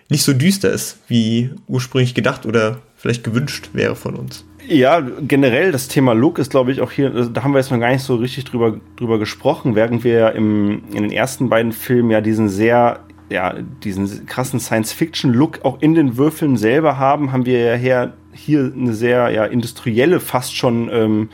nicht 0.08 0.24
so 0.24 0.32
düster 0.32 0.70
ist, 0.70 0.98
wie 1.06 1.50
ursprünglich 1.68 2.14
gedacht 2.14 2.44
oder 2.44 2.82
vielleicht 2.96 3.22
gewünscht 3.22 3.70
wäre 3.72 3.94
von 3.94 4.16
uns. 4.16 4.44
Ja, 4.70 5.00
generell 5.00 5.72
das 5.72 5.88
Thema 5.88 6.12
Look 6.12 6.38
ist, 6.38 6.52
glaube 6.52 6.70
ich, 6.70 6.80
auch 6.80 6.92
hier, 6.92 7.10
da 7.10 7.42
haben 7.42 7.52
wir 7.52 7.58
jetzt 7.58 7.72
noch 7.72 7.80
gar 7.80 7.90
nicht 7.90 8.04
so 8.04 8.14
richtig 8.14 8.44
drüber, 8.44 8.78
drüber 8.94 9.18
gesprochen, 9.18 9.74
während 9.74 10.04
wir 10.04 10.30
im, 10.36 10.82
in 10.92 11.02
den 11.02 11.10
ersten 11.10 11.48
beiden 11.48 11.72
Filmen 11.72 12.12
ja 12.12 12.20
diesen 12.20 12.48
sehr, 12.48 13.00
ja, 13.30 13.56
diesen 13.82 14.26
krassen 14.26 14.60
Science-Fiction-Look 14.60 15.64
auch 15.64 15.82
in 15.82 15.96
den 15.96 16.16
Würfeln 16.16 16.56
selber 16.56 16.98
haben, 16.98 17.32
haben 17.32 17.46
wir 17.46 17.58
ja 17.58 17.74
hier, 17.74 18.12
hier 18.32 18.72
eine 18.72 18.92
sehr, 18.92 19.30
ja, 19.30 19.44
industrielle, 19.44 20.20
fast 20.20 20.56
schon, 20.56 20.88
ähm, 20.92 21.30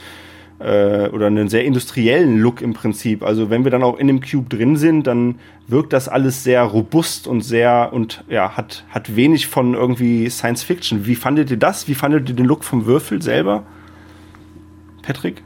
äh, 0.58 1.08
oder 1.08 1.26
einen 1.26 1.48
sehr 1.48 1.64
industriellen 1.64 2.38
Look 2.38 2.62
im 2.62 2.72
Prinzip. 2.72 3.22
Also 3.22 3.50
wenn 3.50 3.64
wir 3.64 3.70
dann 3.70 3.82
auch 3.82 3.98
in 3.98 4.06
dem 4.06 4.20
Cube 4.20 4.48
drin 4.48 4.76
sind, 4.76 5.06
dann 5.06 5.36
wirkt 5.68 5.92
das 5.92 6.08
alles 6.08 6.44
sehr 6.44 6.62
robust 6.62 7.26
und 7.26 7.42
sehr 7.42 7.90
und 7.92 8.24
ja, 8.28 8.56
hat, 8.56 8.84
hat 8.90 9.16
wenig 9.16 9.48
von 9.48 9.74
irgendwie 9.74 10.30
Science 10.30 10.62
Fiction. 10.62 11.06
Wie 11.06 11.14
fandet 11.14 11.50
ihr 11.50 11.58
das? 11.58 11.88
Wie 11.88 11.94
fandet 11.94 12.28
ihr 12.28 12.34
den 12.34 12.46
Look 12.46 12.64
vom 12.64 12.86
Würfel 12.86 13.20
selber? 13.22 13.64
Patrick? 15.02 15.42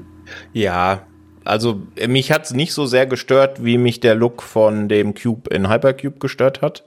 Ja, 0.53 1.03
also 1.45 1.83
mich 2.07 2.31
hat 2.31 2.45
es 2.45 2.53
nicht 2.53 2.73
so 2.73 2.87
sehr 2.87 3.07
gestört, 3.07 3.65
wie 3.65 3.79
mich 3.79 4.01
der 4.01 4.15
Look 4.15 4.43
von 4.43 4.89
dem 4.89 5.15
Cube 5.15 5.51
in 5.55 5.69
Hypercube 5.69 6.19
gestört 6.19 6.63
hat. 6.63 6.85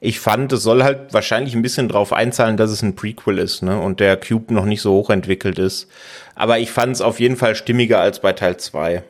Ich 0.00 0.20
fand, 0.20 0.52
es 0.52 0.62
soll 0.62 0.84
halt 0.84 1.12
wahrscheinlich 1.12 1.54
ein 1.54 1.62
bisschen 1.62 1.88
drauf 1.88 2.12
einzahlen, 2.12 2.56
dass 2.56 2.70
es 2.70 2.82
ein 2.82 2.94
Prequel 2.94 3.38
ist, 3.38 3.62
ne? 3.62 3.80
Und 3.80 4.00
der 4.00 4.16
Cube 4.16 4.54
noch 4.54 4.64
nicht 4.64 4.80
so 4.80 4.92
hochentwickelt 4.92 5.58
ist. 5.58 5.88
Aber 6.34 6.58
ich 6.58 6.70
fand 6.70 6.92
es 6.92 7.00
auf 7.00 7.18
jeden 7.18 7.36
Fall 7.36 7.54
stimmiger 7.56 8.00
als 8.00 8.20
bei 8.20 8.32
Teil 8.32 8.58
2. 8.58 9.02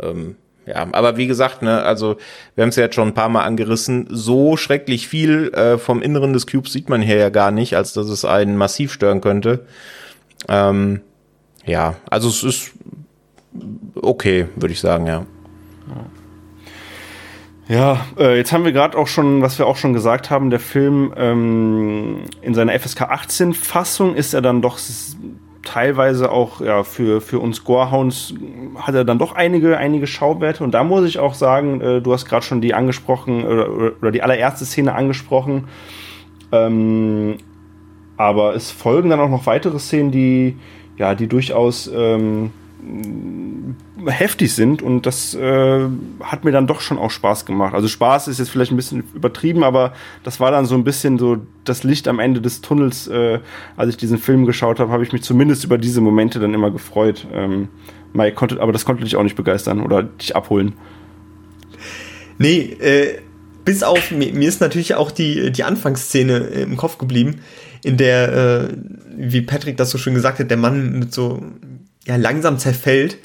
Ähm, 0.00 0.36
ja, 0.66 0.86
aber 0.92 1.16
wie 1.16 1.26
gesagt, 1.28 1.62
ne, 1.62 1.82
also 1.82 2.16
wir 2.54 2.62
haben 2.62 2.70
es 2.70 2.76
ja 2.76 2.84
jetzt 2.84 2.96
schon 2.96 3.08
ein 3.08 3.14
paar 3.14 3.28
Mal 3.28 3.44
angerissen, 3.44 4.08
so 4.10 4.56
schrecklich 4.56 5.06
viel 5.06 5.52
äh, 5.54 5.78
vom 5.78 6.02
Inneren 6.02 6.32
des 6.32 6.46
Cubes 6.46 6.72
sieht 6.72 6.88
man 6.88 7.02
hier 7.02 7.16
ja 7.16 7.28
gar 7.28 7.52
nicht, 7.52 7.76
als 7.76 7.92
dass 7.92 8.08
es 8.08 8.24
einen 8.24 8.56
massiv 8.56 8.92
stören 8.92 9.20
könnte. 9.20 9.64
Ähm, 10.48 11.02
ja, 11.64 11.96
also 12.10 12.28
es 12.28 12.42
ist 12.42 12.72
okay, 13.94 14.46
würde 14.56 14.72
ich 14.72 14.80
sagen, 14.80 15.06
ja. 15.06 15.26
Ja, 17.68 18.06
äh, 18.16 18.36
jetzt 18.36 18.52
haben 18.52 18.64
wir 18.64 18.72
gerade 18.72 18.96
auch 18.96 19.08
schon, 19.08 19.42
was 19.42 19.58
wir 19.58 19.66
auch 19.66 19.76
schon 19.76 19.92
gesagt 19.92 20.30
haben, 20.30 20.50
der 20.50 20.60
Film 20.60 21.12
ähm, 21.16 22.22
in 22.40 22.54
seiner 22.54 22.78
FSK 22.78 23.02
18 23.02 23.54
Fassung 23.54 24.14
ist 24.14 24.34
er 24.34 24.42
dann 24.42 24.62
doch 24.62 24.78
teilweise 25.64 26.30
auch 26.30 26.60
ja, 26.60 26.84
für, 26.84 27.20
für 27.20 27.40
uns 27.40 27.64
Gorehounds 27.64 28.34
hat 28.76 28.94
er 28.94 29.04
dann 29.04 29.18
doch 29.18 29.34
einige, 29.34 29.76
einige 29.78 30.06
Schauwerte. 30.06 30.62
Und 30.62 30.74
da 30.74 30.84
muss 30.84 31.04
ich 31.04 31.18
auch 31.18 31.34
sagen, 31.34 31.80
äh, 31.80 32.00
du 32.00 32.12
hast 32.12 32.24
gerade 32.26 32.44
schon 32.44 32.60
die 32.60 32.72
angesprochen 32.72 33.44
oder, 33.44 33.68
oder, 34.00 34.12
die 34.12 34.22
allererste 34.22 34.64
Szene 34.64 34.94
angesprochen. 34.94 35.64
Ähm, 36.52 37.38
aber 38.16 38.54
es 38.54 38.70
folgen 38.70 39.10
dann 39.10 39.18
auch 39.18 39.28
noch 39.28 39.46
weitere 39.46 39.80
Szenen, 39.80 40.12
die 40.12 40.56
ja, 40.96 41.14
die 41.14 41.26
durchaus 41.26 41.90
ähm, 41.92 42.52
heftig 44.06 44.54
sind 44.54 44.82
und 44.82 45.06
das 45.06 45.34
äh, 45.34 45.86
hat 46.20 46.44
mir 46.44 46.52
dann 46.52 46.66
doch 46.66 46.80
schon 46.80 46.98
auch 46.98 47.10
Spaß 47.10 47.46
gemacht. 47.46 47.74
Also 47.74 47.88
Spaß 47.88 48.28
ist 48.28 48.38
jetzt 48.38 48.50
vielleicht 48.50 48.70
ein 48.70 48.76
bisschen 48.76 49.04
übertrieben, 49.14 49.64
aber 49.64 49.92
das 50.22 50.40
war 50.40 50.50
dann 50.50 50.66
so 50.66 50.74
ein 50.74 50.84
bisschen 50.84 51.18
so 51.18 51.38
das 51.64 51.82
Licht 51.82 52.06
am 52.06 52.18
Ende 52.18 52.40
des 52.40 52.60
Tunnels. 52.60 53.08
Äh, 53.08 53.40
als 53.76 53.90
ich 53.90 53.96
diesen 53.96 54.18
Film 54.18 54.46
geschaut 54.46 54.78
habe, 54.78 54.92
habe 54.92 55.02
ich 55.02 55.12
mich 55.12 55.22
zumindest 55.22 55.64
über 55.64 55.78
diese 55.78 56.00
Momente 56.00 56.38
dann 56.38 56.54
immer 56.54 56.70
gefreut. 56.70 57.26
Ähm, 57.32 57.68
Mike 58.12 58.36
konnte, 58.36 58.60
aber 58.60 58.72
das 58.72 58.84
konnte 58.84 59.04
dich 59.04 59.16
auch 59.16 59.22
nicht 59.22 59.36
begeistern 59.36 59.80
oder 59.80 60.02
dich 60.02 60.36
abholen. 60.36 60.74
Nee, 62.38 62.76
äh, 62.80 63.18
bis 63.64 63.82
auf, 63.82 64.10
mir, 64.10 64.32
mir 64.32 64.48
ist 64.48 64.60
natürlich 64.60 64.94
auch 64.94 65.10
die, 65.10 65.50
die 65.50 65.64
Anfangsszene 65.64 66.36
im 66.36 66.76
Kopf 66.76 66.98
geblieben, 66.98 67.40
in 67.82 67.96
der, 67.96 68.32
äh, 68.32 68.76
wie 69.16 69.40
Patrick 69.40 69.76
das 69.76 69.90
so 69.90 69.98
schön 69.98 70.14
gesagt 70.14 70.38
hat, 70.38 70.50
der 70.50 70.56
Mann 70.56 70.98
mit 70.98 71.12
so 71.12 71.42
ja, 72.06 72.16
langsam 72.16 72.58
zerfällt. 72.58 73.18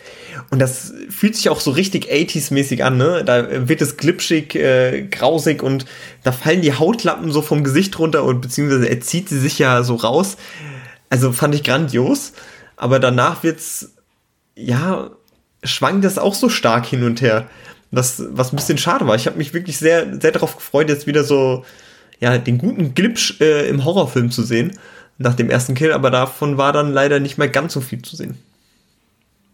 Und 0.49 0.59
das 0.59 0.93
fühlt 1.09 1.35
sich 1.35 1.49
auch 1.49 1.59
so 1.59 1.71
richtig 1.71 2.11
80s-mäßig 2.11 2.83
an, 2.83 2.97
ne? 2.97 3.23
Da 3.23 3.67
wird 3.69 3.81
es 3.81 3.95
glitschig, 3.95 4.55
äh, 4.55 5.03
grausig 5.03 5.61
und 5.61 5.85
da 6.23 6.31
fallen 6.31 6.61
die 6.61 6.73
Hautlappen 6.73 7.31
so 7.31 7.41
vom 7.41 7.63
Gesicht 7.63 7.97
runter 7.99 8.23
und 8.23 8.41
beziehungsweise 8.41 8.89
er 8.89 8.99
zieht 9.01 9.29
sie 9.29 9.39
sich 9.39 9.59
ja 9.59 9.83
so 9.83 9.95
raus. 9.95 10.37
Also 11.09 11.31
fand 11.31 11.53
ich 11.53 11.63
grandios. 11.63 12.33
Aber 12.75 12.99
danach 12.99 13.43
wird's, 13.43 13.91
ja, 14.55 15.11
schwankt 15.63 16.03
das 16.03 16.17
auch 16.17 16.33
so 16.33 16.49
stark 16.49 16.87
hin 16.87 17.03
und 17.03 17.21
her. 17.21 17.47
Das, 17.91 18.23
was 18.29 18.51
ein 18.51 18.55
bisschen 18.55 18.79
schade 18.79 19.05
war. 19.05 19.15
Ich 19.15 19.27
habe 19.27 19.37
mich 19.37 19.53
wirklich 19.53 19.77
sehr, 19.77 20.19
sehr 20.19 20.31
darauf 20.31 20.55
gefreut, 20.55 20.89
jetzt 20.89 21.05
wieder 21.05 21.23
so, 21.23 21.65
ja, 22.19 22.37
den 22.37 22.57
guten 22.57 22.95
Glitch 22.95 23.39
äh, 23.41 23.67
im 23.69 23.85
Horrorfilm 23.85 24.31
zu 24.31 24.41
sehen. 24.41 24.71
Nach 25.17 25.35
dem 25.35 25.51
ersten 25.51 25.75
Kill, 25.75 25.91
aber 25.91 26.09
davon 26.09 26.57
war 26.57 26.73
dann 26.73 26.91
leider 26.91 27.19
nicht 27.19 27.37
mehr 27.37 27.49
ganz 27.49 27.73
so 27.73 27.81
viel 27.81 28.01
zu 28.01 28.15
sehen. 28.15 28.37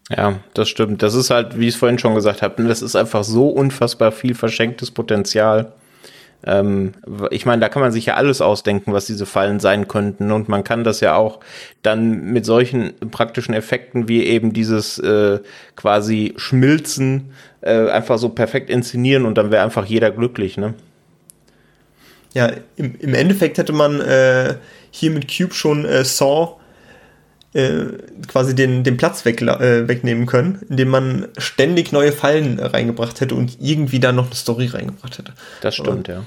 Ja, 0.09 0.39
das 0.53 0.69
stimmt. 0.69 1.03
Das 1.03 1.13
ist 1.15 1.29
halt, 1.29 1.59
wie 1.59 1.67
ich 1.67 1.73
es 1.73 1.79
vorhin 1.79 1.99
schon 1.99 2.15
gesagt 2.15 2.41
habe, 2.41 2.63
das 2.63 2.81
ist 2.81 2.95
einfach 2.95 3.23
so 3.23 3.49
unfassbar 3.49 4.11
viel 4.11 4.35
verschenktes 4.35 4.91
Potenzial. 4.91 5.73
Ähm, 6.45 6.93
ich 7.31 7.45
meine, 7.45 7.59
da 7.59 7.67
kann 7.67 7.81
man 7.81 7.91
sich 7.91 8.05
ja 8.05 8.13
alles 8.13 8.41
ausdenken, 8.41 8.93
was 8.93 9.05
diese 9.05 9.25
Fallen 9.25 9.59
sein 9.59 9.87
könnten. 9.87 10.31
Und 10.31 10.47
man 10.47 10.63
kann 10.63 10.83
das 10.85 11.01
ja 11.01 11.15
auch 11.15 11.39
dann 11.81 12.31
mit 12.31 12.45
solchen 12.45 12.93
praktischen 13.11 13.53
Effekten 13.53 14.07
wie 14.07 14.23
eben 14.23 14.53
dieses 14.53 14.97
äh, 14.99 15.39
quasi 15.75 16.33
Schmilzen 16.37 17.31
äh, 17.61 17.89
einfach 17.89 18.17
so 18.17 18.29
perfekt 18.29 18.69
inszenieren 18.69 19.25
und 19.25 19.37
dann 19.37 19.51
wäre 19.51 19.63
einfach 19.63 19.85
jeder 19.85 20.11
glücklich, 20.11 20.57
ne? 20.57 20.73
Ja, 22.33 22.51
im, 22.75 22.95
im 22.99 23.13
Endeffekt 23.13 23.57
hätte 23.57 23.73
man 23.73 23.99
äh, 23.99 24.55
hier 24.91 25.11
mit 25.11 25.27
Cube 25.27 25.53
schon 25.53 25.85
äh, 25.85 26.03
Saw 26.03 26.57
äh, 27.57 27.97
quasi 28.27 28.53
den, 28.53 28.83
den 28.83 28.97
Platz 28.97 29.25
weg, 29.25 29.41
äh, 29.41 29.87
wegnehmen 29.87 30.27
können, 30.27 30.61
indem 30.69 30.89
man 30.89 31.27
ständig 31.39 31.91
neue 31.91 32.11
Fallen 32.11 32.59
reingebracht 32.59 33.19
hätte 33.19 33.33
und 33.33 33.57
irgendwie 33.59 33.99
da 33.99 34.11
noch 34.11 34.27
eine 34.27 34.35
Story 34.35 34.67
reingebracht 34.67 35.17
hätte. 35.17 35.33
Das 35.61 35.73
stimmt, 35.73 36.07
Aber, 36.07 36.19
ja. 36.19 36.25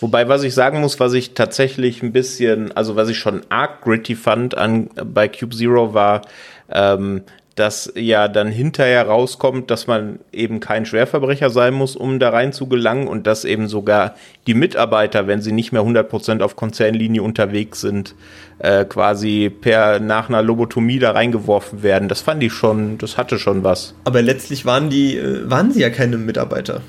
Wobei, 0.00 0.28
was 0.28 0.42
ich 0.42 0.52
sagen 0.52 0.80
muss, 0.80 0.98
was 0.98 1.12
ich 1.12 1.34
tatsächlich 1.34 2.02
ein 2.02 2.12
bisschen, 2.12 2.72
also 2.72 2.96
was 2.96 3.08
ich 3.08 3.18
schon 3.18 3.42
arg 3.50 3.82
gritty 3.82 4.16
fand 4.16 4.56
an, 4.56 4.90
bei 4.96 5.28
Cube 5.28 5.54
Zero 5.54 5.94
war, 5.94 6.22
ähm, 6.68 7.22
dass 7.54 7.92
ja 7.94 8.26
dann 8.26 8.50
hinterher 8.50 9.06
rauskommt, 9.06 9.70
dass 9.70 9.86
man 9.86 10.18
eben 10.32 10.60
kein 10.60 10.86
Schwerverbrecher 10.86 11.50
sein 11.50 11.74
muss, 11.74 11.94
um 11.94 12.18
da 12.18 12.30
rein 12.30 12.52
zu 12.52 12.66
gelangen 12.66 13.06
und 13.06 13.26
dass 13.26 13.44
eben 13.44 13.68
sogar 13.68 14.16
die 14.46 14.54
Mitarbeiter, 14.54 15.26
wenn 15.26 15.40
sie 15.40 15.52
nicht 15.52 15.70
mehr 15.70 15.82
100% 15.82 16.42
auf 16.42 16.56
Konzernlinie 16.56 17.22
unterwegs 17.22 17.80
sind, 17.80 18.14
äh, 18.58 18.84
quasi 18.84 19.50
per 19.50 20.00
nach 20.00 20.28
einer 20.28 20.42
Lobotomie 20.42 20.98
da 20.98 21.12
reingeworfen 21.12 21.82
werden. 21.82 22.08
Das 22.08 22.22
fand 22.22 22.42
ich 22.42 22.52
schon, 22.52 22.98
das 22.98 23.16
hatte 23.16 23.38
schon 23.38 23.62
was. 23.62 23.94
Aber 24.04 24.20
letztlich 24.20 24.64
waren 24.66 24.90
die, 24.90 25.16
äh, 25.16 25.48
waren 25.48 25.70
sie 25.70 25.80
ja 25.80 25.90
keine 25.90 26.16
Mitarbeiter. 26.16 26.80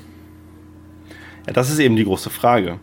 Ja, 1.46 1.52
das 1.52 1.70
ist 1.70 1.78
eben 1.78 1.94
die 1.94 2.04
große 2.04 2.30
Frage. 2.30 2.80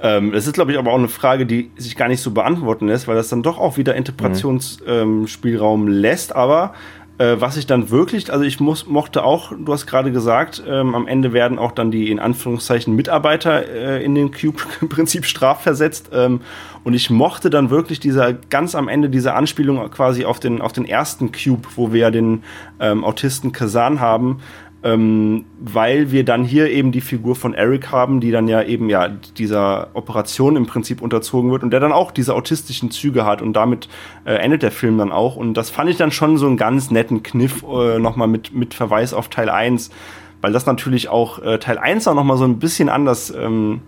Ähm, 0.00 0.32
das 0.32 0.46
ist, 0.46 0.52
glaube 0.52 0.72
ich, 0.72 0.78
aber 0.78 0.92
auch 0.92 0.98
eine 0.98 1.08
Frage, 1.08 1.46
die 1.46 1.70
sich 1.76 1.96
gar 1.96 2.08
nicht 2.08 2.20
so 2.20 2.30
beantworten 2.30 2.86
lässt, 2.86 3.08
weil 3.08 3.16
das 3.16 3.28
dann 3.28 3.42
doch 3.42 3.58
auch 3.58 3.76
wieder 3.76 3.94
Interpretationsspielraum 3.96 5.82
mhm. 5.82 5.88
ähm, 5.88 5.92
lässt. 5.92 6.34
Aber 6.34 6.74
äh, 7.18 7.40
was 7.40 7.56
ich 7.56 7.66
dann 7.66 7.90
wirklich, 7.90 8.32
also 8.32 8.44
ich 8.44 8.60
muss, 8.60 8.86
mochte 8.86 9.24
auch, 9.24 9.52
du 9.52 9.72
hast 9.72 9.86
gerade 9.86 10.12
gesagt, 10.12 10.62
ähm, 10.66 10.94
am 10.94 11.08
Ende 11.08 11.32
werden 11.32 11.58
auch 11.58 11.72
dann 11.72 11.90
die 11.90 12.12
in 12.12 12.20
Anführungszeichen 12.20 12.94
Mitarbeiter 12.94 13.68
äh, 13.68 14.04
in 14.04 14.14
den 14.14 14.30
Cube 14.30 14.62
im 14.80 14.88
Prinzip 14.88 15.24
strafversetzt. 15.24 16.10
Ähm, 16.12 16.42
und 16.84 16.94
ich 16.94 17.10
mochte 17.10 17.50
dann 17.50 17.70
wirklich 17.70 17.98
dieser 17.98 18.32
ganz 18.32 18.76
am 18.76 18.86
Ende 18.86 19.10
diese 19.10 19.34
Anspielung 19.34 19.90
quasi 19.90 20.24
auf 20.24 20.38
den 20.38 20.62
auf 20.62 20.72
den 20.72 20.84
ersten 20.84 21.32
Cube, 21.32 21.68
wo 21.74 21.92
wir 21.92 22.00
ja 22.02 22.10
den 22.12 22.44
ähm, 22.78 23.04
Autisten 23.04 23.50
Kazan 23.50 23.98
haben, 23.98 24.40
ähm, 24.84 25.44
weil 25.58 26.12
wir 26.12 26.24
dann 26.24 26.44
hier 26.44 26.70
eben 26.70 26.92
die 26.92 27.00
Figur 27.00 27.34
von 27.34 27.52
Eric 27.52 27.90
haben, 27.90 28.20
die 28.20 28.30
dann 28.30 28.46
ja 28.46 28.62
eben 28.62 28.88
ja 28.88 29.08
dieser 29.08 29.88
Operation 29.94 30.54
im 30.54 30.66
Prinzip 30.66 31.02
unterzogen 31.02 31.50
wird 31.50 31.64
und 31.64 31.70
der 31.70 31.80
dann 31.80 31.90
auch 31.90 32.12
diese 32.12 32.34
autistischen 32.34 32.92
Züge 32.92 33.24
hat 33.24 33.42
und 33.42 33.54
damit 33.54 33.88
äh, 34.24 34.34
endet 34.34 34.62
der 34.62 34.70
Film 34.70 34.98
dann 34.98 35.10
auch 35.10 35.34
und 35.34 35.54
das 35.54 35.70
fand 35.70 35.90
ich 35.90 35.96
dann 35.96 36.12
schon 36.12 36.38
so 36.38 36.46
einen 36.46 36.56
ganz 36.56 36.92
netten 36.92 37.24
Kniff 37.24 37.64
äh, 37.64 37.98
nochmal 37.98 38.28
mit, 38.28 38.54
mit 38.54 38.72
Verweis 38.72 39.14
auf 39.14 39.28
Teil 39.28 39.50
1, 39.50 39.90
weil 40.42 40.52
das 40.52 40.66
natürlich 40.66 41.08
auch 41.08 41.40
äh, 41.40 41.58
Teil 41.58 41.78
1 41.78 42.06
auch 42.06 42.14
nochmal 42.14 42.36
so 42.36 42.44
ein 42.44 42.60
bisschen 42.60 42.88
anders, 42.88 43.34
ähm, 43.36 43.80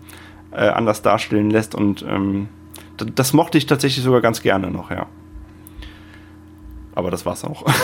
äh, 0.51 0.67
anders 0.67 1.01
darstellen 1.01 1.49
lässt 1.49 1.73
und 1.73 2.05
ähm, 2.07 2.49
das 2.97 3.33
mochte 3.33 3.57
ich 3.57 3.65
tatsächlich 3.65 4.03
sogar 4.03 4.21
ganz 4.21 4.41
gerne 4.41 4.69
noch, 4.69 4.91
ja. 4.91 5.07
Aber 6.93 7.09
das 7.09 7.25
war's 7.25 7.45
auch. 7.45 7.65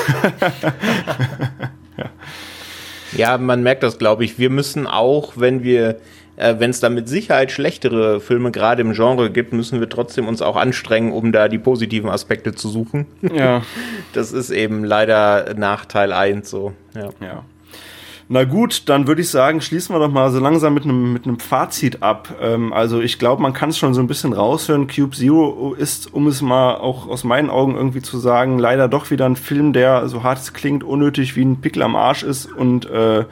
ja. 1.98 2.10
Ja, 3.14 3.38
man 3.38 3.64
merkt 3.64 3.84
das, 3.84 3.98
glaube 3.98 4.24
ich. 4.24 4.40
Wir 4.40 4.50
müssen 4.50 4.88
auch, 4.88 5.34
wenn 5.36 5.64
wir, 5.64 5.98
äh, 6.36 6.56
wenn 6.58 6.70
es 6.70 6.80
da 6.80 6.90
mit 6.90 7.08
Sicherheit 7.08 7.52
schlechtere 7.52 8.20
Filme 8.20 8.52
gerade 8.52 8.82
im 8.82 8.94
Genre 8.94 9.30
gibt, 9.32 9.54
müssen 9.54 9.80
wir 9.80 9.90
trotzdem 9.90 10.28
uns 10.28 10.42
auch 10.42 10.56
anstrengen, 10.56 11.12
um 11.12 11.32
da 11.32 11.48
die 11.48 11.60
positiven 11.60 12.10
Aspekte 12.10 12.54
zu 12.54 12.70
suchen. 12.70 13.06
Ja. 13.22 13.64
Das 14.14 14.32
ist 14.32 14.50
eben 14.50 14.84
leider 14.84 15.54
Nachteil 15.56 16.12
1 16.12 16.50
so. 16.50 16.74
Ja. 16.96 17.10
ja. 17.22 17.44
Na 18.30 18.44
gut, 18.44 18.90
dann 18.90 19.08
würde 19.08 19.22
ich 19.22 19.30
sagen, 19.30 19.62
schließen 19.62 19.96
wir 19.96 20.00
doch 20.00 20.12
mal 20.12 20.30
so 20.32 20.40
langsam 20.40 20.74
mit 20.74 20.84
einem 20.84 21.14
mit 21.14 21.26
einem 21.26 21.40
Fazit 21.40 22.04
ab. 22.04 22.36
Ähm, 22.42 22.74
also 22.74 23.00
ich 23.00 23.20
glaube, 23.20 23.42
man 23.42 23.54
kann 23.54 23.70
es 23.70 23.78
schon 23.78 23.94
so 23.94 24.02
ein 24.02 24.08
bisschen 24.08 24.34
raushören. 24.34 24.88
Cube 24.88 25.16
Zero 25.16 25.74
ist, 25.74 26.14
um 26.14 26.28
es 26.28 26.42
mal 26.42 26.76
auch 26.76 27.08
aus 27.08 27.24
meinen 27.24 27.50
Augen 27.50 27.76
irgendwie 27.76 28.02
zu 28.02 28.18
sagen, 28.18 28.60
leider 28.60 28.90
doch 28.90 29.12
wieder 29.12 29.26
ein 29.26 29.38
Film, 29.38 29.72
der 29.72 30.10
so 30.10 30.24
hart 30.24 30.40
es 30.40 30.52
klingt, 30.52 30.84
unnötig 30.84 31.38
wie 31.38 31.44
ein 31.46 31.62
Pickel 31.62 31.84
am 31.84 31.96
Arsch 31.96 32.24
ist 32.24 32.52
und 32.52 32.90
äh, 32.90 33.24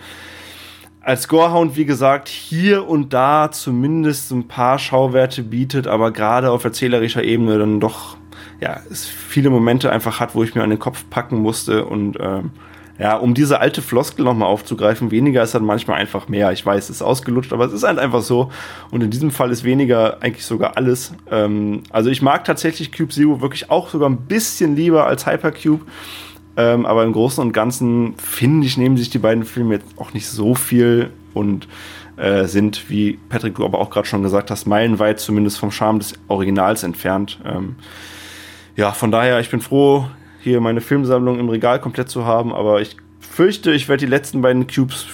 als 1.01 1.27
Gorehound, 1.27 1.75
wie 1.75 1.85
gesagt, 1.85 2.29
hier 2.29 2.87
und 2.87 3.13
da 3.13 3.51
zumindest 3.51 4.31
ein 4.31 4.47
paar 4.47 4.79
Schauwerte 4.79 5.43
bietet, 5.43 5.87
aber 5.87 6.11
gerade 6.11 6.49
auf 6.49 6.63
erzählerischer 6.63 7.23
Ebene 7.23 7.59
dann 7.59 7.79
doch 7.79 8.17
ja, 8.61 8.79
es 8.89 9.05
viele 9.05 9.49
Momente 9.49 9.91
einfach 9.91 10.19
hat, 10.19 10.35
wo 10.35 10.43
ich 10.43 10.55
mir 10.55 10.63
an 10.63 10.69
den 10.69 10.79
Kopf 10.79 11.03
packen 11.09 11.39
musste 11.39 11.85
und 11.85 12.17
ähm, 12.19 12.51
ja, 12.97 13.17
um 13.17 13.33
diese 13.33 13.59
alte 13.59 13.81
Floskel 13.81 14.23
nochmal 14.23 14.47
aufzugreifen, 14.47 15.11
weniger 15.11 15.43
ist 15.43 15.53
dann 15.53 15.65
manchmal 15.65 15.99
einfach 15.99 16.29
mehr. 16.29 16.51
Ich 16.53 16.65
weiß, 16.65 16.85
es 16.85 16.97
ist 16.97 17.01
ausgelutscht, 17.01 17.51
aber 17.51 17.65
es 17.65 17.73
ist 17.73 17.83
halt 17.83 17.99
einfach 17.99 18.21
so. 18.21 18.51
Und 18.89 19.03
in 19.03 19.11
diesem 19.11 19.31
Fall 19.31 19.51
ist 19.51 19.65
weniger 19.65 20.21
eigentlich 20.21 20.45
sogar 20.45 20.77
alles. 20.77 21.13
Ähm, 21.29 21.83
also 21.89 22.09
ich 22.09 22.21
mag 22.21 22.45
tatsächlich 22.45 22.91
Cube 22.93 23.11
Zero 23.11 23.41
wirklich 23.41 23.69
auch 23.69 23.89
sogar 23.89 24.09
ein 24.09 24.17
bisschen 24.27 24.75
lieber 24.75 25.07
als 25.07 25.25
Hypercube. 25.25 25.85
Ähm, 26.57 26.85
aber 26.85 27.03
im 27.03 27.11
Großen 27.11 27.43
und 27.43 27.51
Ganzen 27.51 28.15
finde 28.17 28.65
ich, 28.65 28.77
nehmen 28.77 28.95
sich 28.95 29.09
die 29.09 29.19
beiden 29.19 29.43
Filme 29.43 29.75
jetzt 29.75 29.97
auch 29.97 30.13
nicht 30.13 30.27
so 30.27 30.55
viel 30.55 31.09
und 31.33 31.67
äh, 32.15 32.45
sind, 32.45 32.89
wie 32.89 33.19
Patrick 33.27 33.55
du 33.55 33.65
aber 33.65 33.79
auch 33.79 33.89
gerade 33.89 34.07
schon 34.07 34.23
gesagt 34.23 34.49
hast, 34.51 34.65
meilenweit 34.65 35.19
zumindest 35.19 35.59
vom 35.59 35.71
Charme 35.71 35.99
des 35.99 36.13
Originals 36.29 36.83
entfernt. 36.83 37.41
Ähm, 37.43 37.75
ja, 38.77 38.93
von 38.93 39.11
daher, 39.11 39.41
ich 39.41 39.49
bin 39.49 39.59
froh, 39.59 40.07
hier 40.45 40.61
meine 40.61 40.79
Filmsammlung 40.79 41.39
im 41.39 41.49
Regal 41.49 41.81
komplett 41.81 42.07
zu 42.07 42.23
haben, 42.23 42.53
aber 42.53 42.79
ich 42.79 42.97
fürchte, 43.19 43.71
ich 43.71 43.89
werde 43.89 44.05
die 44.05 44.09
letzten 44.09 44.41
beiden 44.41 44.67
Cubes 44.67 45.07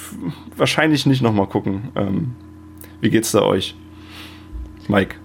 wahrscheinlich 0.55 1.05
nicht 1.05 1.21
nochmal 1.21 1.47
gucken. 1.47 1.89
Ähm, 1.95 2.35
wie 2.99 3.09
geht's 3.09 3.31
da 3.31 3.41
euch? 3.41 3.75
Mike. 4.89 5.15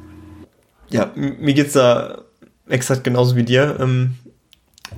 Ja, 0.91 1.11
mir 1.17 1.55
geht's 1.55 1.73
da 1.73 2.23
exakt 2.69 3.03
genauso 3.03 3.35
wie 3.35 3.43
dir. 3.43 3.79
Ähm, 3.81 4.15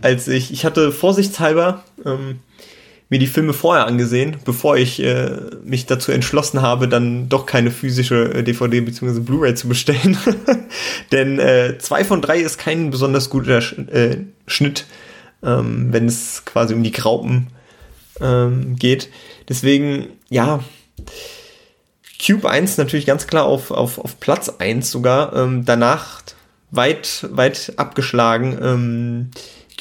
als 0.02 0.28
ich, 0.28 0.52
ich 0.52 0.66
hatte 0.66 0.92
vorsichtshalber 0.92 1.84
ähm, 2.04 2.40
mir 3.10 3.18
die 3.18 3.26
Filme 3.26 3.54
vorher 3.54 3.86
angesehen, 3.86 4.36
bevor 4.44 4.76
ich 4.76 5.02
äh, 5.02 5.30
mich 5.64 5.86
dazu 5.86 6.12
entschlossen 6.12 6.60
habe, 6.60 6.88
dann 6.88 7.28
doch 7.28 7.46
keine 7.46 7.70
physische 7.70 8.34
äh, 8.34 8.42
DVD 8.42 8.80
bzw. 8.80 9.20
Blu-ray 9.20 9.54
zu 9.54 9.68
bestellen. 9.68 10.18
Denn 11.12 11.38
äh, 11.38 11.78
zwei 11.78 12.04
von 12.04 12.20
drei 12.20 12.38
ist 12.38 12.58
kein 12.58 12.90
besonders 12.90 13.30
guter 13.30 13.60
Sch 13.60 13.78
äh, 13.78 14.18
Schnitt, 14.46 14.86
ähm, 15.42 15.88
wenn 15.90 16.06
es 16.06 16.44
quasi 16.44 16.74
um 16.74 16.82
die 16.82 16.92
Graupen 16.92 17.48
ähm, 18.20 18.76
geht. 18.76 19.08
Deswegen, 19.48 20.08
ja, 20.28 20.62
Cube 22.24 22.48
1 22.48 22.76
natürlich 22.76 23.06
ganz 23.06 23.26
klar 23.26 23.44
auf, 23.44 23.70
auf, 23.70 23.98
auf 23.98 24.20
Platz 24.20 24.50
1 24.58 24.90
sogar. 24.90 25.34
Ähm, 25.34 25.64
danach 25.64 26.22
weit, 26.70 27.26
weit 27.30 27.72
abgeschlagen. 27.76 28.58
Ähm, 28.60 29.30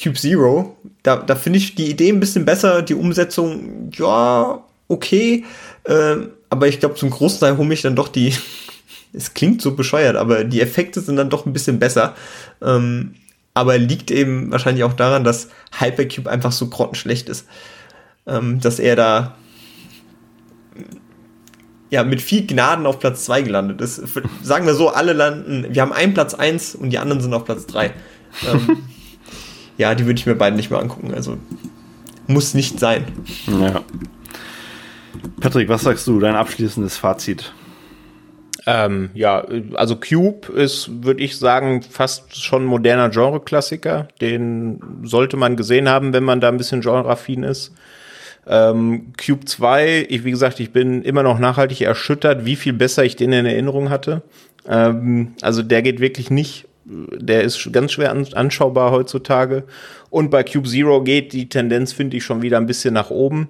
Cube 0.02 0.16
Zero. 0.16 0.76
Da, 1.02 1.16
da 1.16 1.34
finde 1.34 1.58
ich 1.58 1.74
die 1.74 1.90
Idee 1.90 2.10
ein 2.10 2.20
bisschen 2.20 2.44
besser, 2.44 2.82
die 2.82 2.94
Umsetzung, 2.94 3.90
ja, 3.94 4.62
okay. 4.88 5.44
Ähm, 5.86 6.30
aber 6.50 6.68
ich 6.68 6.80
glaube, 6.80 6.94
zum 6.94 7.10
Großteil 7.10 7.56
hole 7.56 7.74
ich 7.74 7.82
dann 7.82 7.96
doch 7.96 8.08
die. 8.08 8.34
es 9.12 9.34
klingt 9.34 9.62
so 9.62 9.74
bescheuert, 9.74 10.16
aber 10.16 10.44
die 10.44 10.60
Effekte 10.60 11.00
sind 11.00 11.16
dann 11.16 11.30
doch 11.30 11.46
ein 11.46 11.52
bisschen 11.52 11.78
besser. 11.78 12.14
Ähm, 12.62 13.14
aber 13.54 13.76
liegt 13.78 14.10
eben 14.10 14.52
wahrscheinlich 14.52 14.84
auch 14.84 14.92
daran, 14.92 15.24
dass 15.24 15.48
Hypercube 15.78 16.30
einfach 16.30 16.52
so 16.52 16.68
grottenschlecht 16.68 17.28
ist. 17.28 17.46
Ähm, 18.26 18.60
dass 18.60 18.78
er 18.78 18.94
da 18.94 19.36
ja, 21.90 22.04
mit 22.04 22.20
viel 22.20 22.46
Gnaden 22.46 22.86
auf 22.86 22.98
Platz 22.98 23.24
2 23.24 23.42
gelandet 23.42 23.80
ist. 23.80 24.02
Sagen 24.42 24.66
wir 24.66 24.74
so, 24.74 24.90
alle 24.90 25.14
landen, 25.14 25.66
wir 25.70 25.82
haben 25.82 25.92
einen 25.92 26.14
Platz 26.14 26.34
1 26.34 26.74
und 26.74 26.90
die 26.90 26.98
anderen 26.98 27.22
sind 27.22 27.32
auf 27.32 27.44
Platz 27.44 27.66
3. 27.66 27.92
Ähm, 28.46 28.78
ja, 29.78 29.94
die 29.94 30.04
würde 30.04 30.18
ich 30.18 30.26
mir 30.26 30.34
beide 30.34 30.56
nicht 30.56 30.70
mehr 30.70 30.80
angucken. 30.80 31.14
Also 31.14 31.38
muss 32.26 32.52
nicht 32.52 32.78
sein. 32.78 33.04
Ja. 33.46 33.82
Patrick, 35.40 35.68
was 35.68 35.82
sagst 35.82 36.06
du, 36.06 36.20
dein 36.20 36.34
abschließendes 36.34 36.98
Fazit? 36.98 37.52
Ähm, 38.66 39.08
ja, 39.14 39.46
also 39.74 39.96
Cube 39.96 40.52
ist, 40.52 41.02
würde 41.02 41.22
ich 41.22 41.38
sagen, 41.38 41.80
fast 41.82 42.36
schon 42.36 42.66
moderner 42.66 43.08
Genre-Klassiker. 43.08 44.08
Den 44.20 44.80
sollte 45.04 45.38
man 45.38 45.56
gesehen 45.56 45.88
haben, 45.88 46.12
wenn 46.12 46.24
man 46.24 46.40
da 46.40 46.48
ein 46.48 46.58
bisschen 46.58 46.82
genreaffin 46.82 47.44
ist. 47.44 47.72
Ähm, 48.46 49.12
Cube 49.16 49.46
2, 49.46 50.06
ich, 50.10 50.24
wie 50.24 50.30
gesagt, 50.30 50.60
ich 50.60 50.70
bin 50.70 51.02
immer 51.02 51.22
noch 51.22 51.38
nachhaltig 51.38 51.80
erschüttert, 51.80 52.44
wie 52.44 52.56
viel 52.56 52.74
besser 52.74 53.04
ich 53.04 53.16
den 53.16 53.32
in 53.32 53.46
Erinnerung 53.46 53.88
hatte. 53.88 54.22
Ähm, 54.68 55.34
also 55.40 55.62
der 55.62 55.80
geht 55.80 56.00
wirklich 56.00 56.30
nicht, 56.30 56.67
der 56.88 57.42
ist 57.42 57.72
ganz 57.72 57.92
schwer 57.92 58.10
an, 58.10 58.26
anschaubar 58.32 58.90
heutzutage. 58.90 59.64
Und 60.10 60.30
bei 60.30 60.42
Cube 60.42 60.68
Zero 60.68 61.02
geht 61.02 61.32
die 61.32 61.48
Tendenz, 61.48 61.92
finde 61.92 62.16
ich, 62.16 62.24
schon 62.24 62.42
wieder 62.42 62.56
ein 62.56 62.66
bisschen 62.66 62.94
nach 62.94 63.10
oben. 63.10 63.48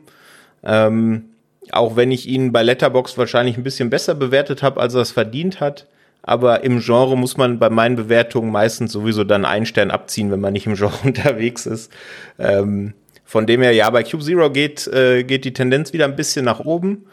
Ähm, 0.64 1.24
auch 1.70 1.96
wenn 1.96 2.10
ich 2.10 2.26
ihn 2.26 2.52
bei 2.52 2.62
Letterbox 2.62 3.16
wahrscheinlich 3.18 3.56
ein 3.56 3.62
bisschen 3.62 3.90
besser 3.90 4.14
bewertet 4.14 4.62
habe, 4.62 4.80
als 4.80 4.94
er 4.94 5.02
es 5.02 5.12
verdient 5.12 5.60
hat. 5.60 5.86
Aber 6.22 6.64
im 6.64 6.80
Genre 6.80 7.16
muss 7.16 7.36
man 7.36 7.58
bei 7.58 7.70
meinen 7.70 7.96
Bewertungen 7.96 8.50
meistens 8.50 8.92
sowieso 8.92 9.24
dann 9.24 9.44
einen 9.44 9.66
Stern 9.66 9.90
abziehen, 9.90 10.30
wenn 10.30 10.40
man 10.40 10.52
nicht 10.52 10.66
im 10.66 10.74
Genre 10.74 10.98
unterwegs 11.04 11.66
ist. 11.66 11.92
Ähm, 12.38 12.94
von 13.24 13.46
dem 13.46 13.62
her, 13.62 13.72
ja, 13.72 13.88
bei 13.90 14.02
Cube 14.02 14.24
Zero 14.24 14.50
geht, 14.50 14.86
äh, 14.88 15.22
geht 15.22 15.44
die 15.44 15.52
Tendenz 15.52 15.92
wieder 15.92 16.06
ein 16.06 16.16
bisschen 16.16 16.44
nach 16.44 16.60
oben. 16.60 17.04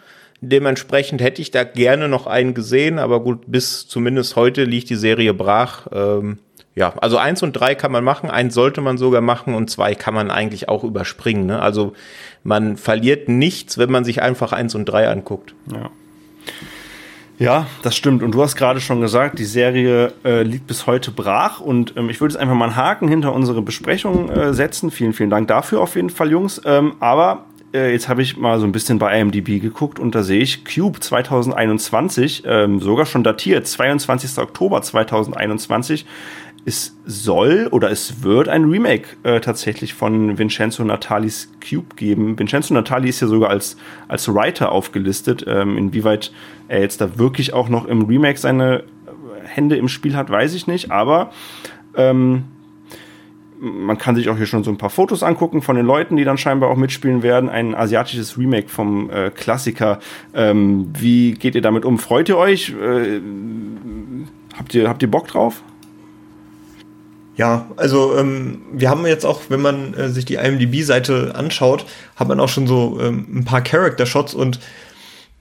Dementsprechend 0.50 1.22
hätte 1.22 1.42
ich 1.42 1.52
da 1.52 1.64
gerne 1.64 2.08
noch 2.08 2.28
einen 2.28 2.54
gesehen, 2.54 3.00
aber 3.00 3.22
gut, 3.22 3.44
bis 3.48 3.88
zumindest 3.88 4.36
heute 4.36 4.64
liegt 4.64 4.90
die 4.90 4.96
Serie 4.96 5.34
brach. 5.34 5.88
Ähm, 5.92 6.40
ja, 6.76 6.94
also 6.98 7.18
eins 7.18 7.42
und 7.42 7.54
drei 7.54 7.74
kann 7.74 7.92
man 7.92 8.04
machen, 8.04 8.30
eins 8.30 8.54
sollte 8.54 8.82
man 8.82 8.98
sogar 8.98 9.22
machen 9.22 9.56
und 9.56 9.70
zwei 9.70 9.96
kann 9.96 10.14
man 10.14 10.30
eigentlich 10.30 10.68
auch 10.68 10.84
überspringen. 10.84 11.46
Ne? 11.46 11.62
Also 11.62 11.94
man 12.44 12.76
verliert 12.76 13.30
nichts, 13.30 13.78
wenn 13.78 13.90
man 13.90 14.04
sich 14.04 14.22
einfach 14.22 14.52
eins 14.52 14.76
und 14.76 14.86
drei 14.86 15.10
anguckt. 15.10 15.56
Ja. 15.72 15.90
Ja, 17.38 17.68
das 17.82 17.98
stimmt. 17.98 18.24
Und 18.24 18.32
du 18.32 18.42
hast 18.42 18.56
gerade 18.56 18.80
schon 18.80 19.02
gesagt, 19.02 19.40
die 19.40 19.46
Serie 19.46 20.14
äh, 20.24 20.44
liegt 20.44 20.68
bis 20.68 20.88
heute 20.88 21.12
brach. 21.12 21.60
Und 21.60 21.94
ähm, 21.98 22.10
ich 22.10 22.22
würde 22.22 22.34
jetzt 22.34 22.42
einfach 22.42 22.56
mal 22.56 22.66
einen 22.66 22.78
Haken 22.78 23.10
hinter 23.10 23.34
unsere 23.34 23.62
Besprechung 23.62 24.30
äh, 24.30 24.54
setzen. 24.54 24.90
Vielen, 24.90 25.12
vielen 25.12 25.30
Dank 25.30 25.50
dafür 25.50 25.82
auf 25.82 25.96
jeden 25.96 26.10
Fall, 26.10 26.32
Jungs. 26.32 26.62
Ähm, 26.64 26.94
aber 27.02 27.44
äh, 27.76 27.92
jetzt 27.92 28.10
habe 28.10 28.22
ich 28.22 28.38
mal 28.38 28.60
so 28.60 28.66
ein 28.66 28.72
bisschen 28.72 28.98
bei 28.98 29.20
IMDb 29.20 29.62
geguckt 29.62 30.00
und 30.00 30.16
da 30.16 30.24
sehe 30.24 30.42
ich 30.42 30.64
Cube 30.66 31.00
2021, 31.00 32.44
ähm, 32.48 32.80
sogar 32.80 33.06
schon 33.06 33.24
datiert, 33.24 33.68
22. 33.68 34.38
Oktober 34.40 34.82
2021 34.82 36.06
es 36.66 36.98
soll 37.06 37.68
oder 37.70 37.92
es 37.92 38.24
wird 38.24 38.50
ein 38.50 38.66
Remake 38.66 39.10
äh, 39.22 39.40
tatsächlich 39.40 39.94
von 39.94 40.40
Vincenzo 40.40 40.84
Natalis 40.84 41.52
Cube 41.62 41.96
geben. 41.96 42.40
Vincenzo 42.40 42.74
Natali 42.74 43.10
ist 43.10 43.22
ja 43.22 43.28
sogar 43.28 43.52
als, 43.52 43.78
als 44.08 44.34
Writer 44.34 44.72
aufgelistet. 44.72 45.46
Ähm, 45.48 45.78
inwieweit 45.78 46.32
er 46.68 46.82
jetzt 46.82 47.02
da 47.02 47.20
wirklich 47.20 47.54
auch 47.54 47.70
noch 47.70 47.86
im 47.86 48.06
Remake 48.06 48.40
seine 48.40 48.84
Hände 49.44 49.78
im 49.78 49.88
Spiel 49.88 50.16
hat, 50.16 50.32
weiß 50.32 50.56
ich 50.56 50.66
nicht. 50.66 50.92
Aber 50.92 51.30
ähm, 51.96 52.46
man 53.60 53.98
kann 53.98 54.16
sich 54.16 54.30
auch 54.30 54.38
hier 54.38 54.46
schon 54.46 54.64
so 54.64 54.72
ein 54.72 54.78
paar 54.78 54.90
Fotos 54.90 55.24
angucken 55.24 55.62
von 55.62 55.76
den 55.76 55.86
Leuten, 55.86 56.18
die 56.18 56.24
dann 56.24 56.38
scheinbar 56.38 56.70
auch 56.70 56.76
mitspielen 56.76 57.24
werden. 57.24 57.50
Ein 57.50 57.76
asiatisches 57.76 58.38
Remake 58.38 58.70
vom 58.70 59.10
äh, 59.10 59.30
Klassiker. 59.30 60.00
Ähm, 60.34 60.92
wie 60.98 61.34
geht 61.34 61.56
ihr 61.56 61.62
damit 61.62 61.86
um? 61.86 61.98
Freut 61.98 62.30
ihr 62.30 62.38
euch? 62.38 62.70
Äh, 62.70 63.22
habt, 64.58 64.74
ihr, 64.74 64.90
habt 64.90 65.02
ihr 65.02 65.12
Bock 65.12 65.28
drauf? 65.28 65.64
Ja, 67.38 67.68
also 67.76 68.18
ähm, 68.18 68.62
wir 68.72 68.90
haben 68.90 69.06
jetzt 69.06 69.26
auch, 69.26 69.42
wenn 69.50 69.62
man 69.62 69.94
äh, 69.94 70.10
sich 70.10 70.24
die 70.24 70.36
IMDb-Seite 70.36 71.34
anschaut, 71.36 71.86
hat 72.16 72.30
man 72.30 72.40
auch 72.40 72.48
schon 72.48 72.66
so 72.66 72.98
ähm, 73.02 73.28
ein 73.34 73.46
paar 73.46 73.62
Character-Shots 73.62 74.34
und 74.34 74.62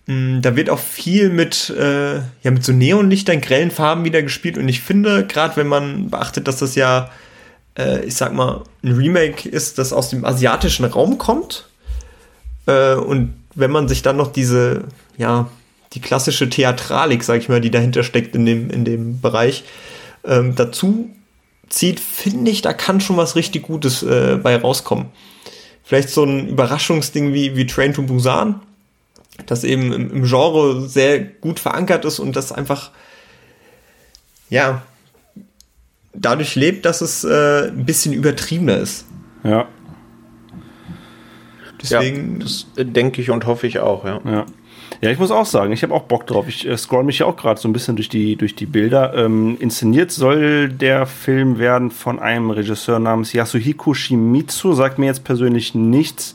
mm, 0.06 0.40
da 0.40 0.56
wird 0.56 0.70
auch 0.70 0.80
viel 0.80 1.30
mit, 1.30 1.70
äh, 1.70 2.16
ja, 2.16 2.50
mit 2.50 2.64
so 2.64 2.72
Neonlichtern, 2.72 3.40
grellen 3.40 3.70
Farben 3.70 4.04
wieder 4.04 4.22
gespielt 4.22 4.58
und 4.58 4.68
ich 4.68 4.80
finde, 4.80 5.24
gerade 5.24 5.56
wenn 5.56 5.68
man 5.68 6.10
beachtet, 6.10 6.48
dass 6.48 6.58
das 6.58 6.74
ja, 6.74 7.10
äh, 7.78 8.04
ich 8.04 8.14
sag 8.14 8.32
mal, 8.32 8.62
ein 8.82 8.92
Remake 8.92 9.48
ist, 9.48 9.78
das 9.78 9.92
aus 9.92 10.10
dem 10.10 10.24
asiatischen 10.24 10.84
Raum 10.84 11.18
kommt 11.18 11.66
äh, 12.66 12.94
und 12.94 13.34
wenn 13.54 13.70
man 13.70 13.88
sich 13.88 14.02
dann 14.02 14.16
noch 14.16 14.32
diese, 14.32 14.84
ja, 15.16 15.48
die 15.92 16.00
klassische 16.00 16.50
Theatralik, 16.50 17.22
sag 17.22 17.38
ich 17.38 17.48
mal, 17.48 17.60
die 17.60 17.70
dahinter 17.70 18.02
steckt 18.02 18.34
in 18.34 18.46
dem, 18.46 18.70
in 18.70 18.84
dem 18.84 19.20
Bereich, 19.20 19.64
ähm, 20.24 20.54
dazu 20.54 21.10
zieht, 21.68 22.00
finde 22.00 22.50
ich, 22.50 22.62
da 22.62 22.72
kann 22.72 23.00
schon 23.00 23.16
was 23.16 23.36
richtig 23.36 23.62
Gutes 23.62 24.02
äh, 24.02 24.38
bei 24.42 24.56
rauskommen. 24.56 25.06
Vielleicht 25.84 26.10
so 26.10 26.24
ein 26.24 26.48
Überraschungsding 26.48 27.32
wie, 27.32 27.56
wie 27.56 27.66
Train 27.66 27.92
to 27.92 28.02
Busan, 28.02 28.60
das 29.46 29.64
eben 29.64 29.92
im, 29.92 30.10
im 30.10 30.24
Genre 30.24 30.88
sehr 30.88 31.20
gut 31.20 31.60
verankert 31.60 32.04
ist 32.04 32.18
und 32.18 32.34
das 32.34 32.52
einfach, 32.52 32.90
ja, 34.50 34.82
dadurch 36.14 36.54
lebt, 36.54 36.84
dass 36.84 37.00
es 37.00 37.24
äh, 37.24 37.68
ein 37.68 37.84
bisschen 37.84 38.12
übertriebener 38.12 38.78
ist. 38.78 39.06
Ja. 39.42 39.66
Deswegen. 41.82 42.40
Ja, 42.40 42.44
das 42.44 42.66
denke 42.76 43.20
ich 43.20 43.30
und 43.30 43.46
hoffe 43.46 43.66
ich 43.66 43.78
auch, 43.80 44.04
ja. 44.04 44.20
Ja. 44.24 44.46
Ja, 45.00 45.10
ich 45.10 45.18
muss 45.18 45.30
auch 45.30 45.44
sagen, 45.44 45.72
ich 45.72 45.82
habe 45.82 45.92
auch 45.92 46.04
Bock 46.04 46.26
drauf. 46.26 46.46
Ich 46.48 46.66
äh, 46.66 46.76
scroll 46.78 47.04
mich 47.04 47.18
ja 47.18 47.26
auch 47.26 47.36
gerade 47.36 47.60
so 47.60 47.68
ein 47.68 47.72
bisschen 47.72 47.96
durch 47.96 48.08
die, 48.08 48.36
durch 48.36 48.54
die 48.54 48.66
Bilder. 48.66 49.12
Ähm, 49.14 49.56
inszeniert 49.60 50.10
soll 50.10 50.68
der 50.68 51.06
Film 51.06 51.58
werden 51.58 51.90
von 51.90 52.18
einem 52.18 52.50
Regisseur 52.50 52.98
namens 52.98 53.32
Yasuhiko 53.32 53.92
Shimizu, 53.92 54.72
sagt 54.72 54.98
mir 54.98 55.06
jetzt 55.06 55.24
persönlich 55.24 55.74
nichts. 55.74 56.34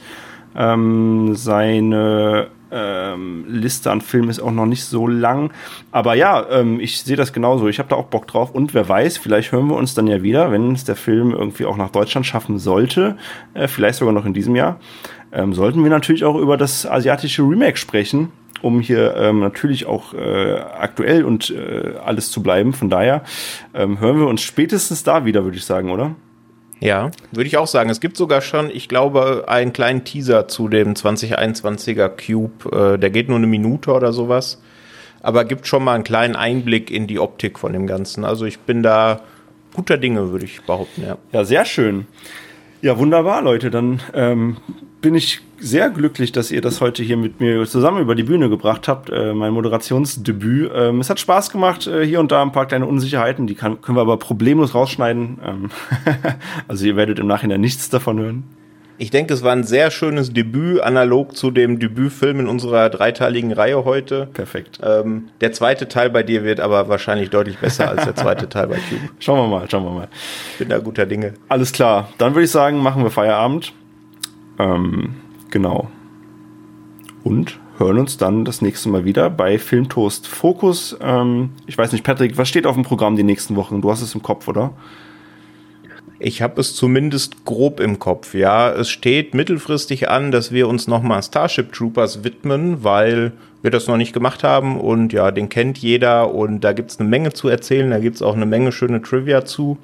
Ähm, 0.55 1.35
seine 1.35 2.47
ähm, 2.71 3.45
Liste 3.47 3.91
an 3.91 4.01
Filmen 4.01 4.29
ist 4.29 4.39
auch 4.39 4.51
noch 4.51 4.65
nicht 4.65 4.83
so 4.83 5.07
lang. 5.07 5.51
Aber 5.91 6.13
ja, 6.13 6.45
ähm, 6.49 6.79
ich 6.79 7.01
sehe 7.01 7.15
das 7.15 7.33
genauso. 7.33 7.67
Ich 7.67 7.79
habe 7.79 7.89
da 7.89 7.95
auch 7.95 8.07
Bock 8.07 8.27
drauf. 8.27 8.51
Und 8.51 8.73
wer 8.73 8.87
weiß, 8.87 9.17
vielleicht 9.17 9.51
hören 9.51 9.67
wir 9.67 9.75
uns 9.75 9.93
dann 9.93 10.07
ja 10.07 10.21
wieder, 10.23 10.51
wenn 10.51 10.73
es 10.73 10.83
der 10.83 10.95
Film 10.95 11.31
irgendwie 11.31 11.65
auch 11.65 11.77
nach 11.77 11.89
Deutschland 11.89 12.25
schaffen 12.25 12.59
sollte. 12.59 13.17
Äh, 13.53 13.67
vielleicht 13.67 13.99
sogar 13.99 14.13
noch 14.13 14.25
in 14.25 14.33
diesem 14.33 14.55
Jahr. 14.55 14.79
Ähm, 15.31 15.53
sollten 15.53 15.83
wir 15.83 15.89
natürlich 15.89 16.25
auch 16.25 16.35
über 16.35 16.57
das 16.57 16.85
asiatische 16.85 17.43
Remake 17.43 17.77
sprechen 17.77 18.31
um 18.61 18.81
hier 18.81 19.15
ähm, 19.15 19.39
natürlich 19.39 19.85
auch 19.85 20.13
äh, 20.13 20.55
aktuell 20.55 21.23
und 21.23 21.49
äh, 21.49 21.93
alles 22.03 22.29
zu 22.29 22.43
bleiben. 22.43 22.73
Von 22.73 22.89
daher 22.89 23.23
ähm, 23.73 23.99
hören 24.01 24.19
wir 24.19 24.27
uns 24.27 24.41
spätestens 24.41 25.03
da 25.03 25.23
wieder, 25.23 25.45
würde 25.45 25.57
ich 25.57 25.63
sagen, 25.63 25.91
oder? 25.91 26.15
Ja, 26.79 27.11
würde 27.31 27.47
ich 27.47 27.57
auch 27.57 27.67
sagen. 27.67 27.89
Es 27.89 27.99
gibt 27.99 28.15
sogar 28.15 28.41
schon, 28.41 28.69
ich 28.69 28.87
glaube, 28.87 29.45
einen 29.47 29.73
kleinen 29.73 30.05
Teaser 30.05 30.47
zu 30.47 30.69
dem 30.69 30.93
2021er 30.93 32.09
Cube. 32.09 32.93
Äh, 32.93 32.97
der 32.97 33.09
geht 33.09 33.27
nur 33.27 33.37
eine 33.37 33.47
Minute 33.47 33.91
oder 33.91 34.13
sowas. 34.13 34.61
Aber 35.21 35.43
gibt 35.43 35.67
schon 35.67 35.83
mal 35.83 35.95
einen 35.95 36.05
kleinen 36.05 36.37
Einblick 36.37 36.89
in 36.89 37.05
die 37.07 37.19
Optik 37.19 37.59
von 37.59 37.73
dem 37.73 37.87
Ganzen. 37.87 38.23
Also 38.23 38.45
ich 38.45 38.59
bin 38.59 38.83
da 38.83 39.21
guter 39.73 39.97
Dinge, 39.97 40.31
würde 40.31 40.45
ich 40.45 40.61
behaupten, 40.61 41.03
ja. 41.03 41.17
Ja, 41.33 41.43
sehr 41.43 41.65
schön. 41.65 42.07
Ja, 42.81 42.97
wunderbar, 42.97 43.41
Leute. 43.41 43.69
Dann 43.69 44.01
ähm, 44.13 44.57
bin 45.01 45.15
ich 45.15 45.41
sehr 45.59 45.89
glücklich, 45.89 46.31
dass 46.31 46.51
ihr 46.51 46.61
das 46.61 46.81
heute 46.81 47.03
hier 47.03 47.17
mit 47.17 47.39
mir 47.39 47.65
zusammen 47.65 48.01
über 48.01 48.15
die 48.15 48.23
Bühne 48.23 48.49
gebracht 48.49 48.87
habt, 48.87 49.09
äh, 49.09 49.33
mein 49.33 49.51
Moderationsdebüt. 49.53 50.71
Ähm, 50.73 50.99
es 50.99 51.09
hat 51.09 51.19
Spaß 51.19 51.51
gemacht, 51.51 51.87
äh, 51.87 52.05
hier 52.05 52.19
und 52.19 52.31
da 52.31 52.41
ein 52.41 52.51
paar 52.51 52.65
kleine 52.65 52.85
Unsicherheiten, 52.85 53.47
die 53.47 53.55
kann, 53.55 53.81
können 53.81 53.97
wir 53.97 54.01
aber 54.01 54.17
problemlos 54.17 54.73
rausschneiden. 54.73 55.39
Ähm 55.45 55.69
also 56.67 56.85
ihr 56.85 56.95
werdet 56.95 57.19
im 57.19 57.27
Nachhinein 57.27 57.61
nichts 57.61 57.89
davon 57.89 58.19
hören. 58.19 58.43
Ich 59.01 59.11
denke, 59.11 59.33
es 59.33 59.43
war 59.43 59.53
ein 59.53 59.63
sehr 59.63 59.91
schönes 59.91 60.33
Debüt, 60.33 60.81
analog 60.81 61.33
zu 61.33 61.51
dem 61.51 61.79
Debütfilm 61.79 62.41
in 62.41 62.47
unserer 62.47 62.89
dreiteiligen 62.89 63.53
Reihe 63.53 63.85
heute. 63.85 64.27
Perfekt. 64.33 64.79
Ähm, 64.83 65.29
der 65.39 65.53
zweite 65.53 65.87
Teil 65.87 66.09
bei 66.09 66.21
dir 66.21 66.43
wird 66.43 66.59
aber 66.59 66.89
wahrscheinlich 66.89 67.29
deutlich 67.29 67.57
besser 67.59 67.87
als 67.89 68.03
der 68.03 68.15
zweite 68.15 68.49
Teil 68.49 68.67
bei 68.67 68.75
Cube. 68.75 69.09
Schauen 69.19 69.49
wir 69.49 69.59
mal, 69.59 69.69
schauen 69.69 69.85
wir 69.85 69.91
mal. 69.91 70.09
Ich 70.51 70.57
bin 70.57 70.67
da 70.67 70.79
guter 70.79 71.05
Dinge. 71.05 71.35
Alles 71.47 71.71
klar. 71.71 72.09
Dann 72.17 72.35
würde 72.35 72.43
ich 72.43 72.51
sagen, 72.51 72.79
machen 72.79 73.01
wir 73.01 73.09
Feierabend. 73.09 73.71
Ähm, 74.59 75.15
genau. 75.49 75.89
Und 77.23 77.59
hören 77.77 77.97
uns 77.97 78.17
dann 78.17 78.45
das 78.45 78.61
nächste 78.61 78.89
Mal 78.89 79.05
wieder 79.05 79.29
bei 79.29 79.57
Filmtoast 79.57 80.27
Fokus. 80.27 80.97
Ähm, 81.01 81.51
ich 81.65 81.77
weiß 81.77 81.91
nicht, 81.93 82.03
Patrick, 82.03 82.37
was 82.37 82.49
steht 82.49 82.67
auf 82.67 82.75
dem 82.75 82.83
Programm 82.83 83.15
die 83.15 83.23
nächsten 83.23 83.55
Wochen? 83.55 83.81
Du 83.81 83.89
hast 83.89 84.01
es 84.01 84.13
im 84.13 84.21
Kopf, 84.21 84.47
oder? 84.47 84.73
Ich 86.21 86.41
habe 86.41 86.59
es 86.59 86.75
zumindest 86.75 87.45
grob 87.45 87.79
im 87.79 87.97
Kopf, 87.97 88.33
ja. 88.33 88.69
Es 88.69 88.89
steht 88.89 89.33
mittelfristig 89.33 90.09
an, 90.09 90.31
dass 90.31 90.51
wir 90.51 90.67
uns 90.67 90.87
nochmal 90.87 91.23
Starship 91.23 91.71
Troopers 91.71 92.25
widmen, 92.25 92.83
weil 92.83 93.31
wir 93.61 93.71
das 93.71 93.87
noch 93.87 93.95
nicht 93.95 94.11
gemacht 94.11 94.43
haben 94.43 94.79
und 94.79 95.13
ja, 95.13 95.31
den 95.31 95.47
kennt 95.47 95.77
jeder 95.77 96.33
und 96.33 96.61
da 96.61 96.73
gibt 96.73 96.91
es 96.91 96.99
eine 96.99 97.07
Menge 97.07 97.31
zu 97.31 97.47
erzählen, 97.47 97.89
da 97.89 97.99
gibt 97.99 98.17
es 98.17 98.21
auch 98.21 98.35
eine 98.35 98.45
Menge 98.45 98.73
schöne 98.73 99.01
Trivia 99.01 99.45
zu. 99.45 99.77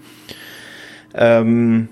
Ähm, 1.13 1.87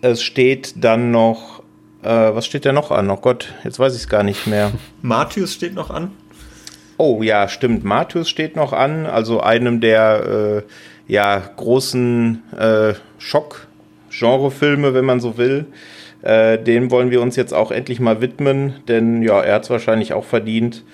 es 0.00 0.22
steht 0.22 0.84
dann 0.84 1.10
noch, 1.10 1.57
äh, 2.02 2.08
was 2.08 2.46
steht 2.46 2.64
da 2.64 2.72
noch 2.72 2.90
an? 2.90 3.10
Oh 3.10 3.16
Gott, 3.16 3.54
jetzt 3.64 3.78
weiß 3.78 3.94
ich 3.94 4.02
es 4.02 4.08
gar 4.08 4.22
nicht 4.22 4.46
mehr. 4.46 4.72
Martius 5.02 5.54
steht 5.54 5.74
noch 5.74 5.90
an. 5.90 6.12
Oh 6.96 7.22
ja, 7.22 7.48
stimmt, 7.48 7.84
Martius 7.84 8.28
steht 8.28 8.56
noch 8.56 8.72
an, 8.72 9.06
also 9.06 9.40
einem 9.40 9.80
der 9.80 10.64
äh, 10.66 11.12
ja, 11.12 11.40
großen 11.56 12.42
äh, 12.58 12.94
Schock-Genre-Filme, 13.18 14.94
wenn 14.94 15.04
man 15.04 15.20
so 15.20 15.38
will. 15.38 15.66
Äh, 16.22 16.58
dem 16.58 16.90
wollen 16.90 17.12
wir 17.12 17.22
uns 17.22 17.36
jetzt 17.36 17.54
auch 17.54 17.70
endlich 17.70 18.00
mal 18.00 18.20
widmen, 18.20 18.74
denn 18.88 19.22
ja, 19.22 19.40
er 19.40 19.54
hat 19.54 19.64
es 19.64 19.70
wahrscheinlich 19.70 20.12
auch 20.12 20.24
verdient. 20.24 20.84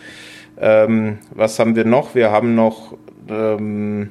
Ähm, 0.61 1.19
was 1.31 1.59
haben 1.59 1.75
wir 1.75 1.87
noch? 1.87 2.15
Wir 2.15 2.31
haben 2.31 2.55
noch 2.55 2.97
ähm, 3.29 4.11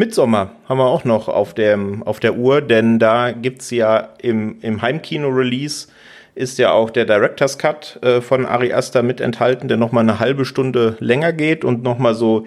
Midsommer 0.00 0.52
haben 0.66 0.78
wir 0.78 0.86
auch 0.86 1.04
noch 1.04 1.28
auf, 1.28 1.52
dem, 1.52 2.02
auf 2.02 2.20
der 2.20 2.36
Uhr, 2.36 2.62
denn 2.62 2.98
da 2.98 3.32
gibt 3.32 3.60
es 3.60 3.70
ja 3.70 4.08
im, 4.22 4.56
im 4.62 4.80
Heimkino-Release 4.80 5.88
ist 6.34 6.58
ja 6.58 6.72
auch 6.72 6.88
der 6.88 7.04
Director's 7.04 7.58
Cut 7.58 7.98
äh, 8.02 8.22
von 8.22 8.46
Ari 8.46 8.72
Aster 8.72 9.02
mit 9.02 9.20
enthalten, 9.20 9.68
der 9.68 9.76
nochmal 9.76 10.04
eine 10.04 10.18
halbe 10.18 10.46
Stunde 10.46 10.96
länger 11.00 11.34
geht 11.34 11.64
und 11.66 11.82
nochmal 11.82 12.14
so 12.14 12.46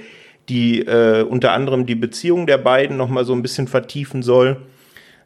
die 0.50 0.82
äh, 0.82 1.22
unter 1.22 1.52
anderem 1.52 1.86
die 1.86 1.96
Beziehung 1.96 2.48
der 2.48 2.58
beiden 2.58 2.98
noch 2.98 3.10
mal 3.10 3.24
so 3.24 3.34
ein 3.34 3.44
bisschen 3.44 3.68
vertiefen 3.68 4.24
soll. 4.24 4.58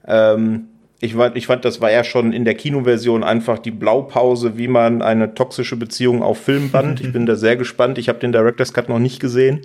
Ähm, 0.06 0.68
ich, 0.99 1.16
ich 1.36 1.48
fand, 1.48 1.64
das 1.64 1.80
war 1.80 1.91
ja 1.91 2.04
schon 2.04 2.34
in 2.34 2.44
der 2.44 2.56
Kinoversion 2.56 3.24
einfach 3.24 3.60
die 3.60 3.72
Blaupause, 3.72 4.58
wie 4.58 4.68
man 4.68 5.02
eine 5.02 5.34
toxische 5.34 5.78
Beziehung 5.78 6.22
auf 6.22 6.40
Film 6.40 6.72
band. 6.72 6.99
Ich 6.99 7.14
bin 7.14 7.26
da 7.26 7.36
sehr 7.36 7.56
gespannt. 7.56 7.98
Ich 7.98 8.10
habe 8.10 8.20
den 8.20 8.34
Director's 8.34 8.74
Cut 8.74 8.90
noch 8.90 8.99
nicht 8.99 9.22
gesehen. 9.22 9.62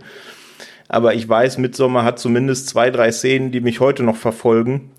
Aber 0.92 1.14
ich 1.14 1.26
weiß, 1.26 1.56
Midsommar 1.56 2.04
hat 2.04 2.18
zumindest 2.18 2.68
zwei, 2.68 2.90
drei 2.90 3.10
Szenen, 3.12 3.50
die 3.50 3.62
mich 3.62 3.80
heute 3.80 4.02
noch 4.02 4.16
verfolgen. 4.16 4.90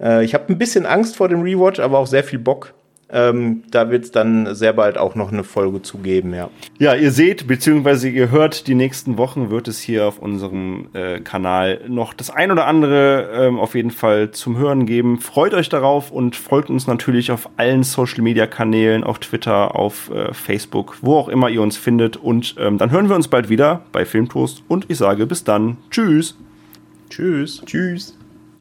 Äh, 0.00 0.24
ich 0.24 0.32
habe 0.32 0.50
ein 0.50 0.56
bisschen 0.56 0.86
Angst 0.86 1.16
vor 1.16 1.28
dem 1.28 1.42
Rewatch, 1.42 1.80
aber 1.80 1.98
auch 1.98 2.06
sehr 2.06 2.24
viel 2.24 2.38
Bock. 2.38 2.72
Ähm, 3.14 3.62
da 3.70 3.90
wird 3.90 4.04
es 4.04 4.10
dann 4.10 4.56
sehr 4.56 4.72
bald 4.72 4.98
auch 4.98 5.14
noch 5.14 5.30
eine 5.30 5.44
Folge 5.44 5.82
zu 5.82 5.98
geben, 5.98 6.34
ja. 6.34 6.50
Ja, 6.80 6.96
ihr 6.96 7.12
seht, 7.12 7.46
beziehungsweise 7.46 8.08
ihr 8.08 8.32
hört, 8.32 8.66
die 8.66 8.74
nächsten 8.74 9.16
Wochen 9.18 9.50
wird 9.50 9.68
es 9.68 9.78
hier 9.78 10.06
auf 10.06 10.18
unserem 10.18 10.88
äh, 10.94 11.20
Kanal 11.20 11.82
noch 11.86 12.12
das 12.12 12.30
ein 12.30 12.50
oder 12.50 12.66
andere 12.66 13.30
ähm, 13.32 13.60
auf 13.60 13.76
jeden 13.76 13.92
Fall 13.92 14.32
zum 14.32 14.58
Hören 14.58 14.84
geben. 14.84 15.20
Freut 15.20 15.54
euch 15.54 15.68
darauf 15.68 16.10
und 16.10 16.34
folgt 16.34 16.70
uns 16.70 16.88
natürlich 16.88 17.30
auf 17.30 17.48
allen 17.56 17.84
Social 17.84 18.22
Media 18.22 18.48
Kanälen, 18.48 19.04
auf 19.04 19.20
Twitter, 19.20 19.76
auf 19.76 20.10
äh, 20.10 20.34
Facebook, 20.34 20.96
wo 21.00 21.16
auch 21.16 21.28
immer 21.28 21.48
ihr 21.50 21.62
uns 21.62 21.76
findet. 21.76 22.16
Und 22.16 22.56
ähm, 22.58 22.78
dann 22.78 22.90
hören 22.90 23.08
wir 23.08 23.14
uns 23.14 23.28
bald 23.28 23.48
wieder 23.48 23.82
bei 23.92 24.04
Filmtoast 24.04 24.64
und 24.66 24.86
ich 24.88 24.98
sage 24.98 25.26
bis 25.26 25.44
dann. 25.44 25.76
Tschüss. 25.90 26.36
Tschüss. 27.10 27.62
Tschüss. 27.64 28.18